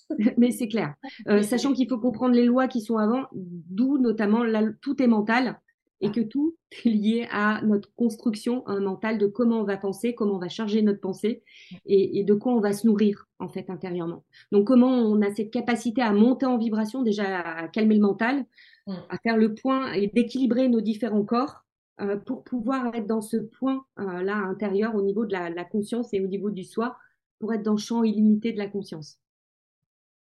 mais 0.38 0.52
c'est 0.52 0.68
clair. 0.68 0.96
Euh, 1.28 1.42
sachant 1.42 1.74
qu'il 1.74 1.88
faut 1.88 2.00
comprendre 2.00 2.36
les 2.36 2.46
lois 2.46 2.68
qui 2.68 2.82
sont 2.82 2.98
avant, 2.98 3.26
d'où 3.34 3.98
notamment 3.98 4.44
tout 4.82 5.02
est 5.02 5.08
mental 5.08 5.60
et 6.02 6.12
que 6.12 6.22
tout 6.22 6.56
est 6.86 6.90
lié 6.90 7.28
à 7.30 7.62
notre 7.62 7.94
construction 7.96 8.64
mentale 8.80 9.18
de 9.18 9.28
comment 9.28 9.60
on 9.60 9.66
va 9.66 9.76
penser, 9.76 10.16
comment 10.16 10.36
on 10.36 10.40
va 10.40 10.48
charger 10.48 10.82
notre 10.82 11.02
pensée 11.02 11.44
et, 11.86 12.24
de 12.24 12.34
quoi 12.34 12.54
on 12.54 12.62
va 12.62 12.72
se 12.72 12.88
nourrir 12.88 13.28
en 13.40 13.50
fait 13.50 13.70
intérieurement. 13.70 14.24
Donc 14.54 14.66
comment 14.66 14.88
on 14.88 15.22
a 15.22 15.30
cette 15.36 15.52
capacité 15.52 16.02
à 16.02 16.14
monter 16.14 16.46
en 16.46 16.58
vibration, 16.58 17.04
déjà 17.04 17.40
à 17.40 17.68
calmer 17.68 17.96
le 17.96 18.02
mental, 18.02 18.46
à 18.88 19.18
faire 19.24 19.36
le 19.36 19.54
point 19.54 19.92
et 19.92 20.08
d'équilibrer 20.08 20.70
nos 20.70 20.80
différents 20.80 21.26
corps 21.26 21.66
euh, 22.00 22.16
pour 22.16 22.46
pouvoir 22.46 22.96
être 22.96 23.06
dans 23.08 23.22
ce 23.22 23.36
point 23.36 23.84
euh, 24.00 24.24
là 24.24 24.38
intérieur 24.38 24.96
au 24.96 25.02
niveau 25.02 25.26
de 25.26 25.34
la 25.34 25.66
conscience 25.66 26.14
et 26.14 26.22
au 26.22 26.28
niveau 26.28 26.50
du 26.50 26.64
soi 26.64 26.96
pour 27.40 27.54
être 27.54 27.64
dans 27.64 27.74
le 27.74 27.78
champ 27.78 28.04
illimité 28.04 28.54
de 28.54 28.58
la 28.58 28.68
conscience. 28.68 29.20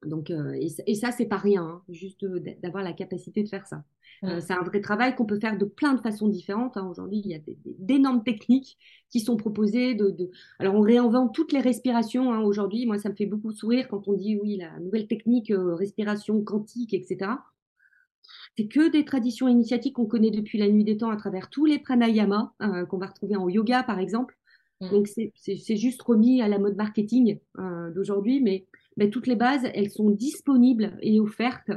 Donc, 0.06 0.32
euh, 0.32 0.58
et, 0.86 0.96
ça, 0.96 1.12
c'est 1.12 1.26
pas 1.26 1.38
rien, 1.38 1.64
hein, 1.64 1.82
juste 1.90 2.26
d'avoir 2.62 2.84
la 2.84 2.94
capacité 2.94 3.44
de 3.44 3.50
faire 3.50 3.68
ça. 3.68 3.84
Euh, 4.24 4.40
c'est 4.40 4.54
un 4.54 4.64
vrai 4.64 4.80
travail 4.80 5.16
qu'on 5.16 5.26
peut 5.26 5.40
faire 5.40 5.58
de 5.58 5.66
plein 5.66 5.94
de 5.94 6.02
façons 6.02 6.28
différentes. 6.28 6.78
Hein. 6.78 6.88
Aujourd'hui, 6.90 7.22
il 7.24 7.32
y 7.32 7.36
a 7.36 7.40
d'énormes 7.66 8.24
techniques 8.24 8.78
qui 9.10 9.20
sont 9.20 9.36
proposées. 9.36 9.96
De, 9.96 10.32
Alors, 10.60 10.76
on 10.76 10.82
réinvente 10.82 11.34
toutes 11.34 11.52
les 11.52 11.60
respirations. 11.60 12.32
Hein. 12.32 12.42
Aujourd'hui, 12.42 12.86
moi, 12.86 12.98
ça 12.98 13.10
me 13.10 13.16
fait 13.16 13.26
beaucoup 13.26 13.52
sourire 13.52 13.88
quand 13.90 14.08
on 14.08 14.14
dit, 14.14 14.38
oui, 14.42 14.58
la 14.58 14.80
nouvelle 14.80 15.08
technique, 15.08 15.52
euh, 15.52 15.76
respiration 15.76 16.42
quantique, 16.42 16.94
etc. 16.94 17.32
C'est 18.56 18.68
que 18.68 18.90
des 18.90 19.04
traditions 19.04 19.48
initiatiques 19.48 19.96
qu'on 19.96 20.06
connaît 20.06 20.32
depuis 20.32 20.58
la 20.58 20.70
nuit 20.70 20.86
des 20.86 20.98
temps 20.98 21.10
à 21.10 21.18
travers 21.18 21.50
tous 21.50 21.66
les 21.66 21.80
pranayamas 21.80 22.54
qu'on 22.88 22.98
va 22.98 23.08
retrouver 23.08 23.36
en 23.36 23.50
yoga, 23.50 23.84
par 23.84 24.00
exemple. 24.00 24.38
Donc, 24.80 25.08
c'est 25.08 25.76
juste 25.76 26.02
remis 26.02 26.42
à 26.42 26.48
la 26.48 26.60
mode 26.60 26.76
marketing 26.76 27.40
d'aujourd'hui, 27.94 28.42
mais 28.42 28.66
ben, 28.98 29.10
toutes 29.10 29.28
les 29.28 29.36
bases, 29.36 29.66
elles 29.74 29.90
sont 29.90 30.10
disponibles 30.10 30.98
et 31.02 31.20
offertes. 31.20 31.72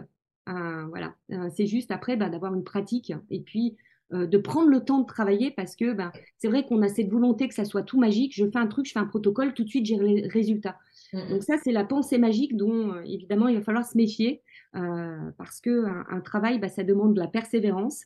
Euh, 0.48 0.86
voilà, 0.86 1.14
euh, 1.32 1.48
c'est 1.54 1.66
juste 1.66 1.90
après 1.90 2.16
ben, 2.16 2.28
d'avoir 2.28 2.54
une 2.54 2.62
pratique 2.62 3.12
et 3.30 3.40
puis 3.40 3.76
euh, 4.12 4.26
de 4.26 4.38
prendre 4.38 4.68
le 4.68 4.84
temps 4.84 5.00
de 5.00 5.06
travailler 5.06 5.50
parce 5.50 5.74
que 5.74 5.92
ben, 5.92 6.12
c'est 6.38 6.46
vrai 6.46 6.64
qu'on 6.64 6.82
a 6.82 6.88
cette 6.88 7.10
volonté 7.10 7.48
que 7.48 7.54
ça 7.54 7.64
soit 7.64 7.82
tout 7.82 7.98
magique. 7.98 8.32
Je 8.34 8.48
fais 8.48 8.58
un 8.58 8.68
truc, 8.68 8.86
je 8.86 8.92
fais 8.92 9.00
un 9.00 9.06
protocole, 9.06 9.54
tout 9.54 9.64
de 9.64 9.68
suite 9.68 9.86
j'ai 9.86 9.96
les 9.96 10.28
résultats. 10.28 10.78
Mmh 11.12 11.30
Donc 11.30 11.42
ça, 11.42 11.56
c'est 11.62 11.72
la 11.72 11.84
pensée 11.84 12.18
magique 12.18 12.56
dont 12.56 12.94
évidemment 13.02 13.48
il 13.48 13.56
va 13.56 13.62
falloir 13.62 13.84
se 13.84 13.96
méfier 13.96 14.42
parce 14.72 15.60
que 15.62 15.86
un, 15.86 16.20
travail, 16.20 16.58
ben, 16.58 16.68
ça 16.68 16.84
demande 16.84 17.14
de 17.14 17.20
la 17.20 17.28
persévérance, 17.28 18.04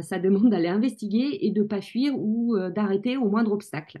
ça 0.00 0.20
demande 0.20 0.50
d'aller 0.50 0.68
investiguer 0.68 1.38
et 1.40 1.50
de 1.50 1.64
pas 1.64 1.80
fuir 1.80 2.14
ou 2.16 2.56
d'arrêter 2.70 3.16
au 3.16 3.28
moindre 3.28 3.50
obstacle. 3.50 3.98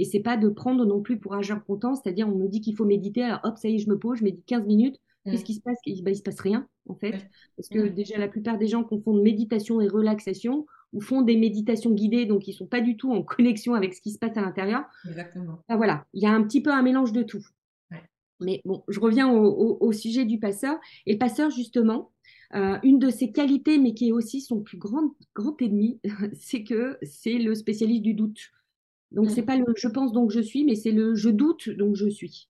Et 0.00 0.04
c'est 0.04 0.20
pas 0.20 0.38
de 0.38 0.48
prendre 0.48 0.86
non 0.86 1.02
plus 1.02 1.18
pour 1.18 1.34
agir 1.34 1.62
content, 1.64 1.94
c'est-à-dire 1.94 2.26
on 2.26 2.34
me 2.34 2.48
dit 2.48 2.62
qu'il 2.62 2.74
faut 2.74 2.86
méditer, 2.86 3.22
alors 3.22 3.40
hop, 3.44 3.58
ça 3.58 3.68
y 3.68 3.74
est, 3.74 3.78
je 3.78 3.90
me 3.90 3.98
pose, 3.98 4.18
je 4.18 4.24
médite 4.24 4.46
15 4.46 4.66
minutes. 4.66 4.96
Qu'est-ce 5.26 5.44
qui 5.44 5.54
se 5.54 5.60
passe? 5.60 5.76
Ben, 5.84 6.12
Il 6.12 6.16
se 6.16 6.22
passe 6.22 6.40
rien, 6.40 6.66
en 6.88 6.94
fait. 6.94 7.28
Parce 7.54 7.68
que 7.68 7.88
déjà, 7.88 8.16
la 8.16 8.26
plupart 8.26 8.56
des 8.56 8.66
gens 8.66 8.82
confondent 8.82 9.20
méditation 9.20 9.82
et 9.82 9.86
relaxation 9.86 10.66
ou 10.94 11.02
font 11.02 11.20
des 11.20 11.36
méditations 11.36 11.90
guidées, 11.90 12.24
donc 12.24 12.48
ils 12.48 12.54
sont 12.54 12.66
pas 12.66 12.80
du 12.80 12.96
tout 12.96 13.12
en 13.12 13.22
connexion 13.22 13.74
avec 13.74 13.92
ce 13.92 14.00
qui 14.00 14.10
se 14.10 14.18
passe 14.18 14.36
à 14.38 14.40
l'intérieur. 14.40 14.84
Exactement. 15.06 15.60
voilà, 15.68 16.06
il 16.14 16.22
y 16.22 16.26
a 16.26 16.32
un 16.32 16.42
petit 16.42 16.62
peu 16.62 16.72
un 16.72 16.82
mélange 16.82 17.12
de 17.12 17.22
tout. 17.22 17.46
Mais 18.40 18.62
bon, 18.64 18.82
je 18.88 18.98
reviens 19.00 19.30
au, 19.30 19.92
sujet 19.92 20.24
du 20.24 20.38
passeur. 20.38 20.78
Et 21.04 21.12
le 21.12 21.18
passeur, 21.18 21.50
justement, 21.50 22.10
euh, 22.54 22.78
une 22.82 22.98
de 22.98 23.10
ses 23.10 23.32
qualités, 23.32 23.78
mais 23.78 23.92
qui 23.92 24.08
est 24.08 24.12
aussi 24.12 24.40
son 24.40 24.62
plus 24.62 24.78
grand, 24.78 25.14
grand 25.34 25.60
ennemi, 25.60 26.00
c'est 26.32 26.64
que 26.64 26.98
c'est 27.02 27.38
le 27.38 27.54
spécialiste 27.54 28.02
du 28.02 28.14
doute. 28.14 28.50
Donc, 29.12 29.30
c'est 29.30 29.42
mmh. 29.42 29.46
pas 29.46 29.56
le 29.56 29.64
je 29.76 29.88
pense 29.88 30.12
donc 30.12 30.30
je 30.30 30.40
suis, 30.40 30.64
mais 30.64 30.74
c'est 30.74 30.92
le 30.92 31.14
je 31.14 31.30
doute 31.30 31.68
donc 31.70 31.96
je 31.96 32.08
suis. 32.08 32.48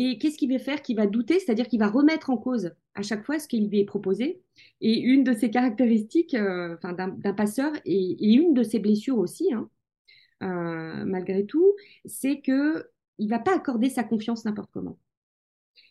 Et 0.00 0.16
qu'est-ce 0.18 0.38
qu'il 0.38 0.52
va 0.52 0.60
faire? 0.60 0.80
Qu'il 0.80 0.94
va 0.94 1.08
douter, 1.08 1.40
c'est-à-dire 1.40 1.66
qu'il 1.66 1.80
va 1.80 1.88
remettre 1.88 2.30
en 2.30 2.36
cause 2.36 2.70
à 2.94 3.02
chaque 3.02 3.24
fois 3.24 3.40
ce 3.40 3.48
qu'il 3.48 3.68
lui 3.68 3.80
est 3.80 3.84
proposé. 3.84 4.40
Et 4.80 4.96
une 5.00 5.24
de 5.24 5.32
ses 5.32 5.50
caractéristiques 5.50 6.34
euh, 6.34 6.76
enfin, 6.76 6.92
d'un 6.92 7.32
passeur, 7.32 7.72
et, 7.84 8.32
une 8.32 8.54
de 8.54 8.62
ses 8.62 8.78
blessures 8.78 9.18
aussi, 9.18 9.52
hein, 9.52 9.68
euh, 10.44 11.04
malgré 11.04 11.46
tout, 11.46 11.74
c'est 12.04 12.40
que 12.40 12.86
il 13.18 13.28
va 13.28 13.40
pas 13.40 13.56
accorder 13.56 13.90
sa 13.90 14.04
confiance 14.04 14.44
n'importe 14.44 14.70
comment. 14.72 14.98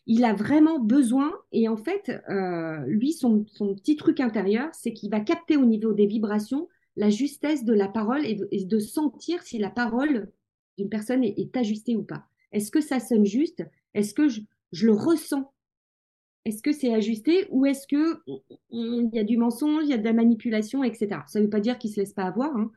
Il 0.06 0.24
a 0.24 0.32
vraiment 0.32 0.78
besoin, 0.78 1.30
et 1.52 1.68
en 1.68 1.76
fait, 1.76 2.10
euh, 2.30 2.78
lui, 2.86 3.12
son, 3.12 3.44
son 3.48 3.74
petit 3.74 3.96
truc 3.96 4.20
intérieur, 4.20 4.70
c'est 4.72 4.94
qu'il 4.94 5.10
va 5.10 5.20
capter 5.20 5.58
au 5.58 5.66
niveau 5.66 5.92
des 5.92 6.06
vibrations 6.06 6.66
la 6.98 7.10
justesse 7.10 7.64
de 7.64 7.72
la 7.72 7.88
parole 7.88 8.26
et 8.26 8.34
de, 8.34 8.78
sentir 8.80 9.42
si 9.42 9.58
la 9.58 9.70
parole 9.70 10.30
d'une 10.76 10.88
personne 10.88 11.22
est, 11.22 11.56
ajustée 11.56 11.96
ou 11.96 12.02
pas. 12.02 12.26
Est-ce 12.50 12.72
que 12.72 12.80
ça 12.80 12.98
sonne 12.98 13.24
juste? 13.24 13.64
Est-ce 13.94 14.14
que 14.14 14.28
je, 14.28 14.40
le 14.72 14.92
ressens? 14.92 15.52
Est-ce 16.44 16.60
que 16.60 16.72
c'est 16.72 16.92
ajusté 16.92 17.46
ou 17.50 17.66
est-ce 17.66 17.86
que 17.86 18.20
il 18.70 19.10
y 19.12 19.18
a 19.18 19.24
du 19.24 19.36
mensonge, 19.36 19.84
il 19.84 19.90
y 19.90 19.92
a 19.92 19.98
de 19.98 20.04
la 20.04 20.12
manipulation, 20.12 20.82
etc. 20.82 21.20
Ça 21.28 21.38
ne 21.38 21.44
veut 21.44 21.50
pas 21.50 21.60
dire 21.60 21.78
qu'il 21.78 21.90
se 21.90 22.00
laisse 22.00 22.14
pas 22.14 22.24
avoir, 22.24 22.56
hein. 22.56 22.72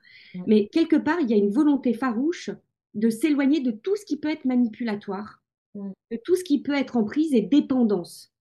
mais 0.45 0.67
quelque 0.67 0.97
part 0.97 1.19
il 1.19 1.29
y 1.29 1.33
a 1.33 1.37
une 1.37 1.51
volonté 1.51 1.93
farouche 1.93 2.51
de 2.93 3.09
s'éloigner 3.09 3.61
de 3.61 3.71
tout 3.71 3.95
ce 3.95 4.05
qui 4.05 4.17
peut 4.17 4.29
être 4.29 4.45
manipulatoire, 4.45 5.41
de 5.75 6.19
tout 6.23 6.35
ce 6.35 6.43
qui 6.43 6.61
peut 6.61 6.75
être 6.75 6.97
en 6.97 7.05
prise 7.05 7.33
et 7.33 7.41
dépendance. 7.41 8.31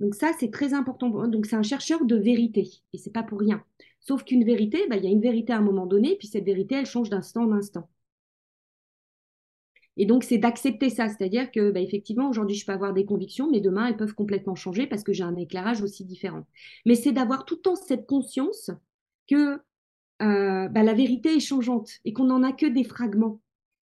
Donc 0.00 0.14
ça, 0.14 0.32
c'est 0.38 0.50
très 0.50 0.74
important. 0.74 1.28
Donc 1.28 1.46
c'est 1.46 1.56
un 1.56 1.62
chercheur 1.62 2.04
de 2.04 2.16
vérité 2.16 2.68
et 2.92 2.98
c'est 2.98 3.12
pas 3.12 3.22
pour 3.22 3.38
rien. 3.38 3.64
Sauf 4.04 4.22
qu'une 4.24 4.44
vérité, 4.44 4.86
bah, 4.88 4.96
il 4.96 5.04
y 5.04 5.06
a 5.06 5.10
une 5.10 5.20
vérité 5.20 5.52
à 5.52 5.58
un 5.58 5.62
moment 5.62 5.86
donné, 5.86 6.16
puis 6.16 6.28
cette 6.28 6.44
vérité, 6.44 6.76
elle 6.76 6.86
change 6.86 7.10
d'instant 7.10 7.44
en 7.44 7.52
instant. 7.52 7.88
Et 9.96 10.06
donc, 10.06 10.24
c'est 10.24 10.38
d'accepter 10.38 10.90
ça. 10.90 11.08
C'est-à-dire 11.08 11.50
que, 11.50 11.70
bah, 11.70 11.80
effectivement, 11.80 12.28
aujourd'hui, 12.28 12.56
je 12.56 12.66
peux 12.66 12.72
avoir 12.72 12.92
des 12.92 13.04
convictions, 13.06 13.50
mais 13.50 13.60
demain, 13.60 13.86
elles 13.86 13.96
peuvent 13.96 14.14
complètement 14.14 14.54
changer 14.54 14.86
parce 14.86 15.04
que 15.04 15.12
j'ai 15.12 15.24
un 15.24 15.36
éclairage 15.36 15.82
aussi 15.82 16.04
différent. 16.04 16.46
Mais 16.84 16.96
c'est 16.96 17.12
d'avoir 17.12 17.44
tout 17.44 17.56
le 17.56 17.60
temps 17.62 17.76
cette 17.76 18.06
conscience 18.06 18.70
que 19.28 19.60
euh, 20.22 20.68
bah, 20.68 20.82
la 20.82 20.94
vérité 20.94 21.36
est 21.36 21.40
changeante 21.40 21.90
et 22.04 22.12
qu'on 22.12 22.24
n'en 22.24 22.42
a 22.42 22.52
que 22.52 22.66
des 22.66 22.84
fragments. 22.84 23.40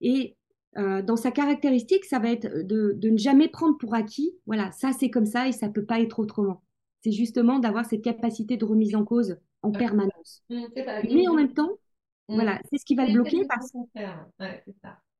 Et 0.01 0.37
euh, 0.77 1.01
dans 1.01 1.15
sa 1.17 1.31
caractéristique, 1.31 2.05
ça 2.05 2.19
va 2.19 2.31
être 2.31 2.65
de, 2.65 2.93
de, 2.95 3.09
ne 3.09 3.17
jamais 3.17 3.47
prendre 3.47 3.77
pour 3.77 3.95
acquis, 3.95 4.31
voilà, 4.45 4.71
ça 4.71 4.91
c'est 4.91 5.09
comme 5.09 5.25
ça 5.25 5.47
et 5.47 5.51
ça 5.51 5.69
peut 5.69 5.85
pas 5.85 6.01
être 6.01 6.19
autrement. 6.19 6.63
C'est 7.03 7.11
justement 7.11 7.59
d'avoir 7.59 7.85
cette 7.85 8.01
capacité 8.01 8.57
de 8.57 8.65
remise 8.65 8.95
en 8.95 9.05
cause 9.05 9.37
en 9.65 9.71
permanence. 9.71 10.43
Mmh, 10.49 10.65
mais 11.03 11.27
en 11.27 11.33
même 11.33 11.53
temps, 11.53 11.71
mmh. 12.29 12.35
voilà, 12.35 12.59
c'est 12.69 12.77
ce 12.77 12.85
qui 12.85 12.95
va 12.95 13.05
le 13.05 13.13
bloquer 13.13 13.45
parce 13.47 13.73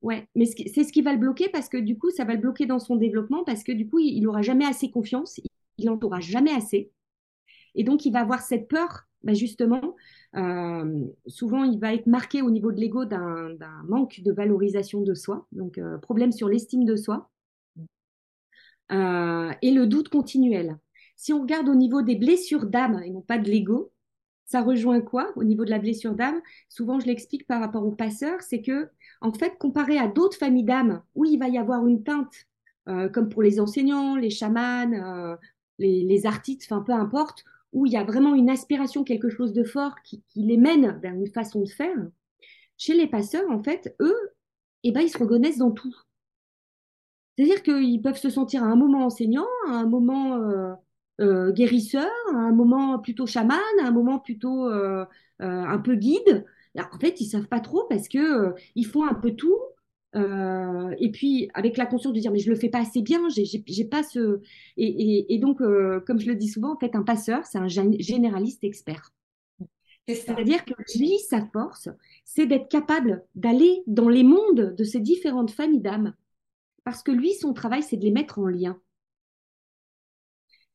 Ouais, 0.02 0.28
mais 0.36 0.46
c'est 0.46 0.84
ce 0.84 0.91
qui 0.91 1.02
va 1.02 1.14
le 1.14 1.18
bloquer 1.18 1.50
parce 1.50 1.68
que 1.68 1.78
du 1.78 1.98
coup, 1.98 2.12
ça 2.12 2.26
va 2.26 2.34
le 2.36 2.39
bloquer 2.39 2.68
dans 2.68 2.78
son 2.78 2.96
développement 2.96 3.43
parce 3.43 3.64
que 3.64 3.72
du 3.72 3.89
coup, 3.89 3.98
il 3.98 4.22
n'aura 4.22 4.43
jamais 4.43 4.66
assez 4.66 4.91
confiance, 4.91 5.39
il 5.78 5.86
n'en 5.86 6.00
aura 6.00 6.20
jamais 6.20 6.52
assez. 6.52 6.91
Et 7.74 7.84
donc, 7.84 8.06
il 8.06 8.12
va 8.12 8.20
avoir 8.20 8.41
cette 8.41 8.68
peur, 8.68 9.08
bah, 9.24 9.34
justement, 9.34 9.96
euh, 10.36 11.06
souvent, 11.26 11.64
il 11.64 11.80
va 11.80 11.93
être 11.93 12.06
marqué 12.06 12.43
au 12.43 12.52
niveau 12.52 12.72
de 12.72 12.80
l'ego 12.80 13.06
d'un 13.06 13.58
manque 13.88 14.22
de 14.22 14.32
valorisation 14.32 15.02
de 15.02 15.16
soi, 15.16 15.48
donc 15.52 15.80
euh, 15.80 15.98
problème 15.98 16.32
sur 16.32 16.50
l'estime 16.50 16.86
de 16.86 16.96
soi, 16.96 17.32
euh, 18.91 19.52
et 19.62 19.72
le 19.72 19.88
doute 19.88 20.10
continuel. 20.10 20.78
Si 21.16 21.34
on 21.34 21.41
regarde 21.41 21.68
au 21.70 21.76
niveau 21.76 22.02
des 22.02 22.16
blessures 22.16 22.68
d'âme 22.68 23.02
et 23.04 23.10
non 23.10 23.22
pas 23.22 23.39
de 23.39 23.50
l'ego, 23.50 23.91
ça 24.46 24.62
rejoint 24.62 25.02
quoi 25.02 25.32
au 25.36 25.43
niveau 25.43 25.66
de 25.66 25.70
la 25.70 25.80
blessure 25.80 26.14
d'âme? 26.14 26.41
Souvent, 26.70 27.00
je 27.00 27.08
l'explique 27.08 27.48
par 27.48 27.60
rapport 27.60 27.86
aux 27.86 27.91
passeurs, 27.91 28.41
c'est 28.41 28.62
que, 28.62 28.89
en 29.22 29.34
fait, 29.34 29.58
comparé 29.58 29.98
à 29.98 30.08
d'autres 30.08 30.38
familles 30.38 30.64
d'âmes 30.64 31.02
où 31.16 31.26
il 31.26 31.39
va 31.39 31.48
y 31.48 31.58
avoir 31.58 31.86
une 31.88 32.04
teinte, 32.04 32.34
euh, 32.88 33.10
comme 33.10 33.30
pour 33.30 33.41
les 33.41 33.60
enseignants, 33.60 34.16
les 34.16 34.30
chamans, 34.30 34.91
euh, 34.93 35.36
les, 35.80 36.26
artistes, 36.26 36.64
enfin 36.72 36.82
peu 36.82 36.93
importe, 36.93 37.43
où 37.74 37.86
il 37.86 37.93
y 37.93 37.98
a 37.98 38.04
vraiment 38.04 38.36
une 38.36 38.50
aspiration, 38.50 39.04
quelque 39.04 39.30
chose 39.30 39.54
de 39.54 39.64
fort 39.64 39.96
qui, 40.04 40.24
les 40.36 40.58
mène 40.58 41.00
vers 41.02 41.14
une 41.14 41.28
façon 41.28 41.62
de 41.62 41.70
faire. 41.70 41.98
Chez 42.78 42.93
les 42.93 43.08
passeurs, 43.08 43.50
en 43.50 43.64
fait, 43.64 43.96
eux, 44.00 44.32
eh 44.84 44.91
ben, 44.91 45.02
ils 45.02 45.10
se 45.10 45.18
reconnaissent 45.18 45.58
dans 45.58 45.72
tout. 45.72 45.96
C'est-à-dire 47.36 47.64
qu'ils 47.64 48.02
peuvent 48.02 48.18
se 48.18 48.30
sentir 48.30 48.64
à 48.64 48.68
un 48.68 48.76
moment 48.76 49.06
enseignant, 49.06 49.48
à 49.68 49.72
un 49.72 49.88
moment 49.88 50.36
euh, 50.38 50.74
euh, 51.22 51.53
guérisseur, 51.53 52.11
un 52.34 52.51
moment 52.51 52.99
plutôt 52.99 53.26
chaman, 53.26 53.57
un 53.82 53.91
moment 53.91 54.20
plutôt 54.20 54.68
euh, 54.68 55.05
euh, 55.41 55.45
un 55.45 55.78
peu 55.80 55.95
guide. 55.95 56.45
en 56.78 56.99
fait, 56.99 57.22
ils 57.22 57.26
savent 57.28 57.47
pas 57.47 57.61
trop 57.61 57.86
parce 57.89 58.09
que 58.09 58.53
ils 58.76 58.86
font 58.86 59.05
un 59.05 59.13
peu 59.13 59.32
tout. 59.32 59.57
et 60.13 61.11
puis 61.11 61.49
avec 61.53 61.78
la 61.78 61.86
conscience 61.86 62.13
de 62.13 62.20
dire 62.20 62.32
mais 62.32 62.39
je 62.39 62.49
le 62.49 62.55
fais 62.55 62.70
pas 62.70 62.80
assez 62.80 63.01
bien, 63.01 63.22
j'ai 63.30 63.86
pas 63.86 64.03
ce 64.03 64.41
et, 64.78 65.38
donc 65.39 65.59
comme 65.59 66.20
je 66.20 66.28
le 66.28 66.36
dis 66.36 66.49
souvent 66.49 66.74
en 66.74 66.80
fait 66.80 66.95
un 66.95 67.03
passeur 67.03 67.45
c'est 67.45 67.59
un 67.59 67.68
généraliste 67.68 68.63
expert. 68.63 69.13
C'est-à-dire 70.07 70.63
que 70.66 70.74
lui 70.97 71.18
sa 71.20 71.45
force 71.53 71.89
c'est 72.26 72.45
d'être 72.45 72.70
capable 72.70 73.24
d'aller 73.36 73.84
dans 73.88 74.09
les 74.09 74.24
mondes 74.24 74.76
de 74.76 74.84
ces 74.84 74.99
différentes 74.99 75.51
familles 75.51 75.82
d'âmes 75.82 76.13
parce 76.84 77.03
que 77.03 77.11
lui 77.11 77.34
son 77.34 77.53
travail 77.53 77.84
c'est 77.84 77.97
de 77.97 78.03
les 78.03 78.11
mettre 78.11 78.39
en 78.39 78.47
lien. 78.47 78.80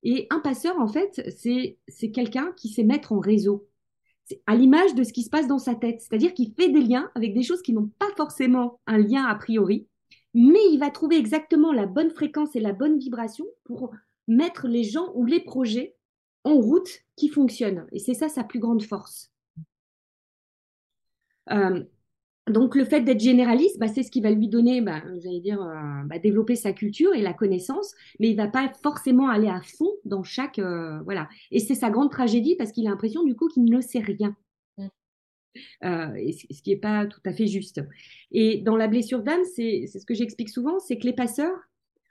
Et 0.02 0.26
un 0.30 0.40
passeur, 0.40 0.78
en 0.78 0.88
fait, 0.88 1.22
c'est 1.36 2.10
quelqu'un 2.10 2.52
qui 2.56 2.68
sait 2.68 2.84
mettre 2.84 3.12
en 3.12 3.20
réseau, 3.20 3.66
à 4.46 4.54
l'image 4.54 4.94
de 4.94 5.02
ce 5.02 5.12
qui 5.12 5.22
se 5.22 5.30
passe 5.30 5.48
dans 5.48 5.58
sa 5.58 5.74
tête. 5.74 6.00
C'est-à-dire 6.00 6.34
qu'il 6.34 6.54
fait 6.54 6.70
des 6.70 6.80
liens 6.80 7.10
avec 7.14 7.34
des 7.34 7.42
choses 7.42 7.62
qui 7.62 7.72
n'ont 7.72 7.90
pas 7.98 8.10
forcément 8.16 8.80
un 8.86 8.98
lien 8.98 9.24
a 9.24 9.34
priori, 9.34 9.88
mais 10.34 10.60
il 10.70 10.78
va 10.78 10.90
trouver 10.90 11.16
exactement 11.16 11.72
la 11.72 11.86
bonne 11.86 12.10
fréquence 12.10 12.54
et 12.54 12.60
la 12.60 12.72
bonne 12.72 12.98
vibration 12.98 13.46
pour 13.64 13.92
mettre 14.28 14.68
les 14.68 14.84
gens 14.84 15.10
ou 15.14 15.26
les 15.26 15.40
projets 15.40 15.96
en 16.44 16.54
route 16.54 17.00
qui 17.16 17.28
fonctionnent. 17.28 17.86
Et 17.92 17.98
c'est 17.98 18.14
ça 18.14 18.28
sa 18.28 18.44
plus 18.44 18.60
grande 18.60 18.82
force. 18.82 19.32
Euh, 21.50 21.82
donc 22.50 22.74
le 22.74 22.84
fait 22.84 23.00
d'être 23.00 23.20
généraliste, 23.20 23.78
bah, 23.78 23.88
c'est 23.88 24.02
ce 24.02 24.10
qui 24.10 24.20
va 24.20 24.30
lui 24.30 24.48
donner, 24.48 24.80
bah, 24.80 25.02
j'allais 25.22 25.40
dire, 25.40 25.62
euh, 25.62 26.04
bah, 26.06 26.18
développer 26.18 26.56
sa 26.56 26.72
culture 26.72 27.14
et 27.14 27.22
la 27.22 27.32
connaissance, 27.32 27.94
mais 28.18 28.30
il 28.30 28.36
va 28.36 28.48
pas 28.48 28.72
forcément 28.82 29.28
aller 29.28 29.48
à 29.48 29.60
fond 29.60 29.90
dans 30.04 30.22
chaque, 30.22 30.58
euh, 30.58 31.00
voilà. 31.02 31.28
Et 31.50 31.58
c'est 31.58 31.74
sa 31.74 31.90
grande 31.90 32.10
tragédie 32.10 32.56
parce 32.56 32.72
qu'il 32.72 32.86
a 32.86 32.90
l'impression 32.90 33.24
du 33.24 33.34
coup 33.34 33.48
qu'il 33.48 33.64
ne 33.64 33.80
sait 33.80 34.00
rien. 34.00 34.36
Mmh. 34.78 34.86
Euh, 35.84 36.30
ce 36.32 36.62
qui 36.62 36.70
n'est 36.70 36.76
pas 36.76 37.06
tout 37.06 37.20
à 37.24 37.32
fait 37.32 37.46
juste. 37.46 37.82
Et 38.30 38.58
dans 38.58 38.76
la 38.76 38.88
blessure 38.88 39.22
d'âme, 39.22 39.44
c'est 39.54 39.86
ce 39.86 40.04
que 40.04 40.14
j'explique 40.14 40.50
souvent, 40.50 40.78
c'est 40.78 40.98
que 40.98 41.06
les 41.06 41.14
passeurs, 41.14 41.56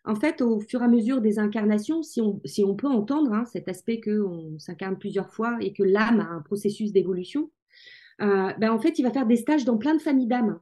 en 0.06 0.16
fait, 0.16 0.42
au 0.42 0.60
fur 0.60 0.82
et 0.82 0.86
à 0.86 0.88
mesure 0.88 1.22
des 1.22 1.40
incarnations, 1.40 2.04
si 2.04 2.22
on, 2.22 2.42
si 2.46 2.64
on 2.64 2.76
peut 2.76 2.88
entendre 2.88 3.34
hein, 3.34 3.46
cet 3.46 3.68
aspect 3.68 4.00
qu'on 4.00 4.58
s'incarne 4.58 4.98
plusieurs 4.98 5.30
fois 5.30 5.58
et 5.62 5.74
que 5.74 5.84
l'âme 5.84 6.20
a 6.20 6.30
un 6.30 6.42
processus 6.42 6.92
d'évolution, 6.92 7.52
ben 8.20 8.72
en 8.72 8.80
fait, 8.80 9.00
il 9.00 9.04
va 9.04 9.12
faire 9.12 9.26
des 9.26 9.38
stages 9.38 9.66
dans 9.66 9.78
plein 9.78 9.96
de 9.96 10.02
familles 10.02 10.28
d'âmes. 10.28 10.60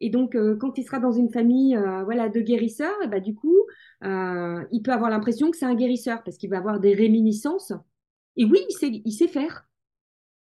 Et 0.00 0.10
donc, 0.10 0.34
euh, 0.34 0.56
quand 0.56 0.76
il 0.76 0.84
sera 0.84 0.98
dans 0.98 1.12
une 1.12 1.30
famille 1.30 1.76
euh, 1.76 2.04
voilà, 2.04 2.28
de 2.28 2.40
guérisseurs, 2.40 3.00
et 3.02 3.08
ben, 3.08 3.22
du 3.22 3.34
coup, 3.34 3.56
il 4.02 4.82
peut 4.84 4.92
avoir 4.92 5.10
l'impression 5.10 5.50
que 5.50 5.56
c'est 5.56 5.64
un 5.64 5.74
guérisseur 5.74 6.22
parce 6.24 6.36
qu'il 6.36 6.50
va 6.50 6.58
avoir 6.58 6.78
des 6.78 6.94
réminiscences. 6.94 7.72
Et 8.36 8.44
oui, 8.44 8.58
il 9.04 9.12
sait, 9.12 9.28
faire. 9.28 9.66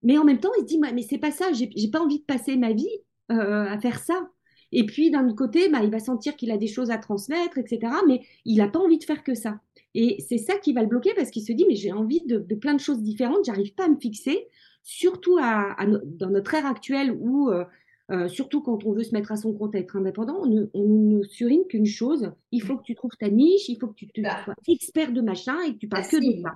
Mais 0.01 0.17
en 0.17 0.23
même 0.23 0.39
temps, 0.39 0.51
il 0.57 0.61
se 0.61 0.65
dit, 0.65 0.79
mais 0.79 1.01
c'est 1.03 1.17
pas 1.17 1.31
ça, 1.31 1.51
j'ai 1.53 1.89
pas 1.91 2.01
envie 2.01 2.19
de 2.19 2.25
passer 2.25 2.57
ma 2.57 2.73
vie 2.73 2.89
à 3.29 3.77
faire 3.79 3.99
ça. 3.99 4.29
Et 4.71 4.85
puis, 4.85 5.11
d'un 5.11 5.25
autre 5.27 5.35
côté, 5.35 5.69
bah, 5.69 5.79
il 5.83 5.91
va 5.91 5.99
sentir 5.99 6.35
qu'il 6.35 6.51
a 6.51 6.57
des 6.57 6.67
choses 6.67 6.91
à 6.91 6.97
transmettre, 6.97 7.57
etc. 7.57 7.93
Mais 8.07 8.21
il 8.45 8.57
n'a 8.57 8.67
pas 8.67 8.79
envie 8.79 8.97
de 8.97 9.03
faire 9.03 9.23
que 9.23 9.35
ça. 9.35 9.59
Et 9.93 10.17
c'est 10.27 10.37
ça 10.37 10.57
qui 10.57 10.73
va 10.73 10.81
le 10.81 10.87
bloquer 10.87 11.13
parce 11.15 11.31
qu'il 11.31 11.43
se 11.43 11.53
dit, 11.53 11.65
mais 11.67 11.75
j'ai 11.75 11.93
envie 11.93 12.21
de, 12.25 12.39
plein 12.55 12.73
de 12.73 12.79
choses 12.79 13.01
différentes, 13.01 13.45
j'arrive 13.45 13.73
pas 13.73 13.85
à 13.85 13.89
me 13.89 13.97
fixer, 13.97 14.47
surtout 14.85 15.37
à, 15.41 15.75
dans 16.05 16.29
notre 16.29 16.53
ère 16.53 16.67
actuelle 16.67 17.11
où, 17.11 17.49
euh, 17.49 17.65
euh, 18.11 18.27
surtout 18.29 18.61
quand 18.61 18.85
on 18.85 18.93
veut 18.93 19.03
se 19.03 19.13
mettre 19.13 19.31
à 19.31 19.35
son 19.35 19.51
compte 19.51 19.73
à 19.73 19.79
être 19.79 19.97
indépendant, 19.97 20.37
on 20.43 20.45
ne, 20.45 20.65
on 20.75 21.23
surine 21.23 21.65
qu'une 21.67 21.87
chose, 21.87 22.31
il 22.51 22.61
faut 22.61 22.77
que 22.77 22.83
tu 22.83 22.93
trouves 22.93 23.17
ta 23.19 23.29
niche, 23.29 23.67
il 23.67 23.79
faut 23.79 23.87
que 23.87 24.05
tu, 24.05 24.21
bah. 24.21 24.43
sois 24.45 24.53
expert 24.67 25.11
de 25.11 25.21
machin 25.21 25.59
et 25.63 25.73
que 25.73 25.79
tu 25.79 25.87
parles 25.87 26.07
que 26.07 26.17
de 26.17 26.41
ça. 26.41 26.55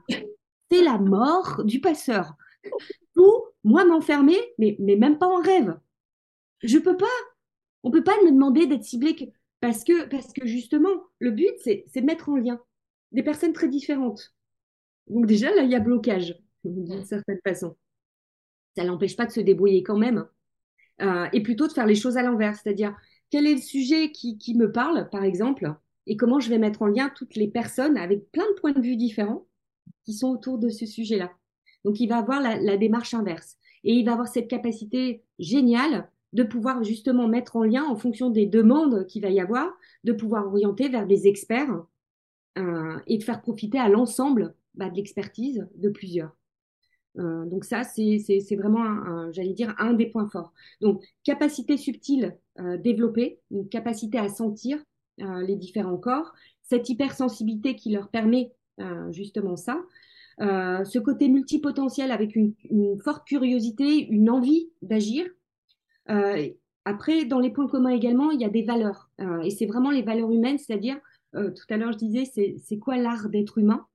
C'est 0.72 0.84
la 0.84 1.00
mort 1.00 1.64
du 1.66 1.82
passeur. 1.82 2.36
Ou 3.18 3.28
moi 3.64 3.84
m'enfermer, 3.84 4.38
mais, 4.60 4.76
mais 4.80 4.96
même 4.96 5.18
pas 5.18 5.28
en 5.28 5.42
rêve. 5.42 5.76
Je 6.62 6.78
peux 6.78 6.98
pas. 6.98 7.08
On 7.82 7.90
peut 7.90 8.04
pas 8.04 8.22
me 8.24 8.32
demander 8.32 8.68
d'être 8.68 8.84
ciblé 8.84 9.34
parce 9.60 9.84
que, 9.84 10.08
parce 10.08 10.32
que 10.34 10.46
justement, 10.46 11.04
le 11.18 11.32
but, 11.32 11.54
c'est 11.58 11.86
de 11.96 12.06
mettre 12.06 12.30
en 12.30 12.36
lien 12.36 12.62
des 13.12 13.24
personnes 13.24 13.54
très 13.54 13.70
différentes. 13.70 14.36
Donc 15.08 15.26
déjà, 15.26 15.50
là, 15.56 15.64
il 15.64 15.72
y 15.72 15.76
a 15.76 15.80
blocage, 15.80 16.38
d'une 16.64 17.04
certaine 17.04 17.40
façon. 17.44 17.76
Ça 18.80 18.86
n'empêche 18.86 19.18
pas 19.18 19.26
de 19.26 19.32
se 19.32 19.42
débrouiller 19.42 19.84
quand 19.84 19.98
même. 19.98 20.26
Euh, 21.02 21.28
et 21.34 21.44
plutôt 21.44 21.68
de 21.68 21.74
faire 21.74 21.86
les 21.86 21.96
choses 21.96 22.16
à 22.16 22.24
l'envers, 22.24 22.56
c'est-à-dire 22.56 22.96
quel 23.30 23.46
est 23.46 23.56
le 23.56 23.62
sujet 23.62 24.14
qui, 24.14 24.56
me 24.56 24.72
parle, 24.72 25.10
par 25.10 25.26
exemple, 25.26 25.76
et 26.08 26.16
comment 26.16 26.40
je 26.40 26.50
vais 26.50 26.60
mettre 26.60 26.82
en 26.82 26.88
lien 26.88 27.12
toutes 27.14 27.36
les 27.36 27.50
personnes 27.50 27.98
avec 27.98 28.32
plein 28.32 28.50
de 28.50 28.60
points 28.62 28.72
de 28.72 28.80
vue 28.80 28.96
différents 28.96 29.46
qui 30.06 30.14
sont 30.14 30.30
autour 30.30 30.60
de 30.60 30.70
ce 30.70 30.86
sujet-là. 30.86 31.30
Donc 31.84 32.00
il 32.00 32.08
va 32.08 32.20
avoir 32.20 32.42
la, 32.42 32.58
la, 32.58 32.78
démarche 32.78 33.14
inverse. 33.14 33.58
Et 33.84 33.96
il 33.96 34.06
va 34.06 34.14
avoir 34.14 34.30
cette 34.30 34.48
capacité 34.48 35.24
géniale 35.40 36.10
de 36.32 36.44
pouvoir 36.44 36.82
justement 36.82 37.28
mettre 37.28 37.58
en 37.58 37.64
lien 37.64 37.84
en 37.84 37.98
fonction 37.98 38.30
des 38.30 38.46
demandes 38.46 39.06
qu'il 39.08 39.24
va 39.24 39.30
y 39.30 39.42
avoir, 39.42 39.70
de 40.06 40.14
pouvoir 40.14 40.48
orienter 40.48 40.88
vers 40.88 41.06
des 41.06 41.28
experts 41.28 41.84
euh, 42.58 42.98
et 43.08 43.18
de 43.18 43.24
faire 43.24 43.42
profiter 43.42 43.78
à 43.78 43.90
l'ensemble 43.90 44.56
bah, 44.74 44.90
de 44.90 44.96
l'expertise 44.96 45.68
de 45.76 45.90
plusieurs. 45.90 46.39
Euh, 47.18 47.46
donc 47.46 47.66
ça, 47.66 47.84
c'est 47.84 48.56
vraiment, 48.56 49.32
j'allais 49.32 49.54
dire, 49.54 49.74
un 49.78 49.94
des 49.94 50.06
points 50.06 50.28
forts. 50.28 50.54
Donc, 50.82 51.04
capacité 51.24 51.78
subtile 51.78 52.38
euh, 52.60 52.78
développée, 52.78 53.40
une 53.52 53.68
capacité 53.68 54.18
à 54.18 54.30
sentir 54.30 54.80
les 55.18 55.58
différents 55.58 55.98
corps, 55.98 56.32
cette 56.64 56.88
hypersensibilité 56.88 57.76
qui 57.76 57.92
leur 57.92 58.08
permet 58.08 58.54
justement 59.10 59.58
ça, 59.58 59.82
ce 60.40 60.98
côté 60.98 61.28
multipotentiel 61.28 62.10
avec 62.12 62.38
une, 62.38 62.54
forte 63.04 63.28
curiosité, 63.28 64.08
une 64.08 64.30
envie 64.30 64.70
d'agir, 64.82 65.26
euh, 66.10 66.50
après, 66.86 67.26
dans 67.26 67.40
les 67.40 67.52
points 67.52 67.68
communs 67.68 67.92
également, 67.92 68.32
il 68.32 68.42
y 68.42 68.46
a 68.46 68.50
des 68.50 68.64
valeurs. 68.64 69.10
Euh, 69.22 69.42
et 69.42 69.52
c'est 69.52 69.66
vraiment 69.66 69.92
les 69.92 70.02
valeurs 70.02 70.32
humaines, 70.32 70.58
c'est-à-dire, 70.58 70.98
euh, 71.36 71.52
tout 71.52 71.66
à 71.70 71.78
l'heure, 71.78 71.92
je 71.92 71.98
disais, 71.98 72.26
c'est 72.26 72.80
quoi 72.80 72.98
l'art 72.98 73.30
d'être 73.30 73.58
humain? 73.58 73.86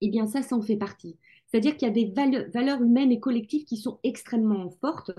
Eh 0.00 0.08
bien, 0.08 0.26
ça, 0.26 0.42
ça 0.42 0.56
en 0.56 0.62
fait 0.62 0.76
partie. 0.76 1.18
C'est-à-dire 1.50 1.76
qu'il 1.76 1.88
y 1.88 1.90
a 1.90 1.94
des 1.94 2.12
valeurs 2.52 2.82
humaines 2.82 3.12
et 3.12 3.20
collectives 3.20 3.64
qui 3.64 3.76
sont 3.76 3.98
extrêmement 4.02 4.70
fortes, 4.80 5.12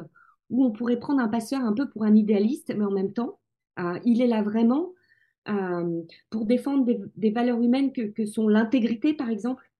où 0.50 0.66
on 0.66 0.72
pourrait 0.72 1.00
prendre 1.00 1.22
un 1.22 1.28
passeur 1.28 1.62
un 1.62 1.74
peu 1.74 1.90
pour 1.90 2.04
un 2.04 2.16
idéaliste, 2.16 2.74
mais 2.76 2.86
en 2.86 2.92
même 2.92 3.14
temps, 3.14 3.40
il 4.06 4.22
est 4.22 4.28
là 4.28 4.42
vraiment 4.42 4.94
pour 6.30 6.46
défendre 6.46 6.86
des, 7.16 7.32
valeurs 7.32 7.62
humaines 7.62 7.92
que 7.92 8.26
sont 8.26 8.48
l'intégrité, 8.48 9.14
par 9.14 9.30
exemple, 9.30 9.72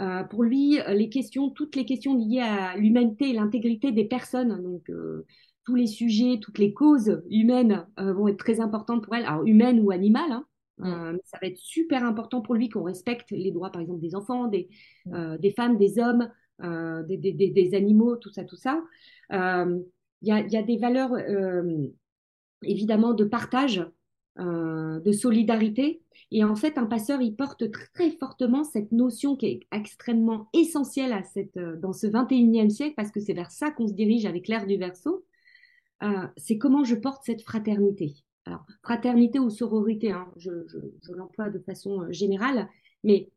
euh, 0.00 0.22
pour 0.24 0.44
lui, 0.44 0.80
euh, 0.80 0.94
les 0.94 1.08
questions, 1.08 1.50
toutes 1.50 1.74
les 1.74 1.84
questions 1.84 2.16
liées 2.16 2.40
à 2.40 2.76
l'humanité 2.76 3.30
et 3.30 3.32
l'intégrité 3.32 3.90
des 3.90 4.04
personnes, 4.04 4.62
donc 4.62 4.88
euh, 4.90 5.26
tous 5.64 5.74
les 5.74 5.88
sujets, 5.88 6.38
toutes 6.40 6.58
les 6.58 6.72
causes 6.72 7.20
humaines 7.28 7.86
vont 7.98 8.28
être 8.28 8.38
très 8.38 8.60
importantes 8.60 9.04
pour 9.04 9.14
elle, 9.14 9.26
alors 9.26 9.44
humaines 9.44 9.80
ou 9.80 9.90
animales. 9.90 10.32
Hein. 10.32 10.46
Mm. 10.78 11.16
ça 11.24 11.38
va 11.40 11.48
être 11.48 11.58
super 11.58 12.04
important 12.04 12.40
pour 12.40 12.54
lui 12.54 12.68
qu'on 12.68 12.84
respecte 12.84 13.30
les 13.30 13.50
droits, 13.50 13.70
par 13.70 13.82
exemple, 13.82 14.00
des 14.00 14.14
enfants, 14.14 14.46
des, 14.46 14.68
mm. 15.06 15.36
des 15.38 15.50
femmes, 15.50 15.76
des 15.76 15.98
hommes, 15.98 16.30
des, 16.60 17.16
des, 17.16 17.32
des, 17.32 17.74
animaux, 17.74 18.16
tout 18.16 18.30
ça, 18.30 18.44
tout 18.44 18.56
ça. 18.56 18.82
Il 19.30 20.28
y 20.28 20.32
a, 20.32 20.40
y, 20.40 20.56
a, 20.56 20.62
des 20.62 20.76
valeurs, 20.76 21.12
évidemment, 22.62 23.14
de 23.14 23.24
partage 23.24 23.84
euh, 24.40 25.00
de 25.00 25.10
solidarité. 25.10 26.00
Et 26.30 26.44
en 26.44 26.54
fait, 26.54 26.78
un 26.78 26.86
passeur, 26.86 27.20
il 27.20 27.34
porte 27.34 27.72
très 27.72 28.12
fortement 28.12 28.62
cette 28.62 28.92
notion 28.92 29.34
qui 29.34 29.46
est 29.46 29.60
extrêmement 29.72 30.48
essentielle 30.52 31.12
à 31.12 31.24
cette, 31.24 31.56
euh, 31.56 31.76
dans 31.76 31.92
ce 31.92 32.06
21e 32.06 32.70
siècle, 32.70 32.94
parce 32.96 33.10
que 33.10 33.18
c'est 33.18 33.32
vers 33.32 33.50
ça 33.50 33.72
qu'on 33.72 33.88
se 33.88 33.94
dirige 33.94 34.26
avec 34.26 34.46
l'ère 34.46 34.68
du 34.68 34.76
verso. 34.76 35.24
Euh, 36.04 36.28
c'est 36.36 36.56
comment 36.56 36.84
je 36.84 36.94
porte 36.94 37.24
cette 37.24 37.42
fraternité. 37.42 38.14
Alors, 38.48 38.64
fraternité 38.82 39.38
ou 39.38 39.50
sororité, 39.50 40.10
hein, 40.10 40.26
je, 40.38 40.50
l'emploie 41.12 41.50
de 41.50 41.58
façon 41.58 42.10
générale, 42.10 42.66
mais 43.04 43.30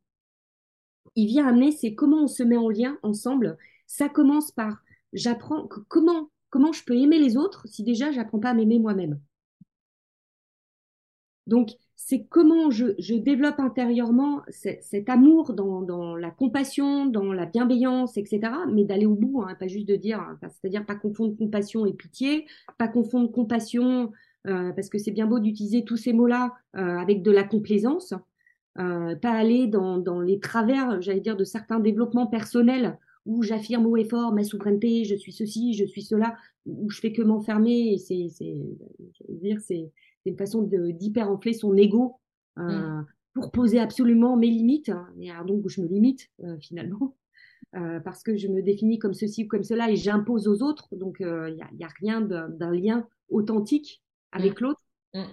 il 1.17 1.27
vient 1.27 1.45
amener, 1.45 1.73
c'est 1.73 1.95
comment 1.95 2.23
on 2.23 2.27
se 2.27 2.43
met 2.43 2.55
en 2.55 2.69
lien 2.69 2.97
ensemble. 3.03 3.57
Ça 3.87 4.07
commence 4.07 4.51
par, 4.53 4.81
j'apprends 5.11 5.67
comment, 5.89 6.29
comment 6.49 6.71
je 6.71 6.85
peux 6.85 6.95
aimer 6.95 7.19
les 7.19 7.35
autres 7.35 7.67
si 7.67 7.83
déjà 7.83 8.13
j'apprends 8.13 8.39
pas 8.39 8.51
à 8.51 8.53
m'aimer 8.53 8.79
moi-même? 8.79 9.19
Donc, 11.45 11.71
c'est 11.97 12.23
comment 12.23 12.71
je, 12.71 13.15
développe 13.15 13.59
intérieurement 13.59 14.43
cet 14.47 15.09
amour 15.09 15.53
dans, 15.53 16.15
la 16.15 16.31
compassion, 16.31 17.05
dans 17.05 17.33
la 17.33 17.45
bienveillance, 17.45 18.15
etc. 18.15 18.39
Mais 18.71 18.85
d'aller 18.85 19.05
au 19.05 19.15
bout, 19.15 19.43
hein, 19.43 19.55
pas 19.59 19.67
juste 19.67 19.89
de 19.89 19.97
dire, 19.97 20.25
c'est-à-dire 20.41 20.85
pas 20.85 20.95
confondre 20.95 21.35
compassion 21.37 21.85
et 21.85 21.91
pitié, 21.91 22.47
pas 22.77 22.87
confondre 22.87 23.29
compassion, 23.29 24.03
euh, 24.03 24.07
parce 24.43 24.89
que 24.89 24.97
c'est 24.97 25.11
bien 25.11 25.27
beau 25.27 25.39
d'utiliser 25.39 25.83
tous 25.83 25.97
ces 25.97 26.13
mots-là 26.13 26.53
euh, 26.75 26.97
avec 26.97 27.21
de 27.21 27.31
la 27.31 27.43
complaisance, 27.43 28.13
euh, 28.79 29.15
pas 29.15 29.31
aller 29.31 29.67
dans, 29.67 29.97
dans 29.97 30.21
les 30.21 30.39
travers, 30.39 31.01
j'allais 31.01 31.19
dire, 31.19 31.37
de 31.37 31.43
certains 31.43 31.79
développements 31.79 32.27
personnels 32.27 32.97
où 33.25 33.43
j'affirme 33.43 33.85
haut 33.85 33.97
et 33.97 34.05
fort 34.05 34.33
ma 34.33 34.43
souveraineté, 34.43 35.03
je 35.03 35.15
suis 35.15 35.31
ceci, 35.31 35.73
je 35.73 35.85
suis 35.85 36.01
cela, 36.01 36.35
où 36.65 36.89
je 36.89 36.99
fais 36.99 37.11
que 37.11 37.21
m'enfermer, 37.21 37.97
c'est, 37.97 38.27
c'est, 38.29 38.61
dire, 39.29 39.59
c'est, 39.61 39.91
une 40.25 40.37
façon 40.37 40.61
d'hyper-enfler 40.61 41.53
son 41.53 41.75
ego 41.75 42.17
euh, 42.59 42.61
mmh. 42.61 43.05
pour 43.33 43.51
poser 43.51 43.79
absolument 43.79 44.37
mes 44.37 44.51
limites. 44.51 44.89
Hein. 44.89 45.07
Et 45.19 45.31
alors 45.31 45.45
donc, 45.45 45.67
je 45.67 45.81
me 45.81 45.87
limite 45.87 46.29
euh, 46.43 46.57
finalement. 46.59 47.15
Euh, 47.75 48.01
parce 48.01 48.21
que 48.21 48.35
je 48.35 48.47
me 48.49 48.61
définis 48.61 48.99
comme 48.99 49.13
ceci 49.13 49.45
ou 49.45 49.47
comme 49.47 49.63
cela 49.63 49.89
et 49.89 49.95
j'impose 49.95 50.47
aux 50.47 50.61
autres. 50.61 50.89
Donc, 50.95 51.17
il 51.21 51.55
n'y 51.55 51.83
a, 51.83 51.89
rien 51.99 52.21
d'un 52.21 52.71
lien 52.71 53.07
authentique 53.29 54.03
avec 54.31 54.59
mmh. 54.59 54.63
l'autre. 54.63 54.81
Mmh. 55.13 55.23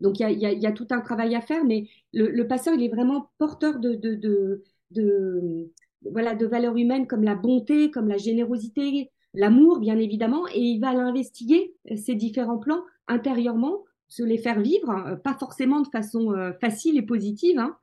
Donc, 0.00 0.20
il 0.20 0.38
y, 0.38 0.66
a, 0.66 0.72
tout 0.72 0.86
un 0.90 1.00
travail 1.00 1.34
à 1.34 1.40
faire, 1.40 1.64
mais 1.64 1.88
le, 2.12 2.46
passeur, 2.46 2.74
il 2.74 2.84
est 2.84 2.88
vraiment 2.88 3.30
porteur 3.38 3.80
de, 3.80 3.94
de, 3.94 5.72
voilà, 6.02 6.36
de 6.36 6.46
valeurs 6.46 6.76
humaines 6.76 7.08
comme 7.08 7.24
la 7.24 7.34
bonté, 7.34 7.90
comme 7.90 8.06
la 8.06 8.16
générosité, 8.16 9.10
l'amour, 9.34 9.80
bien 9.80 9.98
évidemment, 9.98 10.46
et 10.54 10.60
il 10.60 10.78
va 10.78 10.94
l'investiguer, 10.94 11.74
ces 11.96 12.14
différents 12.14 12.58
plans, 12.58 12.84
intérieurement, 13.08 13.82
se 14.08 14.22
les 14.22 14.38
faire 14.38 14.60
vivre, 14.60 14.90
euh, 14.90 15.16
pas 15.16 15.34
forcément 15.34 15.80
de 15.80 15.88
façon 15.88 16.32
euh, 16.32 16.52
facile 16.60 16.96
et 16.96 17.02
positive. 17.02 17.58
Hein. 17.58 17.76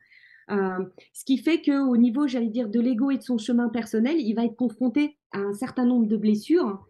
Euh, 0.51 0.85
ce 1.13 1.23
qui 1.25 1.37
fait 1.37 1.61
qu'au 1.61 1.97
niveau, 1.97 2.27
j'allais 2.27 2.49
dire, 2.49 2.69
de 2.69 2.79
l'ego 2.79 3.11
et 3.11 3.17
de 3.17 3.23
son 3.23 3.37
chemin 3.37 3.69
personnel, 3.69 4.19
il 4.19 4.33
va 4.33 4.45
être 4.45 4.55
confronté 4.55 5.17
à 5.31 5.39
un 5.39 5.53
certain 5.53 5.85
nombre 5.85 6.07
de 6.07 6.17
blessures. 6.17 6.85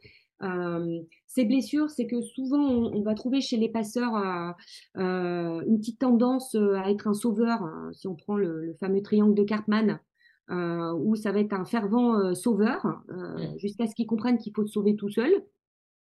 Ces 1.28 1.46
blessures, 1.46 1.90
c'est 1.90 2.08
que 2.08 2.22
souvent, 2.22 2.60
on, 2.60 3.02
va 3.02 3.14
trouver 3.14 3.42
chez 3.42 3.58
les 3.58 3.70
passeurs 3.70 4.16
une 4.96 5.78
petite 5.80 6.00
tendance 6.00 6.56
à 6.56 6.90
être 6.90 7.08
un 7.08 7.14
sauveur. 7.14 7.64
Hein, 7.64 7.92
si 7.94 8.08
on 8.08 8.16
prend 8.16 8.36
le, 8.36 8.76
fameux 8.80 9.02
triangle 9.02 9.36
de 9.36 9.44
Cartman, 9.44 10.00
où 10.50 11.16
ça 11.16 11.32
va 11.32 11.40
être 11.40 11.54
un 11.54 11.66
fervent 11.66 12.34
sauveur, 12.36 13.02
jusqu'à 13.58 13.88
ce 13.88 13.96
qu'ils 13.96 14.08
comprennent 14.08 14.38
qu'il 14.38 14.54
faut 14.54 14.66
se 14.66 14.74
sauver 14.74 14.96
tout 14.96 15.10
seul. 15.10 15.44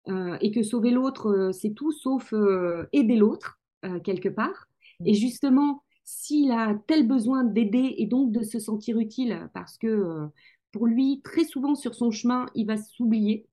Euh, 0.08 0.38
et 0.42 0.52
que 0.52 0.64
sauver 0.64 0.92
l'autre, 0.92 1.30
euh, 1.30 1.52
c'est 1.52 1.72
tout 1.72 1.92
sauf 1.92 2.34
euh, 2.34 2.88
aider 2.94 3.16
l'autre, 3.16 3.60
quelque 4.04 4.28
part. 4.28 4.68
Et 5.06 5.12
mmh. 5.12 5.16
justement, 5.16 5.84
s'il 6.04 6.52
a 6.52 6.76
tel 6.88 7.08
besoin 7.08 7.46
d'aider 7.46 7.96
et 7.98 8.08
donc 8.08 8.32
de 8.32 8.44
se 8.44 8.60
sentir 8.60 9.00
utile, 9.00 9.50
parce 9.54 9.78
que 9.78 10.28
pour 10.74 10.86
lui, 10.86 11.22
très 11.24 11.46
souvent 11.46 11.76
sur 11.76 11.96
son 11.96 12.12
chemin, 12.12 12.48
il 12.56 12.66
va 12.66 12.76
s'oublier, 12.76 13.48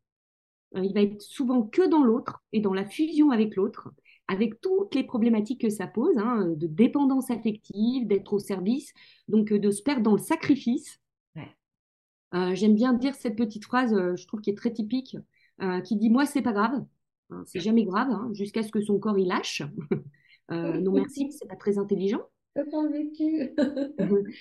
il 0.75 0.93
va 0.95 1.03
être 1.03 1.23
souvent 1.23 1.63
que 1.63 1.89
dans 1.89 2.05
l'autre 2.05 2.43
et 2.53 2.61
dans 2.61 2.75
la 2.75 2.85
fusion 2.85 3.31
avec 3.31 3.57
l'autre. 3.57 3.91
avec 4.29 4.61
toutes 4.61 4.95
les 4.95 5.05
problématiques 5.05 5.61
que 5.61 5.71
ça 5.71 5.87
pose, 5.87 6.19
hein, 6.19 6.49
de 6.57 6.67
dépendance 6.67 7.31
affective, 7.31 8.07
d'être 8.07 8.33
au 8.33 8.39
service, 8.39 8.93
donc 9.29 9.53
de 9.53 9.71
se 9.71 9.83
perdre 9.83 10.03
dans 10.03 10.13
le 10.13 10.19
sacrifice. 10.19 11.01
J'aime 12.53 12.75
bien 12.75 12.93
dire 12.93 13.15
cette 13.15 13.37
petite 13.37 13.65
phrase, 13.65 13.95
je 13.95 14.27
trouve 14.27 14.41
qui 14.41 14.51
est 14.51 14.57
très 14.57 14.73
typique, 14.73 15.17
qui 15.85 15.97
dit 15.97 16.11
moi 16.11 16.27
c'est 16.27 16.43
pas 16.43 16.53
grave, 16.53 16.85
hein, 17.31 17.43
c'est 17.47 17.61
jamais 17.61 17.85
grave, 17.85 18.11
hein, 18.11 18.29
jusqu'à 18.35 18.63
ce 18.63 18.71
que 18.71 18.81
son 18.83 18.99
corps 18.99 19.19
il 19.19 19.29
lâche. 19.29 19.63
non 20.51 20.93
merci, 20.93 21.33
c'est 21.33 21.49
pas 21.49 21.57
très 21.57 21.79
intelligent. 21.79 22.21
Vécu. 22.91 23.55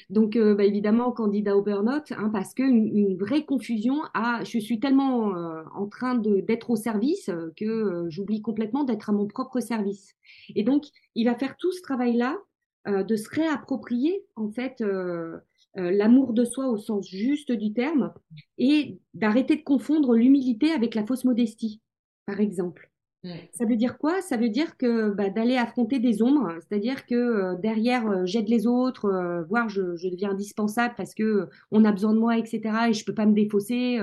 Donc, 0.09 0.37
bah, 0.37 0.63
évidemment, 0.63 1.11
candidat 1.11 1.55
au 1.57 1.61
burn-out, 1.61 2.11
hein, 2.11 2.29
parce 2.31 2.53
qu'une 2.53 2.97
une 2.97 3.17
vraie 3.17 3.43
confusion 3.45 4.01
je 4.43 4.59
suis 4.59 4.79
tellement 4.79 5.33
en 5.75 5.87
train 5.87 6.15
d'être 6.15 6.69
au 6.69 6.75
service 6.75 7.29
que 7.57 8.05
j'oublie 8.09 8.41
complètement 8.41 8.83
d'être 8.83 9.09
à 9.09 9.13
mon 9.13 9.27
propre 9.27 9.59
service. 9.59 10.15
Et 10.55 10.63
donc, 10.63 10.85
il 11.15 11.25
va 11.25 11.35
faire 11.35 11.55
tout 11.57 11.71
ce 11.71 11.81
travail-là 11.81 12.37
de 12.87 13.15
se 13.15 13.29
réapproprier, 13.29 14.23
en 14.35 14.49
fait, 14.49 14.83
l'amour 15.75 16.33
de 16.33 16.45
soi 16.45 16.67
au 16.67 16.77
sens 16.77 17.09
juste 17.09 17.51
du 17.51 17.73
terme 17.73 18.13
et 18.57 18.99
d'arrêter 19.13 19.55
de 19.57 19.63
confondre 19.63 20.15
l'humilité 20.15 20.71
avec 20.71 20.95
la 20.95 21.05
fausse 21.05 21.25
modestie, 21.25 21.81
par 22.25 22.39
exemple. 22.39 22.91
Ça 23.53 23.65
veut 23.65 23.75
dire 23.75 23.97
quoi? 23.97 24.21
Ça 24.21 24.37
veut 24.37 24.49
dire 24.49 24.77
que 24.77 25.11
bah, 25.11 25.29
d'aller 25.29 25.57
affronter 25.57 25.99
des 25.99 26.21
ombres, 26.21 26.57
c'est-à-dire 26.61 27.05
que 27.05 27.15
euh, 27.15 27.55
derrière 27.55 28.07
euh, 28.07 28.25
j'aide 28.25 28.49
les 28.49 28.67
autres, 28.67 29.05
euh, 29.05 29.43
voire 29.43 29.69
je, 29.69 29.81
deviens 30.09 30.31
indispensable 30.31 30.93
parce 30.97 31.13
que 31.13 31.49
on 31.71 31.85
a 31.85 31.91
besoin 31.91 32.13
de 32.13 32.19
moi, 32.19 32.37
etc. 32.37 32.61
Et 32.89 32.93
je 32.93 33.05
peux 33.05 33.13
pas 33.13 33.25
me 33.25 33.33
défausser. 33.33 33.99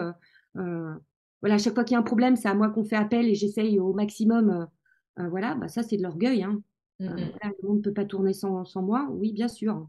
voilà, 0.54 1.58
chaque 1.58 1.74
fois 1.74 1.84
qu'il 1.84 1.94
y 1.94 1.96
a 1.96 2.00
un 2.00 2.04
problème, 2.04 2.36
c'est 2.36 2.48
à 2.48 2.54
moi 2.54 2.70
qu'on 2.70 2.84
fait 2.84 2.96
appel 2.96 3.26
et 3.28 3.34
j'essaye 3.34 3.78
au 3.78 3.92
maximum. 3.92 4.66
voilà, 5.16 5.54
bah, 5.54 5.68
ça 5.68 5.82
c'est 5.82 5.96
de 5.96 6.02
l'orgueil. 6.02 6.42
Hein. 6.42 6.62
Mmh, 7.00 7.06
mmh. 7.06 7.52
le 7.62 7.68
monde 7.68 7.78
ne 7.78 7.82
peut 7.82 7.92
pas 7.92 8.04
tourner 8.04 8.32
sans, 8.32 8.64
sans 8.64 8.82
moi. 8.82 9.08
Oui, 9.10 9.32
bien 9.32 9.48
sûr. 9.48 9.88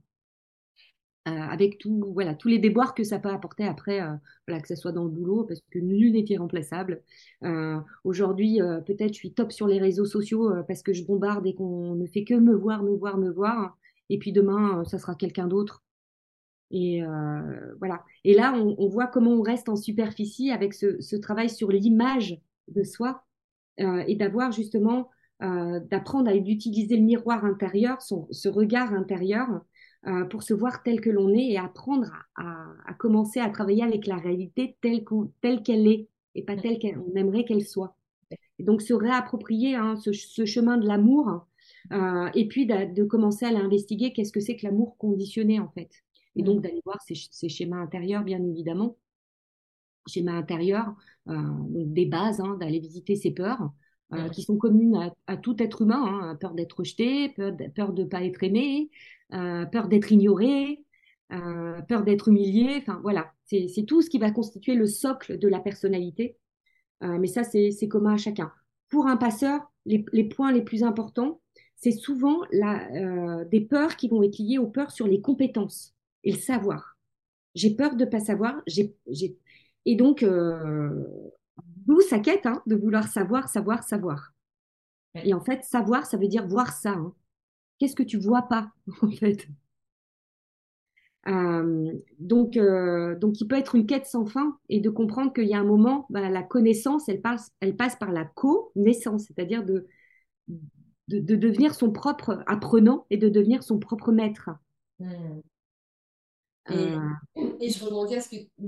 Euh, 1.25 1.31
avec 1.31 1.77
tout, 1.77 2.11
voilà, 2.13 2.35
tous 2.35 2.49
les 2.49 2.59
déboires 2.59 2.93
que 2.93 3.05
ça 3.05 3.17
peut 3.17 3.29
apporter 3.29 3.63
après, 3.63 4.01
euh, 4.01 4.13
voilà, 4.45 4.61
que 4.61 4.67
ce 4.67 4.75
soit 4.75 4.91
dans 4.91 5.05
le 5.05 5.09
boulot, 5.09 5.45
parce 5.45 5.61
que 5.71 5.79
nul 5.79 6.11
n'est 6.11 6.25
irremplaçable. 6.27 7.01
Euh, 7.43 7.79
Aujourd'hui, 8.03 8.61
euh, 8.61 8.81
peut-être 8.81 9.13
je 9.13 9.19
suis 9.19 9.33
top 9.33 9.53
sur 9.53 9.65
les 9.67 9.79
réseaux 9.79 10.03
sociaux 10.03 10.51
parce 10.67 10.83
que 10.83 10.91
je 10.91 11.05
bombarde 11.05 11.47
et 11.47 11.55
qu'on 11.55 11.95
ne 11.95 12.07
fait 12.07 12.25
que 12.25 12.33
me 12.33 12.53
voir, 12.53 12.83
me 12.83 12.93
voir, 12.97 13.17
me 13.17 13.29
voir. 13.29 13.77
Et 14.09 14.19
puis 14.19 14.33
demain, 14.33 14.83
ça 14.83 14.99
sera 14.99 15.15
quelqu'un 15.15 15.47
d'autre. 15.47 15.81
Et 16.71 17.01
voilà. 17.79 18.03
Et 18.25 18.33
là, 18.33 18.53
on, 18.55 18.75
on, 18.77 18.89
voit 18.89 19.07
comment 19.07 19.31
on 19.31 19.41
reste 19.41 19.69
en 19.69 19.75
superficie 19.75 20.51
avec 20.51 20.73
ce, 20.73 20.99
ce 21.01 21.15
travail 21.15 21.49
sur 21.49 21.69
l'image 21.71 22.41
de 22.67 22.83
soi 22.83 23.23
et 23.77 24.15
d'avoir 24.15 24.51
justement, 24.51 25.09
d'apprendre 25.39 26.29
à 26.29 26.35
utiliser 26.35 26.97
le 26.97 27.03
miroir 27.03 27.45
intérieur, 27.45 28.01
son, 28.01 28.27
ce 28.31 28.49
regard 28.49 28.93
intérieur 28.93 29.47
euh, 30.07 30.25
pour 30.25 30.43
se 30.43 30.53
voir 30.53 30.83
tel 30.83 30.99
que 30.99 31.09
l'on 31.09 31.29
est 31.29 31.51
et 31.51 31.57
apprendre 31.57 32.11
à, 32.35 32.67
à, 32.85 32.93
commencer 32.93 33.39
à 33.39 33.49
travailler 33.49 33.83
avec 33.83 34.05
la 34.05 34.17
réalité 34.17 34.77
telle 34.81 35.63
qu'elle 35.63 35.87
est 35.87 36.07
et 36.35 36.43
pas 36.43 36.57
telle 36.57 36.79
qu'on 36.79 37.15
aimerait 37.15 37.45
qu'elle 37.45 37.65
soit. 37.65 37.95
Et 38.59 38.63
donc 38.63 38.81
se 38.81 38.93
réapproprier 38.93 39.75
hein, 39.75 39.95
ce, 39.95 40.11
ce, 40.11 40.45
chemin 40.45 40.77
de 40.77 40.87
l'amour 40.87 41.47
euh, 41.91 42.29
et 42.33 42.47
puis 42.47 42.65
de, 42.65 42.93
de 42.93 43.03
commencer 43.03 43.45
à 43.45 43.51
l'investiguer, 43.51 44.13
qu'est-ce 44.13 44.31
que 44.31 44.39
c'est 44.39 44.55
que 44.55 44.65
l'amour 44.65 44.97
conditionné 44.97 45.59
en 45.59 45.69
fait. 45.69 45.91
Et 46.35 46.43
donc 46.43 46.59
mm. 46.59 46.61
d'aller 46.61 46.81
voir 46.85 47.01
ces, 47.01 47.15
ces, 47.15 47.49
schémas 47.49 47.77
intérieurs, 47.77 48.23
bien 48.23 48.43
évidemment. 48.43 48.97
Schémas 50.07 50.33
intérieurs, 50.33 50.93
euh, 51.29 51.35
des 51.69 52.05
bases, 52.05 52.41
hein, 52.41 52.57
d'aller 52.59 52.79
visiter 52.79 53.15
ses 53.15 53.31
peurs, 53.31 53.71
euh, 54.13 54.29
qui 54.29 54.43
sont 54.43 54.57
communes 54.57 54.95
à, 54.95 55.13
à, 55.27 55.37
tout 55.37 55.61
être 55.61 55.81
humain, 55.81 56.03
hein, 56.05 56.35
peur 56.35 56.53
d'être 56.53 56.79
rejeté, 56.79 57.29
peur, 57.29 57.53
peur 57.75 57.93
de 57.93 58.03
ne 58.03 58.07
pas 58.07 58.23
être 58.23 58.43
aimé, 58.43 58.89
euh, 59.33 59.65
peur 59.65 59.87
d'être 59.87 60.11
ignoré, 60.11 60.83
euh, 61.31 61.81
peur 61.83 62.03
d'être 62.03 62.27
humilié. 62.27 62.75
Enfin 62.77 62.99
voilà, 63.01 63.31
c'est 63.45 63.85
tout 63.87 64.01
ce 64.01 64.09
qui 64.09 64.19
va 64.19 64.31
constituer 64.31 64.75
le 64.75 64.87
socle 64.87 65.37
de 65.37 65.47
la 65.47 65.59
personnalité. 65.59 66.37
Mais 67.01 67.27
ça, 67.27 67.43
c'est 67.43 67.87
commun 67.89 68.13
à 68.13 68.17
chacun. 68.17 68.49
Pour 68.87 69.07
un 69.07 69.17
passeur, 69.17 69.59
les, 69.85 70.05
les 70.13 70.23
points 70.23 70.53
les 70.53 70.61
plus 70.61 70.83
importants, 70.83 71.41
c'est 71.75 71.91
souvent 71.91 72.37
la, 72.53 73.43
des 73.43 73.59
peurs 73.59 73.97
qui 73.97 74.07
vont 74.07 74.23
être 74.23 74.37
liées 74.39 74.57
aux 74.57 74.69
peurs 74.69 74.91
sur 74.91 75.05
les 75.05 75.19
compétences 75.19 75.93
et 76.23 76.31
le 76.31 76.37
savoir. 76.37 76.97
J'ai 77.55 77.75
peur 77.75 77.97
de 77.97 78.05
ne 78.05 78.09
pas 78.09 78.21
savoir. 78.21 78.61
J'ai, 78.67 78.95
et 79.85 79.95
donc, 79.95 80.25
d'où 81.85 82.01
sa 82.01 82.19
quête 82.19 82.45
hein, 82.45 82.61
de 82.65 82.75
vouloir 82.75 83.07
savoir, 83.07 83.49
savoir, 83.49 83.83
savoir. 83.83 84.33
Et 85.15 85.33
en 85.33 85.41
fait, 85.41 85.63
savoir, 85.63 86.05
ça 86.05 86.17
veut 86.17 86.27
dire 86.27 86.47
voir 86.47 86.73
ça. 86.73 86.91
Hein. 86.91 87.13
Qu'est-ce 87.79 87.95
que 87.95 88.03
tu 88.03 88.17
vois 88.17 88.43
pas, 88.43 88.71
en 89.01 89.11
fait? 89.11 89.47
Euh, 91.27 91.93
donc, 92.19 92.57
euh, 92.57 93.17
donc, 93.17 93.39
il 93.39 93.47
peut 93.47 93.57
être 93.57 93.75
une 93.75 93.85
quête 93.85 94.05
sans 94.07 94.25
fin 94.25 94.57
et 94.69 94.81
de 94.81 94.89
comprendre 94.89 95.31
qu'il 95.31 95.47
y 95.47 95.53
a 95.53 95.59
un 95.59 95.63
moment, 95.63 96.05
bah, 96.09 96.29
la 96.29 96.43
connaissance, 96.43 97.07
elle 97.07 97.21
passe, 97.21 97.51
elle 97.61 97.75
passe 97.75 97.95
par 97.95 98.11
la 98.11 98.25
co-naissance, 98.25 99.25
c'est-à-dire 99.27 99.63
de, 99.63 99.87
de, 101.07 101.35
devenir 101.35 101.75
son 101.75 101.91
propre 101.91 102.43
apprenant 102.45 103.05
et 103.09 103.17
de 103.17 103.29
devenir 103.29 103.63
son 103.63 103.79
propre 103.79 104.11
maître. 104.11 104.49
Hmm. 104.99 105.39
Euh. 106.71 106.99
Et, 107.59 107.69
je 107.69 107.83
rebondis 107.83 108.15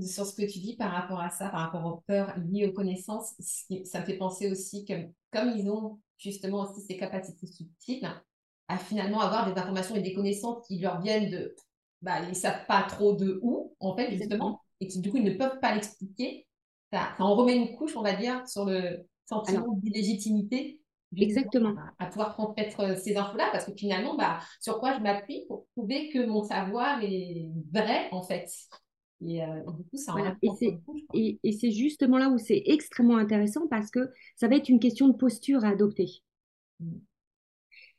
sur 0.06 0.26
ce 0.26 0.34
que 0.34 0.50
tu 0.50 0.58
dis 0.58 0.76
par 0.76 0.92
rapport 0.92 1.20
à 1.20 1.30
ça, 1.30 1.48
par 1.48 1.60
rapport 1.60 1.86
aux 1.86 2.02
peurs 2.06 2.34
liées 2.38 2.66
aux 2.66 2.72
connaissances. 2.72 3.34
Ça 3.84 4.00
me 4.00 4.04
fait 4.04 4.18
penser 4.18 4.50
aussi 4.50 4.84
que 4.84 4.92
comme 5.32 5.50
ils 5.56 5.70
ont 5.70 5.98
justement 6.18 6.62
aussi 6.62 6.80
ces 6.82 6.96
capacités 6.96 7.46
subtiles, 7.46 8.08
à 8.68 8.78
finalement 8.78 9.20
avoir 9.20 9.52
des 9.52 9.58
informations 9.58 9.94
et 9.94 10.02
des 10.02 10.12
connaissances 10.12 10.66
qui 10.66 10.78
leur 10.78 11.00
viennent 11.00 11.30
de, 11.30 11.54
bah, 12.02 12.20
ils 12.28 12.34
savent 12.34 12.66
pas 12.66 12.82
trop 12.82 13.14
de 13.14 13.38
où, 13.42 13.74
en 13.80 13.96
fait, 13.96 14.12
justement, 14.12 14.60
et 14.80 14.88
qui, 14.88 15.00
du 15.00 15.10
coup, 15.10 15.18
ils 15.18 15.24
ne 15.24 15.34
peuvent 15.34 15.60
pas 15.60 15.74
l'expliquer. 15.74 16.46
Ça, 16.92 17.14
ça, 17.16 17.24
en 17.24 17.34
remet 17.34 17.56
une 17.56 17.76
couche, 17.76 17.96
on 17.96 18.02
va 18.02 18.14
dire, 18.14 18.46
sur 18.48 18.64
le 18.64 19.06
sentiment 19.28 19.74
d'illégitimité. 19.74 20.80
Exactement. 21.16 21.74
À, 21.98 22.06
pouvoir 22.06 22.34
transmettre 22.34 22.80
euh, 22.80 22.96
ces 22.96 23.16
infos-là, 23.16 23.48
parce 23.52 23.66
que 23.66 23.72
finalement, 23.76 24.16
bah, 24.16 24.40
sur 24.60 24.78
quoi 24.78 24.96
je 24.96 25.02
m'appuie 25.02 25.44
pour 25.48 25.66
prouver 25.74 26.10
que 26.10 26.26
mon 26.26 26.42
savoir 26.42 27.02
est 27.02 27.48
vrai, 27.72 28.08
en 28.10 28.22
fait. 28.22 28.48
Et, 29.24 29.42
euh, 29.42 29.60
du 29.76 29.84
coup, 29.84 29.96
ça 29.96 30.12
voilà. 30.12 30.36
Et 30.42 31.52
c'est 31.52 31.70
justement 31.70 32.18
là 32.18 32.28
où 32.28 32.38
c'est 32.38 32.62
extrêmement 32.66 33.16
intéressant 33.16 33.66
parce 33.68 33.90
que 33.90 34.10
ça 34.34 34.48
va 34.48 34.56
être 34.56 34.68
une 34.68 34.80
question 34.80 35.08
de 35.08 35.14
posture 35.14 35.64
à 35.64 35.68
adopter. 35.68 36.22
Mmh. 36.80 36.98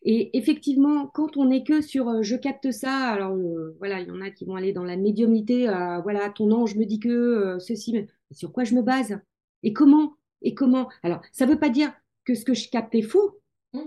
Et 0.03 0.37
effectivement, 0.37 1.07
quand 1.07 1.37
on 1.37 1.45
n'est 1.45 1.63
que 1.63 1.81
sur 1.81 2.07
euh, 2.07 2.21
je 2.21 2.35
capte 2.35 2.71
ça, 2.71 3.09
alors 3.09 3.35
euh, 3.35 3.75
voilà, 3.79 3.99
il 3.99 4.07
y 4.07 4.11
en 4.11 4.21
a 4.21 4.29
qui 4.29 4.45
vont 4.45 4.55
aller 4.55 4.71
dans 4.71 4.83
la 4.83 4.95
médiumnité, 4.95 5.67
euh, 5.67 5.99
voilà, 5.99 6.29
ton 6.29 6.51
ange 6.51 6.75
me 6.75 6.85
dit 6.85 6.99
que 6.99 7.57
ceci, 7.59 7.93
mais 7.93 8.07
sur 8.31 8.51
quoi 8.53 8.63
je 8.63 8.75
me 8.75 8.81
base? 8.81 9.19
Et 9.63 9.73
comment? 9.73 10.13
Et 10.41 10.53
comment? 10.53 10.87
Alors, 11.03 11.21
ça 11.33 11.45
ne 11.45 11.51
veut 11.51 11.59
pas 11.59 11.69
dire 11.69 11.91
que 12.27 12.35
ce 12.35 12.43
que 12.43 12.53
je 12.53 12.69
capte 12.69 12.93
est 12.93 13.09
faux, 13.13 13.39
mmh. 13.73 13.79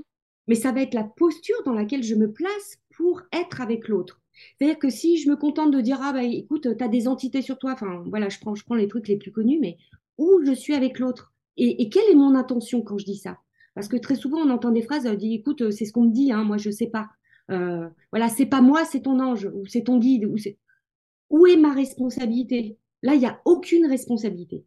mais 0.48 0.54
ça 0.54 0.72
va 0.72 0.80
être 0.80 0.94
la 0.94 1.04
posture 1.04 1.62
dans 1.66 1.74
laquelle 1.74 2.02
je 2.02 2.14
me 2.14 2.32
place 2.32 2.78
pour 2.96 3.20
être 3.32 3.60
avec 3.60 3.86
l'autre. 3.86 4.22
C'est-à-dire 4.56 4.78
que 4.78 4.88
si 4.88 5.18
je 5.18 5.28
me 5.28 5.36
contente 5.36 5.70
de 5.70 5.80
dire, 5.82 5.98
ah 6.00 6.14
bah 6.14 6.24
écoute, 6.24 6.66
tu 6.76 6.84
as 6.84 6.88
des 6.88 7.06
entités 7.06 7.42
sur 7.42 7.58
toi, 7.58 7.72
enfin 7.72 8.02
voilà, 8.06 8.30
je 8.30 8.38
prends, 8.40 8.54
je 8.54 8.64
prends 8.64 8.76
les 8.76 8.88
trucs 8.88 9.08
les 9.08 9.18
plus 9.18 9.30
connus, 9.30 9.58
mais 9.60 9.76
où 10.16 10.40
je 10.42 10.52
suis 10.52 10.74
avec 10.74 10.98
l'autre? 10.98 11.34
Et, 11.58 11.82
et 11.82 11.90
quelle 11.90 12.08
est 12.10 12.14
mon 12.14 12.34
intention 12.34 12.80
quand 12.80 12.96
je 12.96 13.04
dis 13.04 13.18
ça? 13.18 13.36
Parce 13.74 13.88
que 13.88 13.98
très 13.98 14.14
souvent, 14.14 14.38
on 14.38 14.50
entend 14.50 14.70
des 14.70 14.82
phrases, 14.82 15.06
on 15.06 15.14
dit, 15.14 15.34
écoute, 15.34 15.60
euh, 15.60 15.70
c'est 15.70 15.84
ce 15.84 15.92
qu'on 15.92 16.06
me 16.06 16.12
dit, 16.12 16.32
hein, 16.32 16.44
moi, 16.44 16.56
je 16.56 16.70
sais 16.70 16.86
pas. 16.88 17.08
Euh, 17.50 17.88
voilà, 18.10 18.30
c'est 18.30 18.46
pas 18.46 18.62
moi, 18.62 18.86
c'est 18.86 19.02
ton 19.02 19.20
ange, 19.20 19.50
ou 19.54 19.66
c'est 19.66 19.84
ton 19.84 19.98
guide, 19.98 20.24
ou 20.24 20.38
c'est... 20.38 20.56
Où 21.28 21.46
est 21.46 21.56
ma 21.56 21.72
responsabilité? 21.72 22.78
Là, 23.02 23.14
il 23.14 23.20
n'y 23.20 23.26
a 23.26 23.40
aucune 23.44 23.86
responsabilité. 23.86 24.64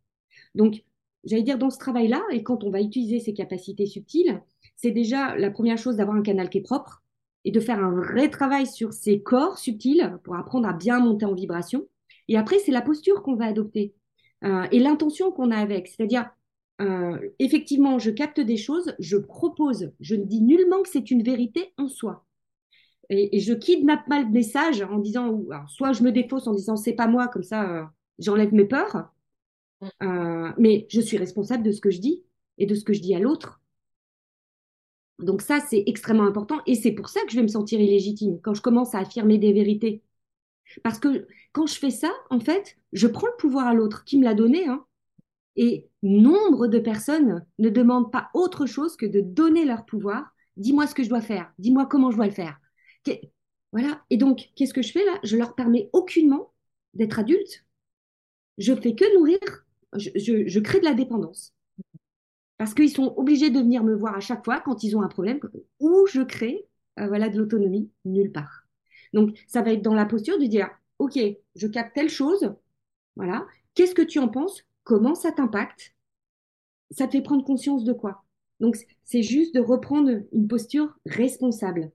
Donc, 0.53 0.84
j'allais 1.24 1.43
dire, 1.43 1.57
dans 1.57 1.69
ce 1.69 1.78
travail-là, 1.78 2.21
et 2.32 2.43
quand 2.43 2.63
on 2.63 2.69
va 2.69 2.82
utiliser 2.82 3.19
ces 3.19 3.34
capacités 3.34 3.86
subtiles, 3.86 4.41
c'est 4.76 4.91
déjà 4.91 5.36
la 5.38 5.51
première 5.51 5.78
chose 5.78 5.97
d'avoir 5.97 6.17
un 6.17 6.21
canal 6.21 6.49
qui 6.49 6.59
est 6.59 6.61
propre 6.61 7.03
et 7.45 7.51
de 7.51 7.59
faire 7.59 7.84
un 7.84 7.91
vrai 7.91 8.30
travail 8.30 8.65
sur 8.65 8.93
ces 8.93 9.21
corps 9.21 9.57
subtils 9.57 10.17
pour 10.24 10.36
apprendre 10.36 10.67
à 10.67 10.74
bien 10.74 10.99
monter 10.99 11.26
en 11.26 11.34
vibration. 11.34 11.88
Et 12.28 12.38
après, 12.38 12.59
c'est 12.59 12.71
la 12.71 12.82
posture 12.82 13.21
qu'on 13.21 13.36
va 13.36 13.45
adopter 13.45 13.93
euh, 14.43 14.65
et 14.71 14.80
l'intention 14.80 15.32
qu'on 15.32 15.51
a 15.51 15.57
avec. 15.57 15.88
C'est-à-dire, 15.88 16.30
euh, 16.82 17.17
effectivement, 17.39 17.99
je 17.99 18.11
capte 18.11 18.39
des 18.39 18.57
choses, 18.57 18.95
je 18.99 19.17
propose, 19.17 19.91
je 19.99 20.15
ne 20.15 20.24
dis 20.24 20.41
nullement 20.41 20.82
que 20.82 20.89
c'est 20.89 21.11
une 21.11 21.24
vérité 21.24 21.74
en 21.78 21.88
soi. 21.88 22.26
Et, 23.09 23.39
je 23.39 23.53
kidnappe 23.53 24.07
pas 24.07 24.21
le 24.21 24.30
message 24.30 24.82
en 24.82 24.97
disant, 24.97 25.41
soit 25.67 25.93
je 25.93 26.03
me 26.03 26.11
défausse 26.11 26.47
en 26.47 26.53
disant 26.53 26.78
c'est 26.78 26.93
pas 26.93 27.07
moi, 27.07 27.28
comme 27.28 27.43
ça 27.43 27.69
euh, 27.69 27.84
j'enlève 28.19 28.53
mes 28.53 28.65
peurs. 28.65 29.12
Euh, 30.01 30.51
mais 30.57 30.86
je 30.89 31.01
suis 31.01 31.17
responsable 31.17 31.63
de 31.63 31.71
ce 31.71 31.81
que 31.81 31.91
je 31.91 31.99
dis 31.99 32.23
et 32.57 32.65
de 32.65 32.75
ce 32.75 32.84
que 32.84 32.93
je 32.93 33.01
dis 33.01 33.15
à 33.15 33.19
l'autre. 33.19 33.61
Donc 35.19 35.41
ça, 35.41 35.59
c'est 35.59 35.84
extrêmement 35.88 36.25
important 36.27 36.61
et 36.65 36.75
c'est 36.75 36.91
pour 36.91 37.09
ça 37.09 37.21
que 37.21 37.31
je 37.31 37.38
vais 37.38 37.43
me 37.43 37.47
sentir 37.47 37.79
illégitime 37.79 38.39
quand 38.41 38.53
je 38.53 38.61
commence 38.61 38.95
à 38.95 38.99
affirmer 38.99 39.38
des 39.38 39.53
vérités. 39.53 40.01
Parce 40.84 40.99
que 40.99 41.27
quand 41.51 41.67
je 41.67 41.75
fais 41.75 41.91
ça, 41.91 42.11
en 42.29 42.39
fait, 42.39 42.77
je 42.93 43.07
prends 43.07 43.27
le 43.27 43.38
pouvoir 43.38 43.67
à 43.67 43.73
l'autre 43.73 44.03
qui 44.05 44.17
me 44.17 44.23
l'a 44.23 44.34
donné. 44.34 44.67
Hein, 44.67 44.86
et 45.55 45.88
nombre 46.01 46.67
de 46.67 46.79
personnes 46.79 47.45
ne 47.59 47.69
demandent 47.69 48.11
pas 48.11 48.29
autre 48.34 48.65
chose 48.65 48.95
que 48.97 49.05
de 49.05 49.21
donner 49.21 49.65
leur 49.65 49.86
pouvoir 49.86 50.34
Dis-moi 50.57 50.88
ce 50.88 50.95
que 50.95 51.03
je 51.03 51.09
dois 51.09 51.21
faire. 51.21 51.51
Dis-moi 51.57 51.86
comment 51.88 52.11
je 52.11 52.17
dois 52.17 52.27
le 52.27 52.31
faire. 52.31 52.59
Voilà. 53.71 54.03
Et 54.09 54.17
donc, 54.17 54.51
qu'est-ce 54.55 54.73
que 54.73 54.81
je 54.81 54.91
fais 54.91 55.03
là? 55.03 55.19
Je 55.23 55.36
leur 55.38 55.55
permets 55.55 55.89
aucunement 55.93 56.53
d'être 56.93 57.19
adultes. 57.19 57.65
Je 58.57 58.73
fais 58.75 58.95
que 58.95 59.17
nourrir. 59.17 59.39
Je, 59.95 60.59
crée 60.59 60.79
de 60.79 60.85
la 60.85 60.93
dépendance. 60.93 61.53
Parce 62.57 62.73
qu'ils 62.73 62.91
sont 62.91 63.13
obligés 63.17 63.49
de 63.49 63.59
venir 63.59 63.83
me 63.83 63.95
voir 63.95 64.15
à 64.15 64.19
chaque 64.19 64.45
fois 64.45 64.59
quand 64.59 64.83
ils 64.83 64.95
ont 64.95 65.01
un 65.01 65.07
problème. 65.07 65.39
Ou 65.79 66.05
je 66.07 66.21
crée 66.21 66.65
euh, 66.99 67.07
voilà, 67.07 67.29
de 67.29 67.37
l'autonomie 67.39 67.89
nulle 68.05 68.31
part. 68.31 68.65
Donc, 69.13 69.37
ça 69.47 69.61
va 69.61 69.73
être 69.73 69.81
dans 69.81 69.95
la 69.95 70.05
posture 70.05 70.39
de 70.39 70.45
dire, 70.45 70.69
OK, 70.99 71.19
je 71.55 71.67
capte 71.67 71.95
telle 71.95 72.09
chose. 72.09 72.53
Voilà. 73.15 73.45
Qu'est-ce 73.75 73.95
que 73.95 74.01
tu 74.01 74.19
en 74.19 74.27
penses? 74.27 74.63
Comment 74.83 75.15
ça 75.15 75.31
t'impacte? 75.31 75.95
Ça 76.91 77.07
te 77.07 77.13
fait 77.13 77.21
prendre 77.21 77.43
conscience 77.43 77.83
de 77.83 77.93
quoi? 77.93 78.23
Donc, 78.59 78.77
c'est 79.03 79.23
juste 79.23 79.55
de 79.55 79.59
reprendre 79.59 80.11
une 80.31 80.47
posture 80.47 80.97
responsable. 81.05 81.91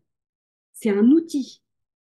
C'est 0.73 0.91
un 0.91 1.07
outil. 1.11 1.63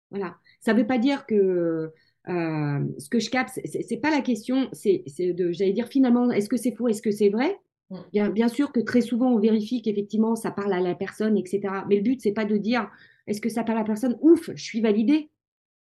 Voilà. 0.10 0.38
Ça 0.60 0.74
ne 0.74 0.80
veut 0.80 0.88
pas 0.88 0.98
dire 0.98 1.26
que 1.26 1.94
euh, 2.30 2.86
ce 2.98 3.10
que 3.10 3.20
je 3.20 3.30
capte, 3.30 3.60
c'est 3.66 3.98
pas 3.98 4.12
la 4.12 4.22
question, 4.22 4.70
c'est 4.74 5.04
de, 5.20 5.52
j'allais 5.52 5.74
dire 5.74 5.88
finalement, 5.88 6.32
est-ce 6.32 6.50
que 6.50 6.58
c'est 6.58 6.76
faux, 6.76 6.88
est-ce 6.88 7.02
que 7.02 7.12
c'est 7.12 7.30
vrai? 7.30 7.60
Mm. 7.92 7.98
bien, 8.14 8.30
bien 8.30 8.48
sûr 8.48 8.72
que 8.72 8.80
très 8.80 9.02
souvent 9.02 9.32
on 9.34 9.40
vérifie 9.40 9.82
qu'effectivement 9.82 10.36
ça 10.36 10.50
parle 10.50 10.74
à 10.74 10.80
la 10.80 10.96
personne, 10.96 11.38
etc. 11.38 11.62
Mais 11.90 11.98
le 11.98 12.02
but 12.02 12.22
c'est 12.22 12.32
pas 12.32 12.46
de 12.46 12.58
dire 12.58 12.90
est-ce 13.28 13.42
que 13.42 13.50
ça 13.50 13.64
parle 13.64 13.80
à 13.80 13.82
la 13.82 13.88
personne, 13.88 14.18
ouf, 14.22 14.50
je 14.56 14.64
suis 14.64 14.82
validé. 14.82 15.30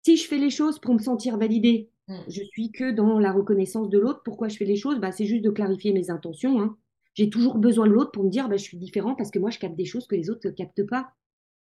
Si 0.05 0.17
je 0.17 0.29
fais 0.29 0.39
les 0.39 0.51
choses 0.51 0.79
pour 0.79 0.95
me 0.95 1.01
sentir 1.01 1.37
validé, 1.39 1.91
mm. 2.09 2.19
je 2.29 2.43
suis 2.45 2.71
que 2.71 2.93
dans 2.93 3.19
la 3.19 3.33
reconnaissance 3.33 3.89
de 3.89 3.99
l'autre. 3.99 4.23
Pourquoi 4.25 4.49
je 4.49 4.57
fais 4.57 4.65
les 4.65 4.77
choses? 4.77 5.01
Bah, 5.01 5.11
C'est 5.11 5.25
juste 5.25 5.45
de 5.45 5.51
clarifier 5.51 5.93
mes 5.93 6.11
intentions. 6.11 6.61
Hein. 6.61 6.77
J'ai 7.15 7.31
toujours 7.31 7.59
besoin 7.59 7.87
de 7.87 7.93
l'autre 7.93 8.13
pour 8.13 8.25
me 8.25 8.31
dire 8.31 8.49
bah, 8.49 8.57
je 8.57 8.63
suis 8.63 8.77
différent 8.77 9.15
parce 9.15 9.31
que 9.31 9.39
moi 9.39 9.51
je 9.51 9.59
capte 9.59 9.77
des 9.77 9.87
choses 9.87 10.07
que 10.07 10.15
les 10.15 10.31
autres 10.31 10.47
ne 10.47 10.53
captent 10.53 10.87
pas. 10.87 11.13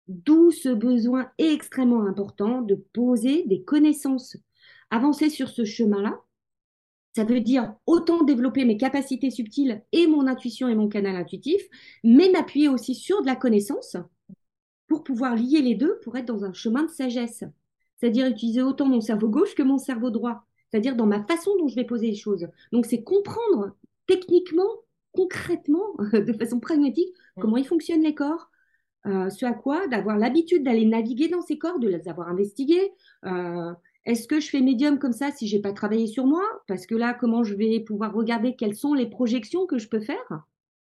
D'où 0.07 0.51
ce 0.51 0.69
besoin 0.69 1.29
extrêmement 1.37 2.05
important 2.05 2.61
de 2.61 2.75
poser 2.75 3.43
des 3.45 3.63
connaissances. 3.63 4.37
Avancer 4.89 5.29
sur 5.29 5.49
ce 5.49 5.63
chemin-là, 5.63 6.19
ça 7.13 7.23
veut 7.23 7.41
dire 7.41 7.73
autant 7.85 8.23
développer 8.23 8.65
mes 8.65 8.77
capacités 8.77 9.31
subtiles 9.31 9.83
et 9.91 10.07
mon 10.07 10.27
intuition 10.27 10.67
et 10.67 10.75
mon 10.75 10.87
canal 10.87 11.15
intuitif, 11.15 11.61
mais 12.03 12.29
m'appuyer 12.29 12.69
aussi 12.69 12.95
sur 12.95 13.21
de 13.21 13.27
la 13.27 13.35
connaissance 13.35 13.97
pour 14.87 15.03
pouvoir 15.03 15.35
lier 15.35 15.61
les 15.61 15.75
deux 15.75 15.99
pour 16.03 16.17
être 16.17 16.25
dans 16.25 16.43
un 16.43 16.53
chemin 16.53 16.83
de 16.83 16.89
sagesse. 16.89 17.43
C'est-à-dire 17.97 18.27
utiliser 18.27 18.61
autant 18.61 18.87
mon 18.87 19.01
cerveau 19.01 19.29
gauche 19.29 19.55
que 19.55 19.63
mon 19.63 19.77
cerveau 19.77 20.09
droit. 20.09 20.45
C'est-à-dire 20.69 20.95
dans 20.95 21.05
ma 21.05 21.23
façon 21.23 21.51
dont 21.57 21.67
je 21.67 21.75
vais 21.75 21.85
poser 21.85 22.07
les 22.07 22.15
choses. 22.15 22.47
Donc 22.71 22.85
c'est 22.85 23.03
comprendre 23.03 23.75
techniquement, 24.07 24.69
concrètement, 25.11 25.95
de 26.13 26.33
façon 26.33 26.59
pragmatique, 26.59 27.13
comment 27.39 27.57
ils 27.57 27.67
fonctionnent 27.67 28.03
les 28.03 28.15
corps, 28.15 28.50
euh, 29.07 29.29
ce 29.29 29.45
à 29.45 29.53
quoi 29.53 29.87
d'avoir 29.87 30.17
l'habitude 30.17 30.63
d'aller 30.63 30.85
naviguer 30.85 31.27
dans 31.27 31.41
ces 31.41 31.57
corps, 31.57 31.79
de 31.79 31.87
les 31.87 32.07
avoir 32.07 32.29
investigués. 32.29 32.91
Euh, 33.25 33.73
est-ce 34.05 34.27
que 34.27 34.39
je 34.39 34.49
fais 34.49 34.61
médium 34.61 34.99
comme 34.99 35.13
ça 35.13 35.31
si 35.31 35.47
j'ai 35.47 35.59
pas 35.59 35.73
travaillé 35.73 36.07
sur 36.07 36.25
moi? 36.25 36.43
Parce 36.67 36.85
que 36.85 36.95
là, 36.95 37.13
comment 37.13 37.43
je 37.43 37.55
vais 37.55 37.79
pouvoir 37.79 38.13
regarder 38.13 38.55
quelles 38.55 38.75
sont 38.75 38.93
les 38.93 39.07
projections 39.09 39.65
que 39.65 39.77
je 39.77 39.87
peux 39.87 40.01
faire? 40.01 40.43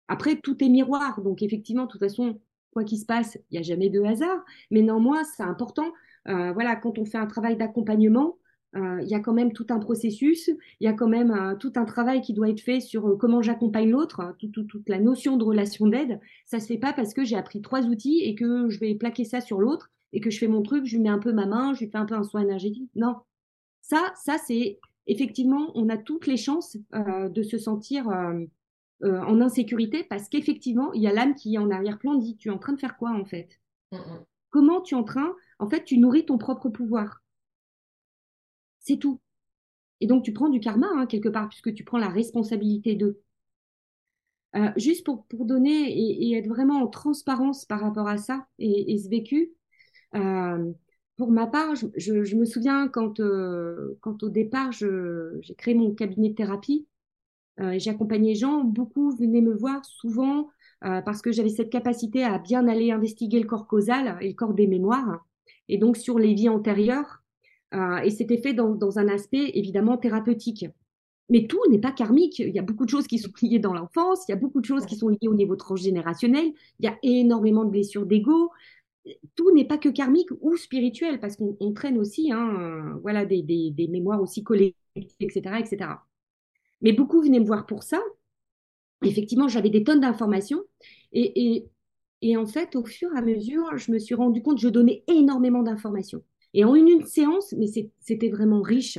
Après, 0.08 0.36
tout 0.36 0.62
est 0.62 0.68
miroir, 0.68 1.20
donc 1.22 1.42
effectivement, 1.42 1.84
de 1.84 1.88
toute 1.88 2.00
façon, 2.00 2.40
quoi 2.72 2.84
qu'il 2.84 2.98
se 2.98 3.06
passe, 3.06 3.38
il 3.50 3.54
n'y 3.54 3.58
a 3.58 3.62
jamais 3.62 3.90
de 3.90 4.02
hasard. 4.02 4.44
Mais 4.70 4.82
néanmoins, 4.82 5.24
c'est 5.24 5.42
important. 5.42 5.92
Euh, 6.28 6.52
voilà, 6.52 6.76
quand 6.76 6.98
on 6.98 7.04
fait 7.04 7.18
un 7.18 7.26
travail 7.26 7.56
d'accompagnement, 7.56 8.36
il 8.74 9.08
y 9.08 9.14
a 9.14 9.20
quand 9.20 9.34
même 9.34 9.52
tout 9.52 9.66
un 9.70 9.78
processus, 9.78 10.48
il 10.80 10.84
y 10.84 10.86
a 10.86 10.92
quand 10.92 11.08
même 11.08 11.30
euh, 11.30 11.54
tout 11.56 11.72
un 11.76 11.84
travail 11.84 12.22
qui 12.22 12.32
doit 12.32 12.48
être 12.48 12.60
fait 12.60 12.80
sur 12.80 13.06
euh, 13.06 13.16
comment 13.16 13.42
j'accompagne 13.42 13.90
l'autre, 13.90 14.20
hein, 14.20 14.34
toute 14.38 14.88
la 14.88 14.98
notion 14.98 15.36
de 15.36 15.44
relation 15.44 15.86
d'aide. 15.86 16.20
Ça 16.46 16.58
se 16.58 16.66
fait 16.66 16.78
pas 16.78 16.92
parce 16.92 17.12
que 17.12 17.24
j'ai 17.24 17.36
appris 17.36 17.60
trois 17.60 17.82
outils 17.82 18.20
et 18.24 18.34
que 18.34 18.68
je 18.70 18.80
vais 18.80 18.94
plaquer 18.94 19.24
ça 19.24 19.40
sur 19.40 19.60
l'autre 19.60 19.90
et 20.12 20.20
que 20.20 20.30
je 20.30 20.38
fais 20.38 20.48
mon 20.48 20.62
truc, 20.62 20.86
je 20.86 20.96
lui 20.96 21.02
mets 21.02 21.10
un 21.10 21.18
peu 21.18 21.32
ma 21.32 21.46
main, 21.46 21.74
je 21.74 21.80
lui 21.80 21.90
fais 21.90 21.98
un 21.98 22.06
peu 22.06 22.14
un 22.14 22.24
soin 22.24 22.42
énergétique. 22.42 22.90
Non, 22.94 23.16
ça, 23.82 24.12
ça 24.16 24.36
c'est 24.38 24.78
effectivement, 25.06 25.72
on 25.74 25.88
a 25.88 25.96
toutes 25.96 26.26
les 26.26 26.36
chances 26.36 26.76
de 26.92 27.42
se 27.42 27.58
sentir 27.58 28.08
en 29.02 29.40
insécurité 29.40 30.04
parce 30.04 30.28
qu'effectivement, 30.28 30.92
il 30.92 31.02
y 31.02 31.08
a 31.08 31.12
l'âme 31.12 31.34
qui 31.34 31.58
en 31.58 31.70
arrière-plan 31.70 32.14
dit 32.14 32.36
tu 32.36 32.48
es 32.48 32.52
en 32.52 32.58
train 32.58 32.72
de 32.72 32.80
faire 32.80 32.96
quoi 32.96 33.10
en 33.10 33.24
fait? 33.24 33.58
Mmh, 33.90 33.96
mmh. 33.96 34.24
Comment 34.50 34.80
tu 34.82 34.94
es 34.94 34.98
en 34.98 35.02
train, 35.02 35.34
en 35.58 35.68
fait, 35.68 35.84
tu 35.84 35.98
nourris 35.98 36.26
ton 36.26 36.36
propre 36.36 36.68
pouvoir. 36.68 37.21
C'est 38.82 38.98
tout. 38.98 39.20
Et 40.00 40.06
donc, 40.06 40.24
tu 40.24 40.32
prends 40.32 40.48
du 40.48 40.60
karma, 40.60 40.88
hein, 40.96 41.06
quelque 41.06 41.28
part, 41.28 41.48
puisque 41.48 41.72
tu 41.74 41.84
prends 41.84 41.98
la 41.98 42.08
responsabilité 42.08 42.96
d'eux. 42.96 43.20
Euh, 44.54 44.70
juste 44.76 45.04
pour, 45.06 45.24
pour 45.26 45.46
donner 45.46 45.92
et, 46.28 46.36
être 46.36 46.48
vraiment 46.48 46.82
en 46.82 46.86
transparence 46.86 47.64
par 47.64 47.80
rapport 47.80 48.06
à 48.06 48.18
ça 48.18 48.46
et, 48.58 48.98
ce 48.98 49.08
vécu, 49.08 49.52
euh, 50.14 50.72
pour 51.16 51.30
ma 51.30 51.46
part, 51.46 51.74
je, 51.74 52.34
me 52.36 52.44
souviens 52.44 52.88
quand, 52.88 53.20
euh, 53.20 53.96
quand 54.00 54.22
au 54.22 54.28
départ, 54.28 54.72
j'ai 54.72 55.54
créé 55.56 55.74
mon 55.74 55.94
cabinet 55.94 56.30
de 56.30 56.34
thérapie, 56.34 56.86
j'accompagnais 57.58 58.34
gens, 58.34 58.64
beaucoup 58.64 59.14
venaient 59.16 59.40
me 59.40 59.54
voir 59.54 59.84
souvent 59.84 60.48
parce 60.80 61.22
que 61.22 61.30
j'avais 61.30 61.48
cette 61.48 61.70
capacité 61.70 62.24
à 62.24 62.38
bien 62.38 62.66
aller 62.66 62.90
investiguer 62.90 63.38
le 63.38 63.46
corps 63.46 63.68
causal 63.68 64.18
et 64.20 64.28
le 64.28 64.34
corps 64.34 64.54
des 64.54 64.66
mémoires. 64.66 65.24
Et 65.68 65.78
donc, 65.78 65.96
sur 65.96 66.18
les 66.18 66.34
vies 66.34 66.48
antérieures, 66.48 67.21
euh, 67.74 67.98
et 67.98 68.10
c'était 68.10 68.38
fait 68.38 68.54
dans, 68.54 68.98
un 68.98 69.08
aspect 69.08 69.52
évidemment 69.54 69.96
thérapeutique. 69.96 70.66
Mais 71.28 71.46
tout 71.46 71.60
n'est 71.70 71.80
pas 71.80 71.92
karmique. 71.92 72.40
Il 72.40 72.54
y 72.54 72.58
a 72.58 72.62
beaucoup 72.62 72.84
de 72.84 72.90
choses 72.90 73.06
qui 73.06 73.18
sont 73.18 73.30
liées 73.42 73.58
dans 73.58 73.72
l'enfance, 73.72 74.24
il 74.28 74.32
y 74.32 74.34
a 74.34 74.38
beaucoup 74.38 74.60
de 74.60 74.66
choses 74.66 74.84
qui 74.86 74.96
sont 74.96 75.08
liées 75.08 75.28
au 75.28 75.34
niveau 75.34 75.56
transgénérationnel, 75.56 76.52
il 76.78 76.84
y 76.84 76.88
a 76.88 76.98
énormément 77.02 77.64
de 77.64 77.70
blessures 77.70 78.06
d'ego. 78.06 78.50
Tout 79.34 79.50
n'est 79.52 79.64
pas 79.64 79.78
que 79.78 79.88
karmique 79.88 80.28
ou 80.40 80.56
spirituel, 80.56 81.20
parce 81.20 81.36
qu'on 81.36 81.72
traîne 81.72 81.98
aussi 81.98 82.30
hein, 82.32 82.98
voilà, 83.02 83.24
des, 83.24 83.74
mémoires 83.90 84.20
aussi 84.20 84.42
collectives, 84.44 84.76
etc., 85.20 85.56
etc. 85.58 85.90
Mais 86.82 86.92
beaucoup 86.92 87.22
venaient 87.22 87.40
me 87.40 87.46
voir 87.46 87.66
pour 87.66 87.82
ça. 87.82 88.00
Effectivement, 89.04 89.48
j'avais 89.48 89.70
des 89.70 89.82
tonnes 89.82 90.00
d'informations. 90.00 90.62
Et, 91.12 91.66
et 92.22 92.36
en 92.36 92.46
fait, 92.46 92.76
au 92.76 92.84
fur 92.84 93.12
et 93.14 93.18
à 93.18 93.22
mesure, 93.22 93.76
je 93.76 93.90
me 93.90 93.98
suis 93.98 94.14
rendu 94.14 94.42
compte 94.42 94.56
que 94.56 94.62
je 94.62 94.68
donnais 94.68 95.02
énormément 95.08 95.62
d'informations. 95.62 96.22
Et 96.54 96.64
en 96.64 96.74
une, 96.74 97.04
séance, 97.06 97.54
mais 97.56 97.66
c'était 98.00 98.28
vraiment 98.28 98.62
riche. 98.62 98.98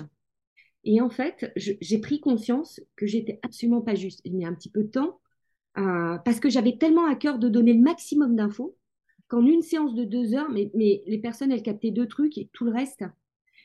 Et 0.84 1.01
en 1.01 1.10
fait, 1.10 1.51
j'ai 1.56 1.97
pris 1.99 2.20
conscience 2.20 2.82
que 2.95 3.06
j'étais 3.06 3.39
absolument 3.43 3.82
pas 3.82 3.95
juste. 3.95 4.22
Il 4.26 4.36
y 4.36 4.43
a 4.43 4.47
un 4.47 4.54
petit 4.54 4.70
peu 4.70 4.84
de 4.84 4.89
temps, 4.89 5.20
euh, 5.78 6.18
parce 6.20 6.39
que 6.39 6.49
j'avais 6.49 6.78
tellement 6.78 7.06
à 7.06 7.16
cœur 7.16 7.39
de 7.39 7.47
donner 7.49 7.74
le 7.74 7.82
maximum 7.82 8.36
d'infos 8.36 8.76
qu'en 9.28 9.45
une 9.45 9.62
séance 9.62 9.95
de 9.95 10.04
deux 10.04 10.36
heures, 10.36 10.49
mais, 10.51 10.70
les 10.74 11.18
personnes, 11.20 11.51
elles 11.51 11.64
captaient 11.64 11.91
deux 11.91 12.08
trucs 12.08 12.38
et 12.38 12.49
tout 12.54 12.66
le 12.66 12.72
reste. 12.72 13.04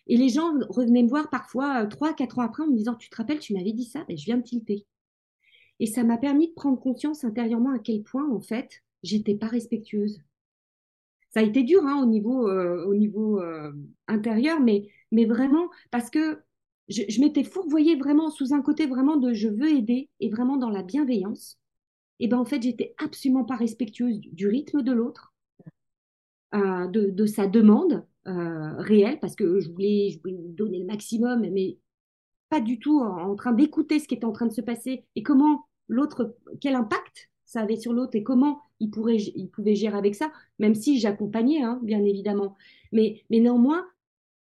Et 0.07 0.17
les 0.17 0.29
gens 0.29 0.55
revenaient 0.71 1.03
me 1.03 1.09
voir 1.09 1.29
parfois 1.29 1.83
euh, 1.83 1.87
trois, 1.87 2.15
quatre 2.15 2.39
ans 2.39 2.43
après 2.43 2.63
en 2.63 2.69
me 2.69 2.77
disant 2.77 2.95
Tu 2.95 3.11
te 3.11 3.17
rappelles, 3.17 3.41
tu 3.41 3.53
m'avais 3.53 3.73
dit 3.73 3.85
ça 3.85 4.05
et 4.09 4.17
Je 4.17 4.25
viens 4.25 4.39
de 4.39 4.43
tilter. 4.43 4.87
Et 5.81 5.87
ça 5.87 6.05
m'a 6.05 6.17
permis 6.17 6.49
de 6.49 6.55
prendre 6.55 6.81
conscience 6.81 7.25
intérieurement 7.25 7.73
à 7.73 7.79
quel 7.79 8.03
point, 8.03 8.29
en 8.31 8.41
fait, 8.41 8.83
j'étais 9.03 9.35
pas 9.35 9.47
respectueuse 9.47 10.23
ça 11.31 11.41
a 11.41 11.43
été 11.43 11.63
dur 11.63 11.85
hein, 11.85 12.01
au 12.03 12.07
niveau, 12.07 12.49
euh, 12.49 12.87
euh, 12.89 13.73
intérieur, 14.07 14.61
mais, 14.61 14.89
vraiment 15.27 15.69
parce 15.91 16.11
que 16.11 16.41
je, 16.89 17.21
m'étais 17.21 17.45
fourvoyée 17.45 17.97
vraiment 17.97 18.31
sous 18.31 18.55
un 18.55 18.63
côté 18.63 18.87
vraiment 18.87 19.17
de 19.17 19.35
je 19.35 19.49
veux 19.49 19.71
aider 19.71 20.09
et 20.21 20.31
vraiment 20.31 20.57
dans 20.57 20.71
la 20.71 20.83
bienveillance. 20.83 21.59
Et 22.21 22.29
ben 22.29 22.39
en 22.39 22.45
fait, 22.45 22.63
j'étais 22.63 22.95
absolument 22.99 23.45
pas 23.45 23.57
respectueuse 23.57 24.19
du, 24.21 24.49
rythme 24.49 24.83
de 24.83 24.93
l'autre, 24.93 25.35
euh, 26.55 26.87
de, 26.89 27.27
sa 27.27 27.47
demande 27.47 28.07
réelle, 28.25 29.21
parce 29.21 29.35
que 29.35 29.61
je 29.61 29.71
voulais, 29.71 30.11
je 30.11 30.19
voulais 30.21 30.37
donner 30.49 30.81
le 30.81 30.87
maximum, 30.87 31.41
mais 31.41 31.79
pas 32.51 32.61
du 32.61 32.79
tout 32.79 33.01
en 33.01 33.35
train 33.37 33.53
d'écouter 33.53 33.99
ce 33.99 34.09
qui 34.09 34.15
était 34.15 34.25
en 34.25 34.33
train 34.33 34.47
de 34.47 34.53
se 34.53 34.61
passer 34.61 35.05
et 35.15 35.23
comment 35.23 35.67
l'autre, 35.89 36.37
quel 36.61 36.75
impact 36.75 37.31
ça 37.45 37.61
avait 37.61 37.77
sur 37.77 37.93
l'autre 37.93 38.17
et 38.17 38.23
comment 38.23 38.61
il, 38.81 38.91
pourrait, 38.91 39.17
il 39.17 39.49
pouvait 39.49 39.75
gérer 39.75 39.97
avec 39.97 40.15
ça, 40.15 40.31
même 40.59 40.75
si 40.75 40.99
j'accompagnais, 40.99 41.63
hein, 41.63 41.81
bien 41.83 42.05
évidemment. 42.05 42.57
Mais, 42.93 43.23
néanmoins, 43.31 43.87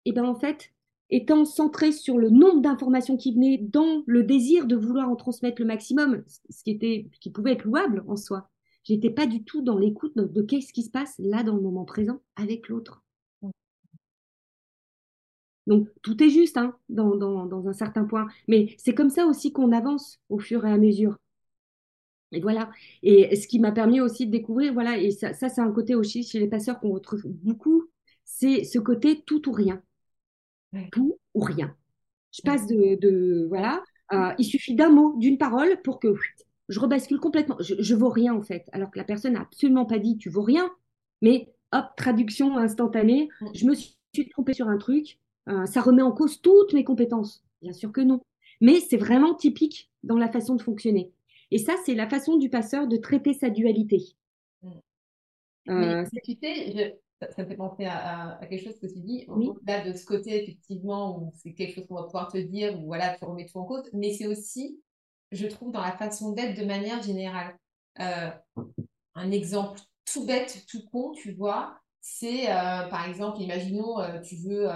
eh 0.05 0.13
ben 0.13 0.25
en 0.25 0.35
fait, 0.35 0.73
étant 1.11 1.45
centré 1.45 1.93
sur 1.93 2.19
le 2.19 2.31
nombre 2.31 2.63
d'informations 2.63 3.17
qui 3.17 3.35
venaient, 3.35 3.59
dans 3.59 4.03
le 4.07 4.23
désir 4.23 4.67
de 4.67 4.77
vouloir 4.77 5.09
en 5.09 5.17
transmettre 5.17 5.61
le 5.61 5.67
maximum, 5.67 6.23
ce 6.49 6.63
qui, 6.65 6.71
était, 6.71 7.09
qui 7.21 7.31
pouvait 7.31 7.53
être 7.53 7.65
louable 7.65 8.05
en 8.07 8.17
soi, 8.17 8.49
j'étais 8.85 9.11
pas 9.11 9.27
du 9.27 9.43
tout 9.45 9.63
dans 9.63 9.79
l'écoute 9.79 10.17
de, 10.17 10.43
qu'est-ce 10.43 10.73
qui 10.73 10.83
se 10.83 10.91
passe 10.91 11.15
là 11.19 11.43
dans 11.43 11.57
le 11.57 11.63
moment 11.63 11.85
présent 11.85 12.21
avec 12.37 12.69
l'autre. 12.69 13.03
Donc 15.67 15.89
tout 16.03 16.21
est 16.23 16.31
juste 16.31 16.57
hein, 16.57 16.77
dans, 16.89 17.15
dans, 17.15 17.69
un 17.69 17.73
certain 17.73 18.05
point. 18.05 18.27
Mais 18.49 18.75
c'est 18.79 18.95
comme 18.95 19.11
ça 19.11 19.27
aussi 19.27 19.53
qu'on 19.53 19.73
avance 19.73 20.19
au 20.29 20.39
fur 20.39 20.67
et 20.67 20.73
à 20.73 20.79
mesure. 20.79 21.19
Et 22.33 22.41
voilà. 22.41 22.71
Et 23.03 23.35
ce 23.37 23.47
qui 23.49 23.59
m'a 23.59 23.73
permis 23.73 24.01
aussi 24.01 24.27
de 24.27 24.31
découvrir, 24.31 24.73
voilà, 24.73 24.99
et 24.99 25.11
ça, 25.11 25.33
ça 25.33 25.49
c'est 25.49 25.61
un 25.61 25.73
côté 25.73 25.95
aussi 25.95 26.23
chez 26.23 26.39
les 26.39 26.49
passeurs 26.49 26.81
qu'on 26.81 26.91
retrouve 26.91 27.23
beaucoup, 27.27 27.89
c'est 28.25 28.65
ce 28.65 28.79
côté 28.79 29.23
tout 29.23 29.49
ou 29.49 29.53
rien. 29.53 29.83
Tout 30.93 31.19
ou 31.35 31.41
rien. 31.41 31.75
Je 32.33 32.43
passe 32.43 32.67
de, 32.67 32.97
de 33.01 33.47
voilà, 33.49 33.83
il 34.39 34.45
suffit 34.45 34.75
d'un 34.75 34.91
mot, 34.91 35.17
d'une 35.19 35.39
parole 35.39 35.81
pour 35.83 35.99
que 35.99 36.15
je 36.69 36.79
rebascule 36.79 37.19
complètement. 37.19 37.57
Je, 37.61 37.75
je 37.79 37.95
vaux 37.95 38.09
rien 38.09 38.35
en 38.35 38.43
fait, 38.43 38.69
alors 38.73 38.91
que 38.91 38.99
la 38.99 39.05
personne 39.05 39.33
n'a 39.33 39.41
absolument 39.43 39.85
pas 39.87 39.99
dit 39.99 40.17
tu 40.17 40.31
vaux 40.31 40.43
rien, 40.43 40.71
mais 41.23 41.53
hop, 41.73 41.87
traduction 41.97 42.57
instantanée, 42.57 43.29
je 43.55 43.67
me 43.67 43.75
suis 43.75 43.97
trompée 44.31 44.55
sur 44.55 44.69
un 44.69 44.79
truc, 44.79 45.19
euh, 45.49 45.67
ça 45.67 45.81
remet 45.81 46.03
en 46.03 46.13
cause 46.13 46.41
toutes 46.41 46.73
mes 46.73 46.85
compétences. 46.85 47.43
Bien 47.63 47.73
sûr 47.73 47.93
que 47.93 48.01
non. 48.01 48.21
Mais 48.61 48.81
c'est 48.81 48.97
vraiment 48.97 49.35
typique 49.35 49.91
dans 50.03 50.17
la 50.19 50.31
façon 50.31 50.55
de 50.55 50.63
fonctionner. 50.63 51.13
Et 51.51 51.59
ça, 51.59 51.75
c'est 51.85 51.95
la 51.95 52.09
façon 52.09 52.37
du 52.37 52.49
passeur 52.49 52.87
de 52.87 52.97
traiter 52.97 53.35
sa 53.35 53.51
dualité. 53.51 54.17
Mm. 54.63 54.71
Euh, 55.69 56.05
tu 56.25 56.37
sais, 56.41 57.01
ça, 57.21 57.43
me 57.43 57.49
fait 57.49 57.57
penser 57.57 57.85
à, 57.85 58.39
quelque 58.49 58.65
chose 58.65 58.79
que 58.79 58.87
tu 58.87 59.01
dis. 59.01 59.27
Là, 59.67 59.85
de 59.85 59.93
ce 59.97 60.05
côté, 60.05 60.43
effectivement, 60.43 61.19
où 61.19 61.33
c'est 61.37 61.53
quelque 61.53 61.75
chose 61.75 61.87
qu'on 61.87 61.97
va 61.97 62.05
pouvoir 62.05 62.33
te 62.33 62.39
dire, 62.39 62.79
où 62.81 62.87
voilà, 62.87 63.17
tu 63.17 63.25
remets 63.25 63.47
tout 63.47 63.59
en 63.59 63.65
cause. 63.65 63.89
Mais 63.93 64.13
c'est 64.13 64.27
aussi, 64.27 64.81
je 65.33 65.47
trouve, 65.47 65.73
dans 65.73 65.83
la 65.83 65.97
façon 65.97 66.33
d'être 66.33 66.59
de 66.59 66.65
manière 66.65 67.03
générale. 67.03 67.57
Euh, 68.01 68.31
un 69.15 69.31
exemple 69.33 69.81
tout 70.13 70.25
bête, 70.25 70.65
tout 70.69 70.83
con, 70.91 71.13
tu 71.13 71.33
vois, 71.33 71.79
c'est 72.01 72.51
euh, 72.51 72.89
par 72.89 73.07
exemple, 73.09 73.41
imaginons, 73.41 73.97
tu 74.23 74.37
veux 74.37 74.69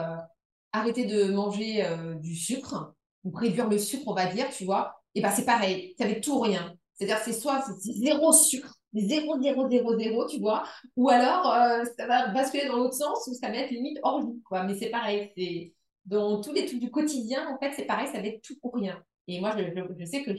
arrêter 0.72 1.06
de 1.06 1.32
manger 1.32 1.84
du 2.20 2.34
sucre, 2.34 2.94
ou 3.22 3.30
réduire 3.30 3.68
le 3.68 3.78
sucre, 3.78 4.04
on 4.06 4.14
va 4.14 4.26
dire, 4.26 4.50
tu 4.50 4.64
vois, 4.64 5.03
et 5.14 5.20
ben 5.20 5.30
c'est 5.30 5.44
pareil, 5.44 5.94
c'est 5.96 6.04
avec 6.04 6.22
tout 6.22 6.32
ou 6.32 6.40
rien. 6.40 6.74
C'est-à-dire, 6.94 7.18
c'est 7.18 7.32
soit 7.32 7.62
c'est 7.62 7.92
zéro 7.92 8.32
sucre, 8.32 8.74
zéro, 8.94 9.40
zéro, 9.40 9.68
zéro, 9.68 9.98
zéro, 9.98 10.26
tu 10.26 10.38
vois, 10.40 10.64
ou 10.96 11.08
alors 11.08 11.52
euh, 11.52 11.84
ça 11.96 12.06
va 12.06 12.28
basculer 12.28 12.66
dans 12.66 12.76
l'autre 12.76 12.94
sens 12.94 13.26
où 13.26 13.34
ça 13.34 13.48
va 13.48 13.56
être 13.56 13.70
limite 13.70 13.98
hors 14.02 14.24
vie, 14.24 14.40
quoi. 14.44 14.64
Mais 14.64 14.74
c'est 14.74 14.90
pareil, 14.90 15.30
c'est 15.36 15.74
dans 16.04 16.40
tous 16.40 16.52
les 16.52 16.66
trucs 16.66 16.80
du 16.80 16.90
quotidien, 16.90 17.48
en 17.48 17.58
fait, 17.58 17.72
c'est 17.74 17.86
pareil, 17.86 18.08
ça 18.08 18.20
va 18.20 18.26
être 18.26 18.42
tout 18.42 18.56
ou 18.62 18.70
rien. 18.70 19.02
Et 19.26 19.40
moi, 19.40 19.54
je, 19.56 19.64
je, 19.98 20.04
sais 20.04 20.22
que 20.22 20.32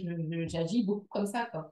j'agis 0.47 0.83
beaucoup 0.83 1.07
comme 1.09 1.25
ça, 1.25 1.47
quoi. 1.51 1.71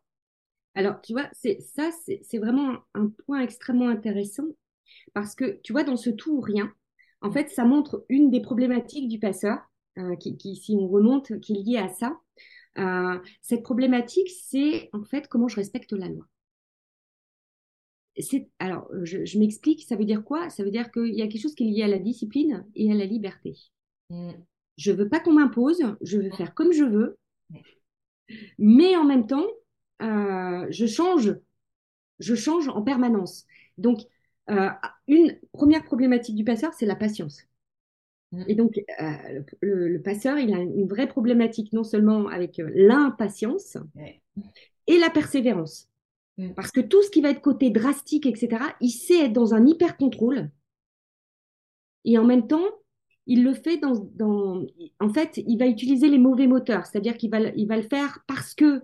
Alors, 0.76 1.00
tu 1.02 1.14
vois, 1.14 1.30
c'est 1.34 1.60
ça, 1.62 1.92
c'est 2.24 2.38
vraiment 2.40 2.78
un 2.96 3.10
point 3.26 3.42
extrêmement 3.42 3.90
intéressant 3.90 4.48
parce 5.14 5.36
que, 5.36 5.60
tu 5.64 5.72
vois, 5.72 5.84
dans 5.84 5.98
ce 5.98 6.10
tout 6.10 6.38
ou 6.38 6.42
rien, 6.42 6.74
en 7.22 7.32
fait, 7.32 7.50
ça 7.50 7.64
montre 7.64 8.06
une 8.10 8.32
des 8.32 8.42
problématiques 8.42 9.08
du 9.08 9.20
passeur, 9.20 9.60
euh, 10.00 10.16
qui, 10.16 10.36
qui, 10.38 10.56
si 10.56 10.76
on 10.76 10.88
remonte, 10.88 11.40
qui 11.40 11.54
est 11.54 11.64
liée 11.64 11.78
à 11.78 11.90
ça. 11.90 12.20
Euh, 12.80 13.20
cette 13.42 13.64
problématique, 13.64 14.30
c'est 14.30 14.90
en 14.94 15.04
fait 15.04 15.28
comment 15.28 15.48
je 15.48 15.58
respecte 15.58 15.94
la 15.94 16.10
loi. 16.10 16.26
Alors, 18.60 18.88
je, 19.04 19.40
m'explique, 19.40 19.84
ça 19.84 19.96
veut 19.96 20.06
dire 20.06 20.24
quoi? 20.24 20.50
Ça 20.50 20.64
veut 20.64 20.72
dire 20.72 20.92
qu'il 20.92 21.14
y 21.14 21.22
a 21.22 21.28
quelque 21.28 21.42
chose 21.42 21.56
qui 21.56 21.64
est 21.64 21.72
lié 21.72 21.84
à 21.84 21.88
la 21.88 21.98
discipline 21.98 22.66
et 22.76 22.92
à 22.92 22.96
la 22.96 23.06
liberté. 23.06 23.58
Mm. 24.10 24.32
Je 24.78 24.92
veux 24.92 25.10
pas 25.10 25.20
qu'on 25.20 25.34
m'impose, 25.34 25.84
je 26.02 26.18
veux 26.20 26.32
faire 26.32 26.54
comme 26.54 26.72
je 26.72 26.84
veux, 26.84 27.18
mais 28.58 28.96
en 28.96 29.04
même 29.04 29.28
temps, 29.28 29.46
euh, 30.02 30.66
je 30.70 30.86
change, 30.86 31.36
je 32.20 32.36
change 32.36 32.68
en 32.70 32.82
permanence. 32.82 33.46
Donc, 33.78 34.00
euh, 34.50 34.70
une 35.08 35.40
première 35.52 35.84
problématique 35.84 36.36
du 36.36 36.44
passeur, 36.44 36.74
c'est 36.74 36.86
la 36.86 36.96
patience. 36.96 37.44
Mm. 38.34 38.44
Et 38.48 38.56
donc, 38.56 38.82
euh, 39.02 39.44
le, 39.62 40.02
passeur, 40.02 40.38
il 40.38 40.54
a 40.54 40.60
une 40.60 40.88
vraie 40.88 41.08
problématique 41.08 41.72
non 41.72 41.84
seulement 41.84 42.28
avec 42.28 42.60
euh, 42.60 42.70
l'impatience 42.74 43.78
et 44.88 44.98
la 44.98 45.10
persévérance. 45.10 45.88
Mm. 46.38 46.54
Parce 46.56 46.72
que 46.72 46.82
tout 46.82 47.02
ce 47.04 47.12
qui 47.12 47.22
va 47.22 47.30
être 47.30 47.42
côté 47.42 47.70
drastique, 47.70 48.26
etc., 48.26 48.64
il 48.82 48.90
sait 48.90 49.26
être 49.26 49.34
dans 49.34 49.54
un 49.54 49.66
hyper 49.66 49.96
contrôle. 49.98 50.50
Et 52.06 52.18
en 52.18 52.26
même 52.26 52.48
temps, 52.48 52.66
il 53.28 53.44
le 53.44 53.54
fait 53.54 53.78
dans, 53.78 53.94
dans 54.16 54.66
en 55.00 55.10
fait, 55.10 55.38
il 55.38 55.58
va 55.58 55.68
utiliser 55.68 56.10
les 56.10 56.18
mauvais 56.18 56.48
moteurs, 56.48 56.86
c'est-à-dire 56.86 57.16
qu'il 57.16 57.30
va, 57.30 57.40
il 57.40 57.68
va 57.68 57.78
le 57.78 57.84
faire 57.84 58.20
parce 58.28 58.54
que 58.54 58.82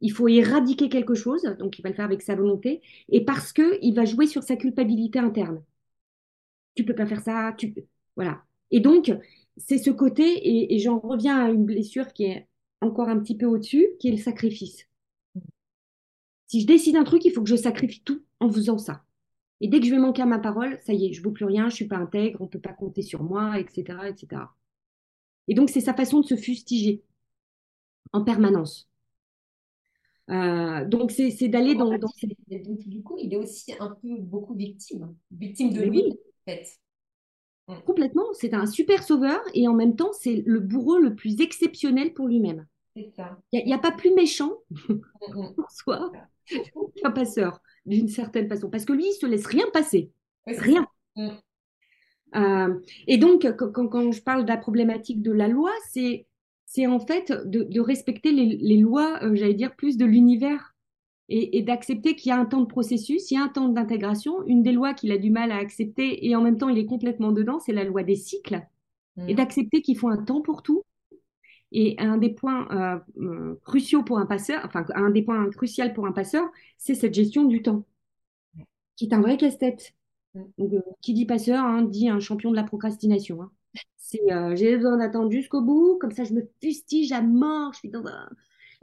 il 0.00 0.12
faut 0.12 0.28
éradiquer 0.28 0.88
quelque 0.88 1.14
chose, 1.14 1.42
donc 1.58 1.78
il 1.78 1.82
va 1.82 1.88
le 1.88 1.94
faire 1.96 2.04
avec 2.04 2.22
sa 2.22 2.36
volonté, 2.36 2.82
et 3.08 3.24
parce 3.24 3.52
que 3.52 3.78
il 3.82 3.94
va 3.94 4.04
jouer 4.04 4.26
sur 4.26 4.42
sa 4.42 4.54
culpabilité 4.54 5.18
interne. 5.18 5.62
Tu 6.76 6.84
peux 6.84 6.94
pas 6.94 7.06
faire 7.06 7.20
ça, 7.20 7.54
tu 7.58 7.74
voilà. 8.16 8.44
Et 8.70 8.80
donc, 8.80 9.12
c'est 9.56 9.78
ce 9.78 9.90
côté, 9.90 10.72
et, 10.74 10.78
j'en 10.78 10.98
reviens 10.98 11.38
à 11.38 11.50
une 11.50 11.64
blessure 11.64 12.12
qui 12.12 12.24
est 12.24 12.48
encore 12.80 13.08
un 13.08 13.18
petit 13.18 13.36
peu 13.36 13.46
au-dessus, 13.46 13.88
qui 13.98 14.08
est 14.08 14.12
le 14.12 14.18
sacrifice. 14.18 14.88
Si 16.46 16.60
je 16.60 16.66
décide 16.66 16.96
un 16.96 17.04
truc, 17.04 17.24
il 17.24 17.32
faut 17.32 17.42
que 17.42 17.48
je 17.48 17.56
sacrifie 17.56 18.02
tout 18.02 18.22
en 18.40 18.50
faisant 18.50 18.78
ça. 18.78 19.04
Et 19.60 19.68
dès 19.68 19.80
que 19.80 19.86
je 19.86 19.90
vais 19.90 19.98
manquer 19.98 20.22
à 20.22 20.26
ma 20.26 20.38
parole, 20.38 20.78
ça 20.84 20.92
y 20.92 21.06
est, 21.06 21.12
je 21.12 21.20
ne 21.20 21.24
vaux 21.24 21.30
plus 21.30 21.44
rien, 21.44 21.68
je 21.68 21.74
suis 21.74 21.86
pas 21.86 21.96
intègre, 21.96 22.40
on 22.40 22.44
ne 22.44 22.48
peut 22.48 22.60
pas 22.60 22.72
compter 22.72 23.02
sur 23.02 23.22
moi, 23.22 23.58
etc., 23.58 23.98
etc. 24.08 24.42
Et 25.48 25.54
donc, 25.54 25.70
c'est 25.70 25.80
sa 25.80 25.94
façon 25.94 26.20
de 26.20 26.26
se 26.26 26.36
fustiger 26.36 27.02
en 28.12 28.24
permanence. 28.24 28.88
Euh, 30.30 30.84
donc, 30.86 31.10
c'est 31.10 31.48
d'aller 31.48 31.74
dans, 31.74 31.90
Donc, 31.90 32.78
du 32.86 33.02
coup, 33.02 33.18
il 33.18 33.32
est 33.32 33.36
aussi 33.36 33.72
un 33.78 33.90
peu 33.90 34.16
beaucoup 34.20 34.54
victime, 34.54 35.14
victime 35.30 35.72
de 35.72 35.82
lui, 35.82 36.02
en 36.02 36.50
fait. 36.50 36.80
Mm. 37.68 37.74
Complètement, 37.86 38.26
c'est 38.34 38.54
un 38.54 38.66
super 38.66 39.02
sauveur 39.02 39.40
et 39.54 39.68
en 39.68 39.74
même 39.74 39.96
temps, 39.96 40.12
c'est 40.12 40.42
le 40.46 40.60
bourreau 40.60 40.98
le 40.98 41.14
plus 41.14 41.40
exceptionnel 41.40 42.12
pour 42.12 42.28
lui-même. 42.28 42.66
C'est 42.96 43.10
ça. 43.16 43.38
Il 43.52 43.64
n'y 43.64 43.72
a, 43.72 43.78
pas 43.78 43.90
plus 43.90 44.14
méchant 44.14 44.52
mm, 44.70 44.92
mm. 44.92 45.54
en 45.58 45.68
soi 45.68 46.12
qu'un 46.96 47.10
passeur, 47.10 47.60
d'une 47.86 48.08
certaine 48.08 48.48
façon, 48.48 48.70
parce 48.70 48.84
que 48.84 48.92
lui, 48.92 49.06
il 49.06 49.12
se 49.12 49.26
laisse 49.26 49.46
rien 49.46 49.66
passer. 49.72 50.10
rien. 50.46 50.86
Euh, 52.36 52.74
et 53.06 53.16
donc, 53.16 53.46
quand, 53.56 54.12
je 54.12 54.22
parle 54.22 54.44
de 54.44 54.48
la 54.48 54.56
problématique 54.56 55.22
de 55.22 55.32
la 55.32 55.48
loi, 55.48 55.70
c'est 55.88 56.26
en 56.86 57.00
fait 57.00 57.32
de, 57.44 57.80
respecter 57.80 58.32
les, 58.32 58.76
lois, 58.76 59.22
euh, 59.22 59.34
j'allais 59.34 59.54
dire, 59.54 59.74
plus 59.76 59.96
de 59.96 60.04
l'univers 60.04 60.73
et, 61.28 61.62
d'accepter 61.62 62.16
qu'il 62.16 62.30
y 62.30 62.32
a 62.32 62.38
un 62.38 62.44
temps 62.44 62.60
de 62.60 62.66
processus, 62.66 63.30
il 63.30 63.34
y 63.34 63.36
a 63.38 63.44
un 63.44 63.48
temps 63.48 63.68
d'intégration. 63.68 64.44
Une 64.46 64.62
des 64.62 64.72
lois 64.72 64.92
qu'il 64.92 65.10
a 65.10 65.18
du 65.18 65.30
mal 65.30 65.52
à 65.52 65.56
accepter 65.56 66.26
et 66.26 66.36
en 66.36 66.42
même 66.42 66.58
temps 66.58 66.68
il 66.68 66.78
est 66.78 66.86
complètement 66.86 67.32
dedans, 67.32 67.58
c'est 67.58 67.72
la 67.72 67.84
loi 67.84 68.02
des 68.02 68.16
cycles. 68.16 68.66
Et 69.26 69.32
mm. 69.32 69.36
d'accepter 69.36 69.80
qu'il 69.80 69.96
faut 69.96 70.08
un 70.08 70.22
temps 70.22 70.42
pour 70.42 70.62
tout. 70.62 70.82
Et 71.72 71.96
un 71.98 72.18
des 72.18 72.30
points 72.30 72.68
euh, 72.70 72.98
euh, 73.20 73.60
cruciaux 73.64 74.04
pour 74.04 74.18
un 74.18 74.26
passeur, 74.26 74.62
enfin 74.64 74.84
un 74.94 75.10
des 75.10 75.22
points 75.22 75.48
cruciaux 75.50 75.90
pour 75.94 76.06
un 76.06 76.12
passeur, 76.12 76.44
c'est 76.78 76.94
cette 76.94 77.14
gestion 77.14 77.44
du 77.44 77.62
temps, 77.62 77.84
qui 78.94 79.06
est 79.06 79.14
un 79.14 79.20
vrai 79.20 79.36
casse-tête. 79.36 79.94
Mm. 80.34 80.42
Donc, 80.58 80.72
euh, 80.74 80.80
qui 81.00 81.14
dit 81.14 81.26
passeur 81.26 81.64
hein, 81.64 81.82
dit 81.82 82.08
un 82.08 82.20
champion 82.20 82.50
de 82.50 82.56
la 82.56 82.64
procrastination. 82.64 83.42
Hein. 83.42 83.50
C'est 83.96 84.20
j'ai 84.54 84.76
besoin 84.76 84.98
d'attendre 84.98 85.32
jusqu'au 85.32 85.62
bout, 85.62 85.96
comme 85.98 86.12
ça 86.12 86.24
je 86.24 86.34
me 86.34 86.48
fustige 86.62 87.10
à 87.12 87.22
mort, 87.22 87.72
je 87.72 87.78
suis 87.78 87.88
dans 87.88 88.06
un... 88.06 88.28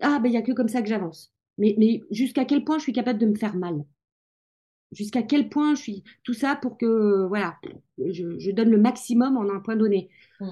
Ah 0.02 0.20
ben 0.20 0.28
il 0.30 0.34
y 0.34 0.38
a 0.38 0.42
que 0.42 0.52
comme 0.52 0.68
ça 0.68 0.82
que 0.82 0.90
j'avance. 0.90 1.32
Mais, 1.58 2.02
jusqu'à 2.12 2.46
quel 2.46 2.64
point 2.64 2.78
je 2.78 2.84
suis 2.84 2.94
capable 2.94 3.20
de 3.20 3.28
me 3.28 3.36
faire 3.36 3.56
mal? 3.56 3.84
Jusqu'à 4.92 5.24
quel 5.24 5.48
point 5.50 5.76
je 5.76 5.82
suis. 5.82 6.04
Tout 6.24 6.34
ça 6.34 6.56
pour 6.56 6.78
que, 6.78 7.26
voilà, 7.28 7.58
je, 7.98 8.52
donne 8.52 8.70
le 8.70 8.78
maximum 8.78 9.38
en 9.38 9.50
un 9.50 9.60
point 9.60 9.76
donné. 9.76 10.10
Mmh. 10.40 10.50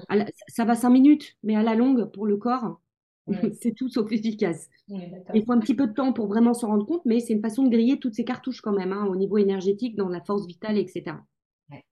Ça 0.48 0.64
va 0.64 0.74
cinq 0.74 0.90
minutes, 0.90 1.36
mais 1.42 1.56
à 1.56 1.62
la 1.62 1.74
longue, 1.74 2.10
pour 2.10 2.26
le 2.26 2.36
corps, 2.36 2.80
c'est 3.60 3.74
tout 3.74 3.88
sauf 3.88 4.10
efficace. 4.12 4.68
Il 4.88 5.44
faut 5.44 5.52
un 5.52 5.60
petit 5.60 5.74
peu 5.74 5.86
de 5.86 5.92
temps 5.92 6.12
pour 6.12 6.26
vraiment 6.26 6.54
s'en 6.54 6.68
rendre 6.68 6.86
compte, 6.86 7.04
mais 7.04 7.20
c'est 7.20 7.32
une 7.32 7.42
façon 7.42 7.64
de 7.64 7.70
griller 7.70 7.98
toutes 7.98 8.14
ces 8.14 8.24
cartouches 8.24 8.60
quand 8.60 8.72
même, 8.72 8.92
hein, 8.92 9.06
au 9.06 9.16
niveau 9.16 9.38
énergétique, 9.38 9.96
dans 9.96 10.08
la 10.08 10.20
force 10.20 10.46
vitale, 10.46 10.78
etc. 10.78 11.16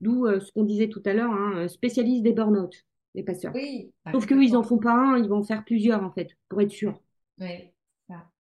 D'où 0.01 0.27
euh, 0.27 0.41
ce 0.41 0.51
qu'on 0.53 0.65
disait 0.65 0.89
tout 0.89 1.03
à 1.05 1.13
l'heure, 1.13 1.31
hein, 1.31 1.69
spécialiste 1.69 2.23
des 2.25 2.33
burn-out, 2.33 2.75
les 3.15 3.23
patients. 3.23 3.53
Oui, 3.55 3.93
Sauf 4.11 4.27
qu'eux, 4.27 4.43
ils 4.43 4.53
n'en 4.53 4.65
font 4.65 4.79
pas 4.79 4.93
un, 4.93 5.19
ils 5.19 5.29
vont 5.29 5.39
en 5.39 5.45
faire 5.45 5.65
plusieurs, 5.65 6.03
en 6.03 6.11
fait, 6.11 6.37
pour 6.49 6.61
être 6.61 6.73
sûr. 6.73 7.01
Oui. 7.41 7.71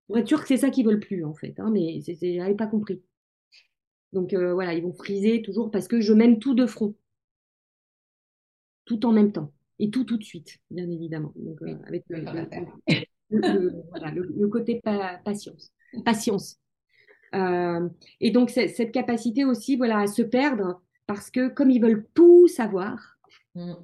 Pour 0.08 0.18
être 0.18 0.26
sûr 0.26 0.40
que 0.40 0.48
c'est 0.48 0.56
ça 0.56 0.70
qu'ils 0.70 0.86
veulent 0.86 1.00
plus, 1.00 1.24
en 1.24 1.34
fait. 1.34 1.60
Hein, 1.60 1.70
mais 1.70 2.00
j'avais 2.00 2.56
pas 2.56 2.66
compris. 2.66 3.02
Donc 4.12 4.32
euh, 4.32 4.54
voilà, 4.54 4.74
ils 4.74 4.82
vont 4.82 4.92
friser 4.92 5.42
toujours 5.42 5.70
parce 5.70 5.88
que 5.88 6.00
je 6.00 6.12
mène 6.12 6.38
tout 6.38 6.54
de 6.54 6.66
front. 6.66 6.94
Tout 8.84 9.04
en 9.06 9.12
même 9.12 9.32
temps. 9.32 9.52
Et 9.78 9.90
tout 9.90 10.04
tout 10.04 10.16
de 10.16 10.24
suite, 10.24 10.58
bien 10.70 10.90
évidemment. 10.90 11.32
Donc, 11.36 11.62
euh, 11.62 11.76
avec 11.86 12.04
le, 12.08 12.24
côté 14.48 14.80
patience. 15.24 15.72
Patience. 16.04 16.58
Euh, 17.34 17.88
et 18.20 18.30
donc 18.30 18.48
cette 18.48 18.90
capacité 18.90 19.44
aussi 19.44 19.76
voilà, 19.76 19.98
à 19.98 20.06
se 20.06 20.22
perdre 20.22 20.80
parce 21.06 21.30
que 21.30 21.48
comme 21.48 21.70
ils 21.70 21.82
veulent 21.82 22.08
tout 22.14 22.48
savoir, 22.48 23.18
mm. 23.54 23.74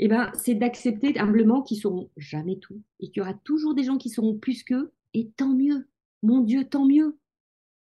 eh 0.00 0.08
ben, 0.08 0.32
c'est 0.34 0.56
d'accepter 0.56 1.16
humblement 1.18 1.62
qu'ils 1.62 1.78
seront 1.78 2.10
jamais 2.16 2.58
tout 2.58 2.82
et 2.98 3.06
qu'il 3.06 3.18
y 3.18 3.20
aura 3.20 3.34
toujours 3.34 3.74
des 3.74 3.84
gens 3.84 3.96
qui 3.96 4.10
seront 4.10 4.36
plus 4.36 4.64
qu'eux 4.64 4.92
et 5.14 5.30
tant 5.36 5.54
mieux. 5.54 5.88
Mon 6.22 6.40
Dieu, 6.40 6.64
tant 6.68 6.86
mieux. 6.86 7.18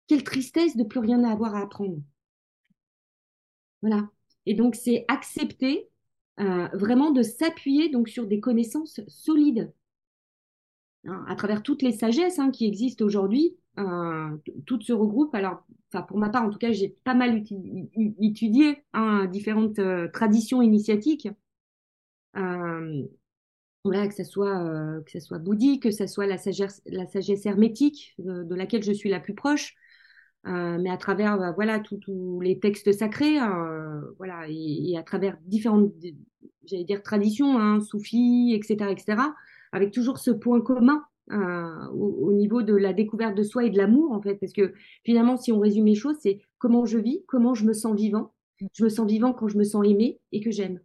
Quelle 0.07 0.25
tristesse 0.25 0.77
de 0.77 0.85
plus 0.85 1.01
rien 1.01 1.23
avoir 1.25 1.55
à 1.55 1.63
apprendre. 1.63 1.99
Voilà. 3.83 4.09
Et 4.47 4.55
donc, 4.55 4.75
c'est 4.75 5.05
accepter 5.09 5.89
euh, 6.41 6.69
vraiment 6.73 7.11
de 7.11 7.23
s'appuyer 7.23 7.91
donc 7.91 8.09
sur 8.09 8.27
des 8.27 8.41
connaissances 8.41 9.01
solides. 9.09 9.73
Hein, 11.05 11.25
à 11.29 11.35
travers 11.37 11.63
toutes 11.63 11.83
les 11.83 11.93
sagesses 11.93 12.39
hein, 12.39 12.51
qui 12.51 12.67
existent 12.67 13.05
aujourd'hui, 13.05 13.57
euh, 13.79 14.37
toutes 14.67 14.85
se 14.85 14.93
regroupent. 14.93 15.35
Alors, 15.35 15.65
pour 16.07 16.19
ma 16.19 16.29
part, 16.29 16.45
en 16.45 16.51
tout 16.51 16.59
cas, 16.59 16.73
j'ai 16.73 16.97
pas 17.05 17.15
mal 17.15 17.45
étudié 18.21 18.85
hein, 18.93 19.27
différentes 19.27 19.79
euh, 19.79 20.09
traditions 20.09 20.63
initiatiques. 20.63 21.29
Que 23.91 24.15
ça 24.15 24.25
soit 24.25 24.63
euh, 24.63 25.01
que 25.03 25.21
soit 25.21 25.39
bouddhique, 25.39 25.85
que 25.85 25.91
ça 25.91 26.07
soit 26.07 26.27
la 26.27 26.39
sagesse, 26.39 26.83
hermétique 27.47 28.15
de, 28.19 28.55
laquelle 28.55 28.83
je 28.83 28.93
suis 28.93 29.11
la 29.11 29.21
plus 29.21 29.35
proche, 29.35 29.75
euh, 30.47 30.79
mais 30.81 30.91
à 30.91 30.97
travers 30.97 31.39
bah, 31.39 31.53
voilà 31.53 31.81
tous 31.81 32.41
les 32.41 32.59
textes 32.59 32.93
sacrés, 32.93 33.39
hein, 33.39 34.03
voilà, 34.19 34.47
et, 34.49 34.97
à 34.97 35.03
travers 35.03 35.37
différentes, 35.47 35.93
j'allais 36.65 36.85
dire 36.85 37.03
traditions, 37.03 37.59
hein, 37.59 37.81
soufis, 37.81 38.55
etc., 38.55 38.91
etc., 38.91 39.23
avec 39.73 39.93
toujours 39.93 40.19
ce 40.19 40.31
point 40.31 40.61
commun 40.61 41.05
au, 41.31 42.33
niveau 42.33 42.63
de 42.63 42.75
la 42.75 42.95
découverte 42.95 43.37
de 43.37 43.43
soi 43.43 43.65
et 43.65 43.71
de 43.71 43.77
l'amour, 43.77 44.13
en 44.13 44.23
fait, 44.23 44.37
parce 44.37 44.53
que 44.53 44.73
finalement, 45.05 45.37
si 45.37 45.53
on 45.53 45.61
résume 45.61 45.87
les 45.87 45.95
choses, 45.95 46.17
c'est 46.21 46.41
comment 46.59 46.87
je 46.87 46.99
vis, 46.99 47.23
comment 47.27 47.55
je 47.55 47.67
me 47.67 47.75
sens 47.75 47.95
vivant. 47.95 48.33
Je 48.73 48.85
me 48.85 48.89
sens 48.89 49.07
vivant 49.07 49.33
quand 49.35 49.47
je 49.49 49.59
me 49.59 49.65
sens 49.65 49.87
aimé 49.87 50.19
et 50.33 50.41
que 50.41 50.51
j'aime 50.51 50.81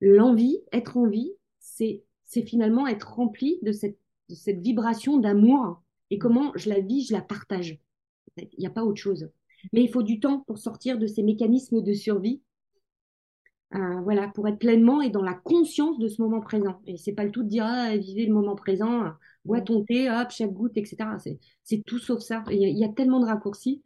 l'envie, 0.00 0.60
être 0.72 0.96
en 0.96 1.08
vie, 1.08 1.32
c'est 1.58 2.02
finalement 2.44 2.86
être 2.86 3.14
rempli 3.14 3.58
de 3.62 3.72
cette, 3.72 3.98
cette 4.28 4.60
vibration 4.60 5.18
d'amour 5.18 5.82
et 6.10 6.18
comment 6.18 6.52
je 6.54 6.68
la 6.68 6.80
vis, 6.80 7.06
je 7.08 7.12
la 7.12 7.22
partage. 7.22 7.78
Il 8.36 8.48
n'y 8.58 8.66
a 8.66 8.70
pas 8.70 8.84
autre 8.84 9.00
chose. 9.00 9.30
Mais 9.72 9.82
il 9.82 9.90
faut 9.90 10.02
du 10.02 10.20
temps 10.20 10.40
pour 10.46 10.58
sortir 10.58 10.98
de 10.98 11.06
ces 11.06 11.22
mécanismes 11.22 11.82
de 11.82 11.92
survie. 11.92 12.42
Euh, 13.74 14.00
voilà, 14.02 14.28
pour 14.28 14.46
être 14.46 14.58
pleinement 14.58 15.02
et 15.02 15.10
dans 15.10 15.22
la 15.22 15.34
conscience 15.34 15.98
de 15.98 16.06
ce 16.06 16.22
moment 16.22 16.40
présent. 16.40 16.80
Et 16.86 16.96
c'est 16.96 17.12
pas 17.12 17.24
le 17.24 17.32
tout 17.32 17.42
de 17.42 17.48
dire 17.48 17.64
ah, 17.66 17.96
vivez 17.96 18.26
le 18.26 18.32
moment 18.32 18.54
présent, 18.54 19.12
bois 19.44 19.60
ton 19.60 19.84
thé, 19.84 20.08
hop, 20.08 20.30
chaque 20.30 20.52
goutte, 20.52 20.76
etc. 20.76 20.96
C'est 21.64 21.82
tout 21.84 21.98
sauf 21.98 22.20
ça. 22.20 22.44
Il 22.50 22.60
y, 22.60 22.84
a, 22.84 22.88
tellement 22.88 23.20
de 23.20 23.26
raccourcis. 23.26 23.82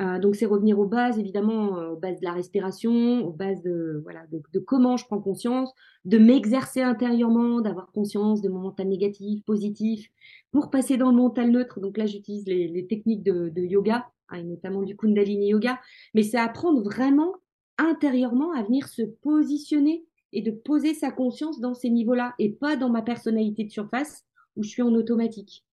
Euh, 0.00 0.18
donc 0.18 0.34
c'est 0.34 0.46
revenir 0.46 0.78
aux 0.78 0.86
bases, 0.86 1.18
évidemment, 1.18 1.78
euh, 1.78 1.90
aux 1.90 1.96
bases 1.96 2.18
de 2.18 2.24
la 2.24 2.32
respiration, 2.32 3.24
aux 3.24 3.32
bases 3.32 3.62
de, 3.62 4.00
voilà, 4.02 4.24
de, 4.26 4.58
comment 4.58 4.96
je 4.96 5.04
prends 5.04 5.20
conscience, 5.20 5.72
de 6.04 6.18
m'exercer 6.18 6.82
intérieurement, 6.82 7.60
d'avoir 7.60 7.92
conscience 7.92 8.42
de 8.42 8.48
mon 8.48 8.58
mental 8.58 8.88
négatif, 8.88 9.44
positif, 9.44 10.10
pour 10.50 10.70
passer 10.70 10.96
dans 10.96 11.10
le 11.10 11.16
mental 11.16 11.50
neutre. 11.50 11.80
Donc 11.80 11.96
là, 11.96 12.06
j'utilise 12.06 12.44
les, 12.46 12.86
techniques 12.88 13.22
de, 13.22 13.52
yoga, 13.56 14.06
hein, 14.30 14.38
et 14.38 14.42
notamment 14.42 14.82
du 14.82 14.96
Kundalini 14.96 15.48
Yoga, 15.48 15.78
mais 16.12 16.24
c'est 16.24 16.38
apprendre 16.38 16.82
vraiment 16.82 17.32
intérieurement 17.78 18.52
à 18.52 18.62
venir 18.64 18.88
se 18.88 19.02
positionner 19.02 20.04
et 20.32 20.42
de 20.42 20.50
poser 20.50 20.94
sa 20.94 21.12
conscience 21.12 21.60
dans 21.60 21.74
ces 21.74 21.90
niveaux-là, 21.90 22.34
et 22.40 22.50
pas 22.50 22.74
dans 22.74 22.90
ma 22.90 23.02
personnalité 23.02 23.62
de 23.62 23.70
surface 23.70 24.24
où 24.56 24.64
je 24.64 24.70
suis 24.70 24.82
en 24.82 24.92
automatique. 24.94 25.64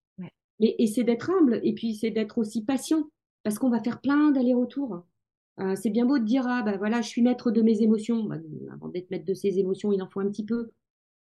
Et, 0.59 0.83
et 0.83 0.85
c'est 0.85 1.03
d'être 1.03 1.31
humble, 1.31 1.59
et 1.63 1.73
puis 1.73 1.95
c'est 1.95 2.11
d'être 2.11 2.37
aussi 2.37 2.63
patient 2.63 3.09
parce 3.43 3.59
qu'on 3.59 3.69
va 3.69 3.81
faire 3.81 4.01
plein 4.01 4.31
d'allers-retours. 4.31 5.03
Euh, 5.59 5.75
c'est 5.75 5.89
bien 5.89 6.05
beau 6.05 6.17
de 6.17 6.23
dire 6.23 6.47
ah 6.47 6.63
ben 6.63 6.77
voilà 6.77 7.01
je 7.01 7.07
suis 7.07 7.21
maître 7.21 7.51
de 7.51 7.61
mes 7.61 7.81
émotions. 7.81 8.23
Bah, 8.23 8.37
avant 8.71 8.87
d'être 8.87 9.11
maître 9.11 9.25
de 9.25 9.33
ses 9.33 9.59
émotions, 9.59 9.91
il 9.91 10.01
en 10.01 10.09
faut 10.09 10.19
un 10.19 10.29
petit 10.29 10.45
peu 10.45 10.71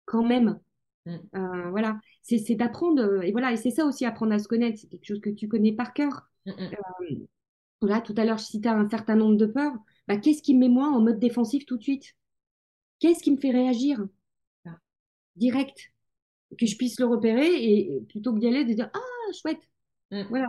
quand 0.04 0.24
même. 0.24 0.58
Mm. 1.06 1.16
Euh, 1.34 1.70
voilà, 1.70 2.00
c'est 2.22 2.54
d'apprendre 2.54 3.02
euh, 3.02 3.20
et 3.22 3.32
voilà 3.32 3.52
et 3.52 3.56
c'est 3.56 3.70
ça 3.70 3.84
aussi 3.84 4.04
apprendre 4.04 4.32
à 4.32 4.38
se 4.38 4.48
connaître. 4.48 4.78
C'est 4.78 4.88
quelque 4.88 5.06
chose 5.06 5.20
que 5.20 5.30
tu 5.30 5.48
connais 5.48 5.72
par 5.72 5.92
cœur. 5.92 6.28
Mm, 6.46 6.50
mm. 6.50 7.26
voilà, 7.80 8.00
tout 8.00 8.14
à 8.16 8.24
l'heure 8.24 8.38
je 8.38 8.44
citais 8.44 8.68
un 8.68 8.88
certain 8.88 9.16
nombre 9.16 9.36
de 9.36 9.46
peurs. 9.46 9.74
Bah, 10.08 10.16
qu'est-ce 10.16 10.42
qui 10.42 10.54
me 10.54 10.60
met 10.60 10.68
moi 10.68 10.88
en 10.88 11.00
mode 11.00 11.18
défensif 11.18 11.66
tout 11.66 11.76
de 11.76 11.82
suite? 11.82 12.16
Qu'est-ce 12.98 13.22
qui 13.22 13.30
me 13.32 13.38
fait 13.38 13.50
réagir? 13.50 14.06
Ah. 14.66 14.78
direct 15.36 15.92
que 16.58 16.66
je 16.66 16.76
puisse 16.76 16.98
le 17.00 17.06
repérer 17.06 17.46
et 17.46 18.00
plutôt 18.08 18.34
que 18.34 18.40
d'y 18.40 18.48
aller 18.48 18.64
de 18.64 18.74
dire 18.74 18.90
ah 18.92 19.32
chouette 19.32 19.60
voilà 20.28 20.48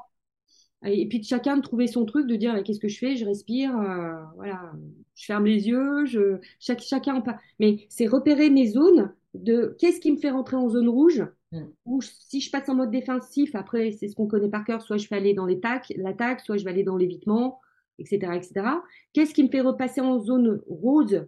et 0.84 1.08
puis 1.08 1.20
de 1.20 1.26
chacun 1.26 1.58
de 1.58 1.62
trouver 1.62 1.88
son 1.88 2.06
truc, 2.06 2.28
de 2.28 2.36
dire 2.36 2.64
qu'est-ce 2.64 2.80
que 2.80 2.88
je 2.88 2.98
fais, 2.98 3.16
je 3.16 3.26
respire, 3.26 3.78
euh, 3.78 4.16
voilà, 4.36 4.72
je 5.16 5.26
ferme 5.26 5.46
les 5.46 5.68
yeux, 5.68 6.06
je, 6.06 6.40
chaque, 6.60 6.82
chacun 6.82 7.22
pas. 7.22 7.38
Mais 7.60 7.86
c'est 7.90 8.08
repérer 8.08 8.50
mes 8.50 8.68
zones 8.68 9.14
de 9.36 9.76
qu'est-ce 9.80 10.00
qui 10.00 10.12
me 10.12 10.18
fait 10.18 10.32
rentrer 10.32 10.58
en 10.58 10.70
zone 10.70 10.90
rouge, 10.90 11.24
mm. 11.52 11.62
ou 11.86 12.02
si 12.02 12.42
je 12.42 12.50
passe 12.50 12.68
en 12.68 12.76
mode 12.76 12.92
défensif, 12.92 13.54
après 13.54 13.92
c'est 13.92 14.08
ce 14.08 14.16
qu'on 14.16 14.28
connaît 14.28 14.50
par 14.50 14.66
cœur, 14.66 14.82
soit 14.82 14.98
je 14.98 15.08
vais 15.08 15.16
aller 15.16 15.34
dans 15.34 15.46
l'attaque, 15.46 16.42
soit 16.42 16.58
je 16.58 16.64
vais 16.64 16.72
aller 16.72 16.84
dans 16.84 16.98
l'évitement, 16.98 17.60
etc., 18.00 18.34
etc. 18.36 18.66
Qu'est-ce 19.14 19.34
qui 19.36 19.44
me 19.44 19.50
fait 19.50 19.62
repasser 19.62 20.02
en 20.02 20.20
zone 20.20 20.62
rose? 20.68 21.28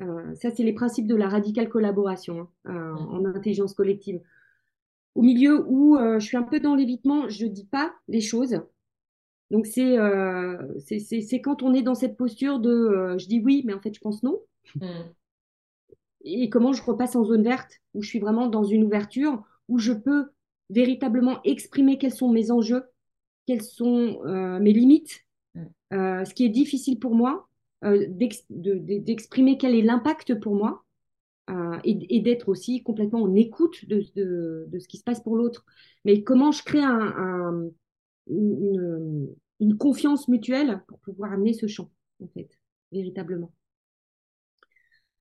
Euh, 0.00 0.34
Ça 0.34 0.50
c'est 0.50 0.64
les 0.64 0.72
principes 0.72 1.06
de 1.06 1.14
la 1.14 1.28
radicale 1.28 1.68
collaboration 1.68 2.48
hein, 2.64 2.74
euh, 2.74 2.92
mm. 2.94 3.08
en 3.08 3.24
intelligence 3.26 3.74
collective 3.74 4.20
au 5.14 5.22
milieu 5.22 5.64
où 5.68 5.96
euh, 5.96 6.18
je 6.18 6.26
suis 6.26 6.36
un 6.36 6.42
peu 6.42 6.60
dans 6.60 6.74
l'évitement, 6.74 7.28
je 7.28 7.46
dis 7.46 7.66
pas 7.66 7.94
les 8.08 8.20
choses. 8.20 8.60
Donc 9.50 9.66
c'est 9.66 9.98
euh, 9.98 10.56
c'est 10.78 11.40
quand 11.42 11.62
on 11.62 11.74
est 11.74 11.82
dans 11.82 11.94
cette 11.94 12.16
posture 12.16 12.58
de 12.58 12.70
euh, 12.70 13.18
je 13.18 13.26
dis 13.26 13.40
oui, 13.44 13.62
mais 13.66 13.74
en 13.74 13.80
fait 13.80 13.94
je 13.94 14.00
pense 14.00 14.22
non. 14.22 14.40
Mm. 14.76 14.86
Et 16.24 16.48
comment 16.48 16.72
je 16.72 16.82
repasse 16.82 17.16
en 17.16 17.24
zone 17.24 17.42
verte, 17.42 17.80
où 17.94 18.02
je 18.02 18.08
suis 18.08 18.20
vraiment 18.20 18.46
dans 18.46 18.64
une 18.64 18.84
ouverture, 18.84 19.42
où 19.68 19.78
je 19.78 19.92
peux 19.92 20.30
véritablement 20.70 21.42
exprimer 21.42 21.98
quels 21.98 22.14
sont 22.14 22.30
mes 22.30 22.50
enjeux, 22.50 22.84
quelles 23.46 23.62
sont 23.62 24.22
mes 24.60 24.72
limites, 24.72 25.26
mm. 25.56 25.64
ce 25.90 26.32
qui 26.32 26.44
est 26.44 26.48
difficile 26.48 27.00
pour 27.00 27.16
moi, 27.16 27.48
d'exprimer 27.82 29.58
quel 29.58 29.74
est 29.74 29.82
l'impact 29.82 30.38
pour 30.38 30.54
moi, 30.54 30.81
euh, 31.50 31.78
et, 31.84 32.20
d'être 32.20 32.48
aussi 32.48 32.84
complètement 32.84 33.22
en 33.22 33.34
écoute 33.34 33.84
de, 33.88 34.04
de, 34.14 34.78
ce 34.78 34.86
qui 34.86 34.96
se 34.96 35.02
passe 35.02 35.20
pour 35.20 35.36
l'autre. 35.36 35.64
Mais 36.04 36.22
comment 36.22 36.52
je 36.52 36.62
crée 36.62 36.82
un, 36.82 37.68
une, 38.28 39.28
une, 39.58 39.76
confiance 39.76 40.28
mutuelle 40.28 40.82
pour 40.86 41.00
pouvoir 41.00 41.32
amener 41.32 41.52
ce 41.52 41.66
champ, 41.66 41.90
en 42.22 42.28
fait, 42.28 42.48
véritablement. 42.92 43.52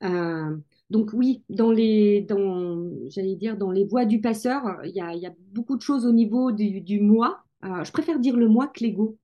Euh, 0.04 0.56
donc 0.92 1.12
oui, 1.14 1.44
dans 1.50 1.72
les, 1.72 2.22
dans, 2.22 2.92
j'allais 3.10 3.36
dire, 3.36 3.58
dans 3.58 3.72
les 3.72 3.86
voies 3.86 4.06
du 4.06 4.22
passeur, 4.22 4.80
il 4.84 4.92
y 4.92 5.02
a, 5.02 5.16
y 5.16 5.26
a, 5.26 5.34
beaucoup 5.54 5.76
de 5.76 5.82
choses 5.82 6.06
au 6.06 6.12
niveau 6.12 6.52
du, 6.52 6.82
du 6.82 7.00
moi. 7.00 7.44
Euh, 7.66 7.84
je 7.84 7.92
préfère 7.92 8.20
dire 8.20 8.38
le 8.38 8.48
moi 8.48 8.68
que 8.68 8.84
l'ego. 8.84 9.18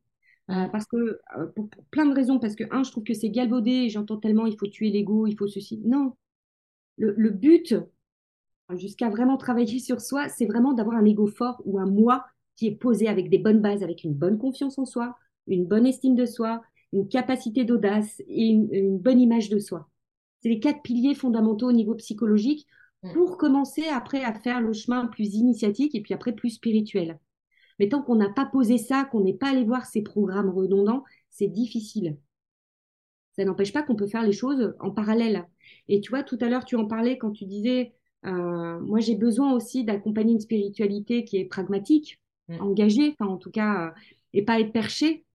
parce 0.48 0.88
que, 0.88 1.20
pour, 1.56 1.70
pour, 1.70 1.84
plein 1.92 2.08
de 2.08 2.16
raisons, 2.16 2.40
parce 2.40 2.56
que, 2.56 2.64
un, 2.72 2.82
je 2.82 2.90
trouve 2.90 3.04
que 3.04 3.14
c'est 3.14 3.30
galvaudé, 3.30 3.90
j'entends 3.90 4.18
tellement, 4.18 4.48
il 4.48 4.58
faut 4.58 4.68
tuer 4.68 4.90
l'ego, 4.90 5.28
il 5.28 5.38
faut 5.38 5.48
ceci. 5.48 5.80
Non, 5.86 6.16
le, 6.98 7.30
but, 7.30 7.76
jusqu'à 8.76 9.10
vraiment 9.10 9.38
travailler 9.38 9.80
sur 9.80 10.02
soi, 10.02 10.30
c'est 10.30 10.46
vraiment 10.46 10.74
d'avoir 10.74 10.98
un 10.98 11.06
ego 11.06 11.28
fort 11.28 11.62
ou 11.66 11.80
un 11.80 11.86
moi 11.86 12.26
qui 12.56 12.68
est 12.68 12.76
posé 12.76 13.08
avec 13.08 13.30
des 13.30 13.38
bonnes 13.38 13.62
bases, 13.62 13.84
avec 13.84 14.04
une 14.04 14.14
bonne 14.14 14.38
confiance 14.38 14.78
en 14.78 14.86
soi, 14.86 15.16
une 15.48 15.66
bonne 15.66 15.86
estime 15.86 16.16
de 16.16 16.26
soi, 16.26 16.62
une 16.94 17.08
capacité 17.08 17.64
d'audace 17.64 18.22
et 18.28 18.48
une, 18.48 18.98
bonne 18.98 19.20
image 19.20 19.50
de 19.50 19.60
soi. 19.60 19.90
C'est 20.42 20.50
les 20.50 20.60
quatre 20.60 20.82
piliers 20.82 21.16
fondamentaux 21.16 21.70
au 21.70 21.74
niveau 21.74 21.96
psychologique 21.96 22.68
mm. 23.04 23.14
pour 23.14 23.38
commencer 23.38 23.86
après 23.88 24.24
à 24.24 24.34
faire 24.34 24.62
le 24.62 24.74
chemin 24.74 25.06
plus 25.08 25.36
initiatique 25.36 25.96
et 25.96 26.02
puis 26.02 26.14
après 26.14 26.34
plus 26.34 26.52
spirituel. 26.52 27.20
Mais 27.80 27.90
tant 27.90 28.02
qu'on 28.02 28.16
n'a 28.16 28.30
pas 28.30 28.46
posé 28.46 28.78
ça, 28.78 29.06
qu'on 29.06 29.22
n'est 29.22 29.36
pas 29.36 29.50
allé 29.50 29.64
voir 29.64 29.86
ces 29.86 30.02
programmes 30.02 30.50
redondants, 30.50 31.04
c'est 31.30 31.48
difficile. 31.48 32.18
Ça 33.38 33.46
n'empêche 33.46 33.74
pas 33.74 33.84
qu'on 33.84 33.96
peut 33.96 34.08
faire 34.08 34.24
les 34.24 34.32
choses 34.32 34.74
en 34.80 34.92
parallèle. 34.92 35.48
Et 35.88 36.02
tu 36.02 36.10
vois, 36.10 36.24
tout 36.24 36.38
à 36.42 36.50
l'heure, 36.50 36.66
tu 36.66 36.76
en 36.76 36.86
parlais 36.86 37.18
quand 37.18 37.32
tu 37.32 37.46
disais, 37.46 37.94
euh, 38.26 38.80
moi 38.80 39.00
j'ai 39.00 39.16
besoin 39.16 39.54
aussi 39.54 39.84
d'accompagner 39.84 40.34
une 40.34 40.40
spiritualité 40.40 41.24
qui 41.24 41.38
est 41.38 41.46
pragmatique, 41.46 42.20
mm. 42.50 42.62
engagée, 42.62 43.16
enfin 43.20 43.32
en 43.32 43.38
tout 43.38 43.52
cas, 43.52 43.88
euh, 43.88 43.92
et 44.34 44.44
pas 44.44 44.60
être 44.60 44.74
perché. 44.74 45.26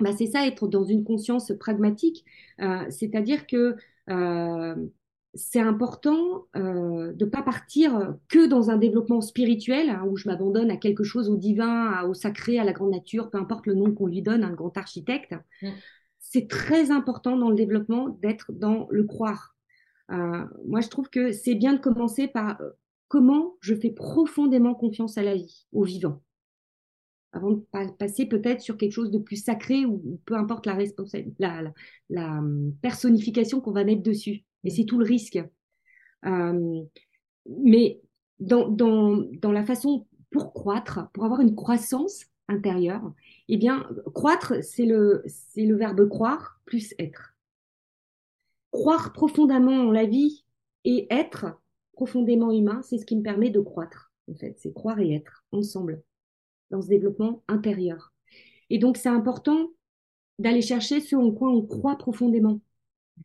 Bah, 0.00 0.12
c'est 0.16 0.26
ça, 0.26 0.46
être 0.46 0.68
dans 0.68 0.84
une 0.84 1.04
conscience 1.04 1.52
pragmatique. 1.58 2.24
Euh, 2.60 2.84
c'est-à-dire 2.90 3.46
que 3.46 3.76
c'est 5.34 5.60
important 5.60 6.46
de 6.54 7.14
ne 7.14 7.24
pas 7.26 7.42
partir 7.42 8.16
que 8.28 8.46
dans 8.46 8.70
un 8.70 8.78
développement 8.78 9.20
spirituel, 9.20 9.90
hein, 9.90 10.02
où 10.08 10.16
je 10.16 10.26
m'abandonne 10.26 10.70
à 10.70 10.78
quelque 10.78 11.04
chose, 11.04 11.28
au 11.28 11.36
divin, 11.36 12.02
au 12.04 12.14
sacré, 12.14 12.58
à 12.58 12.64
la 12.64 12.72
grande 12.72 12.92
nature, 12.92 13.28
peu 13.28 13.36
importe 13.36 13.66
le 13.66 13.74
nom 13.74 13.92
qu'on 13.92 14.06
lui 14.06 14.22
donne, 14.22 14.44
un 14.44 14.54
grand 14.54 14.74
architecte. 14.78 15.34
Mm. 15.60 15.68
C'est 16.30 16.46
très 16.46 16.90
important 16.90 17.38
dans 17.38 17.48
le 17.48 17.56
développement 17.56 18.10
d'être 18.20 18.52
dans 18.52 18.86
le 18.90 19.04
croire. 19.04 19.56
Euh, 20.10 20.44
moi, 20.66 20.82
je 20.82 20.88
trouve 20.88 21.08
que 21.08 21.32
c'est 21.32 21.54
bien 21.54 21.72
de 21.72 21.80
commencer 21.80 22.28
par 22.28 22.60
euh, 22.60 22.70
comment 23.08 23.56
je 23.60 23.74
fais 23.74 23.90
profondément 23.90 24.74
confiance 24.74 25.16
à 25.16 25.22
la 25.22 25.34
vie, 25.34 25.66
au 25.72 25.84
vivant, 25.84 26.22
avant 27.32 27.52
de 27.52 27.64
passer 27.98 28.26
peut-être 28.26 28.60
sur 28.60 28.76
quelque 28.76 28.92
chose 28.92 29.10
de 29.10 29.18
plus 29.18 29.42
sacré 29.42 29.86
ou, 29.86 30.20
peu 30.26 30.34
importe 30.34 30.66
la, 30.66 30.76
la, 31.38 31.72
la, 32.10 32.38
hum, 32.38 32.74
personnification 32.82 33.62
qu'on 33.62 33.72
va 33.72 33.84
mettre 33.84 34.02
dessus. 34.02 34.44
Et 34.64 34.70
c'est 34.70 34.84
tout 34.84 34.98
le 34.98 35.06
risque. 35.06 35.38
Euh, 36.26 36.82
mais 37.46 38.02
dans, 38.38 38.68
dans, 38.68 39.24
dans 39.40 39.52
la 39.52 39.64
façon 39.64 40.06
pour 40.30 40.52
croître, 40.52 41.08
pour 41.14 41.24
avoir 41.24 41.40
une 41.40 41.54
croissance 41.54 42.26
intérieure, 42.48 43.12
eh 43.48 43.56
bien, 43.56 43.88
croître, 44.14 44.54
c'est 44.62 44.86
le, 44.86 45.22
c'est 45.26 45.66
le 45.66 45.76
verbe 45.76 46.08
croire 46.08 46.60
plus 46.64 46.94
être 46.98 47.34
croire 48.70 49.12
profondément 49.12 49.88
en 49.88 49.90
la 49.90 50.06
vie 50.06 50.44
et 50.84 51.06
être 51.10 51.60
profondément 51.92 52.52
humain, 52.52 52.80
c'est 52.82 52.98
ce 52.98 53.06
qui 53.06 53.16
me 53.16 53.22
permet 53.22 53.50
de 53.50 53.60
croître. 53.60 54.12
En 54.30 54.34
fait, 54.34 54.54
c'est 54.58 54.72
croire 54.72 55.00
et 55.00 55.14
être 55.14 55.44
ensemble 55.52 56.02
dans 56.70 56.82
ce 56.82 56.88
développement 56.88 57.42
intérieur. 57.48 58.12
Et 58.70 58.78
donc, 58.78 58.96
c'est 58.96 59.08
important 59.08 59.70
d'aller 60.38 60.62
chercher 60.62 61.00
ce 61.00 61.16
en 61.16 61.32
quoi 61.32 61.48
on 61.48 61.66
croit 61.66 61.96
profondément. 61.96 62.60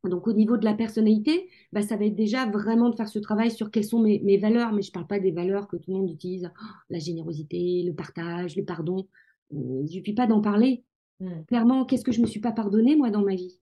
Donc 0.03 0.27
au 0.27 0.33
niveau 0.33 0.57
de 0.57 0.65
la 0.65 0.73
personnalité, 0.73 1.49
bah, 1.71 1.81
ça 1.81 1.95
va 1.95 2.05
être 2.05 2.15
déjà 2.15 2.45
vraiment 2.45 2.89
de 2.89 2.95
faire 2.95 3.07
ce 3.07 3.19
travail 3.19 3.51
sur 3.51 3.71
quelles 3.71 3.85
sont 3.85 4.01
mes, 4.01 4.19
mes 4.19 4.37
valeurs, 4.37 4.73
mais 4.73 4.81
je 4.81 4.89
ne 4.89 4.93
parle 4.93 5.07
pas 5.07 5.19
des 5.19 5.31
valeurs 5.31 5.67
que 5.67 5.77
tout 5.77 5.91
le 5.91 5.97
monde 5.97 6.09
utilise, 6.09 6.49
oh, 6.61 6.65
la 6.89 6.99
générosité, 6.99 7.83
le 7.83 7.93
partage, 7.93 8.55
le 8.55 8.65
pardon. 8.65 9.07
Euh, 9.53 9.79
il 9.79 9.83
ne 9.83 9.87
suffit 9.87 10.13
pas 10.13 10.27
d'en 10.27 10.41
parler. 10.41 10.83
Mm. 11.19 11.43
Clairement, 11.47 11.85
qu'est-ce 11.85 12.03
que 12.03 12.11
je 12.11 12.19
ne 12.19 12.25
me 12.25 12.29
suis 12.29 12.39
pas 12.39 12.51
pardonné, 12.51 12.95
moi, 12.95 13.09
dans 13.09 13.23
ma 13.23 13.35
vie? 13.35 13.59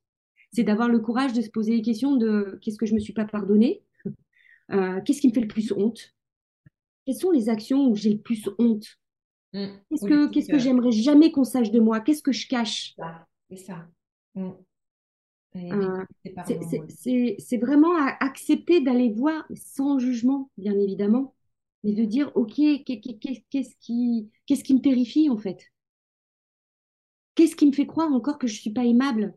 C'est 0.52 0.64
d'avoir 0.64 0.90
le 0.90 1.00
courage 1.00 1.34
de 1.34 1.42
se 1.42 1.50
poser 1.50 1.76
les 1.76 1.82
questions 1.82 2.16
de 2.16 2.60
qu'est-ce 2.62 2.78
que 2.78 2.86
je 2.86 2.92
ne 2.92 2.96
me 2.96 3.02
suis 3.02 3.14
pas 3.14 3.26
pardonné 3.26 3.84
euh, 4.72 5.00
Qu'est-ce 5.02 5.22
qui 5.22 5.30
me 5.30 5.34
fait 5.34 5.42
le 5.42 5.48
plus 5.48 5.72
honte? 5.72 6.14
Quelles 7.06 7.16
sont 7.16 7.32
les 7.32 7.50
actions 7.50 7.88
où 7.88 7.96
j'ai 7.96 8.12
le 8.12 8.20
plus 8.20 8.50
honte? 8.58 8.86
Mm. 9.54 9.68
Qu'est-ce 9.90 10.06
que, 10.06 10.30
qu'est-ce 10.30 10.50
que 10.50 10.60
j'aimerais 10.60 10.92
jamais 10.92 11.32
qu'on 11.32 11.44
sache 11.44 11.72
de 11.72 11.80
moi? 11.80 12.00
Qu'est-ce 12.00 12.24
que 12.24 12.32
je 12.32 12.48
cache? 12.48 12.96
C'est 13.50 13.58
ça. 13.58 13.88
Mm. 14.36 14.42
Euh, 14.42 14.52
c'est 15.54 17.58
vraiment 17.58 17.96
accepter 18.20 18.82
d'aller 18.82 19.12
voir 19.12 19.46
sans 19.56 20.00
jugement, 20.00 20.50
bien 20.58 20.78
évidemment, 20.80 21.34
mais 21.84 21.94
de 21.94 22.06
dire, 22.06 22.32
OK, 22.36 22.56
qu'est-ce 22.56 23.76
qui, 23.80 24.30
qu'est-ce 24.46 24.64
qui 24.64 24.74
me 24.74 24.82
terrifie 24.82 25.30
en 25.30 25.38
fait? 25.38 25.72
Qu'est-ce 27.36 27.56
qui 27.56 27.66
me 27.66 27.72
fait 27.72 27.88
croire 27.88 28.12
encore 28.12 28.38
que 28.38 28.48
je 28.48 28.54
ne 28.54 28.60
suis 28.60 28.72
pas 28.72 28.86
aimable? 28.86 29.36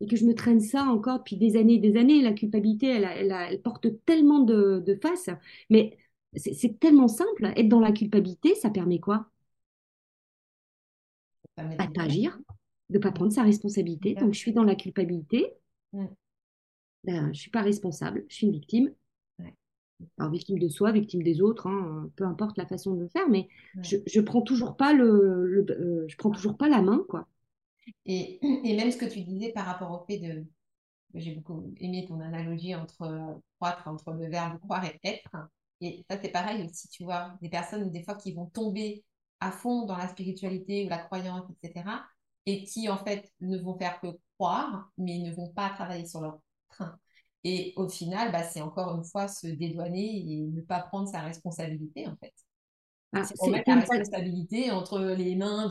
Et 0.00 0.06
que 0.06 0.16
je 0.16 0.24
me 0.24 0.34
traîne 0.34 0.60
ça 0.60 0.84
encore 0.84 1.18
depuis 1.18 1.36
des 1.36 1.56
années 1.56 1.74
et 1.74 1.78
des 1.78 1.96
années 1.96 2.22
La 2.22 2.32
culpabilité, 2.32 2.88
elle, 2.88 3.04
elle, 3.04 3.62
porte 3.62 3.86
tellement 4.04 4.40
de, 4.40 4.82
de 4.84 4.94
faces, 4.94 5.30
mais 5.70 5.96
c'est 6.36 6.78
tellement 6.78 7.08
simple. 7.08 7.52
Être 7.56 7.68
dans 7.68 7.80
la 7.80 7.92
culpabilité, 7.92 8.54
ça 8.54 8.70
permet 8.70 9.00
quoi? 9.00 9.30
D'agir 11.94 12.38
de 12.90 12.98
ne 12.98 13.02
pas 13.02 13.12
prendre 13.12 13.32
sa 13.32 13.42
responsabilité. 13.42 14.14
Donc, 14.14 14.34
je 14.34 14.38
suis 14.38 14.52
dans 14.52 14.64
la 14.64 14.74
culpabilité. 14.74 15.52
Mm. 15.92 16.06
Ben, 17.04 17.22
je 17.24 17.28
ne 17.28 17.32
suis 17.32 17.50
pas 17.50 17.62
responsable, 17.62 18.24
je 18.28 18.34
suis 18.34 18.46
une 18.46 18.52
victime. 18.52 18.92
Alors, 20.16 20.30
victime 20.30 20.60
de 20.60 20.68
soi, 20.68 20.92
victime 20.92 21.24
des 21.24 21.40
autres, 21.40 21.66
hein, 21.66 22.08
peu 22.14 22.24
importe 22.24 22.56
la 22.56 22.66
façon 22.66 22.94
de 22.94 23.00
le 23.00 23.08
faire, 23.08 23.28
mais 23.28 23.48
je, 23.82 23.96
ne 23.96 24.20
prends 24.20 24.42
toujours 24.42 24.76
pas 24.76 24.92
le, 24.92 25.66
euh, 25.70 26.04
je 26.06 26.16
prends 26.16 26.30
toujours 26.30 26.56
pas 26.56 26.68
la 26.68 26.82
main, 26.82 27.04
quoi. 27.08 27.26
Et, 28.06 28.38
et, 28.42 28.76
même 28.76 28.92
ce 28.92 28.96
que 28.96 29.06
tu 29.06 29.22
disais 29.22 29.50
par 29.52 29.66
rapport 29.66 29.90
au 29.90 30.04
fait 30.06 30.18
de, 30.18 30.46
j'ai 31.14 31.34
beaucoup 31.34 31.72
aimé 31.80 32.04
ton 32.06 32.20
analogie 32.20 32.76
entre 32.76 33.40
croître, 33.58 33.88
entre 33.88 34.12
le 34.12 34.28
verbe 34.28 34.60
croire 34.60 34.84
et 34.84 35.00
être. 35.02 35.48
Et 35.80 36.04
ça, 36.08 36.16
c'est 36.22 36.30
pareil 36.30 36.64
aussi, 36.64 36.88
tu 36.88 37.02
vois, 37.02 37.36
des 37.42 37.48
personnes, 37.48 37.90
des 37.90 38.04
fois, 38.04 38.14
qui 38.14 38.32
vont 38.32 38.46
tomber 38.46 39.04
à 39.40 39.50
fond 39.50 39.84
dans 39.86 39.96
la 39.96 40.06
spiritualité 40.06 40.86
ou 40.86 40.88
la 40.88 40.98
croyance, 40.98 41.44
etc 41.50 41.84
et 42.48 42.64
qui 42.64 42.88
en 42.88 42.96
fait 42.96 43.30
ne 43.42 43.58
vont 43.58 43.76
faire 43.76 44.00
que 44.00 44.06
croire, 44.38 44.90
mais 44.96 45.18
ne 45.18 45.34
vont 45.34 45.48
pas 45.48 45.68
travailler 45.68 46.06
sur 46.06 46.22
leur 46.22 46.40
train. 46.70 46.98
Et 47.44 47.74
au 47.76 47.88
final, 47.88 48.32
bah, 48.32 48.42
c'est 48.42 48.62
encore 48.62 48.96
une 48.96 49.04
fois 49.04 49.28
se 49.28 49.46
dédouaner 49.46 50.24
et 50.26 50.46
ne 50.46 50.62
pas 50.62 50.80
prendre 50.80 51.08
sa 51.08 51.20
responsabilité 51.20 52.06
en 52.08 52.16
fait. 52.16 52.32
Ah, 53.12 53.22
c'est 53.24 53.50
mettre 53.50 53.70
la 53.70 53.76
responsabilité 53.76 54.70
entre 54.70 55.00
les 55.00 55.34
mains 55.34 55.68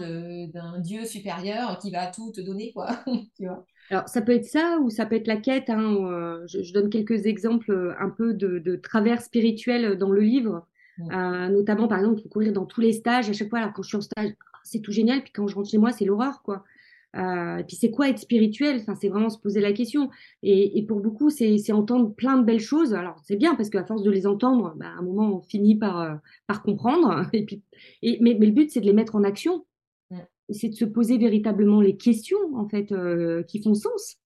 d'un 0.53 0.79
dieu 0.79 1.05
supérieur 1.05 1.77
qui 1.79 1.91
va 1.91 2.07
tout 2.07 2.31
te 2.31 2.41
donner, 2.41 2.71
quoi. 2.73 2.99
tu 3.37 3.45
vois 3.45 3.65
Alors, 3.89 4.07
ça 4.07 4.21
peut 4.21 4.33
être 4.33 4.45
ça 4.45 4.79
ou 4.81 4.89
ça 4.89 5.05
peut 5.05 5.15
être 5.15 5.27
la 5.27 5.37
quête. 5.37 5.69
Hein, 5.69 5.97
euh, 6.05 6.47
je, 6.47 6.73
donne 6.73 6.89
quelques 6.89 7.27
exemples 7.27 7.71
euh, 7.71 7.93
un 7.99 8.09
peu 8.09 8.33
de, 8.33 8.75
travers 8.77 9.21
spirituels 9.21 9.97
dans 9.97 10.11
le 10.11 10.21
livre. 10.21 10.67
Euh, 10.99 11.49
notamment, 11.49 11.87
par 11.87 11.99
exemple, 11.99 12.21
courir 12.29 12.53
dans 12.53 12.65
tous 12.65 12.81
les 12.81 12.93
stages. 12.93 13.29
À 13.29 13.33
chaque 13.33 13.49
fois, 13.49 13.59
alors, 13.59 13.73
quand 13.73 13.83
je 13.83 13.87
suis 13.89 13.97
en 13.97 14.01
stage, 14.01 14.31
c'est 14.67 14.79
tout 14.79 14.91
génial. 14.91 15.23
Puis 15.23 15.31
quand 15.33 15.47
je 15.47 15.55
rentre 15.55 15.69
chez 15.69 15.77
moi, 15.77 15.91
c'est 15.91 16.05
l'horreur, 16.05 16.41
quoi. 16.43 16.63
Euh, 17.15 17.57
et 17.57 17.63
puis 17.63 17.75
c'est 17.75 17.89
quoi 17.89 18.09
être 18.09 18.19
spirituel? 18.19 18.77
Enfin, 18.81 18.95
C'est 18.95 19.09
vraiment 19.09 19.29
se 19.29 19.39
poser 19.39 19.61
la 19.61 19.73
question. 19.73 20.09
Et, 20.43 20.83
pour 20.87 20.99
beaucoup, 20.99 21.29
c'est 21.29 21.71
entendre 21.71 22.13
plein 22.13 22.37
de 22.37 22.43
belles 22.43 22.59
choses. 22.59 22.93
Alors 22.93 23.19
c'est 23.23 23.37
bien 23.37 23.55
parce 23.55 23.69
qu'à 23.69 23.85
force 23.85 24.03
de 24.03 24.11
les 24.11 24.27
entendre, 24.27 24.75
bah, 24.77 24.87
à 24.87 24.99
un 24.99 25.01
moment, 25.01 25.37
on 25.37 25.41
finit 25.41 25.75
par, 25.75 26.01
euh, 26.01 26.15
par 26.47 26.61
comprendre. 26.61 27.27
Et 27.33 27.45
puis, 27.45 27.63
et, 28.01 28.19
mais, 28.21 28.33
le 28.33 28.51
but, 28.51 28.71
c'est 28.71 28.81
de 28.81 28.85
les 28.85 28.93
mettre 28.93 29.15
en 29.15 29.23
action. 29.23 29.65
C'est 30.49 30.69
de 30.69 30.75
se 30.75 30.85
poser 30.85 31.17
véritablement 31.17 31.81
les 31.81 31.97
questions, 31.97 32.55
en 32.55 32.69
fait, 32.69 32.93
euh, 32.93 33.43
qui 33.43 33.61
font 33.61 33.73
sens. 33.73 34.17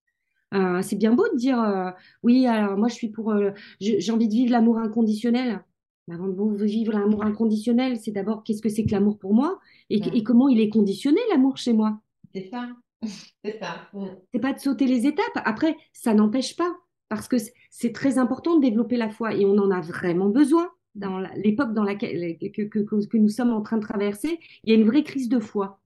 c'est 0.84 0.96
bien 0.96 1.14
beau 1.14 1.28
de 1.30 1.36
dire 1.36 1.94
oui, 2.22 2.46
alors 2.46 2.78
moi 2.78 2.90
je 2.90 2.94
suis 2.94 3.10
pour, 3.10 3.34
j'ai 3.80 4.12
envie 4.12 4.28
de 4.28 4.34
vivre 4.34 4.52
l'amour 4.52 4.78
inconditionnel. 4.78 5.64
Avant 6.10 6.28
de 6.28 6.66
vivre 6.66 6.94
l'amour 6.94 7.24
inconditionnel, 7.24 7.98
c'est 7.98 8.12
d'abord 8.12 8.44
qu'est-ce 8.44 8.62
que 8.62 8.70
c'est 8.70 8.86
que 8.86 8.92
l'amour 8.92 9.18
pour 9.18 9.34
moi 9.34 9.60
et, 9.90 10.24
comment 10.24 10.50
il 10.50 10.60
est 10.60 10.70
conditionné 10.70 11.20
l'amour 11.30 11.58
chez 11.58 11.74
moi? 11.74 12.00
C'est 12.34 12.50
ça. 12.50 12.70
C'est 13.44 13.58
ça. 13.60 13.90
Mm. 13.94 14.06
C'est 14.32 14.40
pas 14.40 14.54
de 14.54 14.60
sauter 14.60 14.86
les 14.86 15.08
étapes. 15.08 15.26
Après, 15.36 15.76
ça 15.92 16.14
n'empêche 16.14 16.56
pas, 16.56 16.72
parce 17.10 17.28
que 17.28 17.38
c'est 17.72 17.94
très 17.94 18.20
important 18.20 18.58
de 18.58 18.62
développer 18.62 18.96
la 18.96 19.10
foi 19.10 19.34
et 19.34 19.44
on 19.44 19.58
en 19.58 19.72
a 19.72 19.82
vraiment 19.82 20.30
besoin. 20.30 20.70
Dans 20.94 21.20
l'époque 21.36 21.74
dans 21.74 21.84
laquelle 21.84 22.38
que, 22.38 22.64
que, 22.64 22.80
que, 22.80 23.18
nous 23.18 23.30
sommes 23.30 23.52
en 23.52 23.62
train 23.62 23.78
de 23.78 23.82
traverser, 23.82 24.40
il 24.64 24.72
y 24.72 24.76
a 24.76 24.80
une 24.80 24.86
vraie 24.86 25.04
crise 25.04 25.30
de 25.30 25.40
foi, 25.40 25.82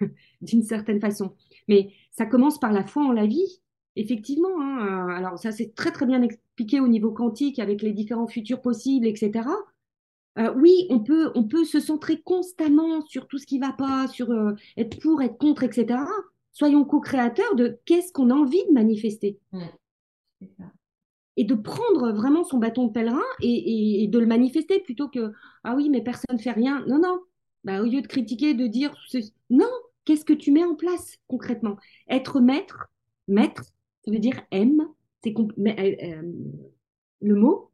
d'une 0.42 0.62
certaine 0.62 1.00
façon. 1.00 1.34
Mais 1.68 1.92
ça 2.10 2.26
commence 2.26 2.58
par 2.58 2.72
la 2.72 2.84
foi 2.84 3.04
en 3.04 3.12
la 3.12 3.26
vie, 3.26 3.62
effectivement. 3.96 4.60
Hein. 4.60 5.08
alors 5.10 5.38
ça, 5.38 5.52
c'est 5.52 5.74
très 5.74 5.92
très 5.92 6.06
bien 6.06 6.20
expliqué 6.22 6.47
au 6.80 6.88
niveau 6.88 7.12
quantique 7.12 7.58
avec 7.58 7.82
les 7.82 7.92
différents 7.92 8.26
futurs 8.26 8.60
possibles, 8.60 9.06
etc. 9.06 9.48
Euh, 10.38 10.52
oui, 10.56 10.86
on 10.90 11.00
peut, 11.00 11.32
on 11.34 11.44
peut 11.44 11.64
se 11.64 11.80
centrer 11.80 12.20
constamment 12.20 13.04
sur 13.06 13.26
tout 13.26 13.38
ce 13.38 13.46
qui 13.46 13.58
ne 13.58 13.66
va 13.66 13.72
pas, 13.72 14.06
sur 14.06 14.30
euh, 14.30 14.54
être 14.76 14.98
pour, 15.00 15.20
être 15.22 15.36
contre, 15.36 15.64
etc. 15.64 16.00
Soyons 16.52 16.84
co-créateurs 16.84 17.54
de 17.56 17.78
qu'est-ce 17.84 18.12
qu'on 18.12 18.30
a 18.30 18.34
envie 18.34 18.64
de 18.68 18.72
manifester. 18.72 19.38
Et 21.36 21.44
de 21.44 21.54
prendre 21.54 22.12
vraiment 22.12 22.44
son 22.44 22.58
bâton 22.58 22.86
de 22.86 22.92
pèlerin 22.92 23.22
et, 23.40 24.06
de 24.08 24.18
le 24.18 24.26
manifester 24.26 24.80
plutôt 24.80 25.08
que 25.08 25.32
ah 25.64 25.74
oui, 25.76 25.88
mais 25.88 26.02
personne 26.02 26.36
ne 26.36 26.42
fait 26.42 26.52
rien. 26.52 26.84
Non, 26.86 26.98
non. 26.98 27.20
Bah, 27.64 27.80
au 27.80 27.84
lieu 27.84 28.00
de 28.00 28.06
critiquer, 28.06 28.54
de 28.54 28.66
dire 28.66 28.94
non, 29.50 29.70
qu'est-ce 30.04 30.24
que 30.24 30.32
tu 30.32 30.52
mets 30.52 30.64
en 30.64 30.74
place 30.74 31.16
concrètement? 31.28 31.76
Être 32.08 32.40
maître, 32.40 32.88
maître, 33.28 33.62
ça 34.04 34.10
veut 34.10 34.18
dire 34.18 34.40
M. 34.50 34.88
C'est 35.22 35.34
euh, 35.36 36.32
le 37.20 37.34
mot, 37.34 37.70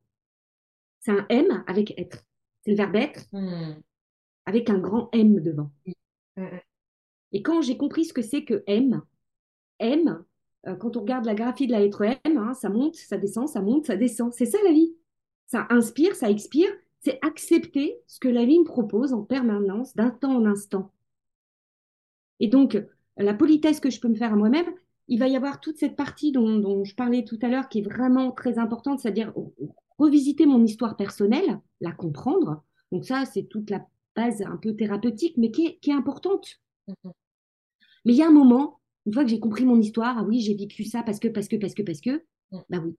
c'est 1.01 1.13
un 1.13 1.27
M 1.29 1.65
avec 1.67 1.99
être. 1.99 2.25
C'est 2.63 2.71
le 2.71 2.77
verbe 2.77 2.97
être 2.97 3.27
hmm. 3.33 3.75
avec 4.47 4.71
un 4.71 4.79
grand 4.79 5.11
M 5.13 5.41
devant. 5.41 5.71
Et 7.33 7.43
quand 7.43 7.63
j'ai 7.63 7.77
compris 7.77 8.05
ce 8.05 8.13
que 8.13 8.23
c'est 8.23 8.45
que 8.45 8.63
M, 8.67 9.03
M, 9.81 10.25
euh, 10.67 10.77
quand 10.77 10.97
on 10.97 11.01
regarde 11.01 11.27
la 11.27 11.35
graphie 11.35 11.67
de 11.67 11.73
la 11.73 11.81
lettre 11.81 12.03
M, 12.03 12.39
hein, 12.39 12.55
ça 12.55 12.71
monte, 12.71 12.97
ça 12.97 13.19
descend, 13.19 13.49
ça 13.49 13.61
monte, 13.61 13.87
ça 13.87 13.97
descend. 13.97 14.33
C'est 14.33 14.47
ça 14.47 14.59
la 14.65 14.73
vie. 14.73 14.95
Ça 15.47 15.66
inspire, 15.71 16.15
ça 16.15 16.31
expire. 16.31 16.69
C'est 17.01 17.19
accepter 17.23 17.99
ce 18.07 18.19
que 18.19 18.29
la 18.29 18.45
vie 18.45 18.59
me 18.59 18.65
propose 18.65 19.12
en 19.12 19.23
permanence, 19.23 19.95
d'un 19.95 20.11
temps 20.11 20.37
en 20.37 20.47
instant. 20.47 20.91
Et 22.41 22.49
donc, 22.49 22.83
la 23.16 23.35
politesse 23.35 23.81
que 23.81 23.91
je 23.91 24.01
peux 24.01 24.09
me 24.09 24.15
faire 24.15 24.33
à 24.33 24.37
moi-même, 24.37 24.73
il 25.09 25.18
va 25.18 25.28
y 25.28 25.36
avoir 25.36 25.60
toute 25.60 25.78
cette 25.78 25.97
partie 25.97 26.32
dont, 26.32 26.59
dont 26.59 26.85
je 26.85 26.94
parlais 26.94 27.24
tout 27.24 27.39
à 27.43 27.48
l'heure 27.48 27.68
qui 27.68 27.81
est 27.81 27.82
vraiment 27.82 28.32
très 28.32 28.59
importante, 28.59 29.01
c'est-à-dire 29.01 29.32
revisiter 29.98 30.47
mon 30.47 30.64
histoire 30.64 30.97
personnelle, 30.97 31.60
la 31.81 31.93
comprendre. 31.93 32.64
Donc 32.90 33.05
ça, 33.05 33.24
c'est 33.24 33.44
toute 33.44 33.70
la 33.70 33.86
base 34.16 34.43
un 34.43 34.56
peu 34.56 34.74
thérapeutique, 34.74 35.36
mais 35.36 35.51
qui 35.51 35.78
est, 35.82 35.93
importante. 35.93 36.60
Mm-hmm. 36.89 37.12
Mais 38.05 38.12
il 38.12 38.16
y 38.16 38.22
a 38.22 38.28
un 38.28 38.32
moment, 38.32 38.81
une 39.06 39.12
fois 39.12 39.24
que 39.24 39.31
j'ai 39.31 39.40
compris 39.40 39.64
mon 39.64 39.81
histoire, 39.81 40.18
ah 40.18 40.24
oui, 40.24 40.40
j'ai 40.40 40.55
vécu 40.55 40.85
ça 40.85 41.02
parce 41.02 41.18
que, 41.18 41.28
parce 41.28 41.48
que, 41.48 41.56
parce 41.56 41.74
que, 41.74 41.82
parce 41.82 42.01
que, 42.01 42.22
mm. 42.52 42.59
bah 42.68 42.78
oui, 42.85 42.97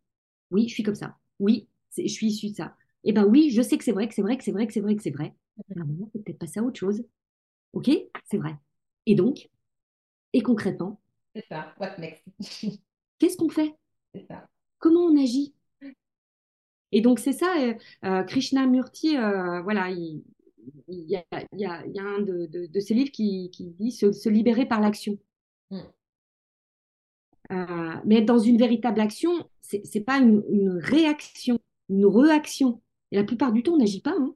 oui, 0.52 0.68
je 0.68 0.73
suis 0.73 0.84
comme 0.84 0.95
ça. 0.95 1.18
Oui, 1.40 1.68
je 1.98 2.07
suis 2.07 2.27
issue 2.27 2.52
de 2.52 2.56
ça. 2.56 2.76
Et 3.03 3.10
eh 3.10 3.14
ben 3.14 3.26
oui, 3.26 3.52
je 3.52 3.61
sais 3.61 3.77
que 3.77 3.84
c'est 3.84 3.91
vrai, 3.91 4.07
que 4.07 4.15
c'est 4.15 4.23
vrai, 4.23 4.36
que 4.36 4.44
c'est 4.44 4.52
vrai, 4.52 4.65
que 4.65 4.73
c'est 4.73 4.82
vrai, 4.82 4.95
que 4.95 5.03
c'est 5.03 5.11
vrai. 5.11 5.36
À 5.76 5.80
un 5.80 5.86
moment, 5.86 6.10
peut-être 6.11 6.40
passer 6.40 6.60
à 6.60 6.64
autre 6.64 6.80
chose. 6.80 7.03
Ok, 7.73 7.91
c'est 8.26 8.38
vrai. 8.38 8.56
Et 9.06 9.14
donc, 9.14 9.49
et 10.34 10.41
concrètement, 10.41 10.99
c'est 11.36 11.45
ça. 11.48 11.74
What 11.80 11.98
next? 11.99 12.24
Qu'est-ce 13.20 13.38
qu'on 13.38 13.49
fait? 13.49 13.76
C'est 14.14 14.26
ça. 14.28 14.48
Comment 14.80 15.02
on 15.02 15.22
agit? 15.22 15.53
Et 16.91 17.02
donc, 17.02 17.20
c'est 17.20 17.34
ça, 17.34 17.57
euh, 17.60 17.74
euh, 18.06 18.24
Krishna 18.24 18.66
Murti, 18.68 19.18
euh, 19.18 19.62
voilà, 19.64 19.90
il, 19.90 20.24
y 20.88 21.16
a, 21.18 21.26
un 21.99 22.22
de, 22.22 22.48
de, 22.48 22.80
ses 22.80 22.94
livres 22.94 23.12
qui, 23.12 23.49
dit 23.78 23.91
se, 23.91 24.30
libérer 24.30 24.66
par 24.66 24.80
l'action. 24.80 25.18
Mm. 25.72 25.82
mais 28.06 28.20
être 28.20 28.26
dans 28.26 28.40
une 28.40 28.57
véritable 28.57 29.02
action, 29.02 29.49
c'est 29.62 29.84
n'est 29.94 30.02
pas 30.02 30.20
une, 30.20 30.80
réaction, 30.82 31.60
une 31.90 32.06
réaction. 32.06 32.82
Et 33.12 33.18
la 33.18 33.24
plupart 33.24 33.52
du 33.52 33.62
temps, 33.62 33.74
on 33.74 33.78
n'agit 33.78 34.02
pas. 34.02 34.16
Hein. 34.18 34.34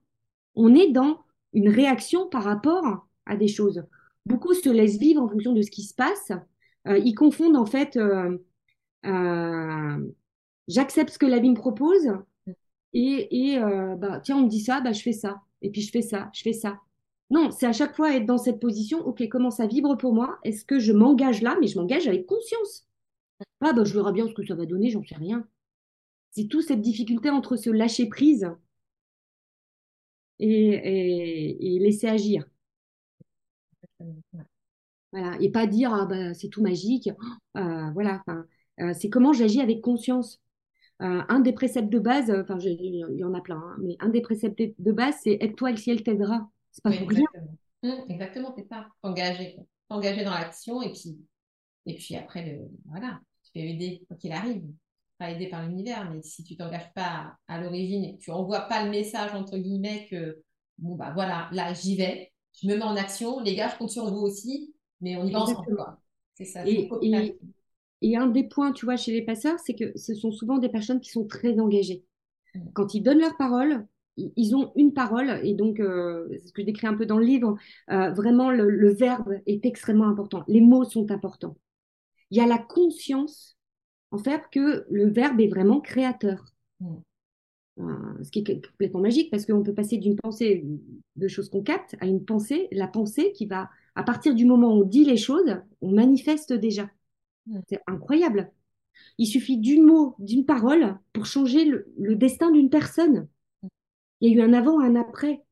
On 0.55 0.75
est 0.75 0.91
dans 0.91 1.23
une 1.53 1.69
réaction 1.69 2.27
par 2.27 2.43
rapport 2.43 3.07
à 3.25 3.37
des 3.37 3.47
choses. 3.47 3.85
Beaucoup 4.25 4.53
se 4.53 4.69
laissent 4.69 4.97
vivre 4.97 5.21
en 5.21 5.29
fonction 5.29 5.53
de 5.53 5.61
ce 5.61 5.71
qui 5.71 5.83
se 5.83 5.93
passe. 5.93 6.31
Ils 6.85 7.15
confondent 7.15 7.57
en 7.57 7.65
fait, 7.65 7.99
j'accepte 10.67 11.09
ce 11.11 11.19
que 11.19 11.25
la 11.25 11.39
vie 11.39 11.49
me 11.49 11.55
propose 11.55 12.11
et, 12.93 13.57
euh, 13.57 13.95
bah, 13.95 14.19
tiens, 14.19 14.37
on 14.37 14.43
me 14.43 14.49
dit 14.49 14.61
ça, 14.61 14.81
bah, 14.81 14.93
je 14.93 15.01
fais 15.01 15.13
ça. 15.13 15.41
Et 15.61 15.69
puis 15.69 15.81
je 15.81 15.91
fais 15.91 16.01
ça, 16.01 16.29
je 16.33 16.41
fais 16.41 16.53
ça. 16.53 16.79
Non, 17.29 17.51
c'est 17.51 17.67
à 17.67 17.73
chaque 17.73 17.95
fois 17.95 18.15
être 18.15 18.25
dans 18.25 18.37
cette 18.37 18.59
position, 18.59 19.05
ok, 19.05 19.27
comment 19.29 19.51
ça 19.51 19.67
vibre 19.67 19.97
pour 19.97 20.13
moi? 20.13 20.39
Est-ce 20.43 20.65
que 20.65 20.79
je 20.79 20.93
m'engage 20.93 21.41
là? 21.41 21.57
Mais 21.61 21.67
je 21.67 21.77
m'engage 21.77 22.07
avec 22.07 22.25
conscience. 22.25 22.87
Ah, 23.61 23.73
bah, 23.73 23.83
je 23.83 23.93
verrai 23.93 24.13
bien 24.13 24.27
ce 24.27 24.33
que 24.33 24.45
ça 24.45 24.55
va 24.55 24.65
donner, 24.65 24.89
j'en 24.89 25.03
sais 25.03 25.15
rien. 25.15 25.47
C'est 26.31 26.47
tout 26.47 26.61
cette 26.61 26.81
difficulté 26.81 27.29
entre 27.29 27.55
se 27.57 27.69
lâcher 27.69 28.07
prise 28.07 28.49
et, 30.39 31.77
laisser 31.79 32.07
agir. 32.07 32.45
Voilà, 35.11 35.37
et 35.39 35.49
pas 35.51 35.67
dire 35.67 35.93
ah 35.93 36.05
bah, 36.05 36.33
c'est 36.33 36.49
tout 36.49 36.61
magique. 36.61 37.09
Euh, 37.57 37.91
voilà, 37.91 38.23
euh, 38.79 38.93
c'est 38.93 39.09
comment 39.09 39.33
j'agis 39.33 39.61
avec 39.61 39.81
conscience. 39.81 40.41
Euh, 41.01 41.21
un 41.29 41.39
des 41.39 41.53
préceptes 41.53 41.89
de 41.89 41.99
base, 41.99 42.29
enfin 42.29 42.59
il 42.59 43.15
y 43.15 43.23
en 43.23 43.33
a 43.33 43.39
plein, 43.39 43.55
hein, 43.55 43.77
mais 43.81 43.95
un 44.01 44.09
des 44.09 44.21
préceptes 44.21 44.61
de 44.77 44.91
base, 44.91 45.15
c'est 45.23 45.37
aide-toi, 45.39 45.71
le 45.71 45.77
ciel 45.77 46.03
t'aidera. 46.03 46.49
C'est 46.71 46.83
pas 46.83 46.91
pour 46.91 47.07
rien. 47.07 47.25
Hum, 47.83 48.03
exactement, 48.09 48.53
c'est 48.57 48.67
ça. 48.67 48.87
T'engager, 49.01 49.57
t'engager 49.87 50.25
dans 50.25 50.33
l'action 50.33 50.81
et 50.81 50.91
puis, 50.91 51.17
et 51.85 51.95
puis 51.95 52.15
après, 52.17 52.45
le, 52.45 52.69
voilà, 52.85 53.21
tu 53.43 53.51
fais 53.53 53.69
aider 53.69 54.03
quoi 54.07 54.17
qu'il 54.17 54.33
arrive 54.33 54.63
pas 55.19 55.31
aidé 55.31 55.47
par 55.47 55.67
l'univers, 55.67 56.09
mais 56.09 56.21
si 56.23 56.43
tu 56.43 56.55
t'engages 56.55 56.91
pas 56.93 57.35
à, 57.47 57.61
l'origine 57.61 58.05
et 58.05 58.17
que 58.17 58.21
tu 58.21 58.31
envoies 58.31 58.61
pas 58.61 58.85
le 58.85 58.89
message, 58.89 59.35
entre 59.35 59.57
guillemets, 59.57 60.07
que 60.09 60.41
bon, 60.77 60.95
bah 60.95 61.11
voilà, 61.13 61.49
là, 61.51 61.73
j'y 61.73 61.97
vais, 61.97 62.31
je 62.59 62.67
me 62.67 62.77
mets 62.77 62.83
en 62.83 62.95
action, 62.95 63.41
les 63.41 63.53
gars, 63.53 63.69
je 63.69 63.77
compte 63.77 63.91
sur 63.91 64.09
vous 64.11 64.21
aussi, 64.21 64.73
mais 65.01 65.15
on 65.17 65.25
y 65.25 65.31
va 65.31 65.41
ensemble, 65.41 65.77
C'est 66.35 66.45
ça. 66.45 66.67
Et, 66.67 66.89
et, 68.01 68.17
un 68.17 68.27
des 68.27 68.43
points, 68.43 68.71
tu 68.71 68.85
vois, 68.85 68.95
chez 68.95 69.11
les 69.11 69.21
passeurs, 69.21 69.59
c'est 69.59 69.75
que 69.75 69.97
ce 69.97 70.13
sont 70.13 70.31
souvent 70.31 70.57
des 70.57 70.69
personnes 70.69 71.01
qui 71.01 71.11
sont 71.11 71.27
très 71.27 71.59
engagées. 71.59 72.05
Mm. 72.55 72.59
Quand 72.73 72.93
ils 72.93 73.01
donnent 73.01 73.19
leur 73.19 73.37
parole, 73.37 73.85
ils 74.17 74.55
ont 74.55 74.73
une 74.75 74.93
parole, 74.93 75.39
et 75.43 75.53
donc, 75.53 75.79
euh, 75.79 76.27
ce 76.45 76.51
que 76.51 76.61
je 76.61 76.65
décris 76.65 76.87
un 76.87 76.95
peu 76.95 77.05
dans 77.05 77.17
le 77.17 77.25
livre, 77.25 77.55
euh, 77.89 78.11
vraiment, 78.11 78.51
le 78.51 78.89
verbe 78.93 79.39
est 79.45 79.65
extrêmement 79.65 80.07
important. 80.07 80.43
Les 80.47 80.61
mots 80.61 80.83
sont 80.83 81.09
importants. 81.11 81.57
Il 82.31 82.37
y 82.37 82.41
a 82.41 82.47
la 82.47 82.59
conscience 82.59 83.57
en 84.11 84.17
fait 84.17 84.43
que 84.51 84.85
le 84.89 85.09
verbe 85.09 85.39
est 85.39 85.47
vraiment 85.47 85.81
créateur. 85.81 86.45
Mm. 86.79 86.95
Euh, 87.79 88.23
ce 88.23 88.31
qui 88.31 88.39
est 88.39 88.67
complètement 88.67 88.99
magique 88.99 89.31
parce 89.31 89.45
qu'on 89.45 89.63
peut 89.63 89.73
passer 89.73 89.97
d'une 89.97 90.17
pensée 90.17 90.65
de 91.15 91.27
choses 91.29 91.49
qu'on 91.49 91.63
capte 91.63 91.95
à 92.01 92.07
une 92.07 92.25
pensée, 92.25 92.67
la 92.73 92.87
pensée 92.87 93.31
qui 93.31 93.45
va, 93.45 93.69
à 93.95 94.03
partir 94.03 94.35
du 94.35 94.45
moment 94.45 94.69
où 94.73 94.81
on 94.81 94.85
dit 94.85 95.05
les 95.05 95.17
choses, 95.17 95.57
on 95.81 95.91
manifeste 95.91 96.53
déjà. 96.53 96.89
C'est 97.67 97.81
incroyable. 97.87 98.51
Il 99.17 99.25
suffit 99.27 99.57
d'une 99.57 99.83
mot, 99.83 100.15
d'une 100.19 100.45
parole 100.45 100.97
pour 101.13 101.25
changer 101.25 101.65
le, 101.65 102.15
destin 102.15 102.51
d'une 102.51 102.69
personne. 102.69 103.27
Il 104.21 104.31
y 104.31 104.39
a 104.39 104.43
eu 104.43 104.47
un 104.47 104.53
avant, 104.53 104.79
un 104.79 104.95
après. 104.95 105.43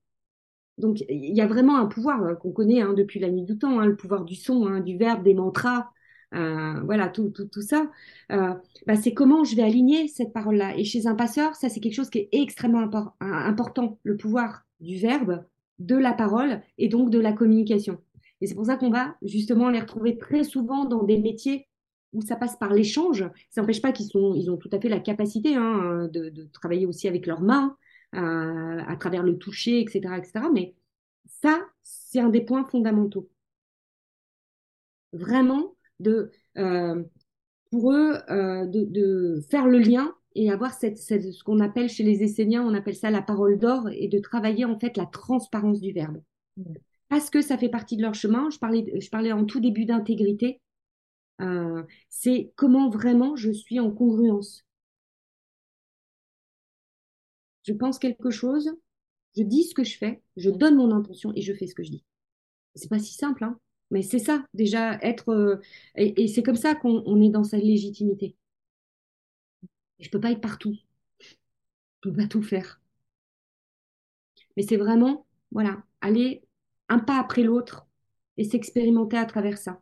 Donc 0.78 1.02
il 1.10 1.36
y 1.36 1.42
a 1.42 1.48
vraiment 1.48 1.78
un 1.78 1.88
pouvoir 1.88 2.24
euh, 2.24 2.36
qu'on 2.36 2.52
connaît 2.52 2.82
hein, 2.82 2.94
depuis 2.94 3.20
la 3.20 3.30
nuit 3.30 3.44
du 3.44 3.58
temps, 3.58 3.80
hein, 3.80 3.86
le 3.86 3.96
pouvoir 3.96 4.26
du 4.26 4.36
son, 4.36 4.68
hein, 4.68 4.80
du 4.80 4.98
verbe, 4.98 5.24
des 5.24 5.34
mantras, 5.34 5.90
euh, 6.36 6.82
voilà, 6.84 7.08
tout, 7.10 7.30
tout, 7.30 7.46
tout 7.46 7.62
ça, 7.62 7.90
euh, 8.32 8.54
bah, 8.86 8.96
c'est 8.96 9.14
comment 9.14 9.44
je 9.44 9.56
vais 9.56 9.64
aligner 9.64 10.08
cette 10.08 10.34
parole-là. 10.34 10.78
Et 10.78 10.84
chez 10.84 11.08
un 11.08 11.16
passeur, 11.16 11.56
ça, 11.56 11.70
c'est 11.70 11.80
quelque 11.80 11.96
chose 11.96 12.10
qui 12.10 12.20
est 12.20 12.30
extrêmement 12.32 12.90
important, 13.20 13.98
le 14.04 14.18
pouvoir 14.18 14.66
du 14.80 14.98
verbe, 14.98 15.44
de 15.80 15.96
la 15.96 16.14
parole 16.14 16.62
et 16.78 16.90
donc 16.90 17.10
de 17.10 17.20
la 17.20 17.34
communication. 17.34 18.00
Et 18.42 18.48
c'est 18.48 18.56
pour 18.56 18.66
ça 18.66 18.78
qu'on 18.78 18.90
va 18.90 19.16
justement 19.22 19.70
les 19.70 19.80
retrouver 19.80 20.18
très 20.18 20.44
souvent 20.44 20.86
dans 20.86 21.04
des 21.04 21.18
métiers 21.18 21.68
où 22.14 22.22
ça 22.22 22.36
passe 22.36 22.58
par 22.58 22.74
l'échange. 22.74 23.26
Ça 23.50 23.62
n'empêche 23.62 23.82
pas 23.82 23.92
qu'ils 23.92 24.08
sont, 24.08 24.34
ils 24.36 24.50
ont 24.50 24.58
tout 24.58 24.70
à 24.72 24.80
fait 24.80 24.90
la 24.90 25.00
capacité 25.00 25.56
hein, 25.56 26.08
de, 26.12 26.48
travailler 26.54 26.86
aussi 26.86 27.08
avec 27.08 27.26
leurs 27.26 27.42
mains, 27.42 27.76
euh, 28.16 28.82
à 28.88 28.96
travers 28.98 29.24
le 29.24 29.38
toucher, 29.38 29.82
etc., 29.82 30.16
etc. 30.18 30.46
Mais 30.54 30.76
ça, 31.42 31.66
c'est 31.84 32.20
un 32.20 32.30
des 32.30 32.42
points 32.42 32.66
fondamentaux. 32.66 33.30
Vraiment, 35.14 35.76
de, 36.00 36.32
euh, 36.58 37.04
pour 37.72 37.92
eux 37.92 38.16
euh, 38.30 38.66
de, 38.66 39.42
faire 39.50 39.68
le 39.68 39.80
lien 39.80 40.14
et 40.36 40.52
avoir 40.52 40.74
ce 40.74 41.44
qu'on 41.44 41.60
appelle 41.60 41.90
chez 41.90 42.04
les 42.04 42.24
Esséniens, 42.24 42.64
on 42.64 42.74
appelle 42.76 42.96
ça 42.96 43.10
la 43.10 43.24
parole 43.24 43.58
d'or, 43.58 43.90
et 43.92 44.08
de 44.08 44.20
travailler 44.20 44.66
en 44.66 44.80
fait 44.80 44.96
la 44.96 45.08
transparence 45.08 45.82
du 45.82 45.92
verbe. 45.92 46.22
Parce 47.10 47.30
que 47.30 47.42
ça 47.42 47.58
fait 47.58 47.70
partie 47.70 47.98
de 47.98 48.02
leur 48.02 48.16
chemin. 48.16 48.50
Je 48.50 48.60
parlais, 49.10 49.32
en 49.32 49.46
tout 49.46 49.60
début 49.60 49.86
d'intégrité. 49.86 50.62
Euh, 51.40 51.84
c'est 52.10 52.52
comment 52.56 52.90
vraiment 52.90 53.36
je 53.36 53.52
suis 53.52 53.80
en 53.80 53.92
congruence. 53.92 54.66
Je 57.64 57.74
pense 57.74 58.00
quelque 58.00 58.32
chose, 58.32 58.72
je 59.36 59.44
dis 59.44 59.64
ce 59.64 59.76
que 59.76 59.84
je 59.84 59.98
fais, 59.98 60.22
je 60.38 60.50
donne 60.50 60.78
mon 60.78 60.92
intention 60.92 61.32
et 61.36 61.42
je 61.42 61.54
fais 61.54 61.68
ce 61.68 61.76
que 61.76 61.84
je 61.84 61.92
dis. 61.92 62.06
C'est 62.76 62.90
pas 62.90 63.00
si 63.00 63.14
simple, 63.14 63.44
hein 63.44 63.60
mais 63.92 64.02
c'est 64.02 64.20
ça, 64.20 64.46
déjà, 64.54 65.00
être. 65.02 65.30
Euh, 65.30 65.62
et, 65.96 66.28
c'est 66.28 66.44
comme 66.44 66.56
ça 66.56 66.76
qu'on 66.76 67.22
est 67.22 67.30
dans 67.30 67.44
sa 67.44 67.58
légitimité. 67.58 68.36
Je 70.00 70.10
peux 70.10 70.20
pas 70.20 70.32
être 70.32 70.42
partout. 70.42 70.76
Je 71.20 72.10
peux 72.10 72.14
pas 72.14 72.28
tout 72.28 72.42
faire. 72.42 72.82
Mais 74.56 74.64
c'est 74.64 74.78
vraiment, 74.78 75.26
voilà, 75.52 75.84
aller 76.02 76.44
un 76.90 77.00
pas 77.00 77.20
après 77.20 77.44
l'autre 77.44 77.88
et 78.38 78.44
s'expérimenter 78.44 79.18
à 79.18 79.26
travers 79.26 79.58
ça. 79.58 79.82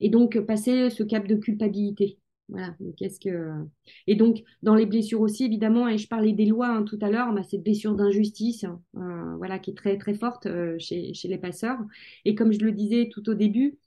Et 0.00 0.10
donc, 0.10 0.38
passer 0.40 0.90
ce 0.90 1.02
cap 1.02 1.26
de 1.26 1.36
culpabilité. 1.36 2.18
Voilà, 2.48 2.76
qu'est-ce 2.98 3.18
que 3.18 3.64
et 4.06 4.16
donc 4.16 4.42
dans 4.62 4.74
les 4.74 4.84
blessures 4.84 5.22
aussi 5.22 5.44
évidemment 5.44 5.88
et 5.88 5.96
je 5.96 6.06
parlais 6.06 6.32
des 6.32 6.44
lois 6.44 6.68
hein, 6.68 6.82
tout 6.82 6.98
à 7.00 7.08
l'heure, 7.08 7.32
bah, 7.32 7.42
cette 7.42 7.62
blessure 7.62 7.94
d'injustice, 7.94 8.64
hein, 8.64 8.82
euh, 8.96 9.36
voilà 9.38 9.58
qui 9.58 9.70
est 9.70 9.74
très 9.74 9.96
très 9.96 10.12
forte 10.12 10.44
euh, 10.44 10.76
chez, 10.78 11.14
chez 11.14 11.26
les 11.28 11.38
passeurs 11.38 11.78
et 12.26 12.34
comme 12.34 12.52
je 12.52 12.58
le 12.58 12.72
disais 12.72 13.08
tout 13.10 13.30
au 13.30 13.34
début, 13.34 13.78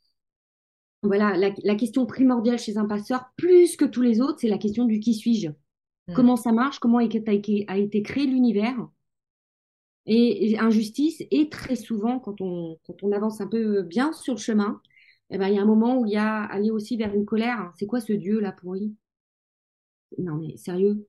voilà 1.03 1.37
la, 1.37 1.51
la, 1.63 1.75
question 1.75 2.07
primordiale 2.07 2.57
chez 2.57 2.77
un 2.77 2.85
passeur 2.85 3.31
plus 3.35 3.77
que 3.77 3.85
tous 3.85 4.01
les 4.01 4.21
autres, 4.21 4.39
c'est 4.39 4.49
la 4.49 4.57
question 4.57 4.85
du 4.85 4.99
qui 4.99 5.13
suis-je, 5.13 5.49
mmh. 5.49 6.13
comment 6.15 6.35
ça 6.35 6.51
marche, 6.51 6.79
comment 6.79 6.97
a 6.97 7.03
été, 7.03 7.65
a 7.67 7.77
été 7.77 8.01
créé 8.01 8.25
l'univers? 8.25 8.87
Et, 10.07 10.57
injustice 10.57 11.21
et 11.31 11.49
très 11.49 11.75
souvent 11.75 12.19
quand 12.19 12.41
on 12.41 13.11
avance 13.11 13.41
un 13.41 13.47
peu 13.47 13.83
bien 13.83 14.13
sur 14.13 14.33
le 14.33 14.39
chemin 14.39 14.81
eh 15.29 15.37
ben, 15.37 15.47
il 15.49 15.55
y 15.55 15.59
a 15.59 15.61
un 15.61 15.65
moment 15.65 15.99
où 15.99 16.05
il 16.05 16.13
y 16.13 16.17
a 16.17 16.43
aller 16.45 16.71
aussi 16.71 16.97
vers 16.97 17.13
une 17.13 17.25
colère. 17.25 17.71
C'est 17.77 17.85
quoi 17.85 17.99
ce 17.99 18.13
Dieu 18.13 18.39
là 18.39 18.51
pourri? 18.51 18.95
Non 20.17 20.35
mais 20.35 20.55
sérieux. 20.57 21.07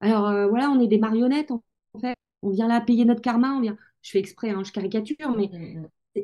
Alors 0.00 0.26
euh, 0.28 0.46
voilà, 0.48 0.70
on 0.70 0.80
est 0.80 0.86
des 0.86 0.98
marionnettes 0.98 1.50
en 1.50 1.62
fait. 2.00 2.16
On 2.42 2.50
vient 2.50 2.68
là 2.68 2.80
payer 2.80 3.04
notre 3.04 3.20
karma. 3.20 3.52
On 3.52 3.60
vient. 3.60 3.76
Je 4.02 4.10
fais 4.12 4.18
exprès, 4.18 4.50
hein, 4.50 4.62
je 4.64 4.72
caricature, 4.72 5.36
mais 5.36 5.50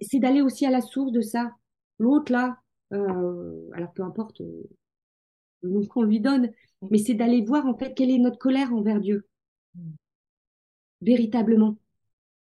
c'est 0.02 0.18
d'aller 0.18 0.40
aussi 0.40 0.64
à 0.64 0.70
la 0.70 0.80
source 0.80 1.12
de 1.12 1.20
ça. 1.20 1.52
L'autre 1.98 2.32
là, 2.32 2.58
euh, 2.92 3.68
alors 3.74 3.92
peu 3.92 4.02
importe 4.02 4.40
euh, 4.40 4.62
le 5.62 5.70
nom 5.70 5.86
qu'on 5.86 6.02
lui 6.02 6.20
donne, 6.20 6.52
mais 6.90 6.98
c'est 6.98 7.14
d'aller 7.14 7.42
voir 7.42 7.66
en 7.66 7.76
fait 7.76 7.94
quelle 7.94 8.10
est 8.10 8.18
notre 8.18 8.38
colère 8.38 8.72
envers 8.72 9.00
Dieu, 9.00 9.26
véritablement. 11.00 11.76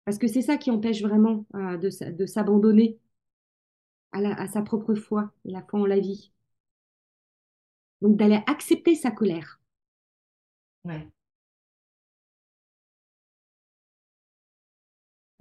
Parce 0.06 0.18
que 0.18 0.28
c'est 0.28 0.42
ça 0.42 0.58
qui 0.58 0.72
empêche 0.72 1.02
vraiment 1.02 1.46
de 1.54 2.26
s'abandonner 2.26 3.00
à, 4.14 4.48
sa 4.48 4.62
propre 4.62 4.96
foi, 4.96 5.32
la 5.46 5.62
foi 5.64 5.82
en 5.82 5.86
la 5.86 6.00
vie. 6.00 6.32
Donc 8.02 8.18
d'aller 8.18 8.40
accepter 8.48 8.96
sa 8.96 9.12
colère. 9.12 9.60
Ouais. 10.86 11.08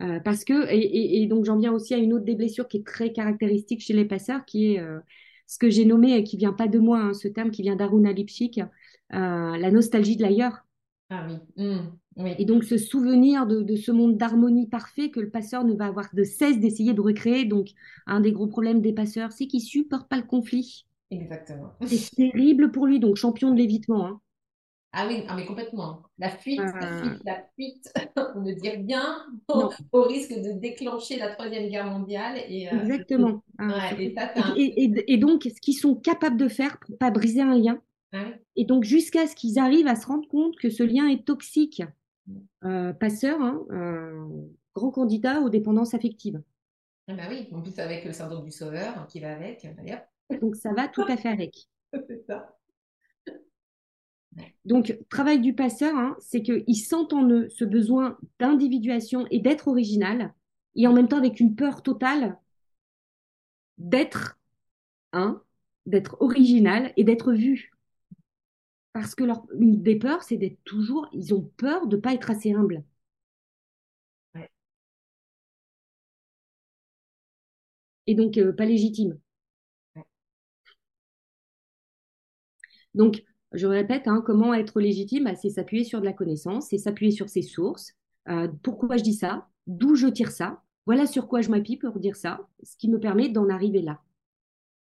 Euh, 0.00 0.18
parce 0.20 0.44
que, 0.44 0.66
et, 0.70 1.26
donc 1.26 1.44
j'en 1.44 1.58
viens 1.58 1.72
aussi 1.72 1.94
à 1.94 1.98
une 1.98 2.12
autre 2.12 2.24
des 2.24 2.34
blessures 2.34 2.66
qui 2.66 2.78
est 2.78 2.86
très 2.86 3.12
caractéristique 3.12 3.80
chez 3.80 3.92
les 3.92 4.04
passeurs, 4.04 4.44
qui 4.44 4.74
est 4.74 4.80
euh, 4.80 4.98
ce 5.46 5.58
que 5.58 5.70
j'ai 5.70 5.84
nommé, 5.84 6.16
et 6.16 6.24
qui 6.24 6.36
vient 6.36 6.52
pas 6.52 6.66
de 6.66 6.78
moi, 6.78 6.98
hein, 6.98 7.14
ce 7.14 7.28
terme 7.28 7.50
qui 7.50 7.62
vient 7.62 7.76
d'Aruna 7.76 8.12
Lipschik, 8.12 8.58
euh, 8.58 8.66
la 9.10 9.70
nostalgie 9.70 10.16
de 10.16 10.22
l'ailleurs. 10.22 10.64
Ah 11.10 11.26
oui. 11.28 11.64
Mmh. 11.64 12.01
Et 12.38 12.44
donc 12.44 12.64
ce 12.64 12.76
souvenir 12.76 13.46
de, 13.46 13.76
ce 13.76 13.90
monde 13.90 14.16
d'harmonie 14.16 14.66
parfait 14.66 15.10
que 15.10 15.20
le 15.20 15.30
passeur 15.30 15.64
ne 15.64 15.74
va 15.74 15.86
avoir 15.86 16.08
de 16.12 16.24
cesse 16.24 16.60
d'essayer 16.60 16.92
de 16.92 17.00
recréer. 17.00 17.44
Donc 17.44 17.68
un 18.06 18.20
des 18.20 18.32
gros 18.32 18.46
problèmes 18.46 18.80
des 18.80 18.92
passeurs, 18.92 19.32
c'est 19.32 19.46
qu'ils 19.46 19.62
supportent 19.62 20.08
pas 20.08 20.16
le 20.18 20.22
conflit. 20.22 20.86
Exactement. 21.10 21.72
C'est 21.84 22.14
terrible 22.14 22.70
pour 22.70 22.86
lui, 22.86 23.00
donc 23.00 23.16
champion 23.16 23.50
de 23.50 23.56
l'évitement. 23.56 24.06
Hein. 24.06 24.20
Ah 24.94 25.06
oui, 25.08 25.24
ah, 25.26 25.34
mais 25.34 25.46
complètement. 25.46 26.02
La 26.18 26.28
fuite, 26.28 26.60
la 26.60 26.92
euh. 26.92 27.02
fuite, 27.02 27.22
la 27.24 27.44
fuite, 27.54 27.92
on 28.36 28.42
ne 28.42 28.52
dit 28.52 28.76
bien 28.78 29.24
au, 29.48 30.02
risque 30.02 30.34
de 30.34 30.52
déclencher 30.52 31.16
la 31.16 31.34
Troisième 31.34 31.70
Guerre 31.70 31.86
mondiale. 31.86 32.38
Et, 32.48 32.68
euh, 32.68 32.80
Exactement. 32.82 33.42
Ah, 33.58 33.92
et, 33.96 35.16
donc, 35.16 35.44
ce 35.44 35.60
qu'ils 35.62 35.78
sont 35.78 35.94
capables 35.94 36.36
de 36.36 36.48
faire 36.48 36.78
pour 36.78 36.98
pas 36.98 37.10
briser 37.10 37.40
un 37.40 37.56
lien, 37.56 37.80
ah 38.12 38.18
et 38.56 38.66
donc 38.66 38.84
jusqu'à 38.84 39.26
ce 39.26 39.34
qu'ils 39.34 39.58
arrivent 39.58 39.86
à 39.86 39.96
se 39.96 40.06
rendre 40.06 40.28
compte 40.28 40.56
que 40.56 40.68
ce 40.68 40.82
lien 40.82 41.08
est 41.08 41.24
toxique 41.24 41.82
euh, 42.64 42.92
passeur, 42.92 43.40
hein, 43.40 44.28
grand 44.74 44.90
candidat 44.90 45.40
aux 45.40 45.50
dépendances 45.50 45.94
affectives. 45.94 46.42
Ah 47.08 47.14
bah 47.14 47.24
oui, 47.28 47.48
en 47.52 47.60
plus 47.60 47.78
avec 47.78 48.04
le 48.04 48.12
syndrome 48.12 48.44
du 48.44 48.52
sauveur 48.52 49.06
qui 49.08 49.20
va 49.20 49.34
avec, 49.34 49.66
d'ailleurs. 49.76 50.02
Donc 50.40 50.56
ça 50.56 50.72
va 50.72 50.88
tout 50.88 51.04
à 51.08 51.16
fait 51.16 51.28
avec. 51.28 51.68
c'est 52.08 52.24
ça. 52.26 52.56
Donc, 54.64 54.98
travail 55.10 55.40
du 55.40 55.54
passeur, 55.54 55.94
hein, 55.94 56.16
c'est 56.20 56.42
qu'ils 56.42 56.76
sentent 56.76 57.12
en 57.12 57.28
eux 57.28 57.48
ce 57.50 57.64
besoin 57.64 58.16
d'individuation 58.38 59.26
et 59.30 59.40
d'être 59.40 59.68
original, 59.68 60.32
et 60.74 60.86
en 60.86 60.92
même 60.92 61.08
temps 61.08 61.18
avec 61.18 61.40
une 61.40 61.54
peur 61.54 61.82
totale 61.82 62.38
d'être 63.78 64.38
un, 65.12 65.42
d'être 65.86 66.16
original 66.20 66.92
et 66.96 67.04
d'être 67.04 67.32
vu. 67.32 67.71
Parce 68.94 69.14
que 69.14 69.24
leur, 69.24 69.44
une 69.58 69.82
des 69.82 69.96
peurs, 69.96 70.22
c'est 70.22 70.38
d'être 70.38 70.64
toujours, 70.64 71.06
ils 71.12 71.34
ont 71.34 71.42
peur 71.58 71.86
de 71.86 71.96
ne 71.96 72.00
pas 72.00 72.14
être 72.14 72.30
assez 72.30 72.54
humbles. 72.54 72.82
Et 78.06 78.14
donc, 78.14 78.38
euh, 78.38 78.52
pas 78.52 78.64
légitime. 78.64 79.18
Donc, 82.94 83.22
je 83.52 83.66
répète, 83.66 84.08
hein, 84.08 84.22
comment 84.24 84.54
être 84.54 84.80
légitime? 84.80 85.24
Bah, 85.24 85.34
C'est 85.34 85.50
s'appuyer 85.50 85.84
sur 85.84 86.00
de 86.00 86.04
la 86.06 86.12
connaissance, 86.12 86.68
c'est 86.68 86.78
s'appuyer 86.78 87.12
sur 87.12 87.28
ses 87.28 87.42
sources. 87.42 87.92
Euh, 88.28 88.48
pourquoi 88.62 88.96
je 88.96 89.02
dis 89.02 89.14
ça? 89.14 89.48
D'où 89.66 89.94
je 89.94 90.06
tire 90.08 90.30
ça? 90.30 90.62
Voilà 90.86 91.06
sur 91.06 91.28
quoi 91.28 91.40
je 91.42 91.50
m'appuie 91.50 91.76
pour 91.76 91.98
dire 92.00 92.16
ça, 92.16 92.40
ce 92.62 92.76
qui 92.76 92.88
me 92.88 92.98
permet 92.98 93.28
d'en 93.28 93.48
arriver 93.48 93.82
là. 93.82 94.00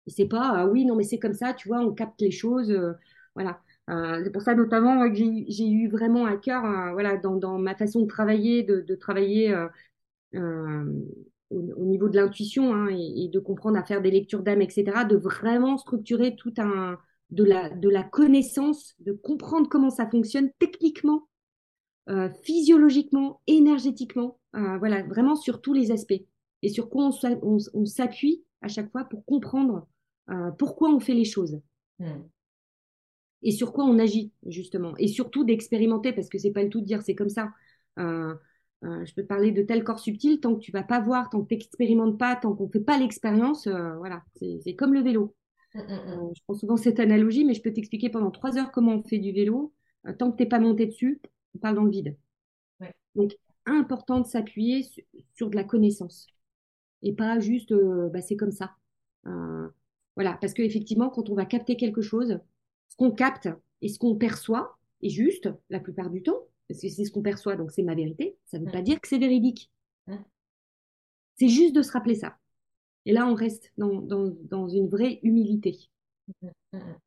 Et 0.07 0.11
c'est 0.11 0.27
pas, 0.29 0.53
ah 0.55 0.67
oui, 0.67 0.85
non, 0.85 0.97
mais 0.97 1.05
c'est 1.05 1.19
comme 1.19 1.35
ça, 1.35 1.55
tu 1.55 1.69
vois, 1.69 1.81
on 1.81 1.93
capte 1.95 2.21
les 2.21 2.31
choses. 2.31 2.71
Euh, 2.71 2.93
voilà. 3.35 3.61
Euh, 3.91 4.23
c'est 4.25 4.31
pour 4.31 4.43
ça 4.43 4.55
notamment 4.55 5.09
que 5.11 5.15
j'ai 5.15 5.69
eu 5.69 5.89
vraiment 5.89 6.25
à 6.25 6.37
cœur, 6.37 6.63
voilà, 6.93 7.17
dans, 7.17 7.59
ma 7.59 7.75
façon 7.75 8.01
de 8.03 8.07
travailler, 8.07 8.63
de, 8.63 8.95
travailler 8.95 9.55
au, 10.35 11.85
niveau 11.85 12.09
de 12.09 12.17
l'intuition 12.17 12.75
hein, 12.75 12.89
et, 12.91 13.29
de 13.29 13.39
comprendre 13.41 13.79
à 13.79 13.85
faire 13.85 14.01
des 14.01 14.11
lectures 14.11 14.43
d'âme, 14.43 14.63
etc., 14.63 15.05
de 15.09 15.17
vraiment 15.17 15.77
structurer 15.77 16.35
tout 16.35 16.55
un, 16.59 16.99
de 17.31 17.45
la, 17.45 17.69
de 17.71 17.89
la 17.89 18.03
connaissance, 18.03 18.95
de 19.01 19.13
comprendre 19.13 19.69
comment 19.69 19.91
ça 19.91 20.09
fonctionne 20.09 20.51
techniquement, 20.59 21.29
euh, 22.09 22.29
physiologiquement, 22.43 23.41
énergétiquement, 23.47 24.39
euh, 24.57 24.79
voilà, 24.79 25.03
vraiment 25.03 25.37
sur 25.37 25.61
tous 25.61 25.73
les 25.73 25.91
aspects. 25.91 26.23
Et 26.63 26.69
sur 26.69 26.89
quoi 26.89 27.11
on, 27.43 27.87
s'appuie 27.87 28.43
à 28.63 28.69
chaque 28.69 28.91
fois 28.91 29.05
pour 29.05 29.25
comprendre 29.25 29.87
euh, 30.31 30.51
pourquoi 30.53 30.91
on 30.91 31.01
fait 31.01 31.15
les 31.15 31.25
choses. 31.25 31.61
Hmm. 31.99 32.23
Et 33.45 33.53
sur 33.53 33.73
quoi 33.73 33.85
on 33.85 33.99
agit, 33.99 34.33
justement. 34.47 34.95
Et 34.99 35.07
surtout 35.07 35.45
d'expérimenter, 35.45 36.13
parce 36.13 36.29
que 36.29 36.39
c'est 36.39 36.51
pas 36.51 36.63
le 36.63 36.71
tout 36.71 36.81
de 36.81 36.87
dire 36.87 37.03
c'est 37.03 37.15
comme 37.15 37.29
ça. 37.29 37.53
je 37.97 39.15
peux 39.15 39.25
parler 39.25 39.53
de 39.53 39.63
tel 39.63 39.85
corps 39.85 40.01
subtil, 40.01 40.41
tant 40.41 40.55
que 40.55 40.61
tu 40.61 40.73
vas 40.73 40.83
pas 40.83 41.01
voir, 41.01 41.31
tant 41.31 41.43
que 41.43 41.49
tu 41.49 41.55
n'expérimentes 41.55 42.19
pas, 42.19 42.37
tant 42.37 42.55
qu'on 42.55 42.67
ne 42.67 42.73
fait 42.73 42.81
pas 42.81 42.99
l'expérience, 42.99 43.69
voilà, 43.69 44.25
c'est 44.35 44.75
comme 44.75 44.95
le 44.95 45.01
vélo. 45.01 45.35
Mm, 45.75 45.81
mm. 45.81 45.91
Euh, 45.91 46.33
je 46.35 46.43
prends 46.45 46.55
souvent 46.55 46.77
cette 46.77 47.01
analogie, 47.01 47.45
mais 47.45 47.55
je 47.55 47.63
peux 47.63 47.73
t'expliquer 47.73 48.09
pendant 48.09 48.31
trois 48.31 48.57
heures 48.59 48.73
comment 48.73 48.95
on 48.95 49.03
fait 49.03 49.19
du 49.19 49.33
vélo. 49.33 49.73
Euh, 50.07 50.13
tant 50.13 50.31
que 50.31 50.37
tu 50.37 50.43
n'es 50.45 50.49
pas 50.49 50.61
monté 50.61 50.87
dessus, 50.87 51.21
on 51.55 51.59
parle 51.59 51.77
dans 51.77 51.85
le 51.85 51.91
vide. 51.91 52.17
Donc, 53.15 53.37
important 53.65 54.21
de 54.21 54.27
s'appuyer 54.27 54.85
sur, 55.37 55.49
de 55.49 55.55
la 55.55 55.63
connaissance 55.63 56.27
et 57.03 57.13
pas 57.15 57.39
juste 57.39 57.71
euh, 57.71 58.09
bah, 58.09 58.21
c'est 58.21 58.37
comme 58.37 58.51
ça. 58.51 58.75
voilà, 60.17 60.37
parce 60.41 60.53
qu'effectivement, 60.53 61.11
quand 61.11 61.31
on 61.31 61.35
va 61.35 61.45
capter 61.45 61.77
quelque 61.77 62.03
chose, 62.03 62.39
ce 62.89 62.97
qu'on 62.97 63.11
capte 63.11 63.49
et 63.83 63.89
ce 63.89 63.99
qu'on 63.99 64.17
perçoit 64.17 64.79
est 65.03 65.09
juste 65.11 65.49
la 65.71 65.81
plupart 65.81 66.11
du 66.11 66.23
temps, 66.23 66.41
parce 66.69 66.81
que 66.81 66.89
c'est 66.89 67.05
ce 67.05 67.11
qu'on 67.11 67.23
perçoit, 67.23 67.57
donc 67.57 67.71
c'est 67.71 67.83
ma 67.83 67.95
vérité. 67.95 68.37
Ça 68.47 68.59
ne 68.59 68.65
veut 68.65 68.73
pas 68.73 68.83
dire 68.83 69.01
que 69.01 69.09
c'est 69.09 69.19
véridique. 69.19 69.71
C'est 71.37 71.49
juste 71.49 71.75
de 71.75 71.83
se 71.83 71.93
rappeler 71.93 72.15
ça. 72.15 72.37
Et 73.07 73.13
là, 73.13 73.27
on 73.27 73.35
reste 73.35 73.73
dans, 73.77 74.01
dans, 74.01 74.69
une 74.69 74.89
vraie 74.89 75.19
humilité. 75.23 75.91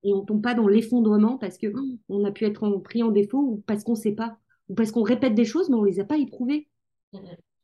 Et 0.03 0.13
on 0.13 0.21
ne 0.21 0.25
tombe 0.25 0.43
pas 0.43 0.53
dans 0.53 0.67
l'effondrement 0.67 1.37
parce 1.37 1.57
que 1.57 1.67
oh, 1.75 1.97
on 2.09 2.23
a 2.23 2.31
pu 2.31 2.45
être 2.45 2.69
pris 2.79 3.01
en 3.01 3.09
défaut 3.09 3.39
ou 3.39 3.63
parce 3.65 3.83
qu'on 3.83 3.93
ne 3.93 3.97
sait 3.97 4.11
pas, 4.11 4.37
ou 4.69 4.75
parce 4.75 4.91
qu'on 4.91 5.01
répète 5.01 5.33
des 5.33 5.45
choses 5.45 5.69
mais 5.69 5.75
on 5.75 5.81
ne 5.81 5.87
les 5.87 5.99
a 5.99 6.05
pas 6.05 6.17
éprouvées. 6.17 6.67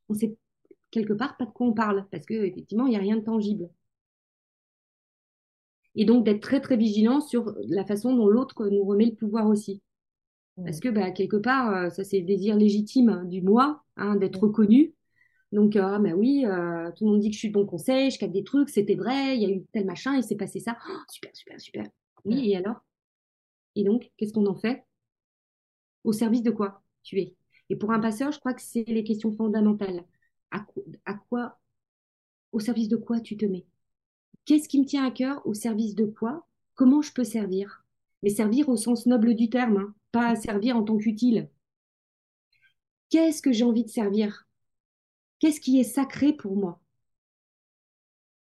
On 0.09 0.15
sait 0.15 0.35
quelque 0.89 1.13
part 1.13 1.37
pas 1.37 1.45
de 1.45 1.51
quoi 1.51 1.67
on 1.67 1.73
parle 1.73 2.07
parce 2.11 2.25
qu'effectivement, 2.25 2.87
il 2.87 2.91
n'y 2.91 2.95
a 2.95 2.99
rien 2.99 3.17
de 3.17 3.21
tangible. 3.21 3.69
Et 5.95 6.05
donc 6.05 6.25
d'être 6.25 6.41
très 6.41 6.61
très 6.61 6.77
vigilant 6.77 7.21
sur 7.21 7.55
la 7.67 7.85
façon 7.85 8.15
dont 8.15 8.27
l'autre 8.27 8.67
nous 8.67 8.83
remet 8.83 9.05
le 9.05 9.15
pouvoir 9.15 9.47
aussi. 9.47 9.81
Parce 10.63 10.79
que 10.79 10.89
bah, 10.89 11.11
quelque 11.11 11.37
part, 11.37 11.73
euh, 11.75 11.89
ça 11.89 12.03
c'est 12.03 12.19
le 12.19 12.25
désir 12.25 12.55
légitime 12.55 13.23
du 13.27 13.41
moi, 13.41 13.83
hein, 13.97 14.15
d'être 14.15 14.39
reconnu. 14.39 14.93
Donc, 15.51 15.75
ah, 15.75 15.99
bah 15.99 16.11
oui, 16.15 16.45
euh, 16.45 16.91
tout 16.95 17.05
le 17.05 17.11
monde 17.11 17.19
dit 17.19 17.29
que 17.29 17.35
je 17.35 17.39
suis 17.39 17.47
de 17.49 17.53
bon 17.53 17.65
conseil, 17.65 18.09
je 18.09 18.17
capte 18.17 18.33
des 18.33 18.43
trucs, 18.43 18.69
c'était 18.69 18.95
vrai, 18.95 19.35
il 19.35 19.41
y 19.43 19.45
a 19.45 19.49
eu 19.49 19.63
tel 19.71 19.85
machin, 19.85 20.15
il 20.15 20.23
s'est 20.23 20.35
passé 20.35 20.59
ça. 20.59 20.77
Oh, 20.89 20.97
super, 21.11 21.31
super, 21.35 21.61
super. 21.61 21.85
Oui, 22.25 22.51
et 22.51 22.57
alors? 22.57 22.77
Et 23.75 23.83
donc, 23.83 24.11
qu'est-ce 24.17 24.33
qu'on 24.33 24.47
en 24.47 24.55
fait? 24.55 24.83
Au 26.03 26.13
service 26.13 26.43
de 26.43 26.51
quoi 26.51 26.81
tu 27.03 27.19
es? 27.19 27.35
Et 27.69 27.75
pour 27.75 27.91
un 27.91 27.99
passeur, 27.99 28.31
je 28.31 28.39
crois 28.39 28.53
que 28.53 28.61
c'est 28.61 28.83
les 28.87 29.03
questions 29.03 29.31
fondamentales. 29.31 30.03
À, 30.51 30.65
à 31.05 31.13
quoi 31.15 31.59
Au 32.53 32.59
service 32.59 32.89
de 32.89 32.97
quoi 32.97 33.19
tu 33.19 33.37
te 33.37 33.45
mets? 33.45 33.65
Qu'est-ce 34.45 34.69
qui 34.69 34.79
me 34.79 34.85
tient 34.85 35.05
à 35.05 35.11
cœur 35.11 35.45
Au 35.45 35.53
service 35.53 35.95
de 35.95 36.05
quoi 36.05 36.45
Comment 36.75 37.01
je 37.01 37.13
peux 37.13 37.23
servir? 37.23 37.83
Mais 38.21 38.29
servir 38.29 38.69
au 38.69 38.77
sens 38.77 39.05
noble 39.05 39.35
du 39.35 39.49
terme, 39.49 39.77
hein, 39.77 39.95
pas 40.11 40.35
servir 40.35 40.77
en 40.77 40.83
tant 40.83 40.97
qu'utile. 40.97 41.49
Qu'est-ce 43.09 43.41
que 43.41 43.51
j'ai 43.51 43.63
envie 43.63 43.83
de 43.85 43.89
servir? 43.89 44.47
Qu'est-ce 45.39 45.61
qui 45.61 45.79
est 45.79 45.83
sacré 45.83 46.33
pour 46.33 46.55
moi? 46.55 46.81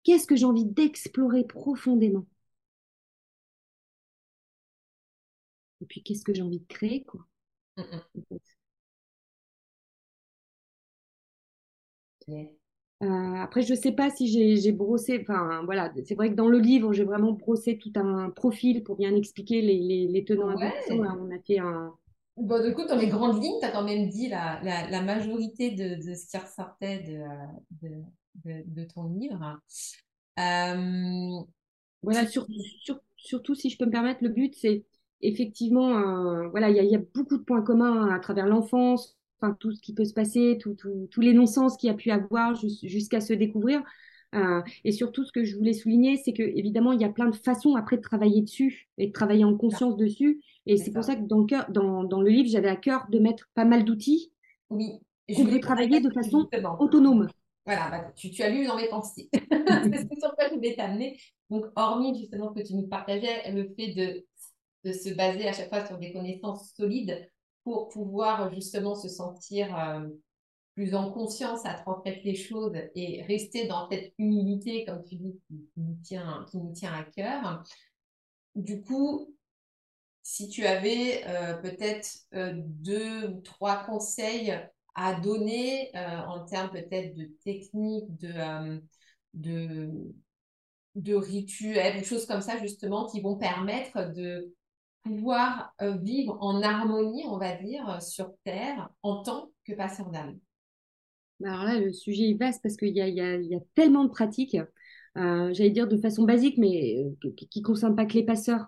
Qu'est-ce 0.04 0.26
que 0.26 0.36
j'ai 0.36 0.44
envie 0.46 0.64
d'explorer 0.64 1.44
profondément? 1.44 2.26
Et 5.82 5.86
puis, 5.86 6.02
qu'est-ce 6.02 6.24
que 6.24 6.32
j'ai 6.32 6.42
envie 6.42 6.60
de 6.60 6.66
créer, 6.66 7.04
quoi? 7.04 7.26
Mmh. 12.26 12.61
Euh, 13.02 13.34
après, 13.36 13.62
je 13.62 13.72
ne 13.72 13.78
sais 13.78 13.92
pas 13.92 14.10
si 14.10 14.28
j'ai 14.60 14.72
brossé, 14.72 15.18
enfin 15.22 15.62
voilà, 15.64 15.92
c'est 16.04 16.14
vrai 16.14 16.30
que 16.30 16.34
dans 16.34 16.48
le 16.48 16.58
livre, 16.58 16.92
j'ai 16.92 17.04
vraiment 17.04 17.32
brossé 17.32 17.76
tout 17.76 17.92
un 17.96 18.30
profil 18.30 18.84
pour 18.84 18.96
bien 18.96 19.14
expliquer 19.16 19.60
les, 19.60 20.06
les, 20.06 20.24
tenants 20.24 20.54
ouais. 20.56 20.72
On 20.90 21.30
a 21.30 21.38
fait 21.44 21.58
un, 21.58 21.92
Bon, 22.36 22.64
du 22.66 22.74
coup, 22.74 22.84
dans 22.86 22.96
les 22.96 23.08
grandes 23.08 23.42
lignes, 23.42 23.60
tu 23.60 23.66
as 23.66 23.70
quand 23.70 23.84
même 23.84 24.08
dit 24.08 24.28
la, 24.28 24.60
la, 24.62 25.02
majorité 25.02 25.70
de, 25.70 25.96
de, 25.96 26.14
ce 26.14 26.26
qui 26.26 26.38
ressortait 26.38 27.00
de, 27.00 27.88
de, 28.44 28.62
de 28.64 28.84
ton 28.84 29.04
livre. 29.04 29.60
Euh, 30.38 31.44
voilà, 32.02 32.26
surtout, 32.26 33.54
si 33.54 33.68
je 33.68 33.76
peux 33.76 33.84
me 33.84 33.90
permettre, 33.90 34.22
le 34.22 34.30
but, 34.30 34.54
c'est 34.54 34.84
effectivement, 35.20 35.98
euh, 35.98 36.48
voilà, 36.48 36.70
il 36.70 36.82
y, 36.82 36.88
y, 36.88 36.96
a 36.96 37.02
beaucoup 37.14 37.36
de 37.36 37.42
points 37.42 37.62
communs 37.62 38.08
à 38.08 38.18
travers 38.18 38.46
l'enfance, 38.46 39.18
enfin, 39.43 39.56
tout 39.59 39.73
ce 39.73 39.81
qui 39.81 39.94
peut 39.94 40.05
se 40.05 40.14
passer, 40.14 40.59
tous 40.59 41.20
les 41.20 41.32
non-sens 41.32 41.77
qu'il 41.77 41.89
y 41.89 41.90
a 41.90 41.97
pu 41.97 42.10
avoir 42.10 42.55
jusqu'à 42.55 43.20
se 43.20 43.32
découvrir. 43.32 43.82
Euh, 44.35 44.62
et 44.85 44.93
surtout, 44.93 45.24
ce 45.24 45.32
que 45.32 45.44
je 45.44 45.56
voulais 45.56 45.74
souligner, 45.74 46.16
c'est 46.16 46.32
que 46.32 46.43
évidemment, 46.43 46.93
il 46.93 47.01
y 47.01 47.05
a 47.05 47.10
plein 47.10 47.28
de 47.28 47.36
façons 47.36 47.74
après 47.74 47.97
de 47.97 48.02
travailler 48.02 48.40
dessus 48.40 48.89
et 48.97 49.09
de 49.09 49.12
travailler 49.12 49.44
en 49.44 49.56
conscience 49.56 49.97
dessus. 49.97 50.40
Et 50.66 50.77
c'est 50.77 50.93
pour 50.93 51.05
ça 51.05 51.16
que 51.16 51.23
dans 51.23 51.39
le, 51.39 51.47
cœur, 51.47 51.70
dans, 51.70 52.05
dans 52.05 52.20
le 52.20 52.31
livre, 52.31 52.48
j'avais 52.48 52.69
à 52.69 52.77
cœur 52.77 53.06
de 53.10 53.19
mettre 53.19 53.51
pas 53.55 53.64
mal 53.64 53.85
d'outils 53.85 54.32
oui. 54.70 55.01
je 55.28 55.43
voulais 55.43 55.60
travailler 55.60 56.01
de 56.01 56.10
façon 56.10 56.48
autonome. 56.78 57.28
Voilà, 57.66 57.90
bah, 57.90 58.12
tu, 58.16 58.31
tu, 58.31 58.43
as 58.43 58.48
lu 58.48 58.66
dans 58.66 58.77
mes 58.77 58.89
pensées. 58.89 59.28
c'est 59.32 60.19
sur 60.19 60.35
quoi 60.35 60.48
je 60.48 60.55
voulais 60.55 60.74
t'amener. 60.74 61.19
Donc, 61.51 61.66
hormis 61.77 62.19
justement 62.19 62.52
que 62.52 62.62
tu 62.62 62.74
nous 62.74 62.89
partageais 62.89 63.52
le 63.52 63.73
fait 63.78 63.93
de, 63.93 64.27
de 64.85 64.93
se 64.93 65.10
baser 65.10 65.47
à 65.47 65.52
chaque 65.52 65.69
fois 65.69 65.85
sur 65.86 65.98
des 65.98 66.12
connaissances 66.12 66.73
solides 66.74 67.28
pour 67.64 67.89
pouvoir 67.89 68.52
justement 68.52 68.94
se 68.94 69.09
sentir 69.09 69.76
euh, 69.78 70.09
plus 70.74 70.94
en 70.94 71.12
conscience 71.12 71.64
à 71.66 71.74
transmettre 71.74 72.20
les 72.24 72.34
choses 72.34 72.72
et 72.94 73.22
rester 73.22 73.66
dans 73.66 73.89
cette 73.90 74.14
humilité, 74.18 74.84
comme 74.84 75.05
tu 75.05 75.16
dis, 75.16 75.39
qui, 75.47 75.62
nous, 75.76 75.97
tient, 76.02 76.47
qui 76.51 76.59
nous 76.59 76.72
tient 76.72 76.93
à 76.93 77.05
cœur. 77.05 77.62
Du 78.55 78.80
coup, 78.82 79.34
si 80.22 80.48
tu 80.48 80.64
avais 80.64 81.24
euh, 81.26 81.55
peut-être 81.55 82.09
euh, 82.34 82.52
deux 82.56 83.28
ou 83.28 83.40
trois 83.40 83.84
conseils 83.84 84.59
à 84.94 85.14
donner 85.14 85.90
euh, 85.97 86.18
en 86.26 86.44
termes 86.44 86.70
peut-être 86.70 87.14
de 87.16 87.24
techniques, 87.44 88.16
de, 88.18 88.82
de, 89.34 89.90
de 90.94 91.14
rituels, 91.14 91.98
des 91.98 92.05
choses 92.05 92.26
comme 92.26 92.43
ça 92.43 92.59
justement 92.59 93.06
qui 93.06 93.20
vont 93.20 93.36
permettre 93.36 94.12
de 94.12 94.55
pouvoir 95.02 95.74
vivre 95.80 96.38
en 96.40 96.62
harmonie, 96.62 97.24
on 97.26 97.38
va 97.38 97.56
dire, 97.56 98.00
sur 98.00 98.32
Terre 98.44 98.88
en 99.02 99.22
tant 99.22 99.50
que 99.64 99.72
passeur 99.74 100.10
d'âme. 100.10 100.38
Bah, 101.40 101.52
alors 101.52 101.64
là, 101.64 101.80
le 101.80 101.92
sujet 101.92 102.30
est 102.30 102.38
vaste 102.38 102.60
parce 102.62 102.76
qu'il 102.76 102.96
y, 102.96 103.00
y, 103.00 103.16
y 103.16 103.54
a, 103.54 103.60
tellement 103.74 104.04
de 104.04 104.10
pratiques, 104.10 104.56
euh, 105.18 105.52
j'allais 105.52 105.70
dire 105.70 105.88
de 105.88 105.98
façon 105.98 106.24
basique, 106.24 106.56
mais 106.58 107.04
euh, 107.24 107.30
qui 107.36 107.60
ne 107.60 107.64
concernent 107.64 107.96
pas 107.96 108.06
que 108.06 108.14
les 108.14 108.24
passeurs. 108.24 108.66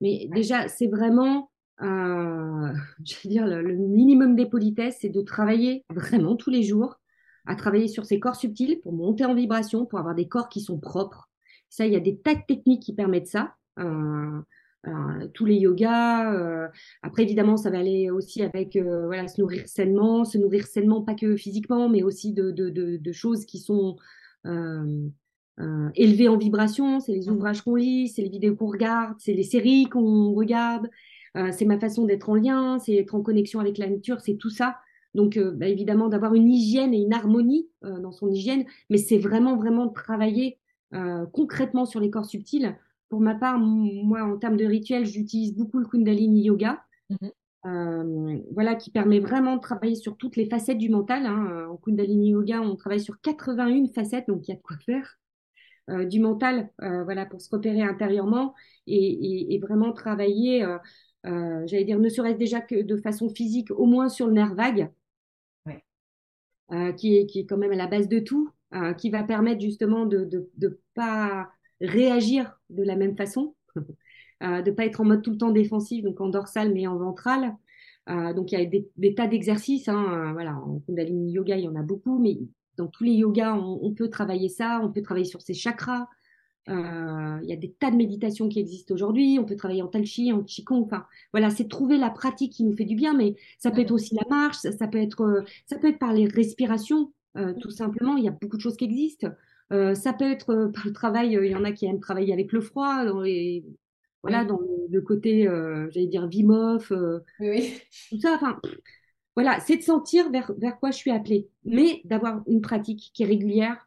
Mais 0.00 0.28
déjà, 0.32 0.68
c'est 0.68 0.88
vraiment, 0.88 1.50
euh, 1.82 2.72
je 3.04 3.28
dire, 3.28 3.46
le, 3.46 3.74
minimum 3.74 4.36
des 4.36 4.46
politesses, 4.46 4.98
c'est 5.00 5.08
de 5.08 5.22
travailler 5.22 5.84
vraiment 5.88 6.36
tous 6.36 6.50
les 6.50 6.62
jours, 6.62 6.96
à 7.46 7.54
travailler 7.54 7.88
sur 7.88 8.04
ces 8.04 8.18
corps 8.20 8.36
subtils 8.36 8.80
pour 8.80 8.92
monter 8.92 9.24
en 9.24 9.34
vibration, 9.34 9.86
pour 9.86 9.98
avoir 9.98 10.14
des 10.14 10.28
corps 10.28 10.48
qui 10.48 10.60
sont 10.60 10.78
propres. 10.78 11.28
Ça, 11.70 11.86
il 11.86 11.92
y 11.92 11.96
a 11.96 12.00
des 12.00 12.18
tas 12.18 12.34
de 12.34 12.42
techniques 12.46 12.82
qui 12.82 12.94
permettent 12.94 13.28
ça. 13.28 13.54
Euh, 13.78 14.40
tous 15.34 15.44
les 15.44 15.56
yogas. 15.56 16.32
Euh, 16.32 16.68
après, 17.02 17.22
évidemment, 17.22 17.56
ça 17.56 17.70
va 17.70 17.78
aller 17.78 18.10
aussi 18.10 18.42
avec 18.42 18.76
euh, 18.76 19.06
voilà, 19.06 19.28
se 19.28 19.40
nourrir 19.40 19.66
sainement, 19.66 20.24
se 20.24 20.38
nourrir 20.38 20.66
sainement, 20.66 21.02
pas 21.02 21.14
que 21.14 21.36
physiquement, 21.36 21.88
mais 21.88 22.02
aussi 22.02 22.32
de, 22.32 22.50
de, 22.50 22.70
de, 22.70 23.12
choses 23.12 23.46
qui 23.46 23.58
sont 23.58 23.96
euh, 24.46 25.08
euh, 25.58 25.88
élevé 25.94 26.28
en 26.28 26.36
vibration, 26.36 27.00
c'est 27.00 27.12
les 27.12 27.28
ouvrages 27.30 27.62
qu'on 27.62 27.76
lit, 27.76 28.08
c'est 28.08 28.22
les 28.22 28.28
vidéos 28.28 28.56
qu'on 28.56 28.70
regarde, 28.70 29.16
c'est 29.18 29.32
les 29.32 29.42
séries 29.42 29.86
qu'on 29.86 30.34
regarde, 30.34 30.90
euh, 31.36 31.50
c'est 31.50 31.64
ma 31.64 31.78
façon 31.78 32.04
d'être 32.04 32.28
en 32.28 32.34
lien, 32.34 32.78
c'est 32.78 32.94
être 32.94 33.14
en 33.14 33.22
connexion 33.22 33.60
avec 33.60 33.78
la 33.78 33.88
nature, 33.88 34.20
c'est 34.20 34.36
tout 34.36 34.50
ça. 34.50 34.76
Donc, 35.14 35.38
euh, 35.38 35.52
bah, 35.52 35.66
évidemment, 35.66 36.08
d'avoir 36.08 36.34
une 36.34 36.50
hygiène 36.50 36.92
et 36.92 36.98
une 36.98 37.14
harmonie 37.14 37.68
dans 37.82 38.12
son 38.12 38.30
hygiène, 38.30 38.66
mais 38.90 38.98
c'est 38.98 39.18
vraiment, 39.18 39.56
vraiment 39.56 39.86
de 39.86 39.92
travailler 39.92 40.58
concrètement 41.32 41.84
sur 41.84 42.00
les 42.00 42.10
corps 42.10 42.24
subtils. 42.24 42.74
Pour 43.08 43.20
ma 43.20 43.34
part, 43.34 43.58
moi, 43.58 44.22
en 44.22 44.36
termes 44.36 44.56
de 44.56 44.64
rituel, 44.64 45.06
j'utilise 45.06 45.54
beaucoup 45.54 45.78
le 45.78 45.86
Kundalini 45.86 46.44
Yoga. 46.44 46.82
Mmh 47.10 47.28
voilà, 48.52 48.76
qui 48.76 48.92
permet 48.92 49.18
vraiment 49.18 49.56
de 49.56 49.60
travailler 49.60 49.96
sur 49.96 50.16
toutes 50.16 50.36
les 50.36 50.48
facettes 50.48 50.78
du 50.78 50.88
mental. 50.88 51.26
Hein. 51.26 51.66
En 51.68 51.76
Kundalini 51.76 52.30
Yoga, 52.30 52.60
on 52.60 52.76
travaille 52.76 53.00
sur 53.00 53.20
81 53.20 53.88
facettes, 53.92 54.28
donc 54.28 54.46
il 54.46 54.52
y 54.52 54.54
a 54.54 54.56
de 54.56 54.62
quoi 54.62 54.76
faire. 54.78 55.18
Euh, 55.88 56.04
du 56.04 56.18
mental, 56.18 56.68
euh, 56.82 57.04
voilà, 57.04 57.26
pour 57.26 57.40
se 57.40 57.48
repérer 57.48 57.82
intérieurement 57.82 58.54
et, 58.88 59.58
vraiment 59.62 59.92
travailler, 59.92 60.64
euh, 60.64 60.78
j'allais 61.66 61.84
dire, 61.84 62.00
ne 62.00 62.08
serait-ce 62.08 62.38
déjà 62.38 62.60
que 62.60 62.82
de 62.82 62.96
façon 62.96 63.28
physique, 63.30 63.70
au 63.70 63.86
moins 63.86 64.08
sur 64.08 64.26
le 64.26 64.32
nerf 64.32 64.54
vague, 64.54 64.90
qui, 66.96 67.16
est, 67.16 67.26
qui 67.26 67.40
est 67.40 67.46
quand 67.46 67.56
même 67.56 67.72
à 67.72 67.76
la 67.76 67.86
base 67.86 68.08
de 68.08 68.18
tout, 68.18 68.50
qui 68.98 69.10
va 69.10 69.22
permettre 69.22 69.60
justement 69.60 70.06
de 70.06 70.50
ne 70.58 70.68
pas 70.94 71.48
réagir 71.80 72.58
de 72.70 72.82
la 72.82 72.96
même 72.96 73.16
façon, 73.16 73.54
de 73.76 74.46
ne 74.68 74.70
pas 74.70 74.86
être 74.86 75.00
en 75.00 75.04
mode 75.04 75.22
tout 75.22 75.32
le 75.32 75.38
temps 75.38 75.50
défensif, 75.50 76.04
donc 76.04 76.20
en 76.20 76.28
dorsal 76.28 76.72
mais 76.72 76.86
en 76.86 76.96
ventral. 76.96 77.54
donc 78.06 78.52
il 78.52 78.58
y 78.58 78.62
a 78.62 78.64
des, 78.64 79.14
tas 79.14 79.26
d'exercices, 79.26 79.88
hein, 79.88 80.32
voilà, 80.32 80.56
en 80.56 80.80
Kundalini 80.86 81.32
Yoga 81.32 81.56
il 81.56 81.64
y 81.64 81.68
en 81.68 81.76
a 81.76 81.82
beaucoup, 81.82 82.18
mais 82.18 82.38
dans 82.76 82.86
tous 82.86 83.04
les 83.04 83.12
yogas, 83.12 83.54
on, 83.54 83.92
peut 83.92 84.08
travailler 84.08 84.48
ça, 84.48 84.80
on 84.82 84.92
peut 84.92 85.02
travailler 85.02 85.26
sur 85.26 85.40
ses 85.40 85.54
chakras. 85.54 86.08
Euh, 86.68 87.38
il 87.42 87.48
y 87.48 87.52
a 87.52 87.56
des 87.56 87.72
tas 87.72 87.90
de 87.90 87.96
méditations 87.96 88.48
qui 88.48 88.58
existent 88.58 88.92
aujourd'hui. 88.94 89.38
On 89.40 89.44
peut 89.44 89.56
travailler 89.56 89.82
en 89.82 89.88
tai 89.88 90.04
chi, 90.04 90.32
en 90.32 90.42
qigong. 90.42 90.82
Enfin, 90.82 91.04
voilà, 91.32 91.50
c'est 91.50 91.68
trouver 91.68 91.96
la 91.96 92.10
pratique 92.10 92.52
qui 92.52 92.64
nous 92.64 92.76
fait 92.76 92.84
du 92.84 92.96
bien, 92.96 93.14
mais 93.14 93.36
ça 93.58 93.70
peut 93.70 93.80
être 93.80 93.92
aussi 93.92 94.14
la 94.14 94.24
marche, 94.28 94.56
ça, 94.56 94.88
peut 94.88 94.98
être, 94.98 95.22
euh, 95.22 95.42
ça 95.66 95.78
peut 95.78 95.88
être 95.88 95.98
par 95.98 96.12
les 96.12 96.26
respirations, 96.26 97.12
euh, 97.36 97.54
tout 97.60 97.70
simplement. 97.70 98.16
Il 98.16 98.24
y 98.24 98.28
a 98.28 98.32
beaucoup 98.32 98.56
de 98.56 98.62
choses 98.62 98.76
qui 98.76 98.84
existent. 98.84 99.28
Ça 99.70 100.12
peut 100.12 100.30
être 100.30 100.70
par 100.74 100.86
le 100.86 100.92
travail. 100.92 101.32
Il 101.32 101.50
y 101.50 101.54
en 101.54 101.64
a 101.64 101.72
qui 101.72 101.86
aiment 101.86 102.00
travailler 102.00 102.32
avec 102.32 102.52
le 102.52 102.60
froid, 102.60 103.04
dans 103.04 103.20
les, 103.20 103.64
voilà, 104.22 104.44
dans 104.44 104.60
le, 104.90 105.00
côté, 105.00 105.44
j'allais 105.90 106.06
dire 106.06 106.28
Vim 106.28 106.78
oui. 107.40 107.74
tout 108.10 108.20
ça. 108.20 108.34
Enfin, 108.34 108.60
voilà, 109.36 109.60
c'est 109.60 109.76
de 109.76 109.82
sentir 109.82 110.30
vers, 110.30 110.50
vers 110.56 110.78
quoi 110.78 110.90
je 110.90 110.96
suis 110.96 111.10
appelée, 111.10 111.48
mais 111.64 112.00
d'avoir 112.04 112.42
une 112.46 112.62
pratique 112.62 113.10
qui 113.12 113.22
est 113.22 113.26
régulière. 113.26 113.86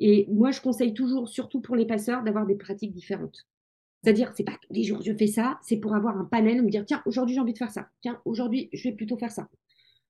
Et 0.00 0.26
moi, 0.28 0.50
je 0.50 0.60
conseille 0.60 0.92
toujours, 0.92 1.28
surtout 1.28 1.60
pour 1.60 1.76
les 1.76 1.86
passeurs, 1.86 2.22
d'avoir 2.22 2.46
des 2.46 2.56
pratiques 2.56 2.92
différentes. 2.92 3.46
C'est-à-dire, 4.02 4.32
c'est 4.36 4.44
pas 4.44 4.56
tous 4.60 4.72
les 4.72 4.84
jours 4.84 5.02
je 5.02 5.12
fais 5.12 5.26
ça, 5.26 5.58
c'est 5.62 5.76
pour 5.76 5.94
avoir 5.94 6.16
un 6.16 6.24
panel, 6.24 6.62
me 6.62 6.70
dire 6.70 6.84
tiens, 6.84 7.02
aujourd'hui 7.04 7.34
j'ai 7.34 7.40
envie 7.40 7.52
de 7.52 7.58
faire 7.58 7.70
ça, 7.70 7.88
tiens, 8.00 8.20
aujourd'hui 8.24 8.68
je 8.72 8.88
vais 8.88 8.94
plutôt 8.94 9.18
faire 9.18 9.32
ça. 9.32 9.48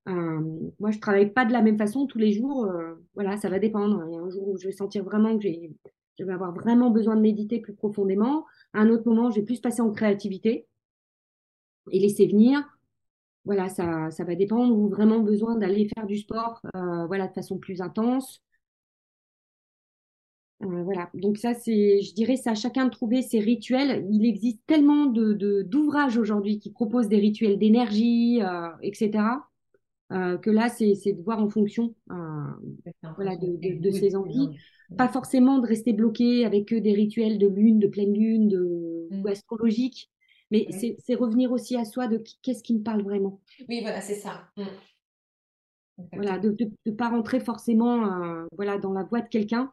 Euh, 0.09 0.39
moi, 0.79 0.91
je 0.91 0.99
travaille 0.99 1.31
pas 1.31 1.45
de 1.45 1.53
la 1.53 1.61
même 1.61 1.77
façon 1.77 2.07
tous 2.07 2.17
les 2.17 2.33
jours. 2.33 2.65
Euh, 2.65 2.95
voilà, 3.13 3.37
ça 3.37 3.49
va 3.49 3.59
dépendre. 3.59 4.03
Il 4.07 4.13
y 4.13 4.17
a 4.17 4.21
un 4.21 4.29
jour 4.29 4.47
où 4.47 4.57
je 4.57 4.65
vais 4.65 4.71
sentir 4.71 5.03
vraiment 5.03 5.37
que 5.37 5.43
je 5.43 6.23
vais 6.23 6.33
avoir 6.33 6.53
vraiment 6.53 6.89
besoin 6.89 7.15
de 7.15 7.21
méditer 7.21 7.59
plus 7.59 7.73
profondément. 7.73 8.45
À 8.73 8.79
un 8.79 8.89
autre 8.89 9.07
moment, 9.07 9.29
je 9.31 9.39
vais 9.39 9.45
plus 9.45 9.61
passer 9.61 9.81
en 9.81 9.91
créativité 9.91 10.67
et 11.91 11.99
laisser 11.99 12.27
venir 12.27 12.63
voilà, 13.45 13.69
ça, 13.69 14.11
ça 14.11 14.23
va 14.23 14.35
dépendre 14.35 14.77
ou 14.77 14.89
vraiment 14.89 15.19
besoin 15.19 15.55
d'aller 15.55 15.89
faire 15.95 16.05
du 16.05 16.17
sport 16.17 16.61
euh, 16.75 17.05
voilà, 17.07 17.27
de 17.27 17.33
façon 17.33 17.57
plus 17.57 17.81
intense. 17.81 18.43
Voilà, 20.61 21.09
donc 21.13 21.37
ça, 21.37 21.53
c'est, 21.53 22.01
je 22.01 22.13
dirais, 22.13 22.35
c'est 22.35 22.49
à 22.49 22.55
chacun 22.55 22.85
de 22.85 22.91
trouver 22.91 23.21
ses 23.21 23.39
rituels. 23.39 24.05
Il 24.11 24.25
existe 24.25 24.59
tellement 24.67 25.05
de, 25.05 25.63
d'ouvrages 25.63 26.17
aujourd'hui 26.17 26.59
qui 26.59 26.69
proposent 26.69 27.07
des 27.07 27.17
rituels 27.17 27.57
d'énergie, 27.57 28.41
etc., 28.81 29.23
que 30.09 30.49
là, 30.49 30.69
c'est, 30.69 30.93
de 30.93 31.21
voir 31.21 31.39
en 31.39 31.49
fonction 31.49 31.93
voilà, 33.15 33.35
de, 33.35 33.79
de, 33.79 33.91
ses 33.91 34.15
envies. 34.15 34.49
Pas 34.97 35.07
forcément 35.07 35.59
de 35.59 35.67
rester 35.67 35.93
bloqué 35.93 36.45
avec 36.45 36.73
des 36.73 36.93
rituels 36.93 37.37
de 37.37 37.47
lune, 37.47 37.79
de 37.79 37.87
pleine 37.87 38.13
lune, 38.13 38.47
de, 38.47 39.07
ou 39.11 39.23
mmh. 39.23 39.27
astrologiques. 39.27 40.09
Mais 40.51 40.67
c'est 40.71 41.15
revenir 41.15 41.51
aussi 41.51 41.75
à 41.77 41.85
soi 41.85 42.07
de 42.07 42.23
qu'est-ce 42.41 42.63
qui 42.63 42.73
me 42.73 42.81
parle 42.81 43.03
vraiment. 43.03 43.39
Oui, 43.67 43.81
voilà, 43.81 44.01
c'est 44.01 44.15
ça. 44.15 44.49
Mmh. 44.57 44.63
Voilà, 46.13 46.39
de 46.39 46.55
ne 46.85 46.91
pas 46.91 47.09
rentrer 47.09 47.39
forcément 47.39 48.05
euh, 48.05 48.45
voilà, 48.53 48.77
dans 48.77 48.93
la 48.93 49.03
voix 49.03 49.21
de 49.21 49.27
quelqu'un, 49.27 49.71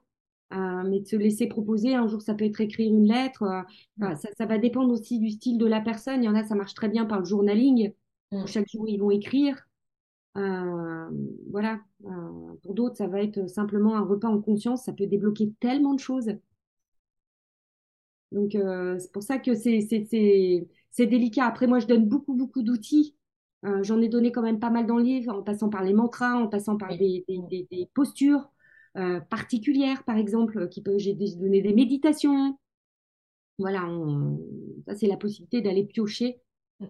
euh, 0.52 0.82
mais 0.84 1.00
de 1.00 1.06
se 1.06 1.16
laisser 1.16 1.46
proposer. 1.46 1.94
Un 1.94 2.08
jour, 2.08 2.20
ça 2.20 2.34
peut 2.34 2.44
être 2.44 2.60
écrire 2.60 2.92
une 2.92 3.06
lettre. 3.06 3.42
Euh, 3.44 3.62
mmh. 3.98 4.16
ça, 4.16 4.28
ça, 4.36 4.46
va 4.46 4.58
dépendre 4.58 4.92
aussi 4.92 5.18
du 5.18 5.30
style 5.30 5.56
de 5.56 5.66
la 5.66 5.80
personne. 5.80 6.22
Il 6.22 6.26
y 6.26 6.28
en 6.28 6.34
a, 6.34 6.42
ça 6.42 6.56
marche 6.56 6.74
très 6.74 6.88
bien 6.88 7.06
par 7.06 7.20
le 7.20 7.24
journaling. 7.24 7.92
Mmh. 8.32 8.46
Chaque 8.46 8.68
jour, 8.68 8.86
ils 8.88 8.98
vont 8.98 9.10
écrire. 9.10 9.65
Voilà. 11.50 11.80
pour 12.62 12.74
d'autres, 12.74 12.96
ça 12.96 13.06
va 13.06 13.22
être 13.22 13.48
simplement 13.48 13.96
un 13.96 14.04
repas 14.04 14.28
en 14.28 14.40
conscience. 14.40 14.84
Ça 14.84 14.92
peut 14.92 15.06
débloquer 15.06 15.52
tellement 15.60 15.94
de 15.94 16.00
choses. 16.00 16.30
Donc, 18.32 18.54
euh, 18.54 18.98
c'est 18.98 19.12
pour 19.12 19.22
ça 19.22 19.38
que 19.38 19.54
c'est 19.54 20.68
délicat. 20.98 21.46
Après, 21.46 21.66
moi, 21.66 21.78
je 21.78 21.86
donne 21.86 22.06
beaucoup, 22.06 22.34
beaucoup 22.34 22.62
d'outils. 22.62 23.16
Euh, 23.64 23.82
j'en 23.82 24.00
ai 24.00 24.08
donné 24.08 24.32
quand 24.32 24.42
même 24.42 24.60
pas 24.60 24.70
mal 24.70 24.86
dans 24.86 24.98
le 24.98 25.04
livre, 25.04 25.32
en 25.32 25.42
passant 25.42 25.68
par 25.70 25.82
les 25.82 25.92
mantras, 25.92 26.34
en 26.36 26.48
passant 26.48 26.76
par 26.76 26.96
des, 26.96 27.24
postures 27.94 28.50
euh, 28.96 29.20
particulières, 29.20 30.04
par 30.04 30.16
exemple, 30.16 30.68
qui 30.68 30.82
j'ai 30.98 31.14
donné 31.14 31.62
des 31.62 31.74
méditations. 31.74 32.58
Voilà, 33.58 33.88
ça, 34.86 34.94
c'est 34.94 35.06
la 35.06 35.16
possibilité 35.16 35.62
d'aller 35.62 35.84
piocher 35.84 36.40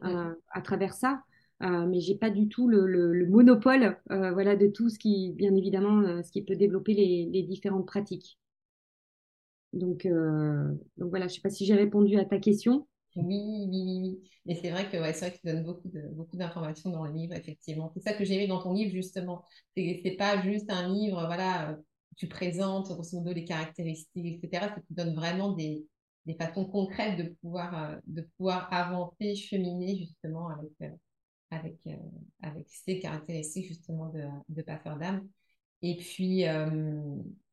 à 0.00 0.60
travers 0.62 0.94
ça. 0.94 1.22
Mais 1.60 2.00
j'ai 2.00 2.16
pas 2.16 2.30
du 2.30 2.48
tout 2.48 2.68
le, 2.68 3.26
monopole 3.28 3.98
voilà, 4.08 4.56
de 4.56 4.66
tout 4.66 4.88
ce 4.88 4.98
qui, 4.98 5.32
bien 5.32 5.54
évidemment, 5.54 6.22
ce 6.22 6.30
qui 6.30 6.42
peut 6.42 6.56
développer 6.56 6.94
les 6.94 7.42
différentes 7.42 7.86
pratiques. 7.86 8.38
Donc, 9.76 10.06
euh, 10.06 10.72
donc 10.96 11.10
voilà, 11.10 11.28
je 11.28 11.34
sais 11.34 11.40
pas 11.40 11.50
si 11.50 11.66
j'ai 11.66 11.74
répondu 11.74 12.18
à 12.18 12.24
ta 12.24 12.38
question. 12.38 12.86
Oui, 13.14 13.66
oui, 13.68 13.68
oui. 13.68 14.20
Et 14.46 14.54
c'est 14.56 14.70
vrai 14.70 14.84
que 14.84 14.92
c'est 14.92 14.98
vrai 14.98 15.32
que 15.32 15.38
tu 15.38 15.46
donnes 15.46 15.64
beaucoup, 15.64 15.88
de, 15.88 16.02
beaucoup 16.12 16.36
d'informations 16.36 16.90
dans 16.90 17.04
le 17.04 17.12
livre, 17.12 17.34
effectivement. 17.34 17.90
C'est 17.94 18.02
ça 18.02 18.12
que 18.12 18.24
j'ai 18.24 18.34
aimé 18.34 18.46
dans 18.46 18.62
ton 18.62 18.72
livre, 18.72 18.92
justement. 18.92 19.44
C'est, 19.74 20.00
c'est 20.04 20.16
pas 20.16 20.42
juste 20.42 20.70
un 20.70 20.92
livre, 20.92 21.24
voilà, 21.26 21.70
euh, 21.70 21.76
tu 22.16 22.28
présentes 22.28 22.88
grosso 22.88 23.18
modo 23.18 23.32
les 23.32 23.44
caractéristiques, 23.44 24.42
etc. 24.42 24.68
Ça 24.74 24.80
te 24.80 24.94
donne 24.94 25.14
vraiment 25.14 25.52
des, 25.52 25.86
des 26.26 26.34
façons 26.34 26.66
concrètes 26.66 27.18
de 27.18 27.34
pouvoir, 27.40 27.90
euh, 27.90 27.96
de 28.06 28.22
pouvoir 28.36 28.72
avancer, 28.72 29.34
cheminer 29.34 29.96
justement 29.96 30.48
avec, 30.48 30.92
avec, 31.50 31.78
avec 32.42 32.66
ces 32.68 32.98
caractéristiques 32.98 33.68
justement 33.68 34.08
de, 34.10 34.24
de 34.48 34.62
passeur 34.62 34.96
d'âme. 34.96 35.26
Et 35.82 35.96
puis, 35.96 36.44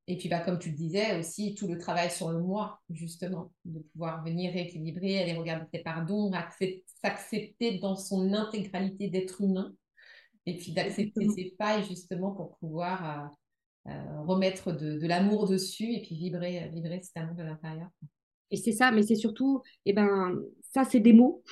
et 0.08 0.18
puis, 0.18 0.28
bah, 0.28 0.40
comme 0.42 0.60
tu 0.60 0.70
le 0.70 0.76
disais 0.76 1.18
aussi, 1.18 1.56
tout 1.56 1.68
le 1.68 1.78
travail 1.78 2.12
sur 2.12 2.30
le 2.30 2.42
moi, 2.42 2.82
justement, 2.90 3.54
de 3.64 3.80
pouvoir 3.80 4.24
venir 4.24 4.52
rééquilibrer, 4.52 5.22
aller 5.22 5.34
regarder 5.34 5.66
ses 5.74 5.80
pardons, 5.80 6.30
s'accepter 7.02 7.80
dans 7.80 7.96
son 7.96 8.34
intégralité 8.34 9.10
d'être 9.10 9.42
humain, 9.42 9.74
et 10.46 10.58
puis 10.58 10.74
d'accepter 10.74 11.30
ses 11.30 11.56
failles, 11.58 11.86
justement, 11.86 12.32
pour 12.32 12.58
pouvoir 12.58 13.32
euh, 13.88 13.92
euh, 13.92 14.22
remettre 14.24 14.74
de, 14.74 15.08
l'amour 15.08 15.48
dessus 15.48 15.94
et 15.94 16.02
puis 16.02 16.16
vibrer, 16.16 16.70
vibrer 16.74 17.02
cet 17.02 17.16
amour 17.16 17.36
de 17.36 17.44
l'intérieur. 17.44 17.88
Et 18.52 18.58
c'est 18.58 18.74
ça, 18.74 18.92
mais 18.92 19.04
c'est 19.04 19.16
surtout, 19.16 19.62
et 19.86 19.92
eh 19.92 19.94
ben, 19.94 20.38
ça, 20.74 20.84
c'est 20.84 21.00
des 21.00 21.14
mots. 21.14 21.44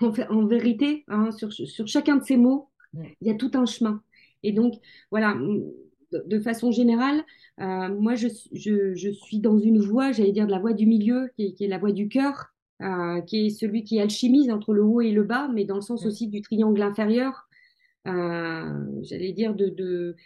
En, 0.00 0.12
fait, 0.12 0.28
en 0.28 0.46
vérité, 0.46 1.04
hein, 1.08 1.30
sur, 1.32 1.52
sur 1.52 1.86
chacun 1.86 2.16
de 2.16 2.24
ces 2.24 2.36
mots, 2.36 2.68
il 2.94 3.28
y 3.28 3.30
a 3.30 3.34
tout 3.34 3.50
un 3.54 3.66
chemin. 3.66 4.02
Et 4.42 4.52
donc, 4.52 4.74
voilà, 5.10 5.36
de, 6.12 6.38
façon 6.40 6.70
générale, 6.70 7.24
euh, 7.60 7.88
moi, 7.88 8.14
je, 8.14 8.28
suis 8.28 9.40
dans 9.40 9.58
une 9.58 9.80
voie, 9.80 10.12
j'allais 10.12 10.32
dire 10.32 10.46
de 10.46 10.52
la 10.52 10.58
voie 10.58 10.72
du 10.72 10.86
milieu, 10.86 11.30
qui, 11.36 11.54
est 11.58 11.68
la 11.68 11.78
voie 11.78 11.92
du 11.92 12.08
cœur, 12.08 12.54
euh, 12.82 13.20
qui 13.22 13.46
est 13.46 13.50
celui 13.50 13.84
qui 13.84 14.00
alchimise 14.00 14.50
entre 14.50 14.74
le 14.74 14.82
haut 14.82 15.00
et 15.00 15.12
le 15.12 15.24
bas, 15.24 15.48
mais 15.52 15.64
dans 15.64 15.76
le 15.76 15.80
sens 15.80 16.06
aussi 16.06 16.28
du 16.28 16.42
triangle 16.42 16.82
inférieur, 16.82 17.48
euh, 18.06 18.84
j'allais 19.02 19.32
dire 19.32 19.54
de, 19.54 19.68
de, 19.68 20.16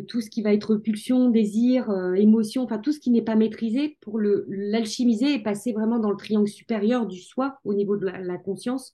tout 0.00 0.20
ce 0.20 0.30
qui 0.30 0.42
va 0.42 0.52
être 0.52 0.76
pulsion, 0.76 1.30
désir, 1.30 1.90
émotion, 2.16 2.62
enfin 2.62 2.78
tout 2.78 2.92
ce 2.92 3.00
qui 3.00 3.10
n'est 3.10 3.22
pas 3.22 3.36
maîtrisé, 3.36 3.96
pour 4.00 4.20
l'alchimiser 4.20 5.34
et 5.34 5.42
passer 5.42 5.72
vraiment 5.72 5.98
dans 5.98 6.10
le 6.10 6.16
triangle 6.16 6.48
supérieur 6.48 7.06
du 7.06 7.20
soi 7.20 7.58
au 7.64 7.74
niveau 7.74 7.96
de 7.96 8.06
la 8.06 8.38
conscience 8.38 8.92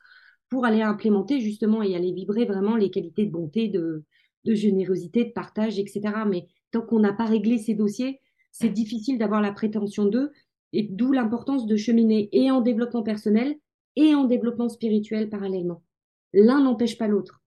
pour 0.49 0.67
aller 0.67 0.83
implémenter 0.83 1.41
justement 1.41 1.83
et 1.83 1.97
aller 1.97 2.13
vibrer 2.13 2.45
vraiment 2.45 2.77
les 2.77 2.91
qualités 2.91 3.25
de 3.25 3.31
bonté, 3.31 3.69
de, 3.69 4.05
de 4.45 4.55
générosité, 4.55 5.25
de 5.25 5.31
partage, 5.31 5.79
etc. 5.79 6.03
Mais 6.29 6.47
tant 6.71 6.83
qu'on 6.83 7.01
n'a 7.01 7.13
pas 7.13 7.25
réglé 7.25 7.59
ces 7.59 7.75
dossiers, 7.75 8.21
c'est 8.51 8.69
difficile 8.69 9.19
d'avoir 9.19 9.41
la 9.41 9.53
prétention 9.53 10.05
d'eux, 10.05 10.31
et 10.75 10.83
d'où 10.83 11.13
l'importance 11.13 11.67
de 11.67 11.77
cheminer 11.77 12.29
et 12.33 12.51
en 12.51 12.61
développement 12.61 13.03
personnel 13.03 13.57
et 13.97 14.15
en 14.15 14.25
développement 14.25 14.69
spirituel 14.69 15.29
parallèlement. 15.29 15.83
L'un 16.33 16.63
n'empêche 16.63 16.97
pas 16.97 17.09
l'autre. 17.09 17.43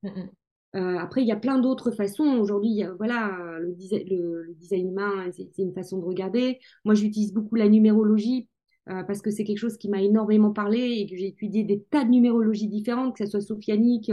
Après, 0.76 1.22
il 1.22 1.28
y 1.28 1.32
a 1.32 1.38
plein 1.38 1.58
d'autres 1.58 1.92
façons. 1.92 2.38
Aujourd'hui, 2.38 2.84
voilà, 2.98 3.38
le, 3.60 3.76
le, 4.10 4.54
design 4.56 4.90
humain, 4.90 5.32
c'est 5.32 5.58
une 5.58 5.74
façon 5.74 6.00
de 6.00 6.06
regarder. 6.06 6.60
Moi, 6.84 6.96
j'utilise 6.96 7.34
beaucoup 7.34 7.56
la 7.56 7.70
numérologie 7.70 8.50
parce 8.86 9.22
que 9.22 9.32
c'est 9.32 9.46
quelque 9.46 9.58
chose 9.58 9.78
qui 9.78 9.90
m'a 9.90 10.02
énormément 10.02 10.52
parlé 10.52 10.80
et 10.80 11.08
que 11.10 11.16
j'ai 11.16 11.28
étudié 11.28 11.64
des 11.64 11.82
tas 11.82 12.04
de 12.04 12.10
numérologies 12.10 12.68
différentes, 12.68 13.16
que 13.16 13.24
ce 13.26 13.32
soit 13.32 13.42
sophianique, 13.42 14.12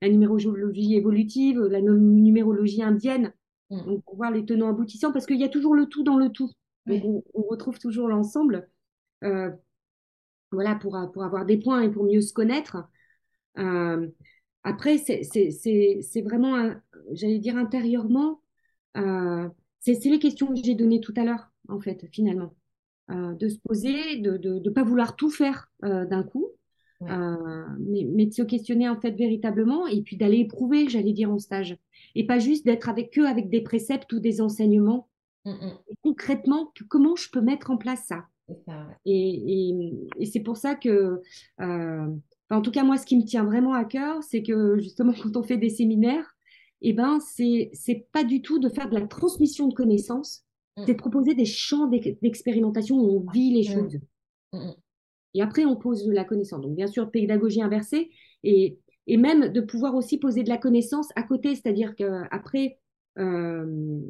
la 0.00 0.08
numérologie 0.08 0.94
évolutive, 0.94 1.60
la 1.60 1.80
numérologie 1.80 2.82
indienne, 2.82 3.32
mm. 3.70 3.84
donc 3.84 4.04
pour 4.04 4.16
voir 4.16 4.30
les 4.30 4.44
tenants 4.44 4.68
aboutissants, 4.68 5.12
parce 5.12 5.26
qu'il 5.26 5.40
y 5.40 5.44
a 5.44 5.48
toujours 5.48 5.74
le 5.74 5.86
tout 5.86 6.02
dans 6.02 6.16
le 6.16 6.30
tout. 6.30 6.50
Donc 6.86 7.22
on, 7.34 7.42
retrouve 7.42 7.78
toujours 7.78 8.08
l'ensemble, 8.08 8.68
euh, 9.24 9.50
voilà, 10.52 10.74
pour, 10.74 10.98
pour 11.12 11.24
avoir 11.24 11.44
des 11.44 11.58
points 11.58 11.82
et 11.82 11.90
pour 11.90 12.04
mieux 12.04 12.20
se 12.20 12.32
connaître. 12.32 12.78
Euh, 13.58 14.06
après, 14.68 14.98
c'est 14.98 16.22
vraiment, 16.22 16.74
j'allais 17.12 17.38
dire 17.38 17.56
intérieurement, 17.56 18.40
euh, 18.96 19.48
c'est 19.80 20.04
les 20.04 20.18
questions 20.18 20.48
que 20.48 20.60
j'ai 20.62 20.74
données 20.74 21.00
tout 21.00 21.14
à 21.16 21.24
l'heure, 21.24 21.50
en 21.68 21.80
fait, 21.80 22.06
finalement. 22.12 22.54
de 23.10 23.48
se 23.48 23.58
poser, 23.58 24.18
de 24.18 24.36
ne 24.36 24.70
pas 24.70 24.82
vouloir 24.82 25.16
tout 25.16 25.30
faire 25.30 25.70
d'un 25.82 26.22
coup, 26.22 26.52
euh, 27.02 27.64
mais, 27.78 28.26
de 28.26 28.32
se 28.32 28.42
questionner 28.42 28.88
en 28.88 29.00
fait 29.00 29.12
véritablement 29.12 29.86
et 29.86 30.02
puis 30.02 30.16
d'aller 30.16 30.38
éprouver, 30.38 30.88
j'allais 30.88 31.12
dire, 31.12 31.30
en 31.30 31.38
stage. 31.38 31.76
Et 32.14 32.26
pas 32.26 32.38
juste 32.38 32.64
d'être 32.64 32.88
avec 32.88 33.16
eux 33.18 33.26
avec 33.26 33.50
des 33.50 33.60
préceptes 33.60 34.12
ou 34.12 34.18
des 34.18 34.40
enseignements. 34.40 35.08
Mmh, 35.44 35.50
mmh. 35.52 35.78
concrètement, 36.02 36.72
comment 36.88 37.14
je 37.14 37.30
peux 37.30 37.40
mettre 37.40 37.70
en 37.70 37.76
place 37.76 38.06
ça, 38.06 38.26
Et, 39.06 39.70
et, 40.18 40.26
c'est 40.26 40.40
pour 40.40 40.56
ça 40.56 40.74
que, 40.74 41.22
euh, 41.60 42.06
en 42.50 42.62
tout 42.62 42.70
cas, 42.70 42.84
moi, 42.84 42.96
ce 42.96 43.06
qui 43.06 43.16
me 43.16 43.24
tient 43.24 43.44
vraiment 43.44 43.74
à 43.74 43.84
cœur, 43.84 44.22
c'est 44.22 44.42
que 44.42 44.78
justement, 44.78 45.12
quand 45.22 45.36
on 45.36 45.42
fait 45.42 45.58
des 45.58 45.70
séminaires, 45.70 46.34
eh 46.80 46.92
ben, 46.92 47.18
c'est 47.20 48.06
pas 48.12 48.24
du 48.24 48.40
tout 48.40 48.58
de 48.58 48.68
faire 48.68 48.88
de 48.88 48.94
la 48.94 49.06
transmission 49.06 49.68
de 49.68 49.74
connaissances, 49.74 50.44
mmh. 50.76 50.82
c'est 50.86 50.94
de 50.94 50.98
proposer 50.98 51.34
des 51.34 51.44
champs 51.44 51.88
d'expérimentation 51.88 52.96
où 52.96 53.18
on 53.18 53.30
vit 53.30 53.52
les 53.52 53.64
choses. 53.64 53.98
Et 55.34 55.42
après, 55.42 55.64
on 55.64 55.76
pose 55.76 56.06
de 56.06 56.12
la 56.12 56.24
connaissance. 56.24 56.62
Donc, 56.62 56.74
bien 56.74 56.86
sûr, 56.86 57.10
pédagogie 57.10 57.62
inversée 57.62 58.10
et, 58.44 58.78
et 59.06 59.16
même 59.16 59.52
de 59.52 59.60
pouvoir 59.60 59.94
aussi 59.94 60.18
poser 60.18 60.42
de 60.42 60.48
la 60.48 60.56
connaissance 60.56 61.08
à 61.16 61.22
côté, 61.22 61.54
c'est-à-dire 61.54 61.94
qu'après, 61.96 62.78
euh, 63.18 64.00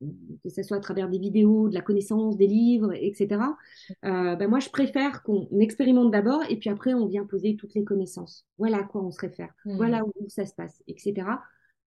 que 0.00 0.50
ce 0.50 0.62
soit 0.62 0.76
à 0.76 0.80
travers 0.80 1.08
des 1.08 1.18
vidéos, 1.18 1.68
de 1.68 1.74
la 1.74 1.80
connaissance, 1.80 2.36
des 2.36 2.46
livres, 2.46 2.92
etc., 2.94 3.40
euh, 4.04 4.36
ben 4.36 4.48
moi, 4.48 4.60
je 4.60 4.68
préfère 4.70 5.22
qu'on 5.22 5.48
expérimente 5.60 6.10
d'abord 6.10 6.42
et 6.48 6.56
puis 6.56 6.70
après, 6.70 6.94
on 6.94 7.06
vient 7.06 7.24
poser 7.24 7.56
toutes 7.56 7.74
les 7.74 7.84
connaissances. 7.84 8.46
Voilà 8.58 8.78
à 8.78 8.82
quoi 8.84 9.02
on 9.02 9.10
se 9.10 9.20
réfère, 9.20 9.54
mmh. 9.64 9.76
voilà 9.76 10.04
où 10.04 10.28
ça 10.28 10.46
se 10.46 10.54
passe, 10.54 10.82
etc. 10.88 11.26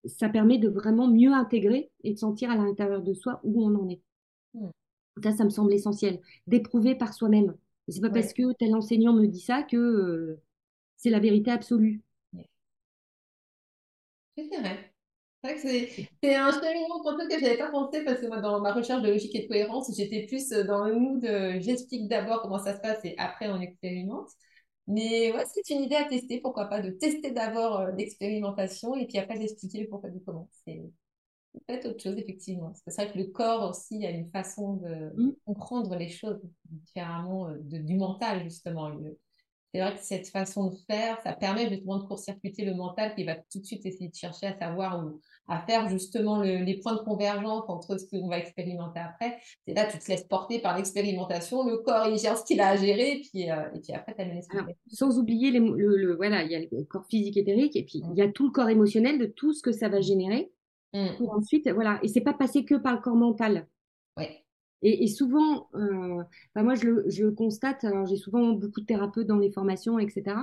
Ça 0.06 0.30
permet 0.30 0.58
de 0.58 0.70
vraiment 0.70 1.08
mieux 1.08 1.34
intégrer 1.34 1.92
et 2.04 2.14
de 2.14 2.20
sentir 2.20 2.52
à 2.52 2.56
l'intérieur 2.56 3.02
de 3.02 3.14
soi 3.14 3.40
où 3.44 3.66
on 3.66 3.76
en 3.76 3.90
est. 3.90 4.02
Mmh. 4.54 4.70
Ça, 5.24 5.32
ça 5.32 5.44
me 5.46 5.50
semble 5.50 5.74
essentiel, 5.74 6.20
d'éprouver 6.48 6.96
par 6.96 7.14
soi-même. 7.14 7.56
C'est 7.88 8.02
pas 8.02 8.10
parce 8.10 8.34
que 8.34 8.54
tel 8.54 8.76
enseignant 8.76 9.14
me 9.14 9.28
dit 9.28 9.40
ça 9.40 9.62
que 9.64 9.78
euh, 9.78 10.42
c'est 10.98 11.12
la 11.12 11.20
vérité 11.20 11.52
absolue. 11.52 12.02
C'est 14.38 14.60
vrai. 14.60 14.95
C'est 15.58 16.36
un 16.36 16.52
cheminement 16.52 17.02
pour 17.02 17.18
que 17.18 17.24
je 17.38 17.44
n'avais 17.44 17.58
pas 17.58 17.70
pensé 17.70 18.04
parce 18.04 18.20
que 18.20 18.28
moi, 18.28 18.42
dans 18.42 18.60
ma 18.62 18.74
recherche 18.74 19.02
de 19.02 19.10
logique 19.10 19.36
et 19.36 19.44
de 19.44 19.48
cohérence, 19.48 19.92
j'étais 19.96 20.26
plus 20.26 20.50
dans 20.50 20.86
le 20.86 20.96
mood 20.96 21.22
de 21.22 21.60
j'explique 21.60 22.08
d'abord 22.08 22.42
comment 22.42 22.60
ça 22.60 22.76
se 22.76 22.82
passe 22.82 23.00
et 23.04 23.16
après 23.18 23.48
on 23.50 23.60
expérimente. 23.60 24.30
Mais 24.88 25.32
ouais, 25.34 25.44
c'est 25.52 25.74
une 25.74 25.84
idée 25.84 25.96
à 25.96 26.06
tester, 26.06 26.40
pourquoi 26.42 26.66
pas, 26.66 26.82
de 26.82 26.92
tester 26.92 27.32
d'abord 27.32 27.80
euh, 27.80 27.92
l'expérimentation 27.92 28.96
et 28.96 29.08
puis 29.08 29.18
après 29.18 29.40
d'expliquer 29.40 29.82
le 29.82 29.88
pourquoi 29.88 30.10
du 30.10 30.22
comment. 30.22 30.48
C'est 30.64 30.84
peut-être 31.68 31.88
autre 31.88 32.04
chose, 32.04 32.18
effectivement. 32.18 32.74
C'est 32.76 32.94
vrai 32.94 33.12
que 33.12 33.18
le 33.18 33.26
corps 33.26 33.70
aussi 33.70 34.06
a 34.06 34.12
une 34.12 34.30
façon 34.30 34.76
de 34.76 35.14
mm. 35.16 35.36
comprendre 35.46 35.96
les 35.96 36.10
choses 36.10 36.40
différemment 36.66 37.50
euh, 37.50 37.56
de, 37.62 37.80
du 37.80 37.96
mental, 37.96 38.44
justement. 38.44 38.92
C'est 39.74 39.82
vrai 39.82 39.96
que 39.96 40.04
cette 40.04 40.30
façon 40.30 40.70
de 40.70 40.76
faire, 40.90 41.20
ça 41.22 41.34
permet 41.34 41.68
justement 41.70 41.98
de 41.98 42.04
court-circuiter 42.04 42.64
le 42.64 42.76
mental 42.76 43.16
qui 43.16 43.24
va 43.24 43.36
tout 43.36 43.60
de 43.60 43.66
suite 43.66 43.86
essayer 43.86 44.10
de 44.10 44.16
chercher 44.16 44.48
à 44.48 44.58
savoir 44.58 45.04
où, 45.04 45.20
à 45.48 45.60
faire 45.62 45.88
justement 45.90 46.42
les 46.42 46.80
points 46.82 46.96
de 46.96 47.00
convergence 47.00 47.66
entre 47.68 48.00
ce 48.00 48.06
qu'on 48.06 48.28
va 48.28 48.40
expérimenter 48.40 49.00
après. 49.00 49.38
C'est 49.66 49.74
là, 49.74 49.86
tu 49.86 50.00
te 50.00 50.08
laisses 50.08 50.24
porter 50.24 50.60
par 50.60 50.76
l'expérimentation, 50.76 51.68
le 51.68 51.78
corps, 51.78 52.08
il 52.08 52.18
gère 52.18 52.38
ce 52.38 52.46
qu'il 52.46 52.60
a 52.62 52.70
à 52.70 52.76
gérer, 52.76 53.18
et 53.18 53.22
puis, 53.22 53.52
euh, 53.52 53.70
et 53.76 53.80
puis 53.80 53.94
après, 53.94 54.16
tu 54.16 54.22
amènes 54.22 54.42
Sans 54.88 55.20
oublier, 55.20 55.52
les, 55.52 55.60
le, 55.60 56.16
voilà, 56.16 56.44
il 56.44 56.52
y 56.52 56.56
a 56.56 56.60
le 56.60 56.84
corps 56.84 57.06
physique 57.06 57.38
éthérique, 57.38 57.76
et 57.76 57.84
puis 57.84 58.00
mm. 58.00 58.12
il 58.14 58.18
y 58.18 58.22
a 58.22 58.30
tout 58.30 58.46
le 58.46 58.52
corps 58.52 58.70
émotionnel 58.70 59.20
de 59.20 59.26
tout 59.26 59.54
ce 59.54 59.62
que 59.62 59.72
ça 59.72 59.88
va 59.88 60.02
générer. 60.02 60.52
Mm. 60.94 61.18
Pour 61.18 61.34
ensuite, 61.34 61.70
voilà. 61.70 62.00
Et 62.02 62.08
c'est 62.08 62.22
pas 62.22 62.34
passé 62.34 62.66
que 62.66 62.76
par 62.76 62.96
le 62.96 63.02
corps 63.02 63.16
mental. 63.16 63.68
Et, 64.82 65.08
souvent, 65.08 65.68
euh, 65.74 66.22
bah, 66.54 66.62
moi 66.62 66.76
je 66.76 66.86
le, 66.86 67.06
je 67.10 67.26
constate, 67.26 67.88
j'ai 68.08 68.18
souvent 68.18 68.52
beaucoup 68.52 68.82
de 68.82 68.86
thérapeutes 68.86 69.26
dans 69.26 69.40
les 69.40 69.52
formations, 69.52 69.98
etc., 69.98 70.38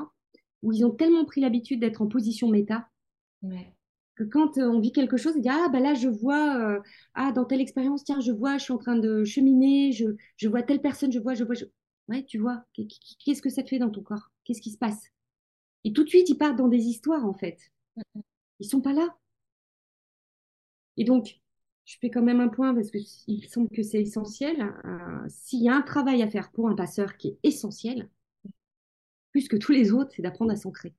où 0.63 0.73
ils 0.73 0.85
ont 0.85 0.91
tellement 0.91 1.25
pris 1.25 1.41
l'habitude 1.41 1.79
d'être 1.79 2.03
en 2.03 2.09
position 2.09 2.49
méta. 2.49 2.89
Que 4.15 4.25
quand 4.25 4.59
euh, 4.59 4.69
on 4.69 4.81
vit 4.81 4.93
quelque 4.93 5.17
chose, 5.17 5.35
ils 5.37 5.43
disent 5.43 5.53
Ah, 5.55 5.69
bah 5.73 5.81
là, 5.81 5.95
je 5.95 6.09
vois, 6.09 6.59
euh, 6.77 6.81
ah, 7.15 7.33
dans 7.33 7.45
telle 7.45 7.61
expérience, 7.61 8.05
tiens, 8.05 8.21
je 8.21 8.33
vois, 8.33 8.59
je 8.59 8.65
suis 8.65 8.73
en 8.73 8.79
train 8.79 8.97
de 8.97 9.25
cheminer, 9.25 9.93
je, 9.93 10.07
je 10.37 10.49
vois 10.49 10.63
telle 10.63 10.81
personne, 10.83 11.13
je 11.13 11.19
vois, 11.19 11.35
je 11.35 11.45
vois. 11.45 11.55
Je... 11.55 11.65
Ouais, 12.09 12.25
tu 12.25 12.39
vois, 12.39 12.65
qu'est-ce 13.25 13.41
que 13.43 13.49
ça 13.51 13.63
te 13.63 13.69
fait 13.69 13.79
dans 13.79 13.91
ton 13.91 14.03
corps? 14.03 14.31
Qu'est-ce 14.45 14.61
qui 14.61 14.71
se 14.73 14.79
passe? 14.79 15.01
Et 15.85 15.93
tout 15.93 16.05
de 16.05 16.09
suite, 16.09 16.29
ils 16.31 16.39
partent 16.39 16.57
dans 16.59 16.69
des 16.69 16.85
histoires, 16.87 17.25
en 17.27 17.35
fait. 17.35 17.59
Ils 18.61 18.69
sont 18.69 18.81
pas 18.81 18.95
là. 18.95 19.09
Et 20.97 21.05
donc, 21.05 21.41
je 21.85 21.97
fais 22.01 22.11
quand 22.11 22.23
même 22.23 22.41
un 22.41 22.49
point 22.49 22.75
parce 22.75 22.91
qu'il 22.91 23.47
semble 23.49 23.69
que 23.71 23.83
c'est 23.83 24.01
essentiel. 24.01 24.61
Euh, 24.85 25.27
s'il 25.29 25.63
y 25.63 25.69
a 25.69 25.75
un 25.75 25.83
travail 25.83 26.23
à 26.23 26.31
faire 26.31 26.51
pour 26.53 26.69
un 26.69 26.75
passeur 26.75 27.17
qui 27.17 27.29
est 27.29 27.39
essentiel, 27.43 28.09
plus 29.31 29.47
que 29.49 29.57
tous 29.57 29.73
les 29.73 29.93
autres, 29.93 30.13
c'est 30.15 30.23
d'apprendre 30.23 30.53
à 30.53 30.57
s'ancrer. 30.57 30.95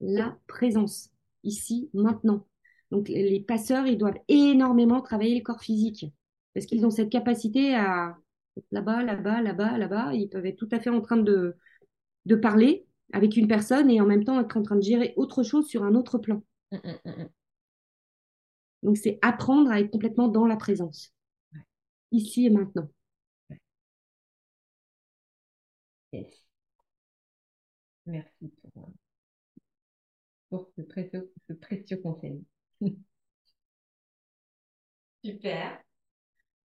La 0.00 0.36
présence, 0.48 1.12
ici, 1.44 1.90
maintenant. 1.94 2.46
Donc 2.90 3.08
les 3.08 3.40
passeurs, 3.40 3.86
ils 3.86 3.98
doivent 3.98 4.18
énormément 4.28 5.00
travailler 5.02 5.36
le 5.36 5.42
corps 5.42 5.60
physique 5.60 6.06
parce 6.54 6.66
qu'ils 6.66 6.86
ont 6.86 6.90
cette 6.90 7.10
capacité 7.10 7.74
à 7.74 8.16
là-bas, 8.72 9.02
là-bas, 9.02 9.42
là-bas, 9.42 9.78
là-bas. 9.78 10.14
Ils 10.14 10.28
peuvent 10.28 10.46
être 10.46 10.56
tout 10.56 10.68
à 10.72 10.80
fait 10.80 10.90
en 10.90 11.00
train 11.00 11.18
de, 11.18 11.56
de 12.26 12.36
parler 12.36 12.86
avec 13.12 13.36
une 13.36 13.48
personne 13.48 13.90
et 13.90 14.00
en 14.00 14.06
même 14.06 14.24
temps 14.24 14.40
être 14.40 14.56
en 14.56 14.62
train 14.62 14.76
de 14.76 14.82
gérer 14.82 15.14
autre 15.16 15.42
chose 15.42 15.66
sur 15.66 15.84
un 15.84 15.94
autre 15.94 16.18
plan. 16.18 16.42
Mmh, 16.72 16.76
mmh, 16.84 17.10
mmh, 17.10 17.28
donc, 18.82 18.96
c'est 18.96 19.18
apprendre 19.22 19.70
à 19.70 19.80
être 19.80 19.90
complètement 19.90 20.28
dans 20.28 20.46
la 20.46 20.56
présence, 20.56 21.12
ici 22.12 22.46
et 22.46 22.50
maintenant. 22.50 22.88
Merci 28.06 28.50
pour, 30.48 30.68
ce, 30.76 30.82
précieux, 30.82 31.96
conseil. 32.02 32.44
Super. 35.24 35.82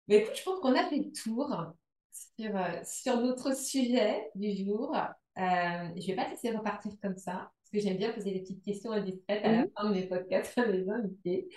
Mais 0.08 0.18
écoute, 0.20 0.36
je 0.36 0.44
pense 0.44 0.60
qu'on 0.62 0.76
a 0.76 0.88
fait 0.90 0.98
le 0.98 1.12
tour 1.12 1.74
sur, 2.12 2.56
euh, 2.56 2.82
sur 2.84 3.18
notre 3.18 3.56
sujet 3.56 4.30
du 4.36 4.56
jour. 4.66 4.96
Euh, 4.96 5.02
je 5.38 6.02
ne 6.02 6.06
vais 6.08 6.16
pas 6.16 6.26
te 6.26 6.32
laisser 6.32 6.52
repartir 6.52 6.94
comme 7.02 7.18
ça, 7.18 7.52
parce 7.62 7.70
que 7.72 7.80
j'aime 7.80 7.98
bien 7.98 8.12
poser 8.12 8.32
des 8.32 8.40
petites 8.42 8.64
questions 8.64 8.92
indiscrètes 8.92 9.44
à 9.44 9.52
la 9.52 9.66
fin 9.76 9.90
de 9.90 9.94
mes 9.94 10.08
podcasts 10.08 10.58
à 10.58 10.66
mes 10.66 10.90
invités. 10.90 11.50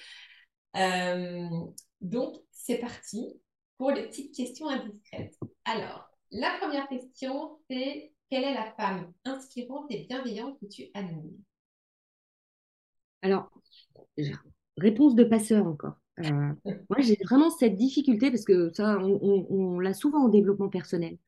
Euh, 0.76 1.48
donc, 2.00 2.36
c'est 2.50 2.78
parti 2.78 3.40
pour 3.78 3.90
les 3.90 4.06
petites 4.06 4.34
questions 4.34 4.68
indiscrètes. 4.68 5.38
Alors, 5.64 6.10
la 6.30 6.58
première 6.60 6.88
question, 6.88 7.58
c'est 7.68 8.12
quelle 8.30 8.44
est 8.44 8.54
la 8.54 8.72
femme 8.72 9.12
inspirante 9.24 9.86
et 9.90 10.04
bienveillante 10.04 10.58
que 10.60 10.66
tu 10.66 10.90
admires? 10.94 11.38
Alors, 13.22 13.50
réponse 14.76 15.14
de 15.14 15.24
passeur 15.24 15.66
encore. 15.66 15.96
Euh, 16.20 16.52
moi, 16.90 16.98
j'ai 17.00 17.18
vraiment 17.24 17.50
cette 17.50 17.76
difficulté 17.76 18.30
parce 18.30 18.44
que 18.44 18.70
ça, 18.74 18.98
on, 18.98 19.78
l'a 19.78 19.94
souvent 19.94 20.24
en 20.24 20.28
développement 20.28 20.68
personnel. 20.68 21.18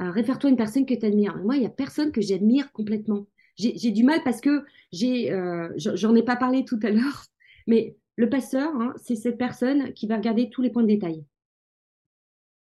Euh, 0.00 0.10
réfère-toi 0.10 0.48
à 0.48 0.50
une 0.50 0.56
personne 0.56 0.86
que 0.86 0.94
tu 0.94 1.06
admires. 1.06 1.36
Moi, 1.38 1.56
il 1.56 1.60
n'y 1.60 1.66
a 1.66 1.70
personne 1.70 2.12
que 2.12 2.20
j'admire 2.20 2.72
complètement. 2.72 3.26
J'ai 3.56 3.92
du 3.92 4.02
mal 4.02 4.20
parce 4.24 4.40
que 4.40 4.64
j'ai, 4.90 5.30
j'en 5.76 6.14
ai 6.16 6.24
pas 6.24 6.34
parlé 6.34 6.64
tout 6.64 6.80
à 6.82 6.90
l'heure, 6.90 7.26
mais 7.68 7.96
le 8.16 8.28
passeur, 8.28 8.74
hein, 8.74 8.92
c'est 8.96 9.16
cette 9.16 9.38
personne 9.38 9.92
qui 9.92 10.06
va 10.06 10.16
regarder 10.16 10.50
tous 10.50 10.62
les 10.62 10.70
points 10.70 10.82
de 10.82 10.88
détail. 10.88 11.24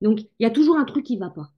Donc, 0.02 0.22
il 0.22 0.44
y 0.44 0.46
a 0.46 0.52
toujours 0.52 0.78
un 0.78 0.86
truc 0.86 1.06
qui 1.06 1.16
ne 1.16 1.22
va 1.22 1.30
pas. 1.32 1.55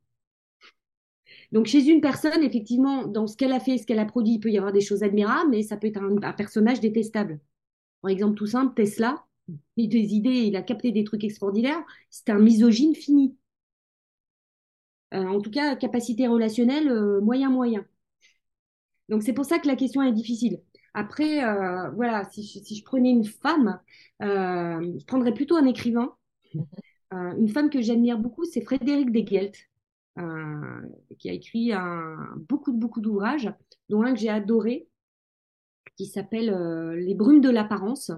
Donc, 1.51 1.67
chez 1.67 1.85
une 1.87 2.01
personne, 2.01 2.43
effectivement, 2.43 3.07
dans 3.07 3.27
ce 3.27 3.37
qu'elle 3.37 3.53
a 3.53 3.59
fait, 3.59 3.77
ce 3.77 3.85
qu'elle 3.85 3.99
a 3.99 4.05
produit, 4.05 4.33
il 4.33 4.39
peut 4.39 4.51
y 4.51 4.57
avoir 4.57 4.73
des 4.73 4.81
choses 4.81 5.03
admirables, 5.03 5.49
mais 5.49 5.63
ça 5.63 5.77
peut 5.77 5.87
être 5.87 6.01
un, 6.01 6.33
personnage 6.33 6.81
détestable. 6.81 7.39
Par 8.01 8.11
exemple, 8.11 8.35
tout 8.35 8.47
simple, 8.47 8.73
Tesla, 8.75 9.25
il 9.77 9.85
a 9.85 9.89
des 9.89 10.13
idées, 10.13 10.29
il 10.29 10.55
a 10.57 10.61
capté 10.61 10.91
des 10.91 11.03
trucs 11.03 11.23
extraordinaires, 11.23 11.81
c'est 12.09 12.29
un 12.29 12.39
misogyne 12.39 12.95
fini. 12.95 13.35
Euh, 15.13 15.25
en 15.25 15.41
tout 15.41 15.51
cas, 15.51 15.75
capacité 15.75 16.27
relationnelle, 16.27 16.89
euh, 16.89 17.21
moyen, 17.21 17.49
moyen. 17.49 17.85
Donc, 19.09 19.23
c'est 19.23 19.33
pour 19.33 19.45
ça 19.45 19.59
que 19.59 19.67
la 19.67 19.75
question 19.77 20.01
est 20.01 20.11
difficile. 20.11 20.61
Après, 20.93 21.43
euh, 21.45 21.89
voilà, 21.91 22.25
si 22.25 22.43
je, 22.43 22.59
si 22.59 22.75
je 22.75 22.83
prenais 22.83 23.11
une 23.11 23.25
femme, 23.25 23.79
je 24.19 25.05
prendrais 25.05 25.33
plutôt 25.33 25.55
un 25.55 25.65
écrivain. 25.65 26.13
Une 27.11 27.47
femme 27.47 27.69
que 27.69 27.81
j'admire 27.81 28.17
beaucoup, 28.17 28.43
c'est 28.43 28.59
Frédéric 28.59 29.11
Degelt, 29.13 29.55
qui 31.19 31.29
a 31.29 31.33
écrit 31.33 31.73
un, 31.73 32.17
beaucoup, 32.49 32.73
beaucoup 32.73 33.01
d'ouvrages, 33.01 33.51
dont 33.89 34.03
un 34.03 34.13
que 34.13 34.19
j'ai 34.19 34.29
adoré, 34.29 34.87
qui 35.97 36.05
s'appelle 36.05 36.49
euh, 36.49 36.95
Les 36.95 37.15
brumes 37.15 37.41
de 37.41 37.49
l'apparence. 37.49 38.11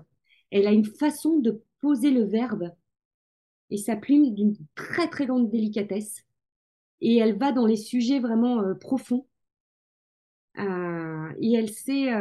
Elle 0.52 0.68
a 0.68 0.72
une 0.72 0.86
façon 0.86 1.40
de 1.40 1.64
poser 1.82 2.12
le 2.12 2.24
verbe 2.24 2.72
et 3.70 3.78
sa 3.78 3.96
plume 3.96 4.34
d'une 4.34 4.56
très, 4.76 5.10
très 5.10 5.26
grande 5.26 5.50
délicatesse. 5.50 6.26
Et 7.02 7.18
elle 7.18 7.38
va 7.38 7.52
dans 7.52 7.66
les 7.66 7.78
sujets 7.78 8.20
vraiment 8.20 8.62
euh, 8.62 8.74
profonds. 8.74 9.26
Euh, 10.58 11.30
et 11.40 11.54
elle 11.54 11.70
sait, 11.70 12.12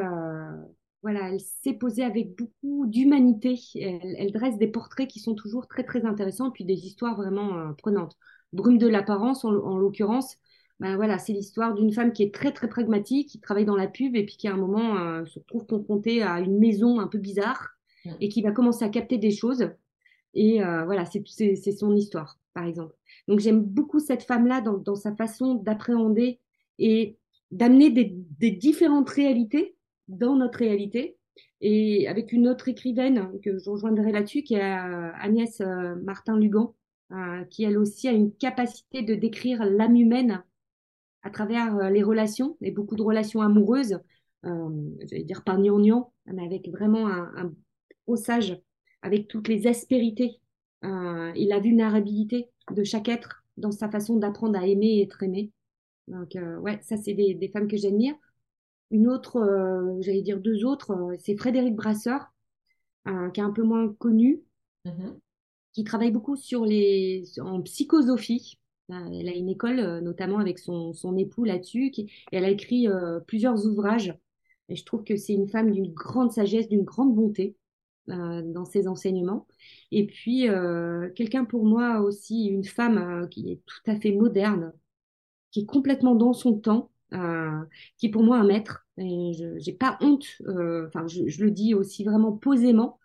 voilà, 1.02 1.30
elle 1.32 1.40
sait 1.40 1.72
poser 1.72 2.04
avec 2.04 2.36
beaucoup 2.36 2.86
d'humanité. 2.86 3.58
Elle, 3.74 4.14
elle 4.16 4.32
dresse 4.32 4.58
des 4.58 4.68
portraits 4.68 5.08
qui 5.08 5.18
sont 5.18 5.34
toujours 5.34 5.66
très, 5.66 5.82
très 5.82 6.04
intéressants, 6.04 6.50
puis 6.52 6.64
des 6.64 6.86
histoires 6.86 7.16
vraiment 7.16 7.74
prenantes. 7.74 8.16
Brume 8.52 8.78
de 8.78 8.86
l'apparence, 8.88 9.44
en, 9.44 9.50
en 9.54 9.76
l'occurrence, 9.78 10.36
ben 10.80 10.96
voilà, 10.96 11.18
c'est 11.18 11.32
l'histoire 11.32 11.74
d'une 11.74 11.92
femme 11.92 12.12
qui 12.12 12.22
est 12.22 12.32
très, 12.34 12.52
très 12.52 12.68
pragmatique, 12.68 13.28
qui 13.30 13.40
travaille 13.40 13.64
dans 13.64 13.76
la 13.76 13.88
pub 13.88 14.14
et 14.16 14.24
puis 14.24 14.36
qui 14.36 14.48
à 14.48 14.54
un 14.54 14.56
moment 14.56 14.96
euh, 14.98 15.24
se 15.26 15.38
retrouve 15.40 15.66
confrontée 15.66 16.22
à 16.22 16.40
une 16.40 16.58
maison 16.58 17.00
un 17.00 17.08
peu 17.08 17.18
bizarre 17.18 17.70
et 18.20 18.28
qui 18.28 18.42
va 18.42 18.52
commencer 18.52 18.84
à 18.84 18.88
capter 18.88 19.18
des 19.18 19.30
choses. 19.32 19.70
Et 20.34 20.62
euh, 20.62 20.84
voilà, 20.84 21.04
c'est 21.04 21.22
c'est- 21.26 21.56
c'est 21.56 21.72
son 21.72 21.94
histoire, 21.96 22.38
par 22.54 22.64
exemple. 22.66 22.94
Donc 23.28 23.40
j'aime 23.40 23.60
beaucoup 23.62 23.98
cette 24.00 24.22
femme-là 24.24 24.60
dans, 24.60 24.76
dans 24.78 24.94
sa 24.94 25.14
façon 25.14 25.54
d'appréhender 25.54 26.40
et 26.78 27.18
d'amener 27.50 27.90
des, 27.90 28.14
des 28.38 28.50
différentes 28.50 29.08
réalités 29.10 29.76
dans 30.08 30.36
notre 30.36 30.58
réalité. 30.60 31.16
Et 31.60 32.06
avec 32.08 32.32
une 32.32 32.48
autre 32.48 32.68
écrivaine 32.68 33.30
que 33.42 33.58
je 33.58 33.70
rejoindrai 33.70 34.12
là-dessus, 34.12 34.42
qui 34.42 34.54
est 34.54 34.60
euh, 34.62 35.10
Agnès 35.20 35.60
euh, 35.60 35.96
Martin-Lugan, 36.04 36.74
euh, 37.12 37.44
qui 37.44 37.64
elle 37.64 37.78
aussi 37.78 38.08
a 38.08 38.12
une 38.12 38.32
capacité 38.32 39.02
de 39.02 39.14
décrire 39.14 39.64
l'âme 39.64 39.96
humaine 39.96 40.42
à 41.22 41.30
travers 41.30 41.76
euh, 41.76 41.90
les 41.90 42.02
relations, 42.02 42.56
et 42.60 42.70
beaucoup 42.70 42.96
de 42.96 43.02
relations 43.02 43.40
amoureuses, 43.40 43.98
euh, 44.44 44.68
j'allais 45.04 45.24
dire 45.24 45.44
pas 45.44 45.56
gnangnan, 45.56 46.12
mais 46.26 46.44
avec 46.44 46.68
vraiment 46.68 47.08
un, 47.08 47.32
un 47.36 47.52
avec 49.02 49.28
toutes 49.28 49.48
les 49.48 49.66
aspérités 49.66 50.40
et 50.82 51.46
la 51.46 51.58
vulnérabilité 51.58 52.48
de 52.70 52.84
chaque 52.84 53.08
être 53.08 53.44
dans 53.56 53.72
sa 53.72 53.90
façon 53.90 54.16
d'apprendre 54.16 54.58
à 54.58 54.66
aimer 54.66 54.86
et 54.86 55.02
être 55.02 55.22
aimé. 55.22 55.50
Donc, 56.06 56.38
ouais, 56.62 56.78
ça, 56.82 56.96
c'est 56.96 57.12
des, 57.12 57.34
des 57.34 57.48
femmes 57.48 57.68
que 57.68 57.76
j'admire. 57.76 58.14
Une 58.90 59.08
autre, 59.08 59.36
euh, 59.36 60.00
j'allais 60.00 60.22
dire 60.22 60.40
deux 60.40 60.64
autres, 60.64 61.14
c'est 61.18 61.36
Frédéric 61.36 61.74
Brasseur, 61.74 62.32
euh, 63.06 63.28
qui 63.30 63.40
est 63.40 63.44
un 63.44 63.52
peu 63.52 63.62
moins 63.62 63.92
connu, 63.94 64.40
Mhm. 64.84 65.20
Qui 65.78 65.84
travaille 65.84 66.10
beaucoup 66.10 66.34
sur 66.34 66.64
les, 66.64 67.22
en 67.40 67.62
psychosophie. 67.62 68.58
Euh, 68.90 68.96
Elle 69.12 69.28
a 69.28 69.32
une 69.32 69.48
école, 69.48 69.78
euh, 69.78 70.00
notamment 70.00 70.38
avec 70.38 70.58
son, 70.58 70.92
son 70.92 71.16
époux 71.16 71.44
là-dessus, 71.44 71.92
et 71.96 72.08
elle 72.32 72.44
a 72.44 72.50
écrit 72.50 72.88
euh, 72.88 73.20
plusieurs 73.20 73.64
ouvrages. 73.64 74.12
Et 74.68 74.74
je 74.74 74.84
trouve 74.84 75.04
que 75.04 75.14
c'est 75.14 75.34
une 75.34 75.46
femme 75.48 75.70
d'une 75.70 75.94
grande 75.94 76.32
sagesse, 76.32 76.68
d'une 76.68 76.82
grande 76.82 77.14
bonté 77.14 77.54
dans 78.08 78.64
ses 78.64 78.88
enseignements. 78.88 79.46
Et 79.92 80.06
puis, 80.06 80.48
quelqu'un 81.14 81.44
pour 81.44 81.64
moi 81.64 82.00
aussi, 82.00 82.46
une 82.46 82.64
femme 82.64 83.28
qui 83.30 83.52
est 83.52 83.60
tout 83.66 83.90
à 83.90 83.96
fait 84.00 84.12
moderne, 84.12 84.72
qui 85.50 85.60
est 85.60 85.66
complètement 85.66 86.14
dans 86.14 86.32
son 86.32 86.58
temps, 86.58 86.90
qui 87.10 88.06
est 88.06 88.10
pour 88.10 88.22
moi 88.22 88.38
un 88.38 88.46
maître. 88.46 88.86
Et 88.96 89.32
je 89.34 89.58
j'ai 89.58 89.72
pas 89.72 89.98
honte, 90.00 90.26
enfin, 90.86 91.06
je, 91.06 91.28
je 91.28 91.44
le 91.44 91.50
dis 91.50 91.74
aussi 91.74 92.02
vraiment 92.04 92.32
posément. 92.32 92.98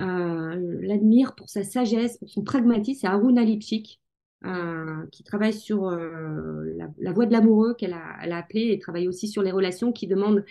Euh, 0.00 0.78
l'admire 0.82 1.34
pour 1.34 1.48
sa 1.48 1.64
sagesse, 1.64 2.18
pour 2.18 2.28
son 2.28 2.42
pragmatisme. 2.42 3.00
C'est 3.00 3.06
Haruna 3.06 3.44
Lipchik, 3.44 4.00
euh, 4.44 5.06
qui 5.10 5.24
travaille 5.24 5.54
sur 5.54 5.88
euh, 5.88 6.64
la, 6.76 6.90
la 6.98 7.12
voie 7.12 7.26
de 7.26 7.32
l'amoureux, 7.32 7.74
qu'elle 7.74 7.94
a, 7.94 8.16
elle 8.22 8.32
a 8.32 8.38
appelé, 8.38 8.72
et 8.72 8.78
travaille 8.78 9.08
aussi 9.08 9.28
sur 9.28 9.42
les 9.42 9.52
relations, 9.52 9.92
qui 9.92 10.06
demande 10.06 10.44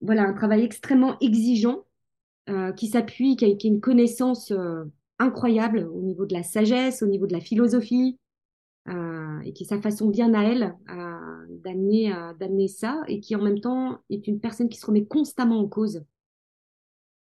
voilà, 0.00 0.22
un 0.22 0.32
travail 0.32 0.62
extrêmement 0.62 1.18
exigeant, 1.20 1.84
euh, 2.48 2.72
qui 2.72 2.88
s'appuie, 2.88 3.36
qui 3.36 3.44
a, 3.44 3.54
qui 3.54 3.68
a 3.68 3.70
une 3.70 3.80
connaissance 3.80 4.50
euh, 4.50 4.84
incroyable 5.18 5.88
au 5.92 6.00
niveau 6.00 6.26
de 6.26 6.34
la 6.34 6.42
sagesse, 6.42 7.02
au 7.02 7.06
niveau 7.06 7.26
de 7.26 7.32
la 7.32 7.40
philosophie, 7.40 8.18
euh, 8.88 9.40
et 9.44 9.52
qui 9.52 9.64
est 9.64 9.66
sa 9.66 9.80
façon 9.80 10.08
bien 10.08 10.34
à 10.34 10.42
elle 10.42 10.74
d'amener 11.62 12.12
d'amener 12.40 12.66
ça, 12.66 13.02
et 13.06 13.20
qui 13.20 13.36
en 13.36 13.42
même 13.42 13.60
temps 13.60 14.00
est 14.10 14.26
une 14.26 14.40
personne 14.40 14.68
qui 14.68 14.78
se 14.78 14.86
remet 14.86 15.04
constamment 15.04 15.60
en 15.60 15.68
cause. 15.68 16.02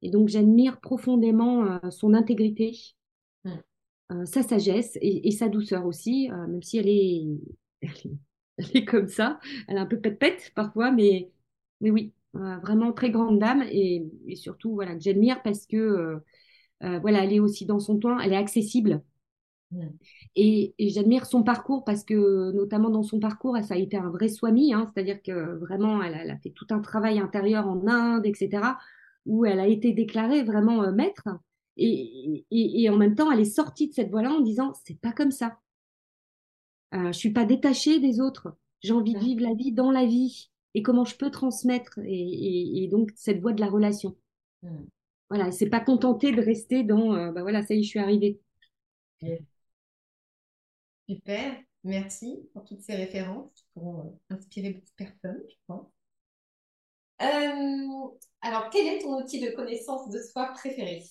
Et 0.01 0.09
donc 0.11 0.29
j'admire 0.29 0.79
profondément 0.81 1.65
euh, 1.65 1.89
son 1.91 2.13
intégrité, 2.13 2.73
Mm. 3.45 3.59
euh, 4.11 4.25
sa 4.25 4.43
sagesse 4.43 4.97
et, 5.01 5.27
et 5.27 5.31
sa 5.31 5.49
douceur 5.49 5.85
aussi, 5.85 6.29
euh, 6.31 6.47
même 6.47 6.63
si 6.63 6.77
elle 6.77 6.87
est, 6.89 7.25
elle 7.81 7.89
est, 7.89 8.11
elle 8.57 8.77
est 8.77 8.85
comme 8.85 9.07
ça, 9.07 9.39
elle 9.67 9.77
est 9.77 9.79
un 9.79 9.85
peu 9.85 9.99
pète-pète 9.99 10.51
parfois, 10.55 10.91
mais, 10.91 11.31
mais 11.81 11.91
oui, 11.91 12.13
vraiment 12.33 12.93
très 12.93 13.09
grande 13.11 13.39
dame 13.39 13.63
et, 13.71 14.05
et 14.27 14.35
surtout 14.35 14.73
voilà 14.75 14.93
que 14.95 15.01
j'admire 15.01 15.41
parce 15.43 15.65
que 15.65 16.21
euh, 16.83 16.99
voilà 16.99 17.23
elle 17.25 17.33
est 17.33 17.39
aussi 17.39 17.65
dans 17.65 17.79
son 17.79 17.99
temps, 17.99 18.19
elle 18.19 18.33
est 18.33 18.37
accessible 18.37 19.03
Mm. 19.71 19.87
et, 20.35 20.73
et 20.79 20.89
j'admire 20.89 21.25
son 21.25 21.43
parcours 21.43 21.83
parce 21.83 22.03
que, 22.03 22.51
notamment 22.53 22.89
dans 22.89 23.03
son 23.03 23.19
parcours, 23.19 23.57
ça 23.63 23.75
a 23.75 23.77
été 23.77 23.97
un 23.97 24.09
vrai 24.09 24.29
swami, 24.29 24.73
hein, 24.73 24.87
c'est-à-dire 24.93 25.21
que 25.21 25.55
vraiment, 25.57 26.01
elle 26.03 26.29
a 26.31 26.37
fait 26.37 26.51
tout 26.51 26.67
un 26.71 26.79
travail 26.79 27.19
intérieur 27.19 27.67
en 27.67 27.87
Inde, 27.87 28.25
etc., 28.25 28.77
où 29.29 29.45
elle 29.45 29.59
a 29.59 29.67
été 29.67 29.93
déclarée 29.93 30.43
vraiment 30.43 30.83
euh, 30.83 30.91
maître. 30.91 31.27
Et, 31.77 32.45
et, 32.51 32.81
et 32.81 32.89
en 32.89 32.97
même 32.97 33.15
temps, 33.15 33.31
elle 33.31 33.39
est 33.39 33.45
sortie 33.45 33.87
de 33.87 33.93
cette 33.93 34.09
voie-là 34.09 34.31
en 34.31 34.41
disant, 34.41 34.73
c'est 34.85 34.99
pas 34.99 35.13
comme 35.13 35.31
ça. 35.31 35.59
Euh, 36.95 37.11
je 37.11 37.17
suis 37.17 37.31
pas 37.31 37.45
détachée 37.45 37.99
des 37.99 38.19
autres. 38.19 38.57
J'ai 38.81 38.93
envie 38.93 39.13
de 39.13 39.19
vivre 39.19 39.41
la 39.41 39.53
vie 39.53 39.71
dans 39.71 39.91
la 39.91 40.05
vie. 40.05 40.49
Et 40.73 40.81
comment 40.81 41.05
je 41.05 41.15
peux 41.15 41.29
transmettre. 41.29 41.99
Et, 42.03 42.87
donc, 42.91 43.11
cette 43.15 43.39
voie 43.39 43.53
de 43.53 43.61
la 43.61 43.69
relation? 43.69 44.17
Mm. 44.63 44.85
Voilà, 45.29 45.51
s'est 45.51 45.69
pas 45.69 45.79
contentée 45.79 46.31
de 46.31 46.41
rester 46.41 46.83
dans, 46.83 47.13
euh, 47.13 47.31
bah 47.31 47.43
voilà, 47.43 47.61
ça 47.61 47.75
y 47.75 47.79
est, 47.79 47.83
je 47.83 47.89
suis 47.89 47.99
arrivée. 47.99 48.39
Super, 51.07 51.55
merci 51.83 52.49
pour 52.53 52.65
toutes 52.65 52.81
ces 52.81 52.95
références 52.95 53.51
qui 53.53 53.63
pourront 53.73 54.07
euh, 54.07 54.35
inspirer 54.35 54.71
beaucoup 54.71 54.87
de 54.87 55.05
personnes, 55.05 55.43
je 55.47 55.55
pense. 55.67 55.87
Alors, 58.41 58.69
quel 58.69 58.85
est 58.87 58.99
ton 58.99 59.15
outil 59.21 59.39
de 59.39 59.49
connaissance 59.51 60.09
de 60.09 60.21
soi 60.21 60.47
préféré? 60.53 61.03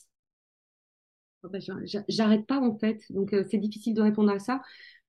Oh, 1.44 1.48
bah, 1.48 1.60
j'a- 1.60 1.74
j'a- 1.84 2.04
J'arrête 2.08 2.46
pas 2.46 2.58
en 2.60 2.76
fait, 2.78 3.00
donc 3.10 3.32
euh, 3.32 3.44
c'est 3.48 3.58
difficile 3.58 3.94
de 3.94 4.02
répondre 4.02 4.30
à 4.32 4.38
ça. 4.40 4.60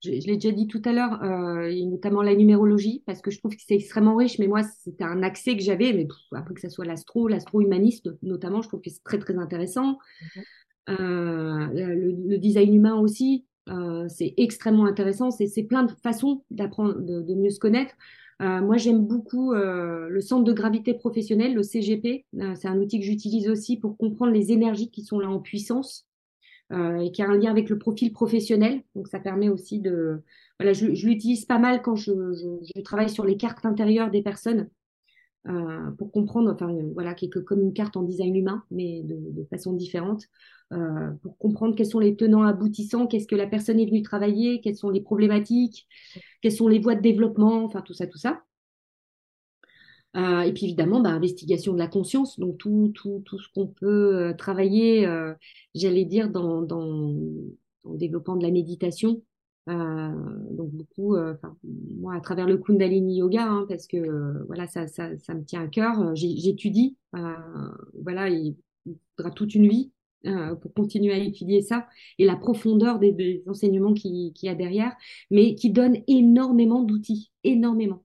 Je, 0.04 0.10
je 0.12 0.26
l'ai 0.28 0.34
déjà 0.36 0.52
dit 0.52 0.68
tout 0.68 0.80
à 0.84 0.92
l'heure, 0.92 1.20
euh, 1.24 1.68
et 1.68 1.84
notamment 1.86 2.22
la 2.22 2.34
numérologie, 2.36 3.02
parce 3.04 3.20
que 3.20 3.30
je 3.32 3.38
trouve 3.38 3.56
que 3.56 3.62
c'est 3.66 3.74
extrêmement 3.74 4.14
riche, 4.16 4.38
mais 4.38 4.46
moi 4.46 4.62
c'était 4.62 5.02
un 5.04 5.22
accès 5.24 5.56
que 5.56 5.62
j'avais, 5.62 5.92
mais 5.92 6.04
pff, 6.06 6.16
après 6.32 6.54
que 6.54 6.60
ça 6.60 6.70
soit 6.70 6.84
l'astro, 6.84 7.26
l'astro-humaniste 7.26 8.08
notamment, 8.22 8.62
je 8.62 8.68
trouve 8.68 8.80
que 8.80 8.90
c'est 8.90 9.02
très 9.02 9.18
très 9.18 9.36
intéressant. 9.38 9.98
Mhm. 10.20 10.44
Euh, 10.90 11.66
le, 11.74 12.12
le 12.28 12.38
design 12.38 12.74
humain 12.74 12.96
aussi, 13.00 13.46
c'est 14.08 14.34
extrêmement 14.36 14.86
intéressant, 14.86 15.30
c'est 15.30 15.46
c'est 15.46 15.62
plein 15.64 15.84
de 15.84 15.92
façons 16.02 16.44
d'apprendre, 16.50 16.96
de, 17.00 17.22
de 17.22 17.34
mieux 17.34 17.50
se 17.50 17.60
connaître. 17.60 17.94
Euh, 18.40 18.60
moi 18.62 18.78
j'aime 18.78 19.06
beaucoup 19.06 19.52
euh, 19.52 20.08
le 20.08 20.20
centre 20.20 20.44
de 20.44 20.52
gravité 20.52 20.94
professionnel, 20.94 21.54
le 21.54 21.62
CGP, 21.62 22.24
Euh, 22.40 22.54
c'est 22.54 22.68
un 22.68 22.78
outil 22.78 22.98
que 22.98 23.04
j'utilise 23.04 23.48
aussi 23.48 23.76
pour 23.78 23.96
comprendre 23.98 24.32
les 24.32 24.50
énergies 24.52 24.90
qui 24.90 25.02
sont 25.02 25.18
là 25.18 25.28
en 25.28 25.40
puissance 25.40 26.06
euh, 26.72 26.98
et 27.00 27.12
qui 27.12 27.22
a 27.22 27.28
un 27.28 27.36
lien 27.36 27.50
avec 27.50 27.68
le 27.68 27.78
profil 27.78 28.12
professionnel. 28.12 28.82
Donc 28.94 29.08
ça 29.08 29.20
permet 29.20 29.48
aussi 29.50 29.78
de... 29.80 30.22
Voilà, 30.58 30.72
je, 30.72 30.94
je 30.94 31.06
l'utilise 31.06 31.44
pas 31.44 31.58
mal 31.58 31.82
quand 31.82 31.96
je, 31.96 32.12
je, 32.32 32.70
je 32.74 32.80
travaille 32.82 33.10
sur 33.10 33.24
les 33.24 33.36
cartes 33.36 33.66
intérieures 33.66 34.10
des 34.10 34.22
personnes 34.22 34.68
euh, 35.48 35.90
pour 35.92 36.12
comprendre, 36.12 36.50
enfin 36.52 36.70
euh, 36.74 36.90
voilà, 36.94 37.14
qui 37.14 37.30
comme 37.30 37.62
une 37.62 37.72
carte 37.72 37.96
en 37.96 38.02
design 38.02 38.36
humain, 38.36 38.64
mais 38.70 39.02
de, 39.02 39.16
de 39.16 39.44
façon 39.46 39.72
différente, 39.72 40.24
euh, 40.72 41.10
pour 41.22 41.38
comprendre 41.38 41.74
quels 41.74 41.86
sont 41.86 41.98
les 41.98 42.16
tenants 42.16 42.42
aboutissants, 42.42 43.06
qu'est-ce 43.06 43.26
que 43.26 43.36
la 43.36 43.46
personne 43.46 43.80
est 43.80 43.86
venue 43.86 44.02
travailler, 44.02 44.60
quelles 44.60 44.76
sont 44.76 44.90
les 44.90 45.00
problématiques, 45.00 45.86
quelles 46.42 46.52
sont 46.52 46.68
les 46.68 46.78
voies 46.78 46.94
de 46.94 47.00
développement, 47.02 47.64
enfin 47.64 47.80
tout 47.82 47.94
ça, 47.94 48.06
tout 48.06 48.18
ça. 48.18 48.42
Euh, 50.16 50.40
et 50.42 50.52
puis 50.52 50.64
évidemment, 50.64 51.00
bah, 51.00 51.10
investigation 51.10 51.72
de 51.72 51.78
la 51.78 51.86
conscience, 51.86 52.38
donc 52.38 52.58
tout, 52.58 52.90
tout, 52.94 53.22
tout 53.24 53.38
ce 53.38 53.48
qu'on 53.54 53.68
peut 53.68 54.16
euh, 54.16 54.34
travailler, 54.34 55.06
j'allais 55.74 56.04
dire, 56.04 56.30
dans, 56.30 56.62
dans, 56.62 56.84
dans 57.84 57.92
le 57.92 57.98
développement 57.98 58.36
de 58.36 58.42
la 58.42 58.50
méditation. 58.50 59.22
Euh, 59.68 60.10
donc 60.52 60.70
beaucoup, 60.72 61.14
euh, 61.14 61.34
moi 62.00 62.14
à 62.14 62.20
travers 62.20 62.46
le 62.46 62.56
Kundalini 62.58 63.18
Yoga, 63.18 63.44
hein, 63.46 63.66
parce 63.68 63.86
que 63.86 63.98
euh, 63.98 64.42
voilà, 64.46 64.66
ça, 64.66 64.86
ça, 64.88 65.16
ça 65.18 65.34
me 65.34 65.44
tient 65.44 65.62
à 65.62 65.68
cœur. 65.68 66.14
J'étudie, 66.16 66.96
voilà, 68.02 68.28
il 68.28 68.56
faudra 69.16 69.30
toute 69.30 69.54
une 69.54 69.68
vie 69.68 69.92
euh, 70.26 70.54
pour 70.56 70.72
continuer 70.74 71.12
à 71.12 71.18
étudier 71.18 71.62
ça 71.62 71.86
et 72.18 72.24
la 72.24 72.36
profondeur 72.36 72.98
des, 72.98 73.12
des 73.12 73.42
enseignements 73.46 73.94
qu'il 73.94 74.32
qui 74.32 74.46
y 74.46 74.48
a 74.48 74.54
derrière, 74.54 74.92
mais 75.30 75.54
qui 75.54 75.70
donne 75.70 75.98
énormément 76.08 76.82
d'outils, 76.82 77.30
énormément. 77.44 78.02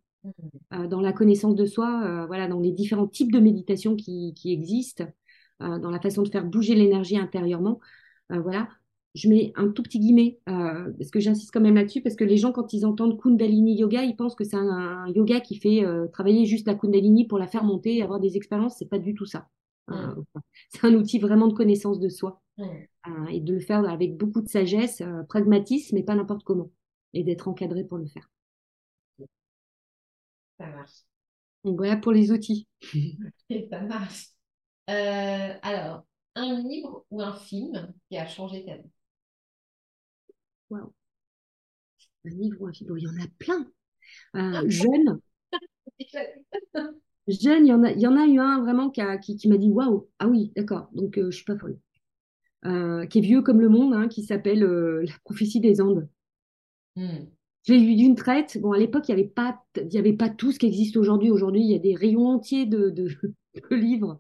euh, 0.74 0.88
dans 0.88 1.02
la 1.02 1.14
connaissance 1.14 1.56
de 1.56 1.66
soi, 1.66 2.02
euh, 2.06 2.26
voilà, 2.28 2.48
dans 2.48 2.60
les 2.60 2.72
différents 2.72 3.08
types 3.08 3.32
de 3.32 3.40
méditation 3.40 3.96
qui, 3.96 4.34
qui 4.36 4.52
existent, 4.52 5.06
dans 5.62 5.90
la 5.90 6.02
façon 6.02 6.24
de 6.24 6.28
faire 6.30 6.44
bouger 6.46 6.76
l'énergie 6.76 7.18
intérieurement. 7.18 7.80
Voilà, 8.30 8.68
je 9.16 9.30
mets 9.30 9.54
un 9.56 9.70
tout 9.70 9.82
petit 9.82 10.00
guillemet 10.00 10.40
euh, 10.50 10.92
parce 10.98 11.10
que 11.10 11.22
j'insiste 11.22 11.52
quand 11.52 11.62
même 11.62 11.76
là-dessus 11.76 12.02
parce 12.02 12.16
que 12.16 12.26
les 12.26 12.38
gens 12.38 12.52
quand 12.52 12.74
ils 12.74 12.86
entendent 12.86 13.20
Kundalini 13.20 13.78
Yoga, 13.78 14.04
ils 14.04 14.16
pensent 14.16 14.36
que 14.36 14.44
c'est 14.44 14.58
un, 14.58 14.68
un 14.70 15.08
yoga 15.08 15.40
qui 15.40 15.56
fait 15.56 15.86
euh, 15.86 16.08
travailler 16.08 16.46
juste 16.46 16.68
la 16.68 16.76
Kundalini 16.76 17.26
pour 17.26 17.40
la 17.40 17.48
faire 17.48 17.64
monter, 17.64 18.02
avoir 18.04 18.20
des 18.20 18.36
expériences. 18.36 18.76
C'est 18.78 18.90
pas 18.90 19.00
du 19.00 19.16
tout 19.16 19.26
ça. 19.26 19.48
Euh, 19.90 20.16
c'est 20.70 20.86
un 20.86 20.94
outil 20.96 21.18
vraiment 21.20 21.48
de 21.48 21.54
connaissance 21.54 22.00
de 22.00 22.10
soi 22.10 22.42
et 23.30 23.40
de 23.40 23.54
le 23.54 23.60
faire 23.60 23.88
avec 23.90 24.18
beaucoup 24.18 24.42
de 24.42 24.48
sagesse, 24.48 25.02
pragmatisme, 25.30 25.96
mais 25.96 26.04
pas 26.04 26.16
n'importe 26.16 26.44
comment, 26.44 26.72
et 27.14 27.24
d'être 27.24 27.48
encadré 27.48 27.84
pour 27.84 27.98
le 27.98 28.08
faire. 28.08 28.30
Ça 30.60 30.68
marche. 30.68 31.04
Donc 31.64 31.78
voilà 31.78 31.98
pour 31.98 32.12
les 32.12 32.32
outils. 32.32 32.68
Ça 33.70 33.82
marche. 33.82 34.30
Alors, 34.88 36.06
un 36.36 36.62
livre 36.62 37.06
ou 37.12 37.22
un 37.22 37.36
film 37.36 37.94
qui 38.10 38.18
a 38.18 38.28
changé 38.28 38.66
ta 38.66 38.78
vie? 38.78 38.90
Waouh. 40.70 40.94
Un 42.26 42.30
livre 42.30 42.62
ou 42.62 42.68
un 42.68 42.74
film, 42.74 42.90
Bon, 42.90 42.96
il 42.98 43.04
y 43.04 43.08
en 43.08 43.24
a 43.24 43.28
plein. 43.40 43.68
Euh, 44.36 44.64
jeune, 44.70 45.20
jeune, 47.28 47.66
il 47.66 47.70
y 47.70 47.74
en 47.74 47.84
a, 47.84 47.92
il 47.92 48.00
y 48.00 48.08
en 48.08 48.18
a 48.18 48.26
eu 48.26 48.40
un 48.40 48.62
vraiment 48.62 48.90
qui, 48.90 49.02
a- 49.02 49.18
qui, 49.18 49.36
qui 49.36 49.48
m'a 49.48 49.58
dit 49.58 49.70
waouh, 49.70 50.08
ah 50.20 50.28
oui, 50.28 50.52
d'accord, 50.56 50.90
donc 50.94 51.18
euh, 51.18 51.32
je 51.32 51.36
suis 51.38 51.46
pas 51.46 51.58
folle. 51.58 51.78
Euh, 52.66 53.06
qui 53.06 53.20
est 53.20 53.22
vieux 53.22 53.42
comme 53.44 53.62
le 53.62 53.70
monde, 53.70 53.94
hein, 53.94 54.08
qui 54.08 54.24
s'appelle 54.24 54.64
euh, 54.64 55.04
La 55.06 55.14
prophétie 55.24 55.60
des 55.60 55.82
Andes. 55.82 56.10
Mm. 56.96 57.26
Je 57.68 57.74
l'ai 57.74 57.80
lu 57.80 57.96
d'une 57.96 58.16
traite. 58.16 58.60
Bon, 58.60 58.72
à 58.74 58.78
l'époque, 58.78 59.08
il 59.08 59.16
n'y 59.16 59.22
avait 59.22 59.30
pas, 59.30 59.64
y 59.92 59.98
avait 59.98 60.14
pas 60.14 60.30
tout 60.30 60.52
ce 60.52 60.60
qui 60.60 60.68
existe 60.68 60.98
aujourd'hui. 60.98 61.32
Aujourd'hui, 61.32 61.62
il 61.62 61.72
y 61.72 61.76
a 61.76 61.80
des 61.80 61.96
rayons 61.96 62.28
entiers 62.28 62.66
de, 62.66 62.90
de, 62.90 63.10
de 63.70 63.76
livres 63.76 64.20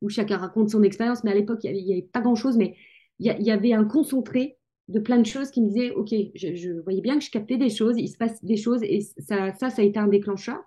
où 0.00 0.08
chacun 0.08 0.38
raconte 0.38 0.70
son 0.70 0.82
expérience. 0.82 1.24
Mais 1.24 1.32
à 1.32 1.34
l'époque, 1.34 1.60
il 1.64 1.72
n'y 1.72 1.92
avait, 1.92 2.02
pas 2.02 2.20
grand-chose. 2.20 2.56
Mais 2.56 2.76
il 3.20 3.26
y, 3.26 3.30
a- 3.30 3.38
il 3.38 3.46
y 3.46 3.50
avait 3.52 3.72
un 3.72 3.84
concentré 3.84 4.57
de 4.88 4.98
plein 5.00 5.18
de 5.18 5.26
choses 5.26 5.50
qui 5.50 5.60
me 5.62 5.68
disaient, 5.68 5.90
OK, 5.92 6.14
je, 6.34 6.54
je 6.54 6.70
voyais 6.82 7.00
bien 7.02 7.18
que 7.18 7.24
je 7.24 7.30
captais 7.30 7.56
des 7.58 7.70
choses, 7.70 7.96
il 7.98 8.08
se 8.08 8.16
passe 8.16 8.42
des 8.44 8.56
choses. 8.56 8.82
Et 8.82 9.00
ça, 9.18 9.52
ça, 9.54 9.70
ça 9.70 9.82
a 9.82 9.84
été 9.84 9.98
un 9.98 10.08
déclencheur. 10.08 10.58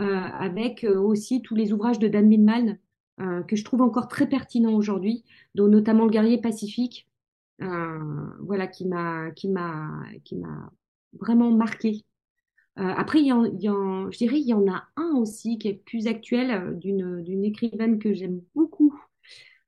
Euh, 0.00 0.04
avec 0.04 0.84
euh, 0.84 0.98
aussi 0.98 1.42
tous 1.42 1.54
les 1.54 1.72
ouvrages 1.72 1.98
de 1.98 2.08
Dan 2.08 2.26
Millman 2.26 2.78
euh, 3.20 3.42
que 3.42 3.56
je 3.56 3.64
trouve 3.64 3.82
encore 3.82 4.08
très 4.08 4.26
pertinents 4.28 4.74
aujourd'hui, 4.74 5.24
dont 5.54 5.68
notamment 5.68 6.04
Le 6.06 6.10
guerrier 6.10 6.40
pacifique, 6.40 7.08
euh, 7.62 7.98
voilà, 8.40 8.66
qui 8.66 8.86
m'a, 8.86 9.30
qui 9.32 9.48
m'a, 9.48 10.02
qui 10.24 10.36
m'a 10.36 10.72
vraiment 11.20 11.50
marqué. 11.50 12.04
Euh, 12.78 12.82
après, 12.96 13.20
il 13.20 13.26
y 13.26 13.32
en, 13.32 13.44
il 13.44 13.60
y 13.62 13.68
en- 13.68 14.10
je 14.10 14.18
dirais, 14.18 14.38
il 14.40 14.46
y 14.46 14.54
en 14.54 14.66
a 14.72 14.84
un 14.96 15.12
aussi 15.16 15.58
qui 15.58 15.68
est 15.68 15.74
plus 15.74 16.06
actuel 16.06 16.50
euh, 16.50 16.72
d'une, 16.74 17.22
d'une 17.22 17.44
écrivaine 17.44 17.98
que 17.98 18.14
j'aime 18.14 18.40
beaucoup, 18.54 18.94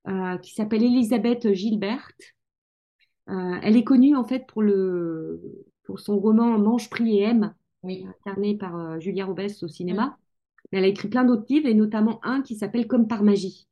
euh, 0.09 0.39
qui 0.39 0.55
s'appelle 0.55 0.83
Elisabeth 0.85 1.53
Gilbert. 1.55 2.13
Euh, 3.31 3.57
elle 3.63 3.77
est 3.77 3.85
connue 3.85 4.17
en 4.17 4.25
fait 4.25 4.47
pour 4.47 4.63
le, 4.63 5.41
pour 5.85 6.01
son 6.01 6.19
roman 6.19 6.59
Mange, 6.59 6.91
prie 6.91 7.19
et 7.19 7.23
aime, 7.23 7.55
Oui. 7.83 8.15
incarné 8.27 8.57
par 8.57 8.77
euh, 8.77 9.01
Julia 9.01 9.27
Robles 9.27 9.49
au 9.63 9.69
cinéma. 9.69 10.19
Mais 10.73 10.79
elle 10.79 10.85
a 10.85 10.89
écrit 10.89 11.09
plein 11.09 11.25
d'autres 11.25 11.47
livres 11.49 11.69
et 11.69 11.75
notamment 11.75 12.21
un 12.25 12.43
qui 12.43 12.57
s'appelle 12.57 12.87
Comme 12.89 13.09
par 13.09 13.23
magie. 13.25 13.69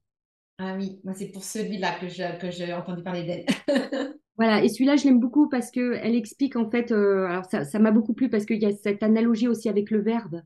Ah 0.59 0.77
oui, 0.79 1.01
moi 1.05 1.13
c'est 1.15 1.29
pour 1.31 1.43
celui-là 1.45 1.99
que 1.99 2.09
je, 2.09 2.39
que 2.41 2.51
j'ai 2.51 2.73
entendu 2.73 3.03
parler 3.03 3.25
d'elle. 3.25 3.47
Voilà, 4.39 4.65
et 4.65 4.69
celui-là, 4.69 4.97
je 4.97 5.05
l'aime 5.05 5.21
beaucoup 5.21 5.49
parce 5.49 5.71
que 5.71 5.93
elle 6.03 6.15
explique 6.15 6.57
en 6.57 6.71
fait, 6.71 6.91
euh, 6.91 7.27
alors 7.27 7.45
ça, 7.45 7.79
m'a 7.79 7.91
beaucoup 7.91 8.15
plu 8.15 8.31
parce 8.31 8.47
qu'il 8.47 8.61
y 8.63 8.67
a 8.67 8.73
cette 8.73 9.03
analogie 9.03 9.47
aussi 9.49 9.69
avec 9.69 9.91
le 9.91 10.01
verbe 10.01 10.43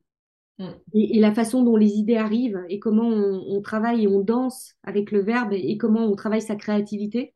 Mm. 0.58 0.80
et, 0.94 1.18
et 1.18 1.20
la 1.20 1.34
façon 1.34 1.64
dont 1.64 1.76
les 1.76 1.94
idées 1.98 2.16
arrivent 2.18 2.64
et 2.70 2.80
comment 2.80 3.08
on, 3.08 3.44
on 3.56 3.62
travaille 3.62 4.04
et 4.04 4.08
on 4.08 4.20
danse 4.22 4.74
avec 4.84 5.12
le 5.12 5.20
verbe 5.22 5.54
et, 5.54 5.70
et 5.72 5.78
comment 5.78 6.06
on 6.06 6.16
travaille 6.16 6.42
sa 6.42 6.56
créativité. 6.56 7.35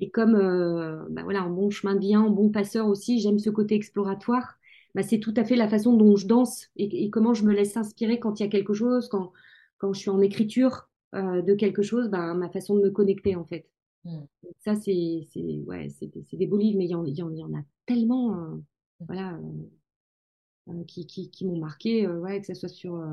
Et 0.00 0.10
comme, 0.10 0.34
euh, 0.34 1.06
bah 1.10 1.22
voilà, 1.22 1.44
en 1.44 1.50
bon 1.50 1.70
chemin 1.70 1.94
de 1.94 2.00
vie, 2.00 2.16
en 2.16 2.30
bon 2.30 2.50
passeur 2.50 2.86
aussi, 2.86 3.20
j'aime 3.20 3.38
ce 3.38 3.50
côté 3.50 3.74
exploratoire. 3.74 4.58
Bah, 4.94 5.02
c'est 5.02 5.18
tout 5.18 5.34
à 5.36 5.44
fait 5.44 5.56
la 5.56 5.68
façon 5.68 5.96
dont 5.96 6.16
je 6.16 6.26
danse 6.26 6.68
et, 6.76 7.04
et 7.04 7.10
comment 7.10 7.34
je 7.34 7.44
me 7.44 7.52
laisse 7.52 7.76
inspirer 7.76 8.20
quand 8.20 8.38
il 8.38 8.44
y 8.44 8.46
a 8.46 8.50
quelque 8.50 8.74
chose, 8.74 9.08
quand, 9.08 9.32
quand 9.78 9.92
je 9.92 10.00
suis 10.00 10.10
en 10.10 10.20
écriture 10.20 10.88
euh, 11.14 11.42
de 11.42 11.54
quelque 11.54 11.82
chose, 11.82 12.08
bah, 12.08 12.34
ma 12.34 12.48
façon 12.50 12.76
de 12.76 12.82
me 12.82 12.90
connecter 12.90 13.36
en 13.36 13.44
fait. 13.44 13.68
Mm. 14.04 14.18
Donc 14.42 14.54
Ça, 14.64 14.74
c'est 14.74 15.26
ouais, 15.66 15.88
c'est 15.90 16.36
des, 16.36 16.46
beaux 16.46 16.58
livres, 16.58 16.78
mais 16.78 16.84
il 16.86 16.90
y 16.90 16.94
en, 16.94 17.04
il 17.04 17.16
y 17.16 17.22
en, 17.22 17.30
il 17.30 17.38
y 17.38 17.44
en 17.44 17.54
a 17.54 17.62
tellement 17.86 18.36
euh, 18.36 18.56
voilà, 19.00 19.34
euh, 19.34 20.72
euh, 20.72 20.84
qui, 20.84 21.06
qui, 21.06 21.30
qui 21.30 21.46
m'ont 21.46 21.58
marqué, 21.58 22.06
ouais, 22.06 22.40
que 22.40 22.46
ce 22.46 22.54
soit 22.54 22.68
sur 22.68 23.04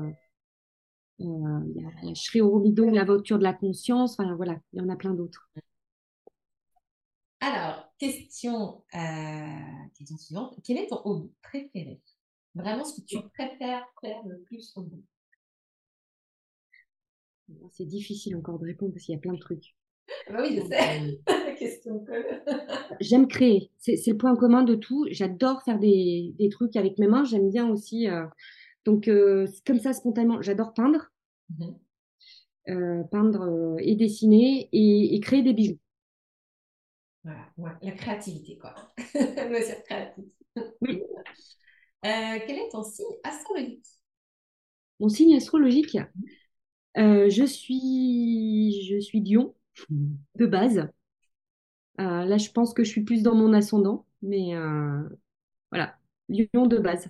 il 1.18 1.28
y 1.76 2.10
a, 2.10 2.14
Sri 2.14 2.40
Aurobindo, 2.40 2.90
La 2.90 3.04
voiture 3.04 3.38
de 3.38 3.44
la 3.44 3.52
conscience, 3.52 4.18
enfin 4.18 4.34
voilà, 4.34 4.58
il 4.72 4.80
y 4.80 4.82
en 4.82 4.88
a 4.88 4.96
plein 4.96 5.14
d'autres. 5.14 5.48
Alors, 7.42 7.92
question, 7.98 8.84
euh, 8.94 9.88
question 9.98 10.16
suivante. 10.16 10.54
Quel 10.64 10.78
est 10.78 10.86
ton 10.86 11.00
hobby 11.04 11.32
préféré? 11.42 12.00
Vraiment 12.54 12.84
ce 12.84 13.00
que 13.00 13.06
tu 13.06 13.18
préfères 13.34 13.84
faire 14.00 14.22
le 14.26 14.38
plus 14.42 14.72
au 14.76 14.82
monde? 14.82 15.02
C'est 17.72 17.84
difficile 17.84 18.36
encore 18.36 18.60
de 18.60 18.66
répondre 18.66 18.92
parce 18.92 19.04
qu'il 19.04 19.14
y 19.14 19.18
a 19.18 19.20
plein 19.20 19.32
de 19.34 19.40
trucs. 19.40 19.74
Ah 20.28 20.34
bah 20.34 20.42
oui, 20.42 20.56
je 20.56 20.66
sais. 20.68 21.20
La 21.26 21.52
question. 21.54 22.04
J'aime 23.00 23.26
créer, 23.26 23.70
c'est 23.78 24.06
le 24.06 24.16
point 24.16 24.36
commun 24.36 24.62
de 24.62 24.76
tout. 24.76 25.06
J'adore 25.10 25.62
faire 25.64 25.80
des, 25.80 26.34
des 26.38 26.48
trucs 26.48 26.76
avec 26.76 26.98
mes 26.98 27.08
mains, 27.08 27.24
j'aime 27.24 27.50
bien 27.50 27.68
aussi. 27.68 28.08
euh, 28.08 28.24
donc, 28.84 29.08
euh, 29.08 29.48
comme 29.66 29.80
ça, 29.80 29.92
spontanément, 29.92 30.42
j'adore 30.42 30.74
peindre, 30.74 31.10
euh, 32.68 33.02
peindre 33.10 33.42
euh, 33.42 33.76
et 33.80 33.96
dessiner 33.96 34.68
et, 34.72 35.14
et 35.14 35.20
créer 35.20 35.42
des 35.42 35.52
bijoux. 35.52 35.78
Voilà, 37.24 37.46
ouais, 37.56 37.70
la 37.82 37.92
créativité, 37.92 38.58
quoi. 38.58 38.74
Créatif. 38.96 40.24
Oui. 40.80 41.02
Euh, 42.04 42.38
quel 42.46 42.58
est 42.58 42.68
ton 42.70 42.82
signe 42.82 43.14
astrologique? 43.22 43.86
Mon 44.98 45.08
signe 45.08 45.36
astrologique, 45.36 45.96
euh, 46.98 47.30
je 47.30 47.44
suis, 47.44 48.84
je 48.88 49.00
suis 49.00 49.20
Lion 49.20 49.54
de 49.88 50.46
base. 50.46 50.88
Euh, 52.00 52.24
là, 52.24 52.38
je 52.38 52.50
pense 52.50 52.74
que 52.74 52.82
je 52.82 52.90
suis 52.90 53.02
plus 53.02 53.22
dans 53.22 53.34
mon 53.34 53.52
ascendant, 53.52 54.04
mais 54.20 54.54
voilà, 55.70 55.96
Lion 56.28 56.66
de 56.66 56.78
base. 56.78 57.08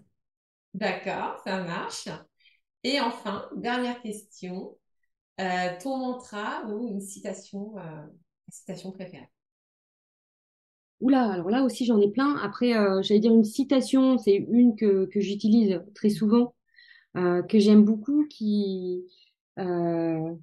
D'accord, 0.74 1.40
ça 1.44 1.62
marche. 1.62 2.08
Et 2.84 3.00
enfin, 3.00 3.48
dernière 3.56 4.00
question. 4.02 4.76
Ton 5.38 5.96
mantra 5.96 6.64
ou 6.66 6.88
une 6.88 7.00
citation, 7.00 7.74
citation 8.50 8.92
préférée? 8.92 9.28
Oula, 11.02 11.32
alors 11.32 11.50
là 11.50 11.64
aussi 11.64 11.86
j'en 11.86 12.00
ai 12.00 12.10
plein. 12.10 12.36
Après, 12.38 12.76
euh, 12.76 13.02
j'allais 13.02 13.20
dire 13.20 13.34
une 13.34 13.44
citation, 13.44 14.18
c'est 14.18 14.36
une 14.36 14.76
que, 14.76 15.06
que 15.06 15.20
j'utilise 15.20 15.82
très 15.94 16.10
souvent, 16.10 16.54
euh, 17.16 17.42
que 17.42 17.58
j'aime 17.60 17.84
beaucoup, 17.84 18.26
qui, 18.30 19.04
euh, 19.58 20.34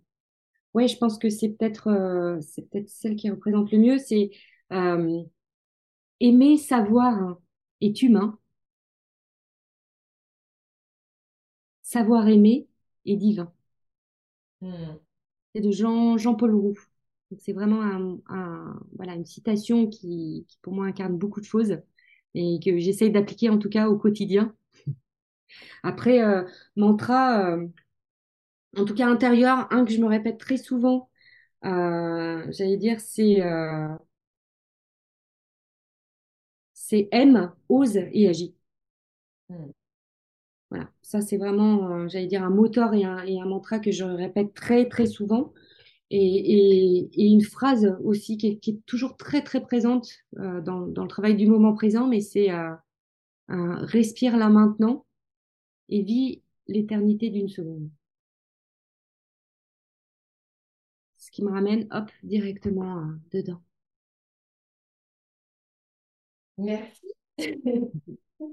ouais, 0.75 0.87
je 0.89 0.97
pense 0.97 1.19
que 1.19 1.29
c'est 1.29 1.49
peut-être, 1.49 2.39
c'est 2.41 2.69
peut-être 2.69 2.89
celle 2.89 3.15
qui 3.17 3.29
représente 3.31 3.71
le 3.71 3.79
mieux. 3.79 3.97
C'est 3.99 4.31
aimer, 6.21 6.55
savoir 6.57 7.37
est 7.81 8.01
humain, 8.01 8.39
savoir 11.81 12.29
aimer 12.29 12.69
est 13.05 13.17
divin. 13.17 13.51
Hmm. 14.61 14.95
C'est 15.55 15.61
de 15.61 15.71
Jean, 15.71 16.17
Jean-Paul 16.17 16.55
Roux. 16.55 16.79
C'est 17.37 17.53
vraiment 17.53 17.81
un, 17.81 18.17
un- 18.29 18.79
voilà, 18.95 19.13
une 19.15 19.25
citation 19.25 19.87
qui, 19.87 20.45
qui, 20.47 20.57
pour 20.61 20.73
moi, 20.73 20.85
incarne 20.87 21.17
beaucoup 21.17 21.39
de 21.41 21.45
choses 21.45 21.77
et 22.35 22.59
que 22.63 22.77
j'essaye 22.79 23.11
d'appliquer 23.11 23.49
en 23.49 23.57
tout 23.59 23.69
cas 23.69 23.87
au 23.89 23.97
quotidien. 23.97 24.55
Après, 25.83 26.21
euh, 26.21 26.43
mantra, 26.75 27.51
euh, 27.55 27.67
en 28.77 28.85
tout 28.85 28.93
cas 28.95 29.07
intérieur, 29.07 29.67
un 29.71 29.85
que 29.85 29.91
je 29.91 29.99
me 29.99 30.07
répète 30.07 30.37
très 30.39 30.57
souvent, 30.57 31.09
euh, 31.65 32.45
j'allais 32.51 32.77
dire, 32.77 32.99
c'est 33.01 33.41
euh, 33.43 33.87
c'est 36.73 37.07
aime, 37.11 37.51
ose 37.69 37.97
et 37.97 38.27
agis. 38.27 38.55
Hmm. 39.49 39.71
Voilà, 40.69 40.87
ça 41.01 41.21
c'est 41.21 41.37
vraiment, 41.37 42.07
j'allais 42.07 42.27
dire, 42.27 42.43
un 42.43 42.49
moteur 42.49 42.93
et 42.93 43.03
un, 43.03 43.23
et 43.25 43.39
un 43.41 43.45
mantra 43.45 43.79
que 43.79 43.91
je 43.91 44.03
répète 44.03 44.53
très 44.53 44.87
très 44.87 45.05
souvent. 45.07 45.51
Et, 46.11 47.09
une 47.17 47.43
phrase 47.43 47.95
aussi 48.03 48.37
qui 48.37 48.47
est, 48.47 48.85
toujours 48.85 49.15
très 49.17 49.43
très 49.43 49.61
présente 49.61 50.09
euh, 50.37 50.61
dans, 50.61 50.85
le 50.85 51.07
travail 51.07 51.35
du 51.35 51.47
moment 51.47 51.73
présent, 51.73 52.07
mais 52.07 52.21
c'est 52.21 52.51
euh, 52.51 52.75
respire 53.47 54.37
là 54.37 54.49
maintenant 54.49 55.05
et 55.87 56.01
vis 56.01 56.41
l'éternité 56.67 57.29
d'une 57.29 57.49
seconde. 57.49 57.89
Ce 61.17 61.29
qui 61.31 61.43
me 61.43 61.51
ramène, 61.51 61.87
hop, 61.91 62.09
directement 62.23 62.99
euh, 62.99 63.13
dedans. 63.31 63.61
Merci. 66.57 67.07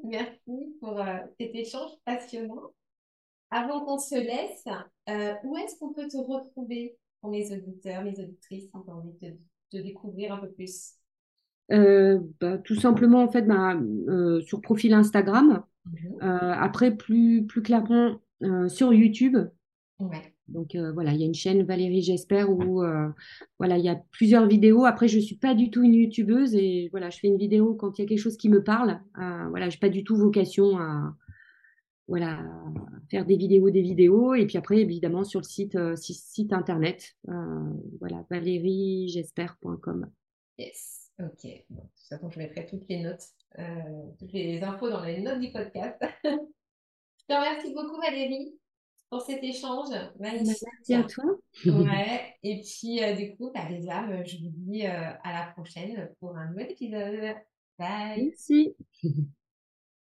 Merci 0.05 0.77
pour 0.81 1.01
cet 1.41 1.55
échange 1.55 1.93
passionnant. 2.05 2.73
Avant 3.51 3.85
qu'on 3.85 3.99
se 3.99 4.16
laisse, 4.16 4.65
où 5.45 5.57
est-ce 5.57 5.78
qu'on 5.78 5.93
peut 5.93 6.09
te 6.09 6.16
retrouver? 6.16 6.97
Pour 7.20 7.30
mes 7.30 7.52
auditeurs, 7.52 8.05
mes 8.05 8.18
auditrices, 8.18 8.70
qui 8.70 8.76
ont 8.76 8.93
envie 8.93 9.12
de 9.72 9.80
découvrir 9.80 10.34
un 10.34 10.38
peu 10.38 10.48
plus 10.48 10.94
euh, 11.72 12.20
bah, 12.40 12.59
Tout 12.59 12.74
simplement, 12.74 13.22
en 13.22 13.30
fait, 13.30 13.43
bah, 13.43 13.78
sur 14.44 14.60
profil 14.60 14.94
Instagram. 14.94 15.62
Mhm. 15.86 16.18
après, 16.20 16.97
plus, 16.97 17.47
plus 17.47 17.62
clairement, 17.62 18.20
sur 18.68 18.93
YouTube. 18.93 19.36
Ouais. 20.01 20.34
Donc 20.48 20.76
voilà, 20.94 21.12
il 21.12 21.20
y 21.20 21.22
a 21.22 21.26
une 21.26 21.34
chaîne 21.34 21.62
Valérie 21.62 22.02
J'espère 22.02 22.51
où 22.51 22.82
voilà, 23.59 23.78
il 23.78 23.84
y 23.84 23.88
a 23.88 24.01
plusieurs 24.10 24.47
vidéos. 24.47 24.84
Après, 24.84 25.06
je 25.06 25.18
suis 25.20 25.36
pas 25.36 25.55
du 25.55 25.70
tout 25.70 25.84
une 25.84 25.94
youtubeuse 25.94 26.55
et 26.55 26.88
voilà, 26.90 27.10
je 27.10 27.18
fais 27.18 27.28
une 27.28 27.38
vidéo 27.38 27.74
quand 27.74 27.98
il 27.98 28.02
y 28.02 28.05
a 28.05 28.09
quelque 28.09 28.18
chose 28.18 28.36
qui 28.36 28.48
me 28.48 28.64
parle. 28.64 29.01
voilà, 29.14 29.68
j'ai 29.68 29.78
pas 29.78 29.88
du 29.88 30.02
tout 30.02 30.16
vocation 30.16 30.76
à 30.78 31.14
voilà, 32.09 32.45
faire 33.11 33.24
des 33.27 33.37
vidéos, 33.37 33.70
des 33.70 33.83
vidéos. 33.83 34.35
Et 34.35 34.47
puis 34.47 34.59
après, 34.59 34.78
évidemment, 34.78 35.24
sur 35.24 35.41
le 35.41 35.45
site, 35.45 35.78
site 35.97 36.53
internet, 36.53 37.16
voilà, 37.24 38.24
valériejespère.com. 38.31 40.11
Yes, 40.59 41.11
ok. 41.19 41.65
Bon, 41.70 41.83
de 41.83 41.89
toute 41.89 42.09
façon, 42.09 42.31
je 42.31 42.39
mettrai 42.39 42.66
toutes 42.66 42.89
les 42.89 43.03
notes, 43.03 43.24
toutes 44.19 44.33
les 44.33 44.62
infos 44.62 44.91
dans 44.91 45.05
les 45.05 45.20
notes 45.20 45.41
du 45.41 45.51
podcast. 45.51 45.97
je 46.24 47.24
te 47.28 47.35
remercie 47.35 47.74
beaucoup, 47.74 48.01
Valérie 48.01 48.57
pour 49.11 49.20
cet 49.20 49.43
échange. 49.43 49.89
Merci 50.19 50.95
à 50.95 51.05
toi. 51.05 51.24
Ouais. 51.66 52.35
Et 52.43 52.61
puis, 52.61 53.03
euh, 53.03 53.15
du 53.15 53.37
coup, 53.37 53.51
bah, 53.55 53.69
les 53.69 53.89
âmes, 53.89 54.24
je 54.27 54.37
vous 54.39 54.51
dis 54.51 54.87
euh, 54.87 55.12
à 55.23 55.33
la 55.33 55.53
prochaine 55.53 56.11
pour 56.20 56.37
un 56.37 56.51
nouvel 56.51 56.73
épisode. 56.73 57.35
Bye. 57.78 58.27
Merci. 58.27 58.74